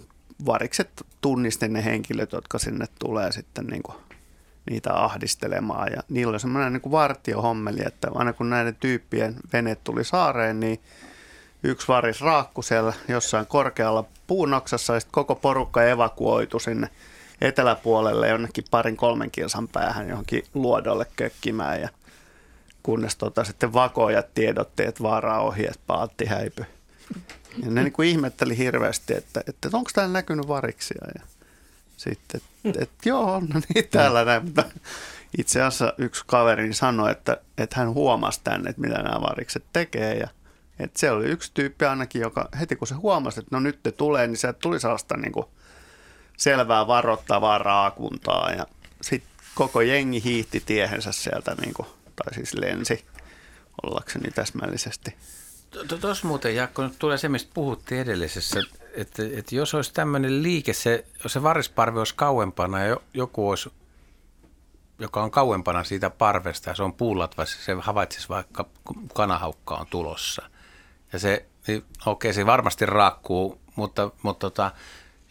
varikset 0.46 1.06
tunnisti 1.22 1.68
ne 1.68 1.86
henkilöt, 1.86 2.32
jotka 2.32 2.60
sinne 2.60 2.86
tulee 3.00 3.32
sitten 3.32 3.66
niin 3.68 3.84
kuin 3.84 3.98
niitä 4.70 4.94
ahdistelemaan. 4.94 5.92
Ja 5.92 6.04
niillä 6.10 6.32
oli 6.32 6.40
semmoinen 6.40 6.74
niin 6.74 6.92
vartiohommeli, 6.92 7.82
että 7.86 8.08
aina 8.16 8.34
kun 8.34 8.50
näiden 8.50 8.76
tyyppien 8.76 9.36
vene 9.54 9.76
tuli 9.76 10.04
saareen, 10.04 10.60
niin 10.60 10.80
yksi 11.64 11.88
varis 11.88 12.22
raakku 12.22 12.62
siellä 12.62 12.94
jossain 13.08 13.48
korkealla 13.48 14.06
puunoksassa 14.28 14.94
ja 14.94 15.00
sitten 15.00 15.14
koko 15.14 15.36
porukka 15.36 15.84
evakuoitu 15.84 16.60
sinne 16.60 16.90
eteläpuolelle 17.42 18.30
jonnekin 18.30 18.64
parin 18.72 18.98
kolmen 18.98 19.32
kilsan 19.32 19.68
päähän 19.68 20.10
johonkin 20.10 20.44
luodolle 20.54 21.06
kökkimään 21.16 21.82
ja 21.82 21.90
kunnes 22.84 23.16
tota 23.16 23.44
sitten 23.44 23.74
vakoojat 23.74 24.34
tiedotti, 24.34 24.84
että 24.84 25.04
vaara 25.04 25.40
on 25.40 25.48
ohi, 25.48 25.66
että 25.66 25.80
paatti 25.88 26.26
häipy. 26.26 26.66
Ja 27.58 27.72
ne 27.72 27.84
niin 27.84 27.94
kuin 27.94 28.10
ihmetteli 28.10 28.58
hirveästi, 28.58 29.14
että, 29.14 29.42
että 29.48 29.70
onko 29.74 29.92
täällä 29.94 30.14
näkynyt 30.14 30.48
variksia 30.48 31.08
ja 31.16 31.26
sitten, 31.98 32.42
että, 32.66 32.84
että 32.84 33.10
joo, 33.10 33.40
no 33.40 33.62
niin 33.74 33.90
täällä 33.90 34.26
näin, 34.26 34.46
mutta 34.46 34.64
itse 35.38 35.62
asiassa 35.62 35.94
yksi 35.98 36.24
kaveri 36.28 36.74
sanoi, 36.74 37.12
että, 37.12 37.38
että 37.58 37.76
hän 37.80 37.94
huomasi 37.94 38.42
tänne, 38.44 38.70
että 38.70 38.82
mitä 38.82 38.96
nämä 38.96 39.22
varikset 39.22 39.64
tekee. 39.74 40.14
Ja 40.14 40.28
että 40.80 41.00
se 41.00 41.12
oli 41.12 41.26
yksi 41.26 41.52
tyyppi 41.54 41.86
ainakin, 41.86 42.22
joka 42.22 42.50
heti 42.60 42.76
kun 42.76 42.88
se 42.88 42.96
huomasi, 42.96 43.40
että 43.40 43.56
no 43.56 43.60
nyt 43.60 43.80
te 43.84 43.92
tulee, 43.92 44.28
niin 44.28 44.38
sieltä 44.38 44.60
tuli 44.60 44.80
sellaista 44.80 45.18
niin 45.18 45.32
kuin 45.32 45.46
selvää 46.38 46.88
varoittavaa 46.88 47.58
raakuntaa 47.58 48.52
ja 48.52 48.68
sitten 49.02 49.30
koko 49.56 49.82
jengi 49.82 50.24
hiihti 50.24 50.64
tiehensä 50.66 51.12
sieltä, 51.12 51.56
niin 51.62 51.74
kuin, 51.74 51.88
tai 52.16 52.34
siis 52.34 52.54
lensi 52.54 53.06
ollakseni 53.84 54.32
täsmällisesti. 54.32 55.16
Tuossa 56.02 56.28
muuten, 56.28 56.56
Jaakko, 56.56 56.84
nyt 56.84 57.00
tulee 57.00 57.18
se, 57.18 57.30
mistä 57.30 57.52
puhuttiin 57.54 58.02
edellisessä, 58.02 58.60
että, 58.94 59.24
että 59.34 59.56
jos 59.56 59.74
olisi 59.74 59.94
tämmöinen 59.94 60.44
liike, 60.44 60.74
se, 60.74 61.06
se 61.28 61.44
varisparvi 61.44 62.00
olisi 62.00 62.14
kauempana 62.16 62.80
ja 62.80 62.88
jo- 62.88 63.04
joku 63.14 63.50
olisi, 63.50 63.72
joka 65.00 65.24
on 65.24 65.32
kauempana 65.32 65.84
siitä 65.84 66.10
parvesta 66.10 66.70
ja 66.70 66.76
se 66.76 66.84
on 66.84 66.94
puulatvassa, 66.94 67.58
se 67.66 67.76
havaitsisi 67.80 68.30
vaikka 68.30 68.66
kanahaukka 69.14 69.76
on 69.76 69.88
tulossa. 69.88 70.50
Ja 71.14 71.20
se, 71.20 71.46
niin 71.68 71.86
okei, 72.06 72.34
se 72.34 72.46
varmasti 72.46 72.86
raakkuu, 72.86 73.62
mutta, 73.76 74.12
mutta 74.22 74.40
tota, 74.40 74.72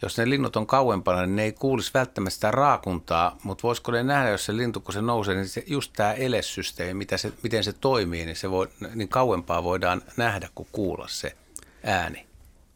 jos 0.03 0.17
ne 0.17 0.29
linnut 0.29 0.55
on 0.55 0.67
kauempana, 0.67 1.21
niin 1.21 1.35
ne 1.35 1.43
ei 1.43 1.51
kuulisi 1.51 1.91
välttämättä 1.93 2.33
sitä 2.33 2.51
raakuntaa, 2.51 3.37
mutta 3.43 3.63
voisiko 3.63 3.91
ne 3.91 4.03
nähdä, 4.03 4.29
jos 4.29 4.45
se 4.45 4.57
lintu, 4.57 4.79
kun 4.79 4.93
se 4.93 5.01
nousee, 5.01 5.35
niin 5.35 5.47
se, 5.47 5.63
just 5.67 5.93
tämä 5.95 6.13
elesysteemi, 6.13 6.93
mitä 6.93 7.17
se, 7.17 7.31
miten 7.43 7.63
se 7.63 7.73
toimii, 7.73 8.25
niin, 8.25 8.35
se 8.35 8.51
voi, 8.51 8.69
niin 8.95 9.09
kauempaa 9.09 9.63
voidaan 9.63 10.01
nähdä 10.17 10.49
kuin 10.55 10.67
kuulla 10.71 11.07
se 11.07 11.35
ääni 11.83 12.25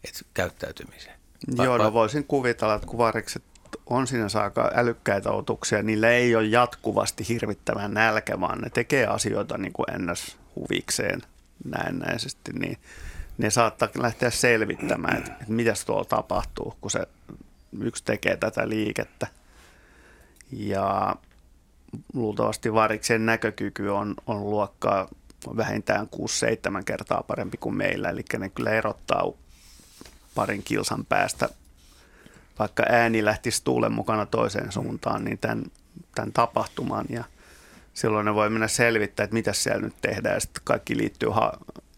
et 0.04 0.26
käyttäytymiseen. 0.34 1.20
Va- 1.58 1.66
Joo, 1.66 1.78
no 1.78 1.94
voisin 1.94 2.24
kuvitella, 2.24 2.76
että 2.76 2.88
kun 2.88 2.98
varikset 2.98 3.44
on 3.86 4.08
sinänsä 4.08 4.44
aika 4.44 4.72
älykkäitä 4.76 5.32
otuksia, 5.32 5.84
niillä 5.84 6.10
ei 6.10 6.36
ole 6.36 6.45
jatkuvasti 6.45 7.28
hirvittävän 7.28 7.94
nälkä, 7.94 8.40
vaan 8.40 8.62
ne 8.62 8.70
tekee 8.70 9.08
asioita 9.08 9.58
niin 9.58 9.74
kuin 9.74 9.91
ennäs 9.95 10.38
huvikseen 10.56 11.22
näennäisesti, 11.66 12.52
niin 12.54 12.78
ne 13.38 13.49
saattaa 13.49 13.89
lähteä 13.97 14.30
selvittämään, 14.30 15.18
että, 15.18 15.31
että 15.31 15.53
mitä 15.53 15.73
tuolla 15.85 16.05
tapahtuu, 16.05 16.73
kun 16.81 16.91
se 16.91 17.07
yksi 17.81 18.03
tekee 18.03 18.38
tätä 18.38 18.69
liikettä. 18.69 19.27
Ja 20.51 21.15
luultavasti 22.14 22.73
variksen 22.73 23.26
näkökyky 23.26 23.89
on, 23.89 24.15
on 24.27 24.49
luokkaa 24.49 25.07
vähintään 25.57 26.07
6-7 26.80 26.84
kertaa 26.85 27.23
parempi 27.23 27.57
kuin 27.57 27.76
meillä, 27.76 28.09
eli 28.09 28.23
ne 28.38 28.49
kyllä 28.49 28.72
erottaa 28.72 29.23
parin 30.35 30.64
kilsan 30.64 31.05
päästä, 31.05 31.49
vaikka 32.59 32.84
ääni 32.89 33.26
lähtisi 33.26 33.64
tuulen 33.64 33.91
mukana 33.91 34.26
toiseen 34.26 34.72
suuntaan, 34.72 35.23
niin 35.26 35.38
tämän, 35.38 35.64
tämän 36.15 36.31
tapahtuman 36.31 37.05
ja 37.09 37.23
silloin 37.93 38.26
ne 38.26 38.34
voi 38.34 38.49
mennä 38.49 38.68
selvittämään, 38.68 39.26
että 39.26 39.34
mitä 39.34 39.53
siellä 39.53 39.81
nyt 39.81 39.95
tehdään. 40.01 40.35
Ja 40.35 40.39
sitten 40.39 40.61
kaikki 40.64 40.97
liittyy 40.97 41.30
ha- 41.30 41.57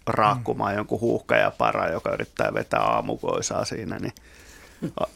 raakkumaan 0.10 0.76
jonkun 0.76 1.02
huuhka 1.02 1.36
ja 1.36 1.52
para, 1.52 1.90
joka 1.90 2.14
yrittää 2.14 2.54
vetää 2.54 2.82
aamukoisaa 2.82 3.66
siinä, 3.66 4.00
niin 4.00 4.14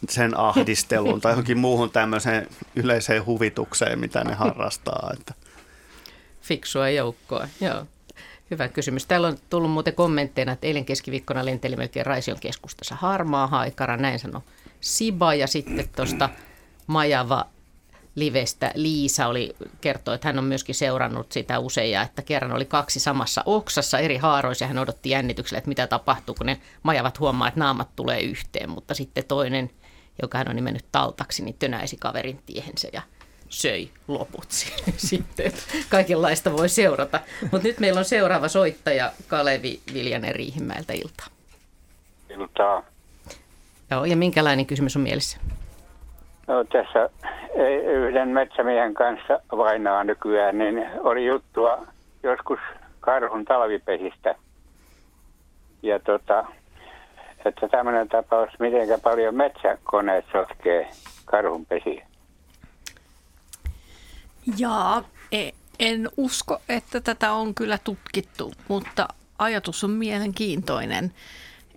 sen 0.10 0.40
ahdisteluun 0.40 1.22
tai 1.22 1.32
johonkin 1.32 1.58
muuhun 1.58 1.92
tämmöiseen 1.92 2.48
yleiseen 2.76 3.26
huvitukseen, 3.26 4.00
mitä 4.00 4.24
ne 4.24 4.34
harrastaa. 4.34 5.12
Että. 5.14 5.34
Fiksua 6.42 6.90
joukkoa, 6.90 7.48
joo. 7.62 7.86
Hyvä 8.52 8.68
kysymys. 8.68 9.06
Täällä 9.06 9.28
on 9.28 9.38
tullut 9.50 9.72
muuten 9.72 9.96
kommentteina, 9.96 10.52
että 10.52 10.68
eilen 10.68 10.86
keskiviikkona 10.86 11.46
lenteli 11.46 11.76
melkein 11.76 12.06
Raision 12.06 12.40
keskustassa 12.40 12.96
harmaa 12.96 13.48
haikara, 13.48 13.98
näin 13.98 14.20
sanoi 14.20 14.42
Siba 14.82 15.34
ja 15.34 15.48
sitten 15.48 15.90
tuosta 15.96 16.30
Majava 16.88 17.46
livestä 18.16 18.72
Liisa 18.76 19.28
oli 19.28 19.56
kertoi, 19.82 20.16
että 20.16 20.28
hän 20.28 20.40
on 20.40 20.44
myöskin 20.44 20.76
seurannut 20.76 21.32
sitä 21.32 21.60
usein 21.60 21.92
ja 21.92 22.02
että 22.02 22.22
kerran 22.22 22.52
oli 22.52 22.66
kaksi 22.66 23.00
samassa 23.00 23.44
oksassa 23.46 24.00
eri 24.00 24.18
haaroissa 24.18 24.64
ja 24.64 24.68
hän 24.68 24.78
odotti 24.78 25.10
jännityksellä, 25.10 25.58
että 25.58 25.68
mitä 25.68 25.88
tapahtuu, 25.88 26.36
kun 26.36 26.46
ne 26.46 26.62
majavat 26.84 27.20
huomaa, 27.20 27.48
että 27.48 27.60
naamat 27.60 27.96
tulee 27.96 28.22
yhteen, 28.22 28.70
mutta 28.70 28.94
sitten 28.94 29.26
toinen, 29.28 29.70
joka 30.22 30.38
hän 30.38 30.50
on 30.50 30.56
nimennyt 30.56 30.86
Taltaksi, 30.92 31.44
niin 31.44 31.56
tönäisi 31.60 31.98
kaverin 31.98 32.40
tiehensä 32.46 32.88
ja 32.94 33.02
söi 33.50 33.90
loput 34.08 34.52
sitten. 34.98 35.54
Kaikenlaista 35.90 36.54
voi 36.54 36.70
seurata. 36.70 37.20
Mutta 37.42 37.68
nyt 37.68 37.80
meillä 37.80 38.00
on 38.00 38.06
seuraava 38.06 38.48
soittaja 38.48 39.12
Kalevi 39.28 39.80
Viljanen 39.94 40.36
Riihimäeltä 40.36 40.94
iltaa. 40.94 41.28
iltaa. 42.30 42.84
Joo, 43.92 44.06
ja 44.06 44.18
minkälainen 44.18 44.66
kysymys 44.66 44.96
on 44.96 45.02
mielessä? 45.02 45.38
No, 46.48 46.64
tässä 46.64 47.10
ei- 47.56 47.84
yhden 47.86 48.30
metsämiehen 48.30 48.94
kanssa 48.94 49.40
vainaa 49.52 50.04
nykyään, 50.04 50.58
niin 50.58 50.86
oli 51.00 51.26
juttua 51.26 51.88
joskus 52.24 52.60
karhun 53.00 53.46
talvipesistä. 53.46 54.36
Ja 55.82 56.00
tota, 56.00 56.46
että 57.46 57.68
tämmöinen 57.68 58.10
tapaus, 58.10 58.50
miten 58.60 59.02
paljon 59.02 59.36
metsäkoneet 59.36 60.26
sotkee 60.32 60.90
karhunpesiä? 61.26 62.08
Jaa, 64.58 65.04
e- 65.32 65.52
en 65.80 66.10
usko, 66.18 66.62
että 66.70 67.02
tätä 67.02 67.32
on 67.34 67.56
kyllä 67.56 67.78
tutkittu, 67.84 68.54
mutta 68.68 69.08
ajatus 69.40 69.84
on 69.84 69.90
mielenkiintoinen. 69.90 71.14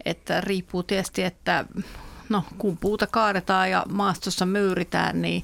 Että 0.05 0.41
riippuu 0.41 0.83
tietysti, 0.83 1.23
että 1.23 1.65
no, 2.29 2.45
kun 2.59 2.77
puuta 2.77 3.07
kaadetaan 3.07 3.71
ja 3.71 3.85
maastossa 3.89 4.47
möyritään, 4.47 5.23
niin 5.23 5.43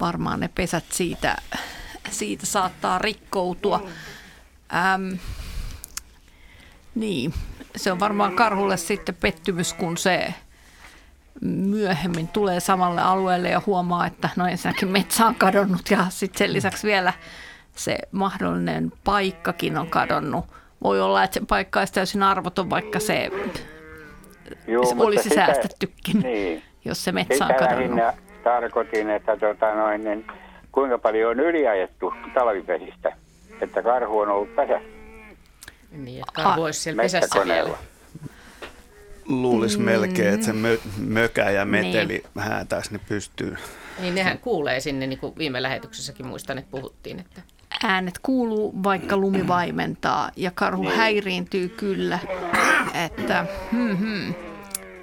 varmaan 0.00 0.40
ne 0.40 0.48
pesät 0.48 0.84
siitä, 0.92 1.36
siitä 2.10 2.46
saattaa 2.46 2.98
rikkoutua. 2.98 3.86
Ähm, 4.74 5.12
niin, 6.94 7.34
se 7.76 7.92
on 7.92 8.00
varmaan 8.00 8.36
karhulle 8.36 8.76
sitten 8.76 9.14
pettymys, 9.14 9.72
kun 9.72 9.96
se 9.96 10.34
myöhemmin 11.40 12.28
tulee 12.28 12.60
samalle 12.60 13.00
alueelle 13.00 13.48
ja 13.48 13.62
huomaa, 13.66 14.06
että 14.06 14.28
no 14.36 14.46
ensinnäkin 14.46 14.88
metsä 14.88 15.26
on 15.26 15.34
kadonnut 15.34 15.90
ja 15.90 16.06
sitten 16.10 16.38
sen 16.38 16.52
lisäksi 16.52 16.86
vielä 16.86 17.12
se 17.76 17.98
mahdollinen 18.12 18.92
paikkakin 19.04 19.78
on 19.78 19.90
kadonnut. 19.90 20.44
Voi 20.82 21.00
olla, 21.00 21.24
että 21.24 21.40
se 21.40 21.46
paikka 21.46 21.78
olisi 21.78 21.92
täysin 21.92 22.22
arvoton, 22.22 22.70
vaikka 22.70 23.00
se, 23.00 23.30
Joo, 24.66 24.84
se 24.86 24.94
olisi 24.98 25.22
sitä- 25.28 25.34
säästettykin, 25.46 26.20
Niin. 26.22 26.62
jos 26.84 27.04
se 27.04 27.12
metsä 27.12 27.46
on 27.46 27.54
kadonnut. 27.54 28.00
tarkoitin, 28.44 29.10
että 29.10 29.36
tota 29.36 29.74
noin, 29.74 30.04
niin 30.04 30.26
kuinka 30.72 30.98
paljon 30.98 31.30
on 31.30 31.40
yliajettu 31.40 32.12
talvipesistä, 32.34 33.16
että 33.60 33.82
karhu 33.82 34.18
on 34.18 34.28
ollut 34.28 34.56
pesässä 34.56 34.88
Niin, 35.92 36.18
että 36.20 36.32
karhu 36.32 36.62
olisi 36.62 36.80
siellä 36.80 37.02
pesässä 37.02 37.44
vielä. 37.44 37.70
Luulisi 39.28 39.78
Mm. 39.78 39.84
melkein, 39.84 40.34
että 40.34 40.46
se 40.46 40.52
mö, 40.52 40.76
mökä 40.98 41.50
ja 41.50 41.64
meteli 41.64 42.06
Niin. 42.06 42.22
häätäisi 42.38 42.92
ne 42.92 43.00
pystyy. 43.08 43.56
Niin 44.00 44.14
nehän 44.14 44.38
kuulee 44.38 44.80
sinne, 44.80 45.06
niin 45.06 45.18
kuin 45.18 45.32
viime 45.38 45.62
lähetyksessäkin 45.62 46.26
muistan, 46.26 46.58
että 46.58 46.70
puhuttiin, 46.70 47.20
että 47.20 47.40
Äänet 47.84 48.18
kuuluu, 48.22 48.82
vaikka 48.82 49.16
lumi 49.16 49.48
vaimentaa 49.48 50.30
ja 50.36 50.50
karhu 50.50 50.82
Niin. 50.82 50.96
häiriintyy 50.96 51.68
kyllä. 51.68 52.18
Että, 52.94 53.46
hmm, 53.72 53.96
hmm. 53.98 54.34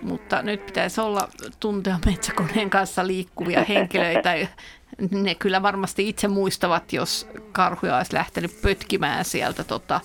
Mutta 0.01 0.41
nyt 0.41 0.65
pitäisi 0.65 1.01
olla 1.01 1.29
tuntea 1.59 1.99
metsäkoneen 2.05 2.69
kanssa 2.69 3.07
liikkuvia 3.07 3.63
henkilöitä. 3.69 4.33
Ne 5.11 5.35
kyllä 5.35 5.61
varmasti 5.61 6.09
itse 6.09 6.27
muistavat, 6.27 6.93
jos 6.93 7.27
karhuja 7.51 7.97
olisi 7.97 8.13
lähtenyt 8.13 8.61
pötkimään 8.61 9.25
sieltä 9.25 9.63
tota, 9.63 10.01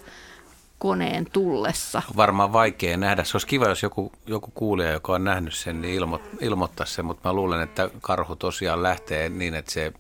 koneen 0.79 1.27
tullessa. 1.33 2.03
Varmaan 2.17 2.53
vaikea 2.53 2.97
nähdä. 2.97 3.25
Se 3.25 3.37
olisi 3.37 3.47
kiva, 3.47 3.69
jos 3.69 3.83
joku, 3.83 4.13
joku 4.27 4.51
kuulija, 4.55 4.91
joka 4.93 5.13
on 5.13 5.25
nähnyt 5.25 5.55
sen, 5.55 5.81
niin 5.81 5.95
ilmo, 5.95 6.21
ilmoittaisi 6.41 6.95
sen, 6.95 7.05
mutta 7.05 7.29
mä 7.29 7.33
luulen, 7.33 7.61
että 7.61 7.91
karhu 8.01 8.37
tosiaan 8.37 8.83
lähtee 8.83 9.29
niin, 9.29 9.55
että 9.55 9.73
se 9.73 9.93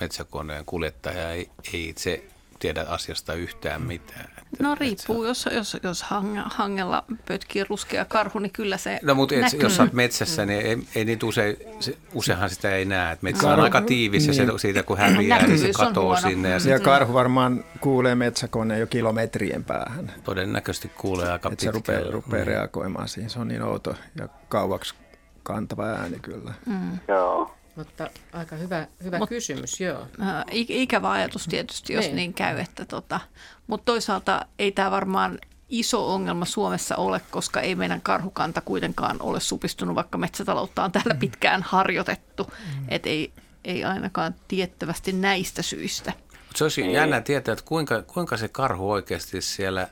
metsäkoneen 0.00 0.64
kuljettaja 0.64 1.30
ei, 1.30 1.50
ei 1.74 1.88
itse 1.88 2.24
tiedä 2.58 2.82
asiasta 2.88 3.34
yhtään 3.34 3.82
mitään. 3.82 4.30
No 4.58 4.74
riippuu, 4.80 5.24
jos, 5.24 5.48
jos, 5.52 5.76
jos 5.82 6.02
hange- 6.04 6.50
hangella 6.54 7.04
pötkii 7.28 7.64
ruskea 7.64 8.04
karhu, 8.04 8.38
niin 8.38 8.52
kyllä 8.52 8.76
se 8.76 9.00
No 9.02 9.14
mutta 9.14 9.34
et, 9.34 9.62
jos 9.62 9.80
oot 9.80 9.92
metsässä, 9.92 10.46
niin 10.46 10.60
ei, 10.60 10.78
ei 10.94 11.04
niitä 11.04 11.26
usein, 11.26 11.56
se, 11.80 11.96
useinhan 12.14 12.50
sitä 12.50 12.70
ei 12.74 12.84
näe. 12.84 13.12
Et 13.12 13.22
metsä 13.22 13.46
on 13.46 13.52
Karhu- 13.58 13.62
aika 13.62 13.80
tiivis 13.80 14.26
ja 14.26 14.32
se, 14.34 14.46
niin. 14.46 14.58
siitä 14.58 14.82
kun 14.82 14.98
häviää, 14.98 15.46
niin 15.46 15.58
se 15.58 15.66
on 15.66 15.86
katoo 15.86 16.16
sinne. 16.16 16.48
Ja, 16.50 16.56
Ja 16.70 16.80
karhu 16.80 17.14
varmaan 17.14 17.64
kuulee 17.80 18.14
metsäkoneen 18.14 18.80
jo 18.80 18.86
kilometrien 18.86 19.64
päähän. 19.64 20.12
todennäköisesti 20.24 20.88
kuulee 20.88 21.30
aika 21.32 21.48
Että 21.52 21.64
se 21.64 21.72
pitkälle. 21.72 21.98
rupeaa, 22.00 22.12
rupeaa 22.12 22.44
Mm. 22.44 22.48
reagoimaan 22.48 23.08
siihen. 23.08 23.30
Se 23.30 23.38
on 23.38 23.48
niin 23.48 23.62
outo 23.62 23.94
ja 24.18 24.28
kauaksi 24.48 24.94
kantava 25.42 25.84
ääni 25.86 26.18
kyllä. 26.22 26.52
Mm. 26.66 26.98
Joo. 27.08 27.54
Mutta 27.80 28.10
aika 28.32 28.56
hyvä, 28.56 28.86
hyvä 29.04 29.18
Mut- 29.18 29.28
kysymys, 29.28 29.80
joo. 29.80 30.00
Ä, 30.00 30.42
ik- 30.50 30.66
Ikävä 30.68 31.10
ajatus 31.10 31.46
tietysti, 31.46 31.92
jos 31.92 32.04
Niin. 32.04 32.16
niin, 32.16 32.34
käy. 32.34 32.58
Että 32.58 32.84
tota, 32.84 33.20
mutta 33.66 33.84
toisaalta 33.84 34.46
ei 34.58 34.72
tämä 34.72 34.90
varmaan 34.90 35.38
iso 35.68 36.14
ongelma 36.14 36.44
Suomessa 36.44 36.96
ole, 36.96 37.20
koska 37.30 37.60
ei 37.60 37.74
meidän 37.74 38.00
karhukanta 38.00 38.60
kuitenkaan 38.60 39.16
ole 39.20 39.40
supistunut, 39.40 39.94
vaikka 39.94 40.18
metsätaloutta 40.18 40.84
on 40.84 40.92
täällä 40.92 41.14
pitkään 41.14 41.62
harjoitettu. 41.62 42.44
Mm. 42.44 42.84
Et 42.88 43.06
ei, 43.06 43.32
ei 43.64 43.84
ainakaan 43.84 44.34
tiettävästi 44.48 45.12
näistä 45.12 45.62
syistä. 45.62 46.12
Mut 46.46 46.56
se 46.56 46.64
olisi 46.64 46.92
jännä 46.92 47.20
tietää, 47.20 47.52
että 47.52 47.64
kuinka, 47.64 48.02
kuinka 48.02 48.36
se 48.36 48.48
karhu 48.48 48.90
oikeasti 48.90 49.40
siellä 49.40 49.88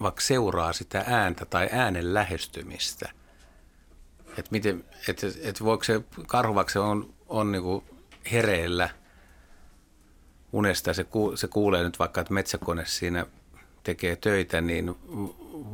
vaikka 0.00 0.20
seuraa 0.20 0.72
sitä 0.72 1.04
ääntä 1.06 1.44
tai 1.44 1.68
äänen 1.72 2.14
lähestymistä. 2.14 3.08
Että 4.28 4.50
miten, 4.50 4.84
et, 5.08 5.20
et 5.42 5.64
voiko 5.64 5.84
se 5.84 6.00
karhu, 6.26 6.54
vaikka 6.54 6.72
se 6.72 6.78
on, 6.78 7.14
on 7.28 7.52
niinku 7.52 7.84
hereillä 8.32 8.90
unesta, 10.52 10.94
se, 10.94 11.04
ku, 11.04 11.32
se 11.36 11.48
kuulee 11.48 11.82
nyt 11.82 11.98
vaikka, 11.98 12.20
että 12.20 12.34
metsäkone 12.34 12.86
siinä 12.86 13.26
tekee 13.82 14.16
töitä, 14.16 14.60
niin 14.60 14.94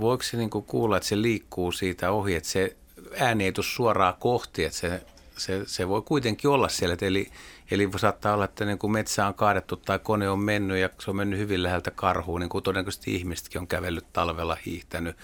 voiko 0.01 0.23
se 0.23 0.37
niinku 0.37 0.63
kuulla, 0.63 0.97
että 0.97 1.09
se 1.09 1.23
liikkuu 1.23 1.73
siitä 1.73 2.11
ohi, 2.11 2.35
että 2.35 2.49
se 2.49 2.77
ääni 3.21 3.45
ei 3.45 3.53
tule 3.53 3.67
suoraan 3.67 4.15
kohti, 4.19 4.65
että 4.65 4.79
se, 4.79 5.03
se, 5.37 5.63
se 5.67 5.89
voi 5.89 6.03
kuitenkin 6.03 6.51
olla 6.51 6.69
siellä. 6.69 6.97
Eli, 7.01 7.31
eli 7.71 7.91
saattaa 7.97 8.35
olla, 8.35 8.45
että 8.45 8.65
niin 8.65 8.79
kuin 8.79 8.93
metsä 8.93 9.27
on 9.27 9.35
kaadettu 9.35 9.77
tai 9.77 9.99
kone 9.99 10.29
on 10.29 10.39
mennyt 10.39 10.79
ja 10.79 10.91
se 10.99 11.11
on 11.11 11.17
mennyt 11.17 11.39
hyvin 11.39 11.63
läheltä 11.63 11.91
karhuun, 11.91 12.41
niin 12.41 12.49
kuin 12.49 12.65
todennäköisesti 12.65 13.15
ihmisetkin 13.15 13.61
on 13.61 13.67
kävellyt 13.67 14.13
talvella 14.13 14.57
hiihtänyt. 14.67 15.17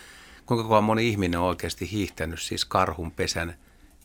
Kuinka 0.47 0.69
kauan 0.69 0.85
moni 0.85 1.09
ihminen 1.09 1.41
on 1.41 1.47
oikeasti 1.47 1.91
hiihtänyt 1.91 2.43
siis 2.43 2.65
karhun 2.65 3.11
pesän 3.11 3.55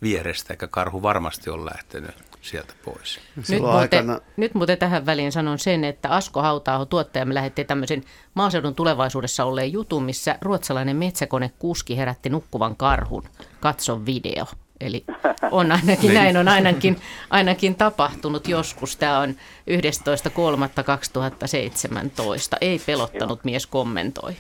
vierestä, 0.05 0.53
eikä 0.53 0.67
karhu 0.67 1.01
varmasti 1.01 1.49
ole 1.49 1.65
lähtenyt 1.65 2.15
sieltä 2.41 2.73
pois. 2.85 3.19
Nyt 3.49 3.61
muuten, 3.61 3.77
aikana, 3.77 4.19
nyt 4.37 4.53
muuten 4.53 4.77
tähän 4.77 5.05
väliin 5.05 5.31
sanon 5.31 5.59
sen, 5.59 5.83
että 5.83 6.09
Asko 6.09 6.41
Hautaaho 6.41 6.85
tuottajamme 6.85 7.33
lähetti 7.33 7.65
tämmöisen 7.65 8.03
maaseudun 8.33 8.75
tulevaisuudessa 8.75 9.45
olleen 9.45 9.73
jutun, 9.73 10.03
missä 10.03 10.37
ruotsalainen 10.41 10.95
metsäkonekuski 10.95 11.97
herätti 11.97 12.29
nukkuvan 12.29 12.75
karhun. 12.75 13.23
Katso 13.59 14.05
video. 14.05 14.45
Eli 14.81 15.05
on 15.51 15.71
ainakin, 15.71 16.13
näin 16.13 16.37
on 16.37 16.47
ainakin, 16.47 16.99
ainakin 17.29 17.75
tapahtunut 17.75 18.47
joskus. 18.47 18.95
Tämä 18.95 19.19
on 19.19 19.29
11.3.2017. 19.29 19.35
Ei 22.61 22.81
pelottanut 22.85 23.43
mies 23.43 23.67
kommentoi. 23.67 24.35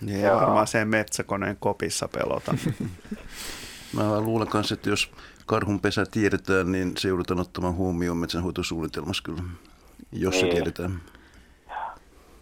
niin 0.00 0.24
ei 0.24 0.32
varmaan 0.32 0.66
sen 0.66 0.88
metsäkoneen 0.88 1.56
kopissa 1.60 2.08
pelota. 2.08 2.54
Mä 3.92 4.20
luulen 4.20 4.48
kanssa, 4.48 4.74
että 4.74 4.90
jos 4.90 5.10
karhun 5.46 5.80
pesä 5.80 6.06
tiedetään, 6.10 6.72
niin 6.72 6.92
se 6.98 7.08
joudutaan 7.08 7.40
ottamaan 7.40 7.74
huomioon 7.74 8.16
metsänhoitosuunnitelmassa 8.16 9.22
kyllä, 9.22 9.42
jos 10.12 10.34
se 10.34 10.42
Niin. 10.42 10.54
tiedetään. 10.54 11.00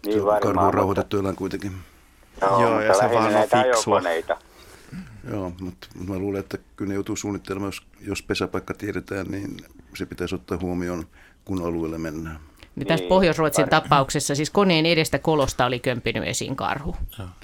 Niin 0.05 0.13
se 0.13 0.19
on 0.21 0.25
varmaan, 0.25 0.41
karhu 0.41 0.59
on 0.59 0.65
mutta- 0.65 0.77
rauhoitettu 0.77 1.17
eläin 1.19 1.35
kuitenkin. 1.35 1.71
Joo, 2.41 2.61
Joo, 2.61 2.69
mutta 2.69 2.83
ja 2.83 2.93
se 2.93 3.09
vaan 3.13 3.35
on 3.35 3.63
fiksua. 3.65 4.01
Joo, 5.31 5.51
mutta 5.61 5.87
mä 6.07 6.17
luulen, 6.19 6.39
että 6.39 6.57
kyllä 6.75 6.89
ne 6.89 6.95
joutuu 6.95 7.15
suunnittelemaan, 7.15 7.67
jos, 7.67 7.81
jos 8.07 8.21
pesäpaikka 8.23 8.73
tiedetään, 8.73 9.27
niin 9.27 9.57
se 9.95 10.05
pitäisi 10.05 10.35
ottaa 10.35 10.57
huomioon, 10.61 11.05
kun 11.45 11.65
alueelle 11.65 11.97
mennään. 11.97 12.39
Niin 12.75 12.87
tässä 12.87 13.05
Pohjois-Ruotsin 13.07 13.65
varmaan. 13.65 13.83
tapauksessa 13.83 14.35
siis 14.35 14.49
koneen 14.49 14.85
edestä 14.85 15.19
kolosta 15.19 15.65
oli 15.65 15.79
kömpinyt 15.79 16.23
esiin 16.27 16.55
karhu. 16.55 16.95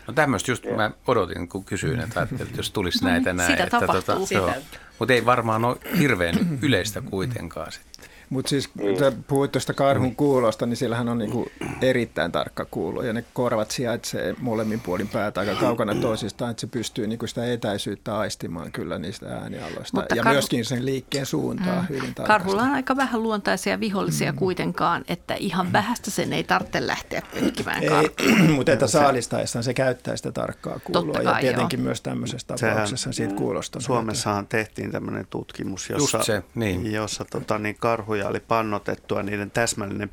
No 0.07 0.13
tämmöistä 0.15 0.51
just 0.51 0.65
mä 0.75 0.91
odotin, 1.07 1.47
kun 1.49 1.63
kysyin, 1.65 1.99
että, 1.99 2.21
että 2.21 2.57
jos 2.57 2.71
tulisi 2.71 3.05
näitä 3.05 3.33
näin. 3.33 3.51
sitä 3.51 3.63
että, 3.63 3.79
tapahtuu. 3.79 4.27
joo. 4.31 4.53
Mutta 4.99 5.13
ei 5.13 5.25
varmaan 5.25 5.65
ole 5.65 5.77
hirveän 5.99 6.59
yleistä 6.61 7.01
kuitenkaan 7.01 7.71
sitten. 7.71 8.10
Mutta 8.31 8.49
siis 8.49 8.67
kun 8.67 8.99
sä 8.99 9.11
puhuit 9.27 9.51
tuosta 9.51 9.73
karhun 9.73 10.15
kuulosta, 10.15 10.65
niin 10.65 10.77
sillähän 10.77 11.09
on 11.09 11.17
niinku 11.17 11.47
erittäin 11.81 12.31
tarkka 12.31 12.65
kuulo. 12.65 13.03
Ja 13.03 13.13
ne 13.13 13.23
korvat 13.33 13.71
sijaitsee 13.71 14.35
molemmin 14.39 14.79
puolin 14.79 15.07
päätä 15.07 15.39
aika 15.39 15.55
kaukana 15.55 15.95
toisistaan, 15.95 16.51
että 16.51 16.61
se 16.61 16.67
pystyy 16.67 17.07
niinku 17.07 17.27
sitä 17.27 17.53
etäisyyttä 17.53 18.17
aistimaan 18.17 18.71
kyllä 18.71 18.99
niistä 18.99 19.25
äänialoista. 19.27 19.97
Mutta 19.97 20.15
ja 20.15 20.23
karhu- 20.23 20.33
myöskin 20.33 20.65
sen 20.65 20.85
liikkeen 20.85 21.25
suuntaa 21.25 21.81
mm. 21.81 21.87
hyvin 21.89 22.15
tarkasti. 22.15 22.27
Karhulla 22.27 22.61
on 22.63 22.71
aika 22.71 22.95
vähän 22.95 23.23
luontaisia 23.23 23.79
vihollisia 23.79 24.31
mm. 24.31 24.37
kuitenkaan, 24.37 25.03
että 25.07 25.33
ihan 25.33 25.73
vähästä 25.73 26.11
sen 26.11 26.33
ei 26.33 26.43
tarvitse 26.43 26.87
lähteä 26.87 27.21
pötkimään 27.33 27.83
mutta 28.55 28.71
että 28.71 28.87
saalistaessaan 28.87 29.63
se 29.63 29.73
käyttää 29.73 30.15
sitä 30.17 30.31
tarkkaa 30.31 30.79
kuuloa. 30.79 31.03
Totta 31.13 31.21
Ja 31.21 31.31
kai, 31.31 31.41
tietenkin 31.41 31.79
joo. 31.79 31.85
myös 31.85 32.01
tämmöisessä 32.01 32.57
Sehän- 32.57 32.75
tapauksessa 32.75 33.11
siitä 33.11 33.35
kuulosta. 33.35 33.77
on 33.77 33.81
Suomessahan 33.81 34.47
tehtiin 34.47 34.91
tämmöinen 34.91 35.27
tutkimus, 35.29 35.89
jossa, 35.89 36.17
Just 36.17 36.25
se, 36.27 36.43
niin. 36.55 36.91
jossa 36.91 37.25
tota, 37.25 37.57
niin 37.57 37.75
karhuja 37.79 38.20
oli 38.27 38.39
pannotettu 38.39 39.15
ja 39.15 39.23
niiden 39.23 39.51
täsmällinen 39.51 40.09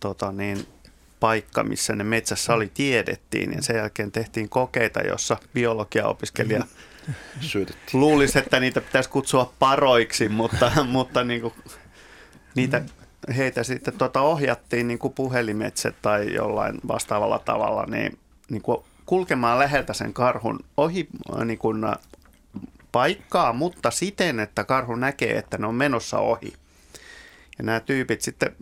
tota, 0.00 0.32
niin, 0.32 0.66
paikka, 1.20 1.64
missä 1.64 1.96
ne 1.96 2.04
metsässä 2.04 2.54
oli, 2.54 2.70
tiedettiin. 2.74 3.52
Ja 3.52 3.62
sen 3.62 3.76
jälkeen 3.76 4.12
tehtiin 4.12 4.48
kokeita, 4.48 5.00
jossa 5.00 5.36
biologiaopiskelija 5.54 6.64
Syötettiin. 7.40 8.00
luulisi, 8.00 8.38
että 8.38 8.60
niitä 8.60 8.80
pitäisi 8.80 9.10
kutsua 9.10 9.52
paroiksi, 9.58 10.28
mutta, 10.28 10.72
mutta 10.84 11.24
niin 11.24 11.40
kuin, 11.40 11.54
niitä, 12.54 12.82
heitä 13.36 13.62
sitten 13.62 13.98
tuota 13.98 14.20
ohjattiin 14.20 14.88
niin 14.88 14.98
kuin 14.98 15.14
puhelimitse 15.14 15.92
tai 16.02 16.34
jollain 16.34 16.80
vastaavalla 16.88 17.38
tavalla 17.38 17.86
niin, 17.86 18.18
niin 18.50 18.62
kuin 18.62 18.78
kulkemaan 19.06 19.58
läheltä 19.58 19.92
sen 19.92 20.12
karhun 20.12 20.60
ohi 20.76 21.08
niin 21.44 21.58
kuin, 21.58 21.84
paikkaa, 22.92 23.52
mutta 23.52 23.90
siten, 23.90 24.40
että 24.40 24.64
karhu 24.64 24.94
näkee, 24.94 25.38
että 25.38 25.58
ne 25.58 25.66
on 25.66 25.74
menossa 25.74 26.18
ohi. 26.18 26.52
Ja 27.62 27.66
nämä 27.66 27.80
tyypit 27.80 28.20
sitten 28.20 28.56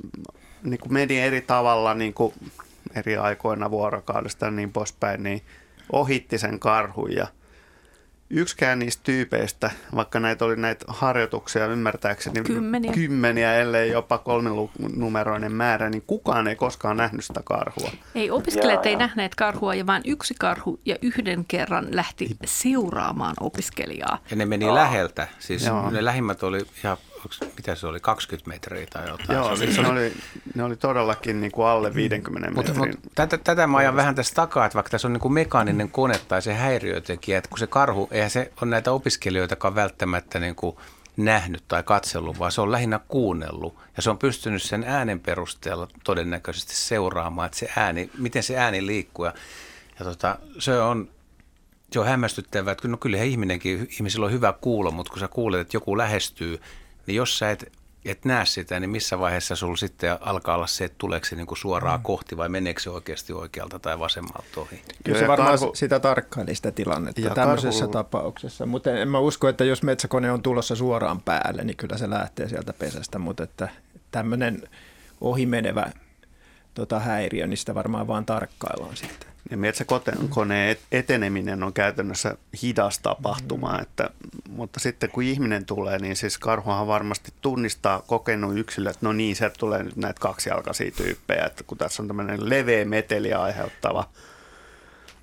niin 0.62 0.80
kuin 0.80 0.92
meni 0.92 1.20
eri 1.20 1.40
tavalla 1.40 1.94
niin 1.94 2.14
kuin 2.14 2.34
eri 2.94 3.16
aikoina 3.16 3.70
vuorokaudesta 3.70 4.44
ja 4.44 4.50
niin 4.50 4.72
poispäin, 4.72 5.22
niin 5.22 5.42
ohitti 5.92 6.38
sen 6.38 6.58
karhun 6.58 7.12
ja 7.12 7.26
yksikään 8.30 8.78
niistä 8.78 9.00
tyypeistä, 9.04 9.70
vaikka 9.94 10.20
näitä 10.20 10.44
oli 10.44 10.56
näitä 10.56 10.84
harjoituksia 10.88 11.66
ymmärtääkseni 11.66 12.42
Kymmeniä. 12.42 12.92
kymmeniä 12.92 13.54
ellei 13.54 13.90
jopa 13.90 14.18
kolmenumeroinen 14.18 15.52
määrä, 15.52 15.90
niin 15.90 16.04
kukaan 16.06 16.48
ei 16.48 16.56
koskaan 16.56 16.96
nähnyt 16.96 17.24
sitä 17.24 17.40
karhua. 17.44 17.90
Ei, 18.14 18.30
opiskelijat 18.30 18.84
Joo, 18.84 18.90
ei 18.90 18.92
joo. 18.92 18.98
nähneet 18.98 19.34
karhua 19.34 19.74
ja 19.74 19.86
vain 19.86 20.02
yksi 20.06 20.34
karhu 20.38 20.80
ja 20.84 20.96
yhden 21.02 21.44
kerran 21.48 21.86
lähti 21.90 22.36
seuraamaan 22.44 23.36
opiskelijaa. 23.40 24.18
Ja 24.30 24.36
ne 24.36 24.46
meni 24.46 24.74
läheltä. 24.74 25.28
Siis 25.38 25.66
Joo. 25.66 25.90
ne 25.90 26.04
lähimmät 26.04 26.42
oli 26.42 26.66
ihan, 26.84 26.96
mitä 27.56 27.74
se 27.74 27.86
oli, 27.86 28.00
20 28.00 28.48
metriä 28.48 28.86
tai 28.92 29.08
jotain. 29.08 29.36
Joo, 29.36 29.56
se 29.56 29.64
siis 29.64 29.78
ne 29.78 29.88
oli, 29.88 30.12
ne 30.54 30.64
oli 30.64 30.76
todellakin 30.76 31.40
niin 31.40 31.52
kuin 31.52 31.66
alle 31.66 31.94
50 31.94 32.50
Mutta, 32.50 32.72
metrin. 32.72 32.96
mutta 32.96 33.10
tätä, 33.14 33.38
tätä 33.38 33.66
mä 33.66 33.78
ajan 33.78 33.96
vähän 33.96 34.14
tästä 34.14 34.34
takaa, 34.34 34.66
että 34.66 34.74
vaikka 34.74 34.90
tässä 34.90 35.08
on 35.08 35.12
niin 35.12 35.20
kuin 35.20 35.32
mekaaninen 35.32 35.90
kone 35.90 36.20
tai 36.28 36.42
se 36.42 36.54
häiriötekijä, 36.54 37.38
että 37.38 37.50
kun 37.50 37.58
se 37.58 37.66
karhu, 37.66 38.08
eihän 38.10 38.30
se 38.30 38.52
ole 38.62 38.70
näitä 38.70 38.92
opiskelijoitakaan 38.92 39.74
välttämättä 39.74 40.40
niin 40.40 40.54
kuin 40.54 40.76
nähnyt 41.16 41.62
tai 41.68 41.82
katsellut, 41.82 42.38
vaan 42.38 42.52
se 42.52 42.60
on 42.60 42.72
lähinnä 42.72 43.00
kuunnellut. 43.08 43.76
Ja 43.96 44.02
se 44.02 44.10
on 44.10 44.18
pystynyt 44.18 44.62
sen 44.62 44.84
äänen 44.86 45.20
perusteella 45.20 45.88
todennäköisesti 46.04 46.76
seuraamaan, 46.76 47.46
että 47.46 47.58
se 47.58 47.68
ääni, 47.76 48.10
miten 48.18 48.42
se 48.42 48.56
ääni 48.56 48.86
liikkuu. 48.86 49.24
Ja, 49.24 49.34
ja 49.98 50.04
tota, 50.04 50.38
se 50.58 50.80
on 50.80 51.08
se 51.92 52.00
on 52.00 52.06
hämmästyttävää, 52.06 52.72
että 52.72 52.88
no 52.88 52.96
kyllähän 52.96 53.26
ihminenkin, 53.26 53.88
ihmisillä 53.90 54.26
on 54.26 54.32
hyvä 54.32 54.54
kuulo, 54.60 54.90
mutta 54.90 55.10
kun 55.10 55.20
sä 55.20 55.28
kuulet, 55.28 55.60
että 55.60 55.76
joku 55.76 55.98
lähestyy, 55.98 56.60
niin 57.10 57.16
jos 57.16 57.38
sä 57.38 57.50
et, 57.50 57.72
et 58.04 58.24
näe 58.24 58.46
sitä, 58.46 58.80
niin 58.80 58.90
missä 58.90 59.18
vaiheessa 59.18 59.56
sulla 59.56 59.76
sitten 59.76 60.18
alkaa 60.20 60.54
olla 60.54 60.66
se, 60.66 60.84
että 60.84 60.98
tuleeko 60.98 61.26
se 61.26 61.36
niinku 61.36 61.56
suoraan 61.56 62.00
mm. 62.00 62.04
kohti 62.04 62.36
vai 62.36 62.48
meneekö 62.48 62.80
se 62.80 62.90
oikeasti 62.90 63.32
oikealta 63.32 63.78
tai 63.78 63.98
vasemmalta 63.98 64.60
ohi? 64.60 64.82
Kyllä 65.04 65.18
se 65.18 65.28
varmaan 65.28 65.58
karhu- 65.58 65.74
sitä 65.74 66.00
tarkkaili 66.00 66.54
sitä 66.54 66.70
tilannetta 66.70 67.20
Ja 67.20 67.30
tämmöisessä 67.30 67.84
karhu- 67.84 67.92
tapauksessa. 67.92 68.66
Mutta 68.66 68.90
en 68.90 69.08
mä 69.08 69.18
usko, 69.18 69.48
että 69.48 69.64
jos 69.64 69.82
metsäkone 69.82 70.32
on 70.32 70.42
tulossa 70.42 70.76
suoraan 70.76 71.20
päälle, 71.20 71.64
niin 71.64 71.76
kyllä 71.76 71.98
se 71.98 72.10
lähtee 72.10 72.48
sieltä 72.48 72.72
pesästä. 72.72 73.18
Mutta 73.18 73.42
että 73.42 73.68
tämmöinen 74.10 74.62
ohimenevä 75.20 75.90
tota, 76.74 77.00
häiriö, 77.00 77.46
niin 77.46 77.58
sitä 77.58 77.74
varmaan 77.74 78.06
vaan 78.06 78.26
tarkkaillaan 78.26 78.96
sitten. 78.96 79.29
Ja 79.50 79.56
metsäkoneen 79.56 80.68
et- 80.70 80.80
eteneminen 80.92 81.62
on 81.62 81.72
käytännössä 81.72 82.36
hidas 82.62 82.98
tapahtuma, 82.98 83.78
että, 83.82 84.10
mutta 84.48 84.80
sitten 84.80 85.10
kun 85.10 85.22
ihminen 85.22 85.66
tulee, 85.66 85.98
niin 85.98 86.16
siis 86.16 86.38
karhuhan 86.38 86.86
varmasti 86.86 87.32
tunnistaa 87.40 88.02
kokenut 88.06 88.58
yksilö, 88.58 88.90
että 88.90 89.06
no 89.06 89.12
niin, 89.12 89.36
sieltä 89.36 89.56
tulee 89.58 89.82
nyt 89.82 89.96
näitä 89.96 90.20
kaksijalkaisia 90.20 90.90
tyyppejä, 90.90 91.44
että 91.44 91.64
kun 91.64 91.78
tässä 91.78 92.02
on 92.02 92.06
tämmöinen 92.06 92.50
leveä 92.50 92.84
meteliä 92.84 93.42
aiheuttava 93.42 94.08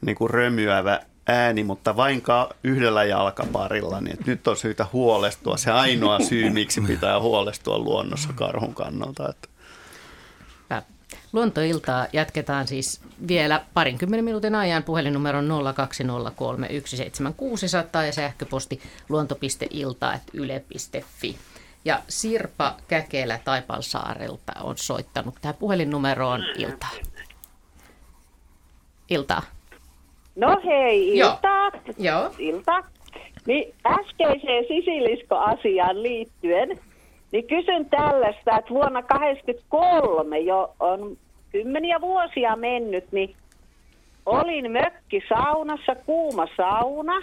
niin 0.02 0.16
kuin 0.16 0.30
römyävä 0.30 1.00
ääni, 1.28 1.64
mutta 1.64 1.96
vain 1.96 2.24
yhdellä 2.64 3.04
jalkaparilla, 3.04 4.02
niin 4.02 4.14
että 4.14 4.32
nyt 4.32 4.48
on 4.48 4.58
syytä 4.58 4.86
huolestua. 4.94 5.58
Se 5.58 5.72
ainoa 5.72 6.20
syy, 6.20 6.50
miksi 6.50 6.82
pitää 6.82 7.20
huolestua 7.20 7.80
luonnossa 7.80 8.30
karhun 8.36 8.74
kannalta. 8.74 9.30
Että. 9.30 9.48
Luontoiltaa 11.34 12.08
jatketaan 12.14 12.68
siis 12.68 13.02
vielä 13.28 13.62
parinkymmenen 13.74 14.26
minuutin 14.26 14.56
ajan 14.56 14.84
puhelinnumeron 14.84 15.50
020317600 15.50 15.54
ja 18.06 18.14
sähköposti 18.14 18.80
luonto.ilta.yle.fi. 19.10 21.38
Ja 21.86 22.00
Sirpa 22.08 22.76
Käkelä 22.88 23.40
Taipalsaarelta 23.44 24.54
on 24.62 24.78
soittanut 24.78 25.36
tähän 25.42 25.56
puhelinnumeroon 25.60 26.44
iltaa. 26.58 26.92
Iltaa. 29.10 29.42
No 30.36 30.62
hei, 30.66 31.18
iltaa. 31.18 31.72
Joo. 31.98 32.34
Ilta. 32.38 32.84
Niin 33.46 33.76
äskeiseen 33.86 34.66
sisilisko-asiaan 34.68 36.04
liittyen, 36.04 36.80
niin 37.32 37.48
kysyn 37.48 37.86
tällaista, 37.90 38.58
että 38.58 38.70
vuonna 38.70 39.02
1983 39.02 40.40
jo 40.40 40.76
on 40.80 41.18
kymmeniä 41.52 42.02
vuosia 42.02 42.56
mennyt, 42.56 43.12
niin 43.12 43.36
olin 44.26 44.72
mökkisaunassa, 44.72 45.96
kuuma 45.96 46.48
sauna, 46.58 47.14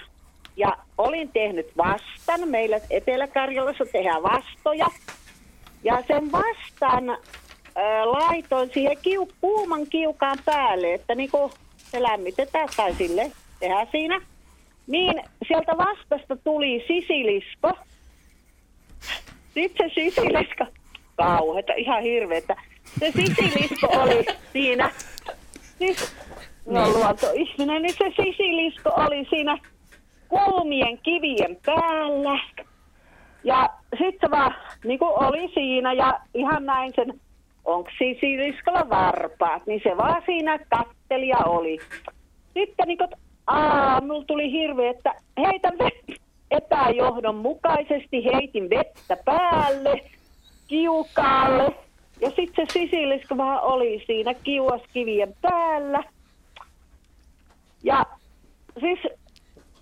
ja 0.56 0.76
olin 0.98 1.30
tehnyt 1.32 1.66
vastan. 1.76 2.48
Meillä 2.48 2.80
Etelä-Karjalassa 2.90 3.84
tehdään 3.92 4.22
vastoja. 4.22 4.86
Ja 5.84 6.02
sen 6.06 6.32
vastan 6.32 7.10
äh, 7.10 7.18
laitoin 8.04 8.70
siihen 8.74 8.96
kiu, 9.02 9.28
kuuman 9.40 9.86
kiukaan 9.86 10.38
päälle, 10.44 10.94
että 10.94 11.14
niinku 11.14 11.50
se 11.76 12.02
lämmitetään 12.02 12.68
tai 12.76 12.94
sille 12.94 13.32
tehdään 13.60 13.86
siinä. 13.90 14.20
Niin 14.86 15.22
sieltä 15.48 15.72
vastasta 15.76 16.36
tuli 16.36 16.84
sisilisko. 16.86 17.70
Sitten 19.54 19.90
se 19.90 19.94
sisilisko, 19.94 20.66
kauheeta, 21.16 21.72
ihan 21.76 22.02
hirveetä. 22.02 22.56
Se 23.00 23.12
sisilisko 23.12 23.86
oli 23.86 24.24
siinä, 24.52 24.90
siis 25.78 26.16
no 26.66 26.88
luontoihminen, 26.88 27.82
niin 27.82 27.94
se 27.98 28.12
sisilisko 28.16 28.90
oli 28.90 29.26
siinä 29.30 29.58
kuumien 30.28 30.98
kivien 30.98 31.58
päällä. 31.66 32.38
Ja 33.44 33.70
sitten 33.90 34.20
se 34.20 34.30
vaan 34.30 34.54
niin 34.84 34.98
kuin 34.98 35.10
oli 35.10 35.50
siinä 35.54 35.92
ja 35.92 36.20
ihan 36.34 36.66
näin 36.66 36.92
sen, 36.96 37.20
onko 37.64 37.90
sisiliskolla 37.98 38.90
varpaat, 38.90 39.66
niin 39.66 39.80
se 39.84 39.96
vaan 39.96 40.22
siinä 40.26 40.58
katteli 40.58 41.28
ja 41.28 41.38
oli. 41.38 41.78
Sitten 42.54 42.88
niin 42.88 42.98
kuin, 42.98 43.10
aa, 43.46 44.00
mulla 44.00 44.24
tuli 44.24 44.52
hirveä, 44.52 44.90
että 44.90 45.14
heitän 45.38 45.78
vettä 45.78 46.23
epäjohdonmukaisesti, 46.56 48.24
heitin 48.24 48.70
vettä 48.70 49.16
päälle, 49.24 50.00
kiukaalle. 50.66 51.74
Ja 52.20 52.30
sitten 52.36 52.66
se 52.66 52.72
sisilisko 52.72 53.36
vaan 53.36 53.60
oli 53.62 54.02
siinä 54.06 54.34
kiuaskivien 54.34 55.34
päällä. 55.42 56.02
Ja 57.82 58.06
siis 58.80 58.98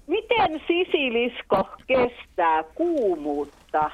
miten 0.07 0.63
sisilisko 0.67 1.69
kestää 1.87 2.63
kuumuutta? 2.75 3.91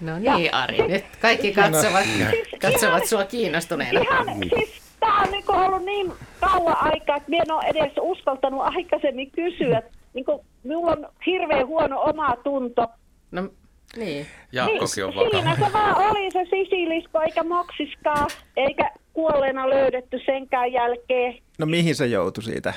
No 0.00 0.12
Ja 0.20 0.36
niin, 0.36 0.54
Ari, 0.54 0.76
sit- 0.76 0.88
nyt 0.88 1.04
kaikki 1.20 1.52
katsovat, 1.52 2.04
Siis 2.04 2.48
katsovat 2.60 2.96
ihan- 2.96 3.06
sua 3.08 3.24
kiinnostuneena. 3.24 4.00
Ihan, 4.00 4.26
siis 4.56 4.82
tää 5.00 5.14
on 5.14 5.30
niinku 5.30 5.52
ollut 5.52 5.84
niin 5.84 6.12
kauan 6.40 6.76
aikaa, 6.76 7.16
että 7.16 7.30
minä 7.30 7.42
en 7.42 7.52
ole 7.52 7.64
edes 7.64 7.92
uskaltanut 8.00 8.60
aikaisemmin 8.62 9.30
kysyä. 9.30 9.82
Niinku, 10.14 10.44
minulla 10.62 10.90
on 10.90 11.06
hirveän 11.26 11.66
huono 11.66 12.00
oma 12.00 12.36
tunto. 12.44 12.86
No 13.30 13.48
niin. 13.96 14.26
Jaakkokin 14.52 15.04
on 15.04 15.10
Niin, 15.10 15.30
Siinä 15.30 15.56
se 15.56 15.72
vaan 15.72 15.96
oli 15.96 16.30
se 16.30 16.44
sisilisko, 16.50 17.20
eikä 17.20 17.42
moksiskaan, 17.44 18.30
eikä 18.56 18.90
kuolleena 19.12 19.70
löydetty 19.70 20.20
senkään 20.26 20.72
jälkeen. 20.72 21.38
No 21.58 21.66
mihin 21.66 21.94
se 21.94 22.06
joutui 22.06 22.42
siitä? 22.42 22.74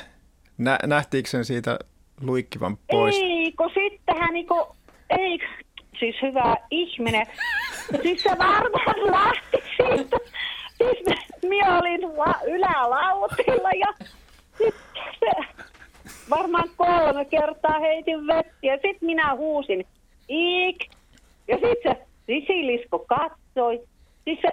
Nä, 0.57 0.79
nähtiinkö 0.85 1.29
sen 1.29 1.45
siitä 1.45 1.79
luikkivan 2.21 2.77
pois? 2.91 3.15
Ei, 3.15 3.51
kun 3.51 3.71
sittenhän 3.73 4.33
niinku, 4.33 4.67
ei, 5.09 5.39
siis 5.99 6.15
hyvä 6.21 6.55
ihminen. 6.71 7.25
Siis 8.03 8.23
se 8.23 8.29
varmaan 8.29 9.11
lähti 9.11 9.57
siitä. 9.77 10.17
Siis 10.77 11.19
minä 11.41 11.77
olin 11.79 12.17
la, 12.17 12.35
ylälautilla 12.47 13.69
ja 13.79 14.07
sitten 14.57 15.03
se 15.19 15.56
varmaan 16.29 16.69
kolme 16.77 17.25
kertaa 17.25 17.79
heitin 17.79 18.27
vettä 18.27 18.53
ja 18.61 18.73
sitten 18.73 18.97
minä 19.05 19.35
huusin 19.35 19.85
iik. 20.29 20.77
Ja 21.47 21.55
sitten 21.55 21.95
se 21.95 22.05
sisilisko 22.25 22.99
katsoi. 22.99 23.81
Siis 24.23 24.39
se 24.41 24.49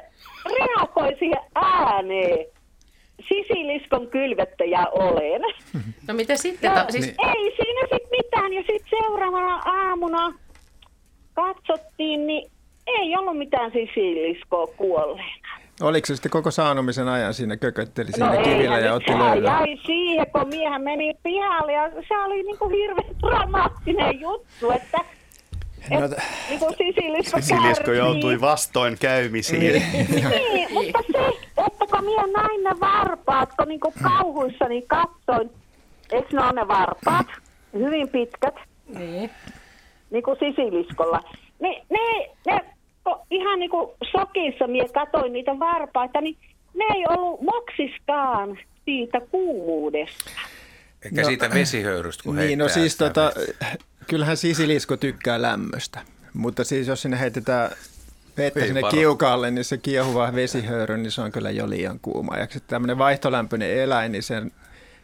reagoi 0.59 1.17
siihen 1.19 1.41
ääneen. 1.55 2.47
Sisiliskon 3.29 4.09
kylvettäjä 4.09 4.87
olen. 4.93 5.43
No 6.09 6.15
mitä 6.15 6.37
sitten? 6.37 6.69
Ja 6.69 6.75
Ta- 6.75 6.91
siis, 6.93 7.07
Ei 7.07 7.57
siinä 7.57 7.81
sitten 7.81 8.11
mitään. 8.11 8.53
Ja 8.53 8.61
sitten 8.61 8.89
seuraavana 8.91 9.57
aamuna 9.57 10.33
katsottiin, 11.35 12.27
niin 12.27 12.51
ei 12.87 13.17
ollut 13.17 13.39
mitään 13.39 13.73
sisiliskoa 13.73 14.67
kuolleena. 14.67 15.64
Oliko 15.85 16.06
se 16.06 16.15
sitten 16.15 16.31
koko 16.31 16.51
saunomisen 16.51 17.09
ajan 17.09 17.35
siinä 17.35 17.56
kökötteli 17.56 18.12
siinä 18.12 18.35
No 18.35 18.43
kivillä 18.43 18.62
eihän 18.62 18.85
ja 18.85 18.94
otti 18.94 19.19
löylyä? 19.19 19.51
jäi 19.51 19.81
siihen, 19.86 20.27
kun 20.32 20.48
miehän 20.48 20.82
meni 20.82 21.15
pihalle 21.23 21.73
ja 21.73 21.90
se 22.09 22.19
oli 22.19 22.43
niin 22.43 22.59
kuin 22.59 22.70
hirveän 22.70 23.20
dramaattinen 23.23 24.20
juttu, 24.20 24.70
että 24.70 24.98
No, 25.90 26.05
et, 26.05 26.12
niin 26.48 26.59
kuin 26.59 26.74
sisilisko 26.77 27.93
joutui 27.93 28.40
vastoin 28.40 28.98
käymisiin. 29.01 29.82
Niin, 30.31 30.73
mutta 30.73 30.98
se, 31.12 31.27
että 31.66 31.86
kun 31.90 32.05
minä 32.05 32.27
näin 32.36 32.65
ne 32.65 32.70
varpaat, 32.81 33.48
kun 33.59 33.69
niin 33.69 33.81
kuin 33.81 33.94
kauhuissani 34.02 34.82
katsoin, 34.82 35.51
eikö 36.12 36.28
ne 36.32 36.43
ole 36.43 36.52
ne 36.52 36.69
varpaat, 36.69 37.27
hyvin 37.73 38.09
pitkät, 38.09 38.55
niin. 38.98 39.31
niin 40.11 40.23
kuin 40.23 40.36
sisiliskolla, 40.39 41.20
niin 41.61 41.82
ne, 41.90 42.28
ne 42.47 42.74
ihan 43.31 43.59
niin 43.59 43.71
kuin 43.71 43.91
sokissa 44.11 44.67
minä 44.67 44.85
katsoin 44.95 45.33
niitä 45.33 45.59
varpaita, 45.59 46.21
niin 46.21 46.37
ne 46.75 46.85
ei 46.95 47.05
ollut 47.09 47.41
moksiskaan 47.41 48.59
siitä 48.85 49.21
kuumuudesta. 49.21 50.31
Eikä 51.03 51.21
no, 51.21 51.27
siitä 51.27 51.51
vesihöyrystä, 51.51 52.23
kun 52.23 52.37
Niin, 52.37 52.59
no 52.59 52.69
siis 52.69 52.97
tota, 52.97 53.33
kyllähän 54.07 54.37
sisilisko 54.37 54.97
tykkää 54.97 55.43
lämmöstä, 55.43 56.01
mutta 56.35 56.65
siis 56.65 56.89
jos 56.89 57.03
sinne 57.03 57.21
heitetään 57.21 57.71
vettä 58.37 58.67
sinne 58.67 58.81
paro. 58.81 58.91
kiukaalle, 58.91 59.51
niin 59.51 59.65
se 59.65 59.79
kiehuva 59.79 60.35
vesihöyry, 60.35 60.99
niin 60.99 61.11
se 61.11 61.21
on 61.21 61.33
kyllä 61.33 61.51
jo 61.51 61.71
liian 61.71 62.01
kuuma. 62.01 62.37
Ja 62.37 62.47
tämmöinen 62.67 62.99
vaihtolämpöinen 62.99 63.71
eläin, 63.71 64.13
niin 64.13 64.23
sen, 64.23 64.53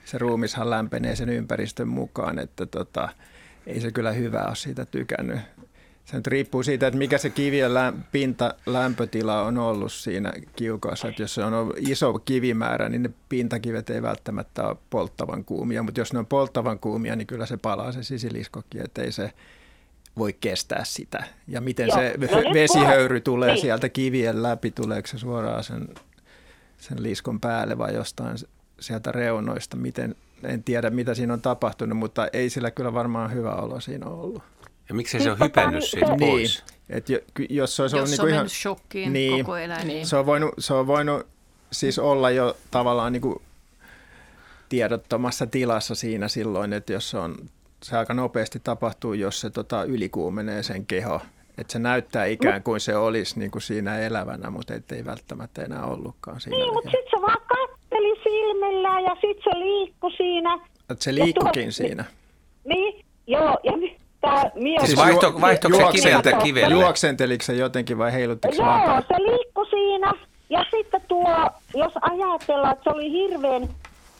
se 0.05 0.19
ruumishan 0.19 0.71
lämpenee 0.71 1.17
sen 1.17 1.29
ympäristön 1.29 1.89
mukaan, 1.89 2.39
että 2.39 2.67
tota, 2.67 3.09
ei 3.67 3.81
se 3.81 3.93
kyllä 3.93 4.13
hyvä 4.13 4.43
ole 4.43 4.57
siitä 4.57 4.85
tykännyt. 4.85 5.39
Se 6.05 6.17
nyt 6.17 6.27
riippuu 6.27 6.63
siitä, 6.63 6.87
että 6.87 6.99
mikä 6.99 7.19
se 7.19 7.31
kivien 7.31 7.73
pinta 8.13 8.55
lämpötila 8.67 9.43
on 9.43 9.59
ollut 9.59 9.93
siinä 9.93 10.33
kiukaassa. 10.57 11.09
Että 11.09 11.23
jos 11.23 11.35
se 11.35 11.45
on 11.45 11.73
iso 11.77 12.19
kivimäärä, 12.19 12.89
niin 12.89 13.03
ne 13.03 13.11
pintakivet 13.29 13.91
ei 13.91 14.03
välttämättä 14.03 14.69
ole 14.69 14.77
polttavan 14.91 15.45
kuumia, 15.45 15.83
mutta 15.83 16.01
jos 16.01 16.13
ne 16.13 16.19
on 16.19 16.27
polttavan 16.27 16.79
kuumia, 16.79 17.17
niin 17.17 17.27
kyllä 17.27 17.47
se 17.47 17.57
palaa 17.57 17.93
se 17.93 18.03
sisiliskokin, 18.03 18.85
että 18.85 19.03
ei 19.03 19.13
se 19.13 19.33
voi 20.19 20.33
kestää 20.33 20.85
sitä. 20.85 21.25
Ja 21.49 21.61
miten 21.61 21.89
Joo. 21.89 21.97
se 21.97 22.15
no 22.19 22.55
vesihöyry 22.55 23.21
tulee 23.21 23.53
niin. 23.53 23.61
sieltä 23.61 23.89
kivien 23.89 24.43
läpi, 24.43 24.71
tuleeko 24.71 25.07
se 25.07 25.19
suoraan 25.19 25.65
sen, 25.65 25.89
sen 26.79 27.03
liskon 27.03 27.41
päälle 27.41 27.79
vai 27.79 27.95
jostain 27.95 28.37
sieltä 28.81 29.13
reunoista, 29.13 29.77
miten, 29.77 30.15
en 30.43 30.65
tiedä 30.65 30.91
mitä 30.91 31.15
siinä 31.15 31.33
on 31.33 31.41
tapahtunut, 31.41 31.99
mutta 31.99 32.29
ei 32.33 32.51
sillä 32.51 32.71
kyllä 32.71 32.95
varmaan 32.95 33.33
hyvä 33.33 33.55
olo 33.55 33.81
siinä 33.81 34.07
ollut. 34.07 34.43
Ja 34.91 34.95
miksi 34.95 35.21
se 35.21 35.31
on 35.31 35.39
hypännyt 35.45 35.85
siitä 35.85 36.17
niin, 36.17 36.31
pois? 36.31 36.65
Et 36.89 37.07
jos 37.51 37.77
se 37.77 37.83
olisi 37.83 37.97
jos 37.97 38.11
ollut 38.11 38.21
on 38.21 38.27
niin 38.27 38.35
ihan, 38.35 38.49
shokkiin 38.49 39.13
niin, 39.13 39.45
koko 39.45 39.57
eläin. 39.57 39.89
Niin. 39.89 40.07
Se, 40.07 40.17
on 40.17 40.27
voinut, 40.27 40.55
se 40.59 40.75
on 40.75 40.87
voinut 40.87 41.27
siis 41.73 41.99
olla 41.99 42.31
jo 42.31 42.57
tavallaan 42.71 43.13
niin 43.13 43.21
kuin 43.21 43.43
tiedottomassa 44.69 45.47
tilassa 45.47 45.95
siinä 45.95 46.29
silloin, 46.29 46.73
että 46.73 46.93
jos 46.93 47.11
se 47.11 47.19
on, 47.19 47.37
se 47.83 47.97
aika 47.97 48.15
nopeasti 48.15 48.61
tapahtuu, 48.65 49.13
jos 49.13 49.41
se 49.41 49.51
tota, 49.51 49.85
ylikuumenee 49.85 50.63
sen 50.63 50.87
keho. 50.87 51.21
Että 51.59 51.73
se 51.73 51.79
näyttää 51.79 52.25
ikään 52.25 52.63
kuin 52.63 52.81
se 52.81 52.97
olisi 52.97 53.39
niin 53.39 53.51
kuin 53.51 53.63
siinä 53.63 53.99
elävänä, 53.99 54.51
mutta 54.51 54.75
ei 54.93 55.05
välttämättä 55.05 55.63
enää 55.63 55.85
ollutkaan 55.85 56.41
siinä. 56.41 56.57
Niin, 56.57 56.73
mutta 56.73 56.91
sitten 56.91 57.11
se 57.11 57.23
vaan 57.23 57.43
katteli 57.47 58.21
silmillä 58.23 59.01
ja 59.01 59.15
sitten 59.21 59.53
se 59.53 59.59
liikkui 59.59 60.13
siinä. 60.17 60.59
Että 60.91 61.05
se 61.05 61.15
liikkukin 61.15 61.73
siinä. 61.73 62.05
Niin, 62.65 63.05
joo. 63.27 63.59
Ja 63.65 63.73
Tää 64.21 64.51
mies... 64.55 64.83
Siis 64.83 64.99
vaihto, 64.99 65.41
vaihtoiko 65.41 65.77
se 65.77 65.85
kiveltä 65.93 66.33
kivelle? 66.33 66.75
Juoksenteliko 66.75 67.45
se 67.45 67.53
jotenkin 67.55 67.99
vai 67.99 68.13
heiluttiko 68.13 68.55
se 68.55 68.63
Joo, 68.63 69.03
se 69.09 69.15
liikkui 69.23 69.67
siinä. 69.71 70.13
Ja 70.51 70.65
sitten 70.71 71.01
tuo, 71.09 71.37
jos 71.75 71.93
ajatellaan, 72.01 72.73
että 72.73 72.85
se 72.85 72.91
oli 72.91 73.11
hirveän, 73.11 73.69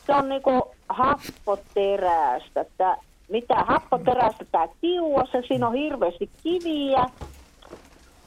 se 0.07 0.13
on 0.13 0.29
niinku 0.29 0.71
happoterästä. 0.89 2.65
Tää, 2.77 2.95
mitä 3.29 3.55
happoterästä 3.55 4.45
tämä 4.51 4.67
kiuas, 4.81 5.29
siinä 5.47 5.67
on 5.67 5.73
hirveästi 5.73 6.29
kiviä. 6.43 7.05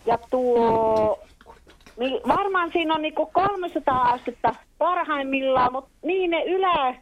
Ja 0.07 0.19
tuo, 0.31 1.19
niin 1.97 2.21
varmaan 2.29 2.71
siinä 2.73 2.95
on 2.95 3.03
niinku 3.03 3.27
300 3.27 4.03
astetta 4.03 4.55
parhaimmillaan, 4.79 5.73
mutta 5.73 5.91
niin 6.03 6.31
ne 6.31 6.45
ylä, 6.45 6.95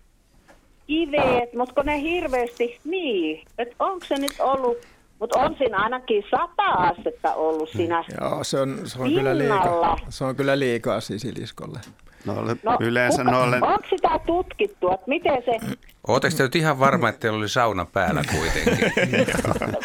kiveet, 0.87 1.53
mutta 1.55 1.75
kun 1.75 1.87
ne 1.87 2.01
hirveästi, 2.01 2.81
niin, 2.85 3.45
että 3.59 3.75
onko 3.79 4.07
se 4.07 4.15
nyt 4.15 4.35
ollut, 4.39 4.79
mutta 5.19 5.39
on 5.39 5.55
siinä 5.59 5.79
ainakin 5.79 6.25
sata 6.31 6.63
astetta 6.63 7.35
ollut 7.35 7.69
siinä 7.69 8.05
Joo, 8.21 8.45
se 8.45 8.61
on, 8.61 8.79
se 8.85 9.03
on 9.03 9.15
kyllä 9.15 9.39
liikaa. 9.39 9.97
Se 10.09 10.25
on 10.25 10.37
kyllä 10.37 10.59
liikaa 10.59 11.01
sisiliskolle. 11.01 11.79
No, 12.27 12.35
no 12.63 12.77
yleensä 12.81 13.25
kuka, 13.25 13.37
noille... 13.37 13.57
Onko 13.63 13.87
sitä 13.91 14.21
tutkittu, 14.27 14.91
että 14.91 15.07
miten 15.07 15.43
se... 15.45 15.77
Oletteko 16.09 16.37
te 16.37 16.43
nyt 16.43 16.57
ihan 16.57 16.79
varma, 16.79 17.09
että 17.09 17.21
teillä 17.21 17.39
oli 17.39 17.49
sauna 17.49 17.87
päällä 17.93 18.23
kuitenkin? 18.33 18.93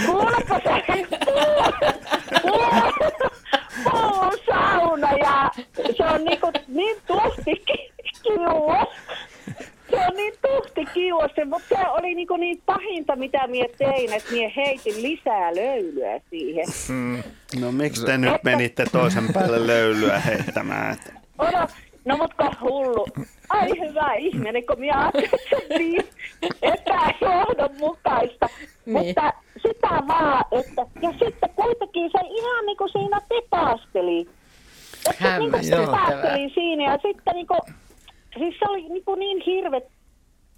Kuulepa 0.05 0.59
se, 0.63 0.83
on 3.93 4.33
sauna 4.45 5.11
ja 5.11 5.51
se 5.97 6.03
on 6.03 6.23
niinku, 6.23 6.51
niin 6.67 6.97
tuhti 7.07 7.63
kiuas 8.23 8.87
se 9.26 9.26
on 10.07 10.15
niin 10.15 10.33
tuhti 10.41 10.85
kiuossa, 10.93 11.45
mutta 11.45 11.67
se 11.69 11.89
oli 11.89 12.15
niin, 12.15 12.27
niin 12.39 12.61
pahinta, 12.65 13.15
mitä 13.15 13.47
minä 13.47 13.67
tein, 13.77 14.13
että 14.13 14.31
minä 14.31 14.51
heitin 14.55 15.01
lisää 15.01 15.55
löylyä 15.55 16.19
siihen. 16.29 16.65
Mm. 16.89 17.23
No 17.61 17.71
miksi 17.71 18.05
te 18.05 18.17
nyt 18.17 18.43
menitte 18.43 18.85
toisen 18.91 19.33
päälle 19.33 19.67
löylyä 19.67 20.19
heittämään? 20.19 20.97
Odo, 21.37 21.67
no 22.05 22.17
mutta 22.17 22.51
hullu. 22.61 23.07
Ai 23.49 23.69
hyvä 23.69 24.13
ihminen, 24.13 24.65
kun 24.65 24.79
minä 24.79 24.99
ajattelin, 24.99 25.29
että 25.33 25.77
niin 25.77 26.03
epäjohdonmukaista. 26.61 28.47
Niin. 28.85 28.97
Mutta 28.97 29.33
sitä 29.67 30.03
vaan, 30.07 30.45
että, 30.51 30.85
ja 31.01 31.11
sitten 31.11 31.49
kuitenkin 31.55 32.11
se 32.11 32.19
ihan 32.29 32.65
niin 32.65 32.77
kuin 32.77 32.89
siinä 32.91 33.21
tepasteli. 33.29 34.29
Että 35.09 35.39
niin 35.39 35.51
kuin 35.51 35.69
tepasteli 35.69 36.49
siinä 36.53 36.91
ja 36.91 36.99
sitten 37.03 37.35
niin 37.35 37.47
kuin 37.47 37.59
siis 38.37 38.55
se 38.59 38.65
oli 38.69 38.89
niin, 38.89 39.05
kuin 39.05 39.19
niin 39.19 39.41
hirvet 39.45 39.83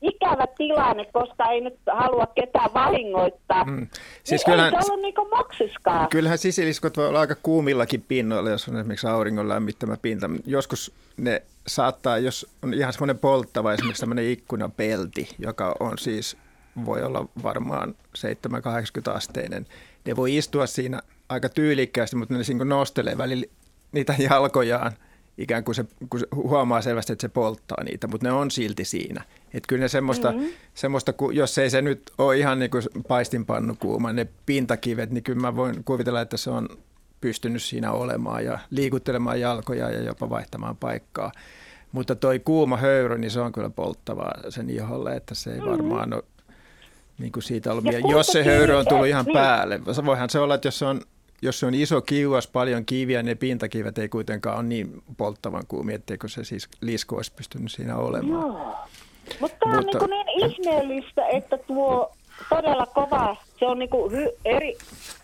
ikävä 0.01 0.47
tilanne, 0.57 1.05
koska 1.13 1.45
ei 1.45 1.61
nyt 1.61 1.79
halua 1.93 2.27
ketään 2.35 2.73
vahingoittaa. 2.73 3.63
Mm. 3.63 3.87
Siis 4.23 4.45
niin 4.45 4.53
kyllähän, 4.53 4.73
ei 4.73 4.81
se 4.83 4.91
ollut 4.91 5.01
niin 5.01 5.29
moksiskaan. 5.37 6.09
Kyllähän 6.09 6.37
sisiliskot 6.37 6.97
voi 6.97 7.07
olla 7.07 7.19
aika 7.19 7.35
kuumillakin 7.43 8.05
pinnoilla, 8.07 8.49
jos 8.49 8.67
on 8.67 8.77
esimerkiksi 8.77 9.07
auringon 9.07 9.49
lämmittämä 9.49 9.97
pinta. 10.01 10.29
Joskus 10.45 10.93
ne 11.17 11.41
saattaa, 11.67 12.17
jos 12.17 12.47
on 12.63 12.73
ihan 12.73 12.93
semmoinen 12.93 13.17
polttava, 13.17 13.73
esimerkiksi 13.73 14.01
tämmöinen 14.01 14.29
ikkunapelti, 14.29 15.35
joka 15.39 15.75
on 15.79 15.97
siis, 15.97 16.37
voi 16.85 17.03
olla 17.03 17.25
varmaan 17.43 17.95
7-80 19.09 19.11
asteinen, 19.15 19.65
ne 20.05 20.15
voi 20.15 20.37
istua 20.37 20.67
siinä 20.67 21.01
aika 21.29 21.49
tyylikkäästi, 21.49 22.15
mutta 22.15 22.33
ne 22.33 22.41
niin 22.47 22.69
nostelee 22.69 23.17
välillä 23.17 23.45
niitä 23.91 24.15
jalkojaan– 24.29 24.91
ikään 25.39 25.63
kuin 25.63 25.75
se 25.75 25.85
kun 26.09 26.21
huomaa 26.35 26.81
selvästi, 26.81 27.13
että 27.13 27.21
se 27.21 27.29
polttaa 27.29 27.83
niitä, 27.83 28.07
mutta 28.07 28.27
ne 28.27 28.33
on 28.33 28.51
silti 28.51 28.85
siinä. 28.85 29.23
Että 29.53 29.67
kyllä 29.67 29.81
ne 29.81 29.87
semmoista, 29.87 30.31
mm-hmm. 30.31 30.49
semmoista, 30.73 31.13
jos 31.33 31.57
ei 31.57 31.69
se 31.69 31.81
nyt 31.81 32.11
ole 32.17 32.37
ihan 32.37 32.59
niin 32.59 32.71
kuin 32.71 32.83
paistinpannu 33.07 33.75
kuuma, 33.79 34.13
ne 34.13 34.27
pintakivet, 34.45 35.11
niin 35.11 35.23
kyllä 35.23 35.41
mä 35.41 35.55
voin 35.55 35.83
kuvitella, 35.83 36.21
että 36.21 36.37
se 36.37 36.49
on 36.49 36.69
pystynyt 37.21 37.63
siinä 37.63 37.91
olemaan 37.91 38.45
ja 38.45 38.59
liikuttelemaan 38.69 39.39
jalkoja 39.39 39.89
ja 39.89 40.03
jopa 40.03 40.29
vaihtamaan 40.29 40.77
paikkaa. 40.77 41.31
Mutta 41.91 42.15
toi 42.15 42.39
kuuma 42.39 42.77
höyry, 42.77 43.17
niin 43.17 43.31
se 43.31 43.39
on 43.39 43.51
kyllä 43.51 43.69
polttavaa 43.69 44.33
sen 44.49 44.69
iholle, 44.69 45.15
että 45.15 45.35
se 45.35 45.49
ei 45.49 45.59
mm-hmm. 45.59 45.71
varmaan 45.71 46.13
ole 46.13 46.23
niin 47.19 47.31
kuin 47.31 47.43
siitä 47.43 47.71
ollut. 47.71 47.85
Ja 47.85 47.99
jos 47.99 48.27
se 48.27 48.43
höyry 48.43 48.73
on 48.73 48.85
tullut 48.89 49.07
ihan 49.07 49.25
niin. 49.25 49.33
päälle, 49.33 49.81
voihan 50.05 50.29
se 50.29 50.39
olla, 50.39 50.55
että 50.55 50.67
jos 50.67 50.79
se 50.79 50.85
on 50.85 51.01
jos 51.41 51.59
se 51.59 51.65
on 51.65 51.73
iso 51.73 52.01
kiuas, 52.01 52.47
paljon 52.47 52.85
kiviä, 52.85 53.23
ne 53.23 53.35
pintakivet 53.35 53.97
ei 53.97 54.09
kuitenkaan 54.09 54.57
ole 54.57 54.65
niin 54.65 55.03
polttavan 55.17 55.63
kuumia, 55.67 55.95
etteikö 55.95 56.27
se 56.27 56.43
siis 56.43 56.69
lisko 56.81 57.15
olisi 57.15 57.33
pystynyt 57.35 57.71
siinä 57.71 57.95
olemaan. 57.95 58.47
Joo. 58.47 58.75
Mutta 59.39 59.57
tämä 59.59 59.77
on 59.77 59.85
niin, 59.85 60.09
niin 60.09 60.51
ihmeellistä, 60.51 61.27
että 61.27 61.57
tuo 61.57 62.11
todella 62.49 62.85
kova, 62.85 63.35
se 63.59 63.65
on 63.65 63.79
niin 63.79 63.89
kuin 63.89 64.11
hy, 64.11 64.29
eri, 64.45 64.75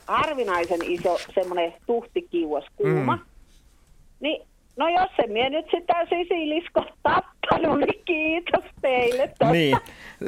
harvinaisen 0.08 0.80
iso 0.84 1.18
semmoinen 1.36 1.74
tuhtikiuas 1.86 2.66
kuuma. 2.76 3.16
Mm. 3.16 3.22
Niin 4.20 4.48
No 4.78 4.90
jos 4.90 5.10
se 5.16 5.28
mie 5.28 5.50
nyt 5.50 5.66
sitä 5.72 5.94
sisilisko 6.10 6.86
tappanut, 7.04 7.80
niin 7.80 8.02
kiitos 8.06 8.64
teille. 8.82 9.28
Tosta. 9.28 9.52
Niin, 9.52 9.78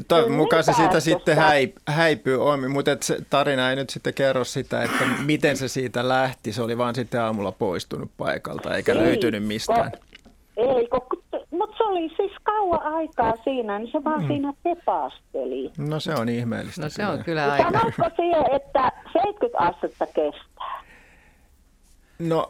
toivon 0.07 0.31
mukaan 0.31 0.63
se 0.63 0.73
siitä 0.73 0.99
sitten 0.99 1.35
häip, 1.35 1.75
häipyy 1.87 2.49
omi, 2.49 2.67
mutta 2.67 2.91
et 2.91 3.03
se 3.03 3.17
tarina 3.29 3.69
ei 3.69 3.75
nyt 3.75 3.89
sitten 3.89 4.13
kerro 4.13 4.43
sitä, 4.43 4.83
että 4.83 5.05
miten 5.25 5.57
se 5.57 5.67
siitä 5.67 6.07
lähti. 6.07 6.53
Se 6.53 6.61
oli 6.61 6.77
vaan 6.77 6.95
sitten 6.95 7.21
aamulla 7.21 7.51
poistunut 7.51 8.11
paikalta 8.17 8.75
eikä 8.75 8.91
ei, 8.91 8.97
löytynyt 8.97 9.43
mistään. 9.43 9.91
Ei, 10.57 10.87
mutta 10.91 11.15
se 11.15 11.16
oli 11.87 12.13
siis 12.17 12.31
kauan 12.43 12.81
aikaa 12.81 13.33
siinä, 13.43 13.79
niin 13.79 13.91
se 13.91 14.03
vaan 14.03 14.21
mm. 14.21 14.27
siinä 14.27 14.53
tepasteli. 14.63 15.71
No 15.77 15.99
se 15.99 16.13
on 16.13 16.29
ihmeellistä. 16.29 16.81
No 16.81 16.89
se 16.89 17.05
on 17.05 17.23
kyllä 17.23 17.51
aika. 17.51 17.71
Sanoitko 17.71 18.03
siihen, 18.15 18.45
että 18.55 18.91
70 19.13 19.57
astetta 19.57 20.05
kestää? 20.05 20.83
No 22.19 22.49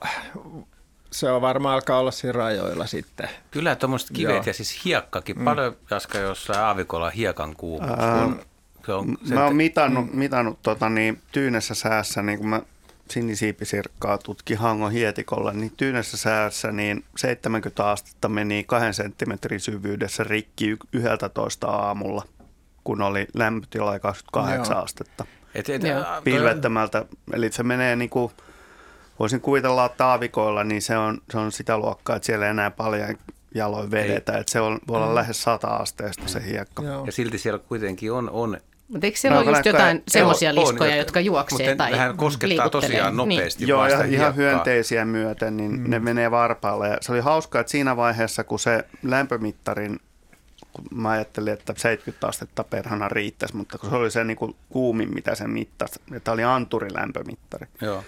se 1.12 1.32
on 1.32 1.42
varmaan 1.42 1.76
alkaa 1.76 2.00
olla 2.00 2.12
siinä 2.12 2.32
rajoilla 2.32 2.86
sitten. 2.86 3.30
Kyllä 3.52 3.76
tuommoiset 3.76 4.10
kivet 4.14 4.36
Joo. 4.36 4.44
ja 4.46 4.54
siis 4.54 4.86
hiekkakin. 4.86 5.38
Mm. 5.38 5.46
Paljon 5.46 5.76
Jaska 5.92 6.18
jossain 6.18 6.60
aavikolla 6.60 7.10
hiekan 7.10 7.56
kuumuus. 7.56 8.00
Ää, 8.00 8.30
se 8.86 8.94
on, 8.94 9.18
mä 9.30 9.44
oon 9.44 9.56
mitannut, 9.56 10.12
mm. 10.12 10.20
mitannut 10.20 10.60
tota, 10.62 10.90
niin, 10.90 11.22
tyynessä 11.32 11.76
säässä, 11.76 12.22
niin 12.22 12.40
kun 12.40 12.48
mä 12.48 12.62
sinisiipisirkkaa 13.12 14.18
tutki 14.18 14.54
Hangon 14.54 14.92
hietikolla, 14.92 15.54
niin 15.54 15.72
tyynessä 15.78 16.18
säässä 16.18 16.72
niin 16.72 17.04
70 17.18 17.90
astetta 17.90 18.30
meni 18.30 18.64
kahden 18.68 18.94
senttimetrin 18.94 19.60
syvyydessä 19.60 20.24
rikki 20.24 20.78
11 20.94 21.68
aamulla, 21.68 22.24
kun 22.84 23.02
oli 23.02 23.28
lämpötila 23.34 24.00
28 24.00 24.74
Joo. 24.76 24.84
astetta. 24.84 25.26
Et, 25.56 25.70
et, 25.70 25.82
Pilvettömältä, 26.24 27.06
eli 27.34 27.52
se 27.52 27.64
menee 27.64 27.96
niin 27.96 28.10
kuin 28.10 28.32
voisin 29.20 29.42
kuvitella, 29.42 29.86
että 29.86 30.06
aavikoilla 30.06 30.64
niin 30.64 30.82
se 30.82 30.98
on, 30.98 31.18
se 31.32 31.38
on 31.38 31.52
sitä 31.52 31.78
luokkaa, 31.78 32.16
että 32.16 32.26
siellä 32.26 32.46
ei 32.46 32.52
enää 32.52 32.72
paljon 32.72 33.18
jaloin 33.56 33.92
vedetä. 33.92 34.38
Että 34.38 34.52
se 34.52 34.62
on, 34.62 34.80
voi 34.88 34.98
olla 34.98 35.16
lähes 35.16 35.44
sata 35.44 35.68
asteesta 35.68 36.28
se 36.28 36.46
hiekka. 36.46 36.84
Ja 37.06 37.12
silti 37.12 37.38
siellä 37.38 37.60
kuitenkin 37.60 38.12
on, 38.12 38.30
on 38.30 38.58
Mutta 38.88 39.08
eikö 39.08 39.18
siellä 39.18 39.40
ole 39.40 39.50
just 39.52 39.66
jotain 39.66 40.04
semmoisia 40.08 40.56
liskoja, 40.56 40.96
jotka 40.96 41.20
juoksee 41.20 41.68
mutta 41.70 41.84
tai 41.84 41.92
Vähän 41.92 42.18
koskettaa 42.18 42.70
tosiaan 42.70 43.18
nopeasti 43.18 43.68
Joo, 43.68 43.80
vaan 43.80 43.92
ja 43.92 43.96
ihan 43.98 44.10
hiekkaa. 44.10 44.32
hyönteisiä 44.32 45.06
myöten, 45.06 45.58
niin 45.58 45.80
mm. 45.80 45.90
ne 45.90 46.00
menee 46.00 46.32
varpaalla. 46.32 46.88
Ja 46.88 46.98
se 47.02 47.12
oli 47.12 47.20
hauskaa, 47.20 47.62
että 47.62 47.72
siinä 47.72 47.96
vaiheessa, 47.96 48.44
kun 48.44 48.60
se 48.60 48.86
lämpömittarin, 49.04 50.00
kun 50.74 50.86
mä 50.92 51.10
ajattelin, 51.10 51.54
että 51.54 51.74
70 51.78 52.28
astetta 52.28 52.64
perhana 52.64 53.10
riittäisi, 53.10 53.56
mutta 53.56 53.78
kun 53.78 53.90
se 53.90 53.96
oli 53.96 54.12
se 54.12 54.24
niin 54.24 54.38
kuin 54.38 54.56
kuumin, 54.70 55.14
mitä 55.14 55.36
se 55.36 55.48
mittasi, 55.48 56.00
että 56.08 56.20
tämä 56.20 56.34
oli 56.34 56.44
anturilämpömittari. 56.44 57.68
Joo. 57.82 58.04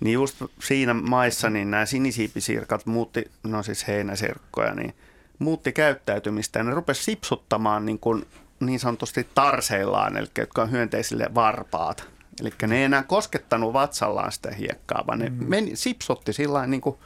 Niin 0.00 0.14
just 0.14 0.42
siinä 0.62 0.94
maissa 0.94 1.50
niin 1.50 1.70
nämä 1.70 1.86
sinisiipisirkat 1.86 2.86
muutti, 2.86 3.30
no 3.42 3.62
siis 3.62 3.88
heinäsirkkoja, 3.88 4.74
niin 4.74 4.94
muutti 5.38 5.72
käyttäytymistä 5.72 6.58
ja 6.58 6.62
ne 6.62 6.74
rupesi 6.74 7.04
sipsuttamaan 7.04 7.86
niin, 7.86 7.98
kuin, 7.98 8.26
niin 8.60 8.80
sanotusti 8.80 9.28
tarseillaan, 9.34 10.16
eli 10.16 10.26
jotka 10.38 10.62
on 10.62 10.70
hyönteisille 10.70 11.30
varpaat. 11.34 12.08
Eli 12.40 12.50
ne 12.66 12.78
ei 12.78 12.84
enää 12.84 13.02
koskettanut 13.02 13.72
vatsallaan 13.72 14.32
sitä 14.32 14.50
hiekkaa, 14.50 15.04
vaan 15.06 15.18
ne 15.18 15.30
meni, 15.30 15.76
sipsutti 15.76 16.32
sillä 16.32 16.66
niin 16.66 16.80
kuin 16.80 16.96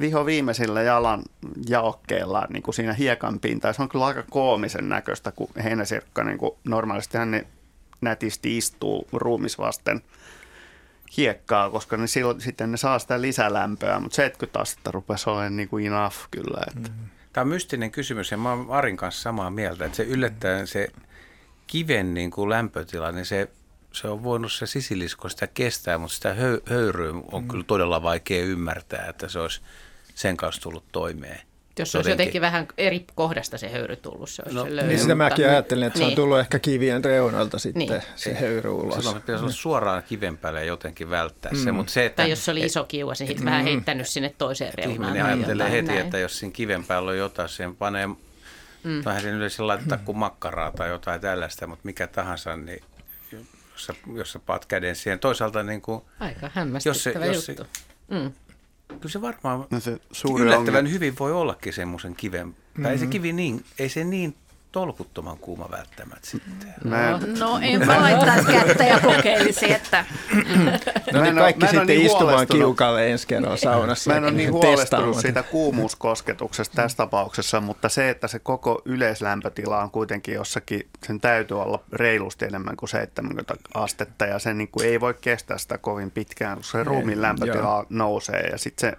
viho 0.00 0.26
viimeisillä 0.26 0.82
jalan 0.82 1.22
jaokkeillaan 1.68 2.48
niin 2.52 2.62
kuin 2.62 2.74
siinä 2.74 2.92
hiekan 2.92 3.40
pintaan. 3.40 3.74
Se 3.74 3.82
on 3.82 3.88
kyllä 3.88 4.06
aika 4.06 4.24
koomisen 4.30 4.88
näköistä, 4.88 5.32
kun 5.32 5.48
heinäsirkka 5.64 6.24
niin 6.24 6.38
kuin 6.38 6.50
normaalisti 6.64 7.18
ne 7.18 7.46
nätisti 8.00 8.56
istuu 8.56 9.08
ruumis 9.12 9.58
vasten 9.58 10.02
hiekkaa, 11.16 11.70
koska 11.70 11.96
ne 11.96 12.06
silloin, 12.06 12.40
sitten 12.40 12.70
ne 12.70 12.76
saa 12.76 12.98
sitä 12.98 13.20
lisälämpöä, 13.20 14.00
mutta 14.00 14.16
70 14.16 14.60
astetta 14.60 14.90
rupesi 14.90 15.30
olemaan 15.30 15.56
niin 15.56 15.68
kuin 15.68 15.86
enough 15.86 16.16
kyllä. 16.30 16.60
Että. 16.76 16.90
Tämä 17.32 17.42
on 17.42 17.48
mystinen 17.48 17.90
kysymys 17.90 18.30
ja 18.30 18.36
mä 18.36 18.50
oon 18.50 18.66
Arin 18.70 18.96
kanssa 18.96 19.22
samaa 19.22 19.50
mieltä, 19.50 19.84
että 19.84 19.96
se 19.96 20.02
yllättäen 20.02 20.66
se 20.66 20.88
kiven 21.66 22.14
niin 22.14 22.30
kuin 22.30 22.50
lämpötila, 22.50 23.12
niin 23.12 23.26
se, 23.26 23.50
se 23.92 24.08
on 24.08 24.22
voinut 24.22 24.52
se 24.52 24.66
sisilisko 24.66 25.28
sitä 25.28 25.46
kestää, 25.46 25.98
mutta 25.98 26.14
sitä 26.14 26.34
höy, 26.34 26.60
höyryä 26.66 27.12
on 27.32 27.48
kyllä 27.48 27.64
todella 27.64 28.02
vaikea 28.02 28.44
ymmärtää, 28.44 29.06
että 29.08 29.28
se 29.28 29.38
olisi 29.38 29.60
sen 30.14 30.36
kanssa 30.36 30.62
tullut 30.62 30.84
toimeen. 30.92 31.49
Jos 31.80 31.92
se 31.92 31.98
olisi 31.98 32.10
jotenkin 32.10 32.40
vähän 32.40 32.68
eri 32.78 33.04
kohdasta 33.14 33.58
se 33.58 33.68
höyry 33.68 33.96
tullut, 33.96 34.30
se 34.30 34.42
olisi 34.42 34.56
No, 34.56 34.64
se 34.64 34.76
löyly. 34.76 34.88
Niin 34.88 34.98
sitä 35.00 35.14
mutta- 35.14 35.24
mäkin 35.24 35.48
ajattelin, 35.48 35.84
että 35.84 35.98
se 35.98 36.04
on 36.04 36.08
Niin. 36.08 36.16
tullut 36.16 36.38
ehkä 36.38 36.58
kivien 36.58 37.04
reunalta 37.04 37.58
sitten 37.58 37.88
Niin. 37.88 38.02
se 38.16 38.34
höyry 38.34 38.70
ulos. 38.70 38.94
Silloin 38.94 39.20
pitäisi 39.20 39.42
olla 39.44 39.52
suoraan 39.52 40.02
kiven 40.02 40.38
päälle 40.38 40.64
jotenkin 40.64 41.10
välttää 41.10 41.52
se, 41.64 41.72
mutta 41.72 41.92
se, 41.92 42.06
että 42.06 42.22
Tai 42.22 42.30
jos 42.30 42.44
se 42.44 42.50
oli 42.50 42.60
iso 42.60 42.84
kiuas, 42.84 43.18
niin 43.20 43.28
sitten 43.28 43.44
vähän 43.46 43.64
heittänyt 43.64 44.08
sinne 44.08 44.34
toiseen 44.38 44.74
reunaan. 44.74 44.92
ihminen 45.06 45.24
ajattelee 45.26 45.52
jotain 45.66 45.72
heti, 45.72 45.86
näin. 45.88 46.00
että 46.00 46.18
jos 46.18 46.38
siinä 46.38 46.52
kiven 46.52 46.84
päällä 46.84 47.10
on 47.10 47.18
jotain, 47.18 47.48
siihen 47.48 47.76
panee 47.76 48.06
Mm. 48.84 49.04
vähän 49.04 49.22
sen 49.22 49.34
yleensä 49.34 49.66
laittaa 49.66 49.98
kuin 49.98 50.18
makkaraa 50.18 50.70
tai 50.70 50.88
jotain 50.88 51.20
tällaista, 51.20 51.66
mutta 51.66 51.82
mikä 51.84 52.06
tahansa, 52.06 52.56
niin 52.56 52.82
jos 53.72 53.86
sä, 53.86 53.94
jos 54.14 54.32
sä 54.32 54.38
paat 54.38 54.66
käden 54.66 54.96
siihen. 54.96 55.18
Toisaalta 55.18 55.62
niin 55.62 55.80
kuin, 55.82 56.02
Aika 56.20 56.50
hämmästyttävä 56.54 57.26
jos 57.26 57.44
se, 57.46 57.52
juttu. 57.52 57.66
Mm. 58.08 58.32
Kyllä 59.00 59.12
se 59.12 59.20
varmaan 59.20 59.66
No 59.70 59.80
se 59.80 59.98
suuri 60.12 60.44
yllättävän 60.44 60.68
ongelma- 60.68 60.88
hyvin 60.92 61.14
voi 61.18 61.32
ollakin 61.32 61.72
semmoisen 61.72 62.14
kiven. 62.16 62.56
Tai 62.82 62.92
ei 62.92 62.98
se 62.98 63.06
kivi 63.06 63.32
niin, 63.32 63.64
ei 63.78 63.88
se 63.88 64.04
niin 64.04 64.34
tolkuttoman 64.72 65.38
kuuma 65.38 65.68
välttämättä 65.70 66.26
sitten. 66.26 66.74
Mä 66.84 67.10
No, 67.10 67.18
no 67.38 67.58
enpä 67.62 68.00
laittaisi 68.00 68.52
kättä 68.52 68.84
ja 68.84 69.00
kokeilisi, 69.00 69.72
että... 69.72 70.04
No 71.12 71.18
Mä 71.18 71.24
niin 71.24 71.26
en 71.26 71.34
kaikki 71.34 71.60
mä 71.60 71.66
en 71.66 71.70
sitten 71.70 71.86
niin 71.86 72.06
istumaan 72.06 72.46
kiukalle 72.46 73.10
ensi 73.10 73.26
kerran 73.26 73.58
saunassa. 73.58 74.10
Mä 74.10 74.16
en 74.16 74.24
ole 74.24 74.32
niin 74.32 74.52
huolestunut 74.52 75.16
siitä 75.16 75.42
kuumuuskosketuksesta 75.42 76.82
tässä 76.82 76.96
tapauksessa, 76.96 77.60
mutta 77.60 77.88
se, 77.88 78.10
että 78.10 78.28
se 78.28 78.38
koko 78.38 78.82
yleislämpötila 78.84 79.82
on 79.82 79.90
kuitenkin 79.90 80.34
jossakin, 80.34 80.88
sen 81.06 81.20
täytyy 81.20 81.62
olla 81.62 81.84
reilusti 81.92 82.44
enemmän 82.44 82.76
kuin 82.76 82.88
70 82.88 83.54
astetta 83.74 84.26
ja 84.26 84.38
se 84.38 84.54
niin 84.54 84.68
kuin 84.68 84.86
ei 84.86 85.00
voi 85.00 85.14
kestää 85.20 85.58
sitä 85.58 85.78
kovin 85.78 86.10
pitkään, 86.10 86.54
kun 86.56 86.64
se 86.64 86.84
ruumiin 86.84 87.22
lämpötila 87.22 87.68
joo. 87.68 87.86
nousee 87.88 88.40
ja 88.40 88.58
sitten 88.58 88.90
se, 88.90 88.98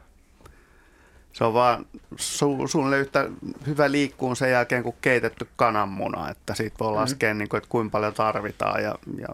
se 1.34 1.44
on 1.44 1.54
vaan 1.54 1.86
su, 2.16 2.68
suunnilleen 2.68 3.02
yhtä 3.02 3.30
hyvä 3.68 3.92
liikkuun 3.92 4.36
sen 4.36 4.52
jälkeen 4.52 4.84
kuin 4.84 4.96
keitetty 5.02 5.48
kananmuna, 5.56 6.30
että 6.30 6.56
siitä 6.56 6.76
voi 6.80 6.92
laskea, 6.92 7.34
niin 7.34 7.50
kuin, 7.50 7.58
että 7.58 7.70
kuinka 7.70 7.92
paljon 7.92 8.14
tarvitaan 8.14 8.84
ja, 8.84 8.96
ja 9.18 9.28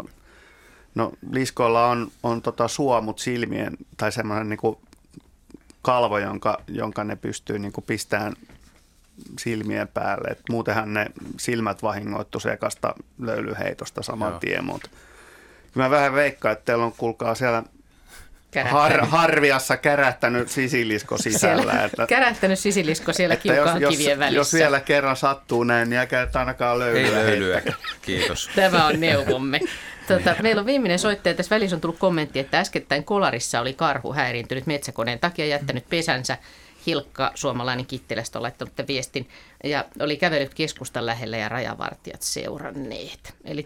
No 0.98 1.12
liskoilla 1.32 1.88
on, 1.88 2.12
on 2.24 2.42
tota 2.42 2.68
suomut 2.68 3.20
silmien 3.20 3.78
tai 3.98 4.12
semmoinen 4.12 4.50
niin 4.50 4.78
kalvo, 5.82 6.18
jonka, 6.18 6.58
jonka 6.68 7.04
ne 7.04 7.16
pystyy 7.16 7.60
niin 7.60 7.74
pistämään 7.88 8.34
silmien 9.40 9.88
päälle. 9.88 10.28
Et 10.28 10.42
muutenhan 10.50 10.94
ne 10.94 11.06
silmät 11.40 11.84
vahingoittu 11.84 12.40
sekasta 12.40 12.94
löylyheitosta 13.20 14.04
saman 14.04 14.30
Joo. 14.30 14.40
tien, 14.40 14.66
mutta 14.66 14.90
mä 15.76 15.90
vähän 15.90 16.14
veikkaan, 16.14 16.54
että 16.54 16.66
teillä 16.66 16.86
on 16.86 16.94
kuulkaa 16.98 17.36
siellä. 17.36 17.64
Har, 18.66 19.06
harviassa 19.06 19.78
kärähtänyt 19.78 20.50
sisilisko 20.50 21.18
sisällä. 21.18 21.62
Siellä, 21.62 21.86
että, 21.86 22.08
kärähtänyt 22.08 22.60
sisilisko 22.60 23.14
siellä 23.14 23.36
jos, 23.36 23.42
kiukaan 23.44 23.82
jos, 23.82 23.98
kivien 23.98 24.20
välissä. 24.20 24.40
jos 24.40 24.54
vielä 24.54 24.80
kerran 24.80 25.18
sattuu 25.18 25.64
näin, 25.64 25.90
niin 25.90 26.00
älkää 26.00 26.26
nyt 26.26 26.36
ainakaan 26.36 26.80
löylyä 26.80 27.08
Ei 27.08 27.12
löylyä. 27.12 27.62
Kiitos. 28.02 28.50
Tämä 28.56 28.88
on 28.88 29.00
neuvomme. 29.00 29.60
Tota, 30.08 30.36
meillä 30.42 30.60
on 30.60 30.66
viimeinen 30.66 31.00
soittaja. 31.00 31.36
Tässä 31.36 31.56
välissä 31.56 31.76
on 31.76 31.82
tullut 31.82 32.00
kommentti, 32.00 32.40
että 32.40 32.60
äskettäin 32.60 33.04
Kolarissa 33.04 33.62
oli 33.62 33.74
karhu 33.74 34.14
häiriintynyt 34.14 34.68
metsäkoneen 34.68 35.20
takia 35.20 35.46
jättänyt 35.46 35.90
pesänsä. 35.90 36.38
Hilkka, 36.88 37.32
suomalainen 37.36 37.86
Kittilästä, 37.86 38.40
on 38.40 38.44
laittanut 38.44 38.76
tämän 38.76 38.88
viestin 38.88 39.30
ja 39.64 39.86
oli 40.00 40.18
kävellyt 40.18 40.54
keskustan 40.54 41.06
lähellä 41.06 41.38
ja 41.38 41.50
rajavartijat 41.50 42.22
seuranneet. 42.22 43.34
Eli 43.46 43.66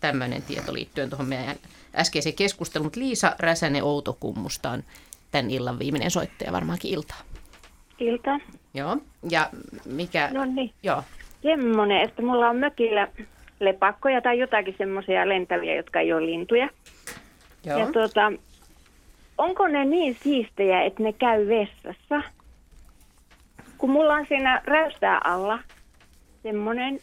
tämmöinen 0.00 0.42
tieto 0.46 0.74
liittyen 0.74 1.10
tuohon 1.10 1.28
meidän 1.28 1.56
äskeiseen 1.96 2.34
keskusteluun. 2.34 2.86
Mutta 2.86 3.00
Liisa 3.00 3.36
Räsänen 3.38 3.84
Outokummusta 3.84 4.70
on 4.70 4.82
tämän 5.30 5.50
illan 5.50 5.78
viimeinen 5.78 6.10
soittaja, 6.10 6.52
varmaankin 6.52 6.90
iltaa. 6.90 7.20
Ilta. 7.98 8.40
Joo, 8.74 8.96
ja 9.30 9.50
mikä... 9.84 10.30
No 10.32 10.44
niin. 10.44 10.72
Joo. 10.82 11.02
Semmoinen, 11.42 12.02
että 12.02 12.22
mulla 12.22 12.50
on 12.50 12.56
mökillä 12.56 13.08
lepakkoja 13.60 14.20
tai 14.22 14.38
jotakin 14.38 14.74
semmoisia 14.78 15.28
lentäviä, 15.28 15.74
jotka 15.74 16.00
ei 16.00 16.12
ole 16.12 16.26
lintuja. 16.26 16.68
Joo. 17.64 17.78
Ja 17.78 17.86
tuota, 17.92 18.32
onko 19.38 19.68
ne 19.68 19.84
niin 19.84 20.16
siistejä, 20.22 20.82
että 20.82 21.02
ne 21.02 21.12
käy 21.12 21.48
vessassa? 21.48 22.30
Kun 23.78 23.90
mulla 23.90 24.14
on 24.14 24.26
siinä 24.28 24.62
räystää 24.64 25.20
alla 25.24 25.58
semmoinen 26.42 27.00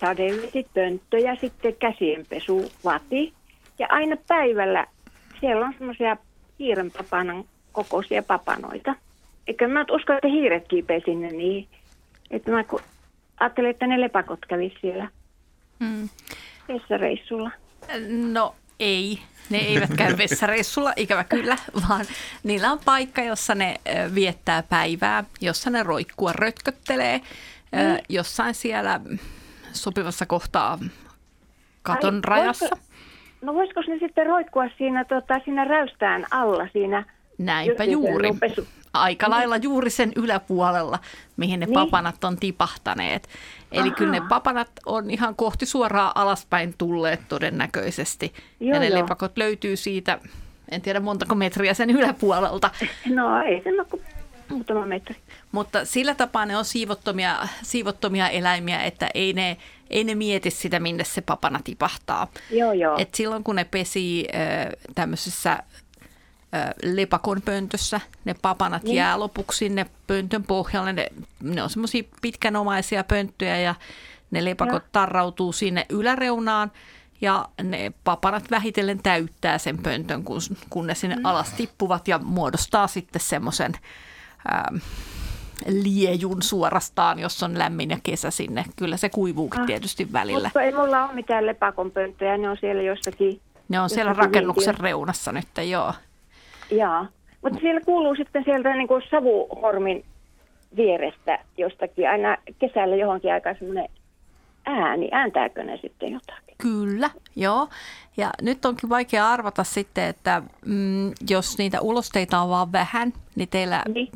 sadevesipönttö 0.00 1.18
ja 1.18 1.36
sitten 1.36 1.76
käsienpesuvati. 1.76 3.32
Ja 3.80 3.86
aina 3.90 4.16
päivällä 4.28 4.86
siellä 5.40 5.66
on 5.66 5.74
semmoisia 5.78 6.16
hiirenpapanan 6.58 7.44
kokoisia 7.72 8.22
papanoita. 8.22 8.94
Eikö 9.46 9.68
mä 9.68 9.84
usko, 9.90 10.12
että 10.12 10.28
hiiret 10.28 10.68
kiipee 10.68 11.00
sinne 11.04 11.28
niin. 11.28 11.68
Että 12.30 12.50
mä 12.50 12.64
ku- 12.64 12.80
ajattelin, 13.40 13.70
että 13.70 13.86
ne 13.86 14.00
lepakot 14.00 14.38
kävis 14.48 14.72
siellä 14.80 15.08
Mm. 15.78 16.08
vessareissulla. 16.68 17.50
No 18.32 18.54
ei, 18.80 19.18
ne 19.50 19.58
eivät 19.58 19.90
käy 19.96 20.18
vessareissulla, 20.22 20.92
ikävä 20.96 21.24
kyllä, 21.24 21.56
vaan 21.88 22.04
niillä 22.42 22.72
on 22.72 22.78
paikka, 22.84 23.22
jossa 23.22 23.54
ne 23.54 23.76
viettää 24.14 24.62
päivää, 24.62 25.24
jossa 25.40 25.70
ne 25.70 25.82
roikkua 25.82 26.32
rötköttelee 26.32 27.20
Niin. 27.72 27.98
jossain 28.08 28.54
siellä 28.54 29.00
sopivassa 29.72 30.26
kohtaa 30.26 30.78
katon 31.82 32.14
Ai, 32.14 32.20
rajassa. 32.24 32.66
voisiko- 32.66 32.89
No 33.42 33.54
voisiko 33.54 33.80
ne 33.88 33.98
sitten 33.98 34.26
roikkua 34.26 34.64
siinä, 34.78 35.04
tota, 35.04 35.40
siinä 35.44 35.64
räystään 35.64 36.26
alla 36.30 36.68
siinä? 36.72 37.04
Näinpä 37.38 37.84
juuri. 37.84 38.30
Aika 38.92 39.30
lailla 39.30 39.56
juuri 39.56 39.90
sen 39.90 40.12
yläpuolella, 40.16 40.98
mihin 41.36 41.60
ne 41.60 41.66
Niin. 41.66 41.74
papanat 41.74 42.24
on 42.24 42.36
tipahtaneet. 42.36 43.28
Eli 43.72 43.90
kyllä 43.90 44.12
ne 44.12 44.20
papanat 44.28 44.70
on 44.86 45.10
ihan 45.10 45.36
kohti 45.36 45.66
suoraan 45.66 46.12
alaspäin 46.14 46.74
tulleet 46.78 47.20
todennäköisesti. 47.28 48.32
Joo, 48.60 48.74
ja 48.74 48.80
ne 48.80 48.88
joo. 48.88 48.98
lepakot 48.98 49.38
löytyy 49.38 49.76
siitä, 49.76 50.18
en 50.70 50.80
tiedä 50.82 51.00
montako 51.00 51.34
metriä 51.34 51.74
sen 51.74 51.90
yläpuolelta. 51.90 52.70
No 53.14 53.42
ei 53.42 53.62
se 53.62 53.68
ole 53.68 53.84
kuin 53.84 54.02
muutama 54.50 54.86
metri. 54.86 55.16
Mutta 55.52 55.84
sillä 55.84 56.14
tapaa 56.14 56.46
ne 56.46 56.56
on 56.56 56.64
siivottomia, 56.64 57.48
siivottomia 57.62 58.28
eläimiä, 58.28 58.82
että 58.82 59.10
ei 59.14 59.32
ne, 59.32 59.56
ei 59.90 60.04
ne 60.04 60.14
mieti 60.14 60.50
sitä, 60.50 60.80
minne 60.80 61.04
se 61.04 61.20
papana 61.20 61.60
tipahtaa. 61.64 62.28
Joo, 62.50 62.72
joo. 62.72 62.98
Et 62.98 63.14
silloin 63.14 63.44
kun 63.44 63.56
ne 63.56 63.64
pesii 63.64 64.28
äh, 64.34 64.66
tämmöisessä 64.94 65.52
äh, 65.52 65.60
lepakon 66.82 67.42
pöntössä, 67.42 68.00
ne 68.24 68.34
papanat 68.42 68.82
Niin. 68.82 68.96
jää 68.96 69.18
lopuksi 69.20 69.58
sinne 69.58 69.86
pöntön 70.06 70.42
pohjalle. 70.44 70.92
Ne, 70.92 71.06
ne 71.40 71.62
on 71.62 71.70
semmoisia 71.70 72.02
pitkänomaisia 72.22 73.04
pönttöjä 73.04 73.58
ja 73.60 73.74
ne 74.30 74.44
lepakot 74.44 74.82
Joo. 74.82 74.88
tarrautuu 74.92 75.52
sinne 75.52 75.86
yläreunaan 75.88 76.72
Ja 77.22 77.48
ne 77.62 77.92
papanat 78.04 78.50
vähitellen 78.50 79.02
täyttää 79.02 79.58
sen 79.58 79.78
pöntön, 79.78 80.24
kun, 80.24 80.40
kun 80.70 80.86
ne 80.86 80.94
sinne 80.94 81.16
alas 81.24 81.52
tippuvat 81.52 82.08
ja 82.08 82.18
muodostaa 82.18 82.86
sitten 82.86 83.20
semmoisen 83.20 83.72
ähm, 84.52 84.76
liejun 85.68 86.42
suorastaan, 86.42 87.18
jos 87.18 87.42
on 87.42 87.58
lämmin 87.58 87.90
ja 87.90 87.98
kesä 88.02 88.30
sinne. 88.30 88.64
Kyllä 88.76 88.96
se 88.96 89.08
kuivuukin 89.08 89.60
Ah. 89.60 89.66
tietysti 89.66 90.12
välillä. 90.12 90.42
Mutta 90.48 90.62
ei 90.62 90.72
mulla 90.72 91.04
ole 91.04 91.14
mitään 91.14 91.46
lepakonpönttöjä, 91.46 92.36
ne 92.36 92.50
on 92.50 92.56
siellä 92.60 92.82
jossakin. 92.82 93.40
Ne 93.68 93.80
on 93.80 93.90
siellä 93.90 94.12
rakennuksen 94.12 94.66
vintiössä. 94.66 94.82
reunassa 94.82 95.32
nyt, 95.32 95.46
joo. 95.70 95.92
Jaa. 96.70 97.06
Mutta 97.42 97.58
siellä 97.60 97.80
kuuluu 97.80 98.14
sitten 98.14 98.44
sieltä 98.44 98.74
niin 98.76 98.88
kuin 98.88 99.02
savuhormin 99.10 100.04
vierestä 100.76 101.38
jostakin 101.58 102.10
aina 102.10 102.36
kesällä 102.58 102.96
johonkin 102.96 103.32
aikaan 103.32 103.56
semmoinen 103.58 103.88
ääni. 104.66 105.08
Ääntääkö 105.12 105.64
ne 105.64 105.76
sitten 105.82 106.12
jotakin? 106.12 106.54
Kyllä, 106.58 107.10
joo. 107.36 107.68
Ja 108.16 108.30
nyt 108.42 108.64
onkin 108.64 108.88
vaikea 108.88 109.28
arvata 109.28 109.64
sitten, 109.64 110.04
että 110.04 110.42
mm, 110.66 111.12
jos 111.30 111.58
niitä 111.58 111.80
ulosteita 111.80 112.40
on 112.40 112.48
vaan 112.48 112.72
vähän, 112.72 113.12
niin 113.36 113.48
teillä 113.48 113.82
niin. 113.94 114.08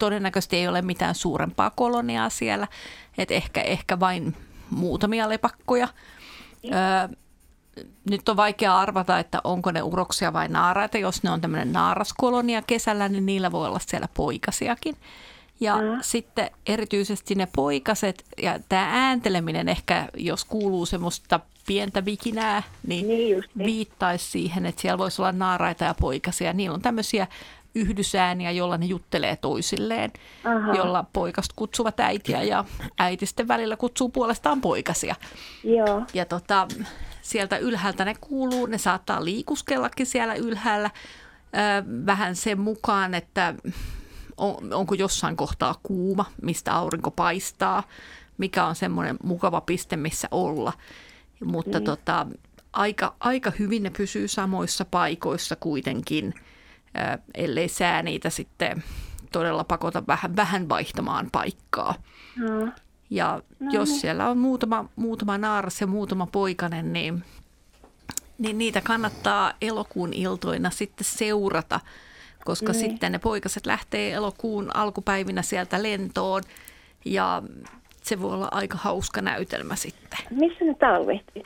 Todennäköisesti 0.00 0.56
ei 0.56 0.68
ole 0.68 0.82
mitään 0.82 1.14
suurempaa 1.14 1.70
koloniaa 1.70 2.30
siellä. 2.30 2.68
Että 3.18 3.34
ehkä, 3.34 3.60
ehkä 3.60 4.00
vain 4.00 4.36
muutamia 4.70 5.28
lepakkoja. 5.28 5.88
Öö, 6.64 7.16
nyt 8.10 8.28
on 8.28 8.36
vaikea 8.36 8.78
arvata, 8.78 9.18
että 9.18 9.40
onko 9.44 9.70
ne 9.70 9.82
uroksia 9.82 10.32
vai 10.32 10.48
naaraita. 10.48 10.98
Jos 10.98 11.22
ne 11.22 11.30
on 11.30 11.40
tämmöinen 11.40 11.72
naaraskolonia 11.72 12.62
kesällä, 12.62 13.08
niin 13.08 13.26
niillä 13.26 13.52
voi 13.52 13.66
olla 13.66 13.78
siellä 13.78 14.08
poikasiakin. 14.14 14.96
Ja 15.60 15.76
mm. 15.76 15.98
sitten 16.02 16.50
erityisesti 16.66 17.34
ne 17.34 17.48
poikaset 17.56 18.24
ja 18.42 18.58
tämä 18.68 18.88
äänteleminen 18.92 19.68
ehkä, 19.68 20.08
jos 20.16 20.44
kuuluu 20.44 20.86
semmoista 20.86 21.40
pientä 21.66 22.04
vikinää, 22.04 22.62
niin, 22.86 23.08
niin 23.08 23.44
viittaisi 23.58 24.30
siihen, 24.30 24.66
että 24.66 24.82
siellä 24.82 24.98
voisi 24.98 25.22
olla 25.22 25.32
naaraita 25.32 25.84
ja 25.84 25.94
poikasia. 26.00 26.52
Niillä 26.52 26.74
on 26.74 26.82
tämmöisiä 26.82 27.26
yhdysääniä, 27.74 28.50
jolla 28.50 28.78
ne 28.78 28.86
juttelee 28.86 29.36
toisilleen, 29.36 30.10
Aha. 30.44 30.74
jolla 30.74 31.04
poikast 31.12 31.52
kutsuvat 31.56 32.00
äitiä 32.00 32.42
ja 32.42 32.64
äiti 32.98 33.26
sitten 33.26 33.48
välillä 33.48 33.76
kutsuu 33.76 34.08
puolestaan 34.08 34.60
poikasia. 34.60 35.14
Joo. 35.64 36.02
Ja 36.14 36.24
tota, 36.24 36.68
sieltä 37.22 37.56
ylhäältä 37.56 38.04
ne 38.04 38.14
kuuluu, 38.20 38.66
ne 38.66 38.78
saattaa 38.78 39.24
liikuskellakin 39.24 40.06
siellä 40.06 40.34
ylhäällä 40.34 40.90
ö, 40.94 42.06
vähän 42.06 42.36
sen 42.36 42.60
mukaan, 42.60 43.14
että 43.14 43.54
on, 44.36 44.72
onko 44.74 44.94
jossain 44.94 45.36
kohtaa 45.36 45.74
kuuma, 45.82 46.24
mistä 46.42 46.74
aurinko 46.74 47.10
paistaa, 47.10 47.82
mikä 48.38 48.64
on 48.66 48.74
semmoinen 48.74 49.16
mukava 49.22 49.60
piste, 49.60 49.96
missä 49.96 50.28
olla. 50.30 50.72
Mutta 51.44 51.78
Niin. 51.78 51.84
tota, 51.84 52.26
aika, 52.72 53.14
aika 53.20 53.52
hyvin 53.58 53.82
ne 53.82 53.90
pysyy 53.90 54.28
samoissa 54.28 54.84
paikoissa 54.84 55.56
kuitenkin, 55.56 56.34
ellei 57.34 57.68
sää 57.68 58.02
niitä 58.02 58.30
sitten 58.30 58.84
todella 59.32 59.64
pakota 59.64 60.02
vähän, 60.06 60.36
vähän 60.36 60.68
vaihtamaan 60.68 61.28
paikkaa. 61.32 61.94
Joo. 62.36 62.68
Ja 63.10 63.42
No 63.60 63.70
jos 63.72 63.88
niin. 63.88 64.00
siellä 64.00 64.28
on 64.30 64.38
muutama, 64.38 64.84
muutama 64.96 65.38
naaras 65.38 65.80
ja 65.80 65.86
muutama 65.86 66.26
poikanen, 66.26 66.92
niin, 66.92 67.24
niin 68.38 68.58
niitä 68.58 68.80
kannattaa 68.80 69.52
elokuun 69.60 70.12
iltoina 70.12 70.70
sitten 70.70 71.04
seurata, 71.04 71.80
koska 72.44 72.72
Niin. 72.72 72.80
sitten 72.80 73.12
ne 73.12 73.18
poikaset 73.18 73.66
lähtee 73.66 74.12
elokuun 74.12 74.76
alkupäivinä 74.76 75.42
sieltä 75.42 75.82
lentoon 75.82 76.42
ja 77.04 77.42
se 78.02 78.20
voi 78.20 78.32
olla 78.32 78.48
aika 78.50 78.78
hauska 78.78 79.22
näytelmä 79.22 79.76
sitten. 79.76 80.18
Missä 80.30 80.64
ne 80.64 80.74
talvehtii? 80.74 81.42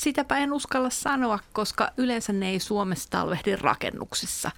Sitäpä 0.00 0.38
en 0.38 0.52
uskalla 0.52 0.90
sanoa, 0.90 1.38
koska 1.52 1.90
yleensä 1.96 2.32
ne 2.32 2.48
ei 2.48 2.60
Suomessa 2.60 3.10
talvehdi 3.10 3.56
rakennuksissa. 3.56 4.50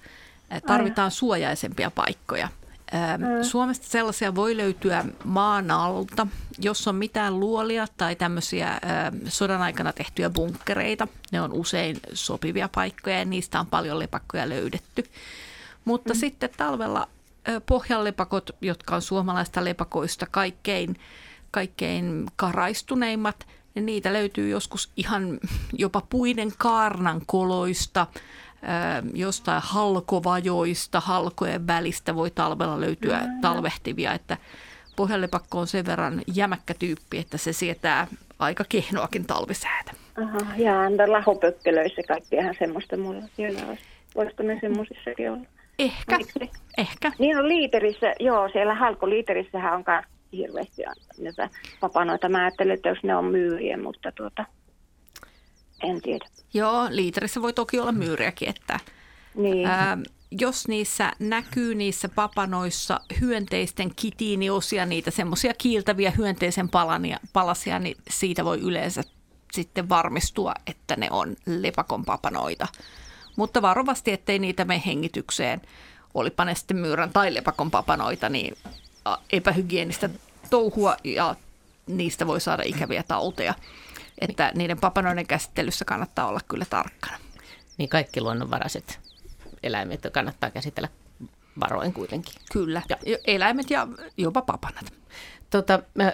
Tarvitaan 0.65 1.11
suojaisempia 1.11 1.91
paikkoja. 1.91 2.49
Suomesta 3.41 3.87
sellaisia 3.87 4.35
voi 4.35 4.57
löytyä 4.57 5.05
maan 5.23 5.71
alta, 5.71 6.27
jos 6.59 6.87
on 6.87 6.95
mitään 6.95 7.39
luolia 7.39 7.87
tai 7.97 8.15
tämmöisiä 8.15 8.79
sodan 9.27 9.61
aikana 9.61 9.93
tehtyjä 9.93 10.29
bunkkereita. 10.29 11.07
Ne 11.31 11.41
on 11.41 11.53
usein 11.53 11.99
sopivia 12.13 12.69
paikkoja 12.75 13.19
ja 13.19 13.25
niistä 13.25 13.59
on 13.59 13.67
paljon 13.67 13.99
lepakkoja 13.99 14.49
löydetty. 14.49 15.03
Mutta 15.85 16.13
mm. 16.13 16.19
sitten 16.19 16.49
talvella 16.57 17.07
ö, 17.47 17.61
pohjanlepakot, 17.65 18.49
jotka 18.61 18.95
on 18.95 19.01
suomalaista 19.01 19.65
lepakoista 19.65 20.25
kaikkein, 20.31 20.99
kaikkein 21.51 22.25
karaistuneimmat, 22.35 23.47
niin 23.75 23.85
niitä 23.85 24.13
löytyy 24.13 24.49
joskus 24.49 24.91
ihan 24.97 25.39
jopa 25.73 26.01
puiden 26.09 26.51
kaarnan 26.57 27.21
koloista, 27.25 28.07
jostain 29.13 29.61
halkovajoista, 29.65 30.99
halkojen 30.99 31.67
välistä 31.67 32.15
voi 32.15 32.31
talvella 32.31 32.81
löytyä 32.81 33.21
talvehtivia, 33.41 34.13
että 34.13 34.37
pohjanlepakko 34.95 35.59
on 35.59 35.67
sen 35.67 35.85
verran 35.85 36.21
jämäkkä 36.35 36.73
tyyppi, 36.73 37.17
että 37.17 37.37
se 37.37 37.53
sietää 37.53 38.07
aika 38.39 38.63
kehnoakin 38.69 39.25
talvisäätä. 39.25 39.91
Aha, 40.21 40.55
ja 40.57 40.85
entä 40.85 41.11
lahopökkelöissä 41.11 42.01
kaikkiahan 42.07 42.55
semmoista 42.59 42.97
mulla 42.97 43.21
siellä 43.35 43.59
olisi. 43.67 43.83
Voisiko 44.15 44.43
ne 44.43 44.57
semmoisissakin 44.61 45.31
olla? 45.31 45.45
Ehkä, 45.79 46.19
ehkä. 46.77 47.11
Niin 47.19 47.37
on 47.37 47.47
liiterissä, 47.47 48.13
joo, 48.19 48.49
siellä 48.49 48.75
halkoliiterissähän 48.75 49.73
on 49.73 49.83
myös 49.87 50.05
hirveästi 50.37 50.81
näitä 51.17 51.49
papanoita. 51.79 52.29
Mä 52.29 52.41
ajattelen, 52.41 52.73
että 52.73 52.89
jos 52.89 53.03
ne 53.03 53.15
on 53.15 53.25
myyriä, 53.25 53.77
mutta 53.77 54.11
tuota, 54.11 54.45
en 55.83 56.01
tiedä. 56.01 56.25
Joo, 56.53 56.87
liiterissä 56.89 57.41
voi 57.41 57.53
toki 57.53 57.79
olla 57.79 57.91
myyriäkin, 57.91 58.49
että 58.49 58.79
Niin. 59.35 59.67
ää, 59.67 59.97
jos 60.31 60.67
niissä 60.67 61.11
näkyy 61.19 61.75
niissä 61.75 62.09
papanoissa 62.09 62.99
hyönteisten 63.21 63.91
kitiiniosia, 63.95 64.85
niitä 64.85 65.11
semmoisia 65.11 65.53
kiiltäviä 65.57 66.11
hyönteisen 66.11 66.69
palania, 66.69 67.19
palasia, 67.33 67.79
niin 67.79 67.97
siitä 68.09 68.45
voi 68.45 68.59
yleensä 68.59 69.01
sitten 69.53 69.89
varmistua, 69.89 70.53
että 70.67 70.95
ne 70.95 71.07
on 71.11 71.35
lepakon 71.45 72.05
papanoita. 72.05 72.67
Mutta 73.35 73.61
varovasti, 73.61 74.11
ettei 74.11 74.39
niitä 74.39 74.65
mene 74.65 74.83
hengitykseen, 74.85 75.61
olipa 76.13 76.45
ne 76.45 76.55
sitten 76.55 76.77
myyrän 76.77 77.13
tai 77.13 77.33
lepakon 77.33 77.71
papanoita, 77.71 78.29
niin 78.29 78.55
epähygienistä 79.31 80.09
touhua 80.49 80.97
ja 81.03 81.35
niistä 81.87 82.27
voi 82.27 82.41
saada 82.41 82.63
ikäviä 82.65 83.03
tauteja. 83.03 83.53
Että 84.21 84.51
niiden 84.55 84.79
papanoiden 84.79 85.27
käsittelyssä 85.27 85.85
kannattaa 85.85 86.27
olla 86.27 86.39
kyllä 86.47 86.65
tarkkana. 86.69 87.17
Niin 87.77 87.89
kaikki 87.89 88.21
luonnonvaraiset 88.21 88.99
eläimet 89.63 90.01
kannattaa 90.11 90.49
käsitellä 90.49 90.89
varoen 91.59 91.93
kuitenkin. 91.93 92.33
Kyllä, 92.51 92.81
ja 92.89 92.97
eläimet 93.27 93.69
ja 93.69 93.87
jopa 94.17 94.41
papanat. 94.41 94.93
Tota, 95.49 95.79
mä, 95.93 96.13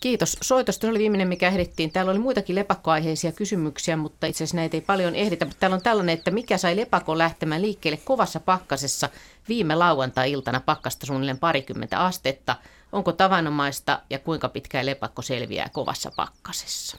kiitos 0.00 0.36
soitosta. 0.40 0.80
Se 0.80 0.90
oli 0.90 0.98
viimeinen, 0.98 1.28
mikä 1.28 1.48
ehdittiin. 1.48 1.92
Täällä 1.92 2.10
oli 2.10 2.18
muitakin 2.18 2.56
lepakkoaiheisia 2.56 3.32
kysymyksiä, 3.32 3.96
mutta 3.96 4.26
itse 4.26 4.44
asiassa 4.44 4.56
näitä 4.56 4.76
ei 4.76 4.80
paljon 4.80 5.14
ehditä. 5.14 5.44
Mutta 5.44 5.60
täällä 5.60 5.74
on 5.74 5.82
tällainen, 5.82 6.12
että 6.12 6.30
mikä 6.30 6.58
sai 6.58 6.76
lepakon 6.76 7.18
lähtemään 7.18 7.62
liikkeelle 7.62 8.00
kovassa 8.04 8.40
pakkasessa 8.40 9.08
viime 9.48 9.74
lauantai-iltana 9.74 10.60
pakkasta 10.60 11.06
suunnilleen 11.06 11.38
parikymmentä 11.38 12.00
astetta. 12.04 12.56
Onko 12.92 13.12
tavanomaista 13.12 14.00
ja 14.10 14.18
kuinka 14.18 14.48
pitkään 14.48 14.86
lepakko 14.86 15.22
selviää 15.22 15.68
kovassa 15.72 16.10
pakkasessa? 16.16 16.96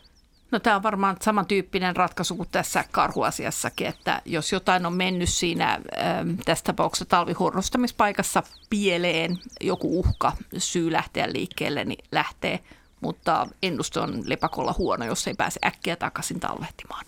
No 0.52 0.60
tämä 0.60 0.76
on 0.76 0.84
varmaan 0.84 1.18
samantyyppinen 1.22 1.96
ratkaisu 1.96 2.36
kuin 2.36 2.50
tässä 2.52 2.84
karhuasiassakin, 2.92 3.88
että 3.88 4.22
jos 4.26 4.52
jotain 4.52 4.86
on 4.86 4.94
mennyt 4.94 5.30
siinä 5.30 5.74
äm, 5.74 6.38
tässä 6.46 6.64
tapauksessa 6.64 7.06
talvihurrostamispaikassa 7.06 8.44
pieleen, 8.70 9.38
joku 9.62 10.00
uhka, 10.00 10.32
syy 10.58 10.92
lähteä 10.92 11.34
liikkeelle, 11.34 11.86
niin 11.86 12.06
lähtee, 12.12 12.60
mutta 13.02 13.48
ennuste 13.64 14.00
on 14.00 14.24
lepakolla 14.26 14.76
huono, 14.78 15.06
jos 15.06 15.28
ei 15.28 15.34
pääse 15.34 15.60
äkkiä 15.66 15.96
takaisin 15.96 16.40
talvehtimaan. 16.40 17.06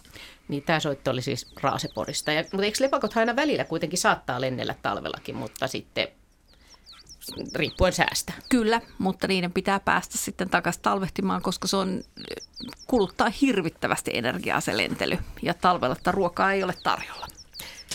Niin 0.48 0.64
tämä 0.64 0.80
soitto 0.80 1.12
oli 1.12 1.22
siis 1.22 1.52
Raaseporista. 1.62 2.32
Ja, 2.32 2.44
mutta 2.52 2.66
eikö 2.66 2.84
lepakot 2.84 3.18
aina 3.18 3.36
välillä 3.36 3.64
kuitenkin 3.64 4.00
saattaa 4.00 4.42
lennellä 4.42 4.76
talvellakin, 4.82 5.36
mutta 5.36 5.68
sitten 5.68 6.08
riippuen 7.56 7.94
säästä. 7.94 8.34
Kyllä, 8.50 8.82
mutta 8.98 9.28
niiden 9.28 9.52
pitää 9.52 9.80
päästä 9.80 10.18
sitten 10.18 10.50
takaisin 10.50 10.82
talvehtimaan, 10.82 11.42
koska 11.42 11.68
se 11.68 11.78
on, 11.78 12.04
kuluttaa 12.88 13.30
hirvittävästi 13.42 14.12
energiaa 14.14 14.62
se 14.62 14.78
lentely 14.78 15.18
ja 15.42 15.54
talvella 15.54 15.96
että 15.96 16.12
ruokaa 16.12 16.54
ei 16.54 16.64
ole 16.64 16.74
tarjolla. 16.84 17.28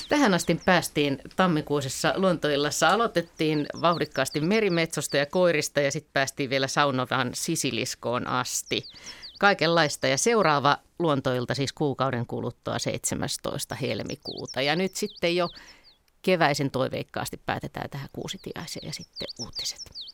Tähän 0.09 0.35
asti 0.35 0.61
päästiin 0.65 1.19
tammikuisessa 1.37 2.15
luontoillassa. 2.17 2.89
Aloitettiin 2.89 3.67
vauhdikkaasti 3.81 4.41
merimetsosta 4.41 5.17
ja 5.17 5.27
koirista 5.27 5.81
ja 5.81 5.91
sitten 5.91 6.13
päästiin 6.13 6.51
vielä 6.51 6.67
saunovan 6.67 7.31
sisiliskoon 7.35 8.27
asti. 8.27 8.85
Kaikenlaista 9.39 10.07
ja 10.07 10.19
seuraava 10.19 10.79
luontoilta 10.99 11.55
siis 11.55 11.73
kuukauden 11.73 12.27
kuluttua 12.27 12.79
17. 12.79 13.75
helmikuuta. 13.75 14.63
Ja 14.63 14.77
nyt 14.77 14.97
sitten 14.97 15.37
jo 15.37 15.49
keväisen 16.23 16.71
toiveikkaasti 16.71 17.41
päätetään 17.47 17.91
tähän 17.91 18.09
kuusitiaiseen 18.13 18.87
ja 18.87 18.93
sitten 18.93 19.29
uutiset. 19.39 20.08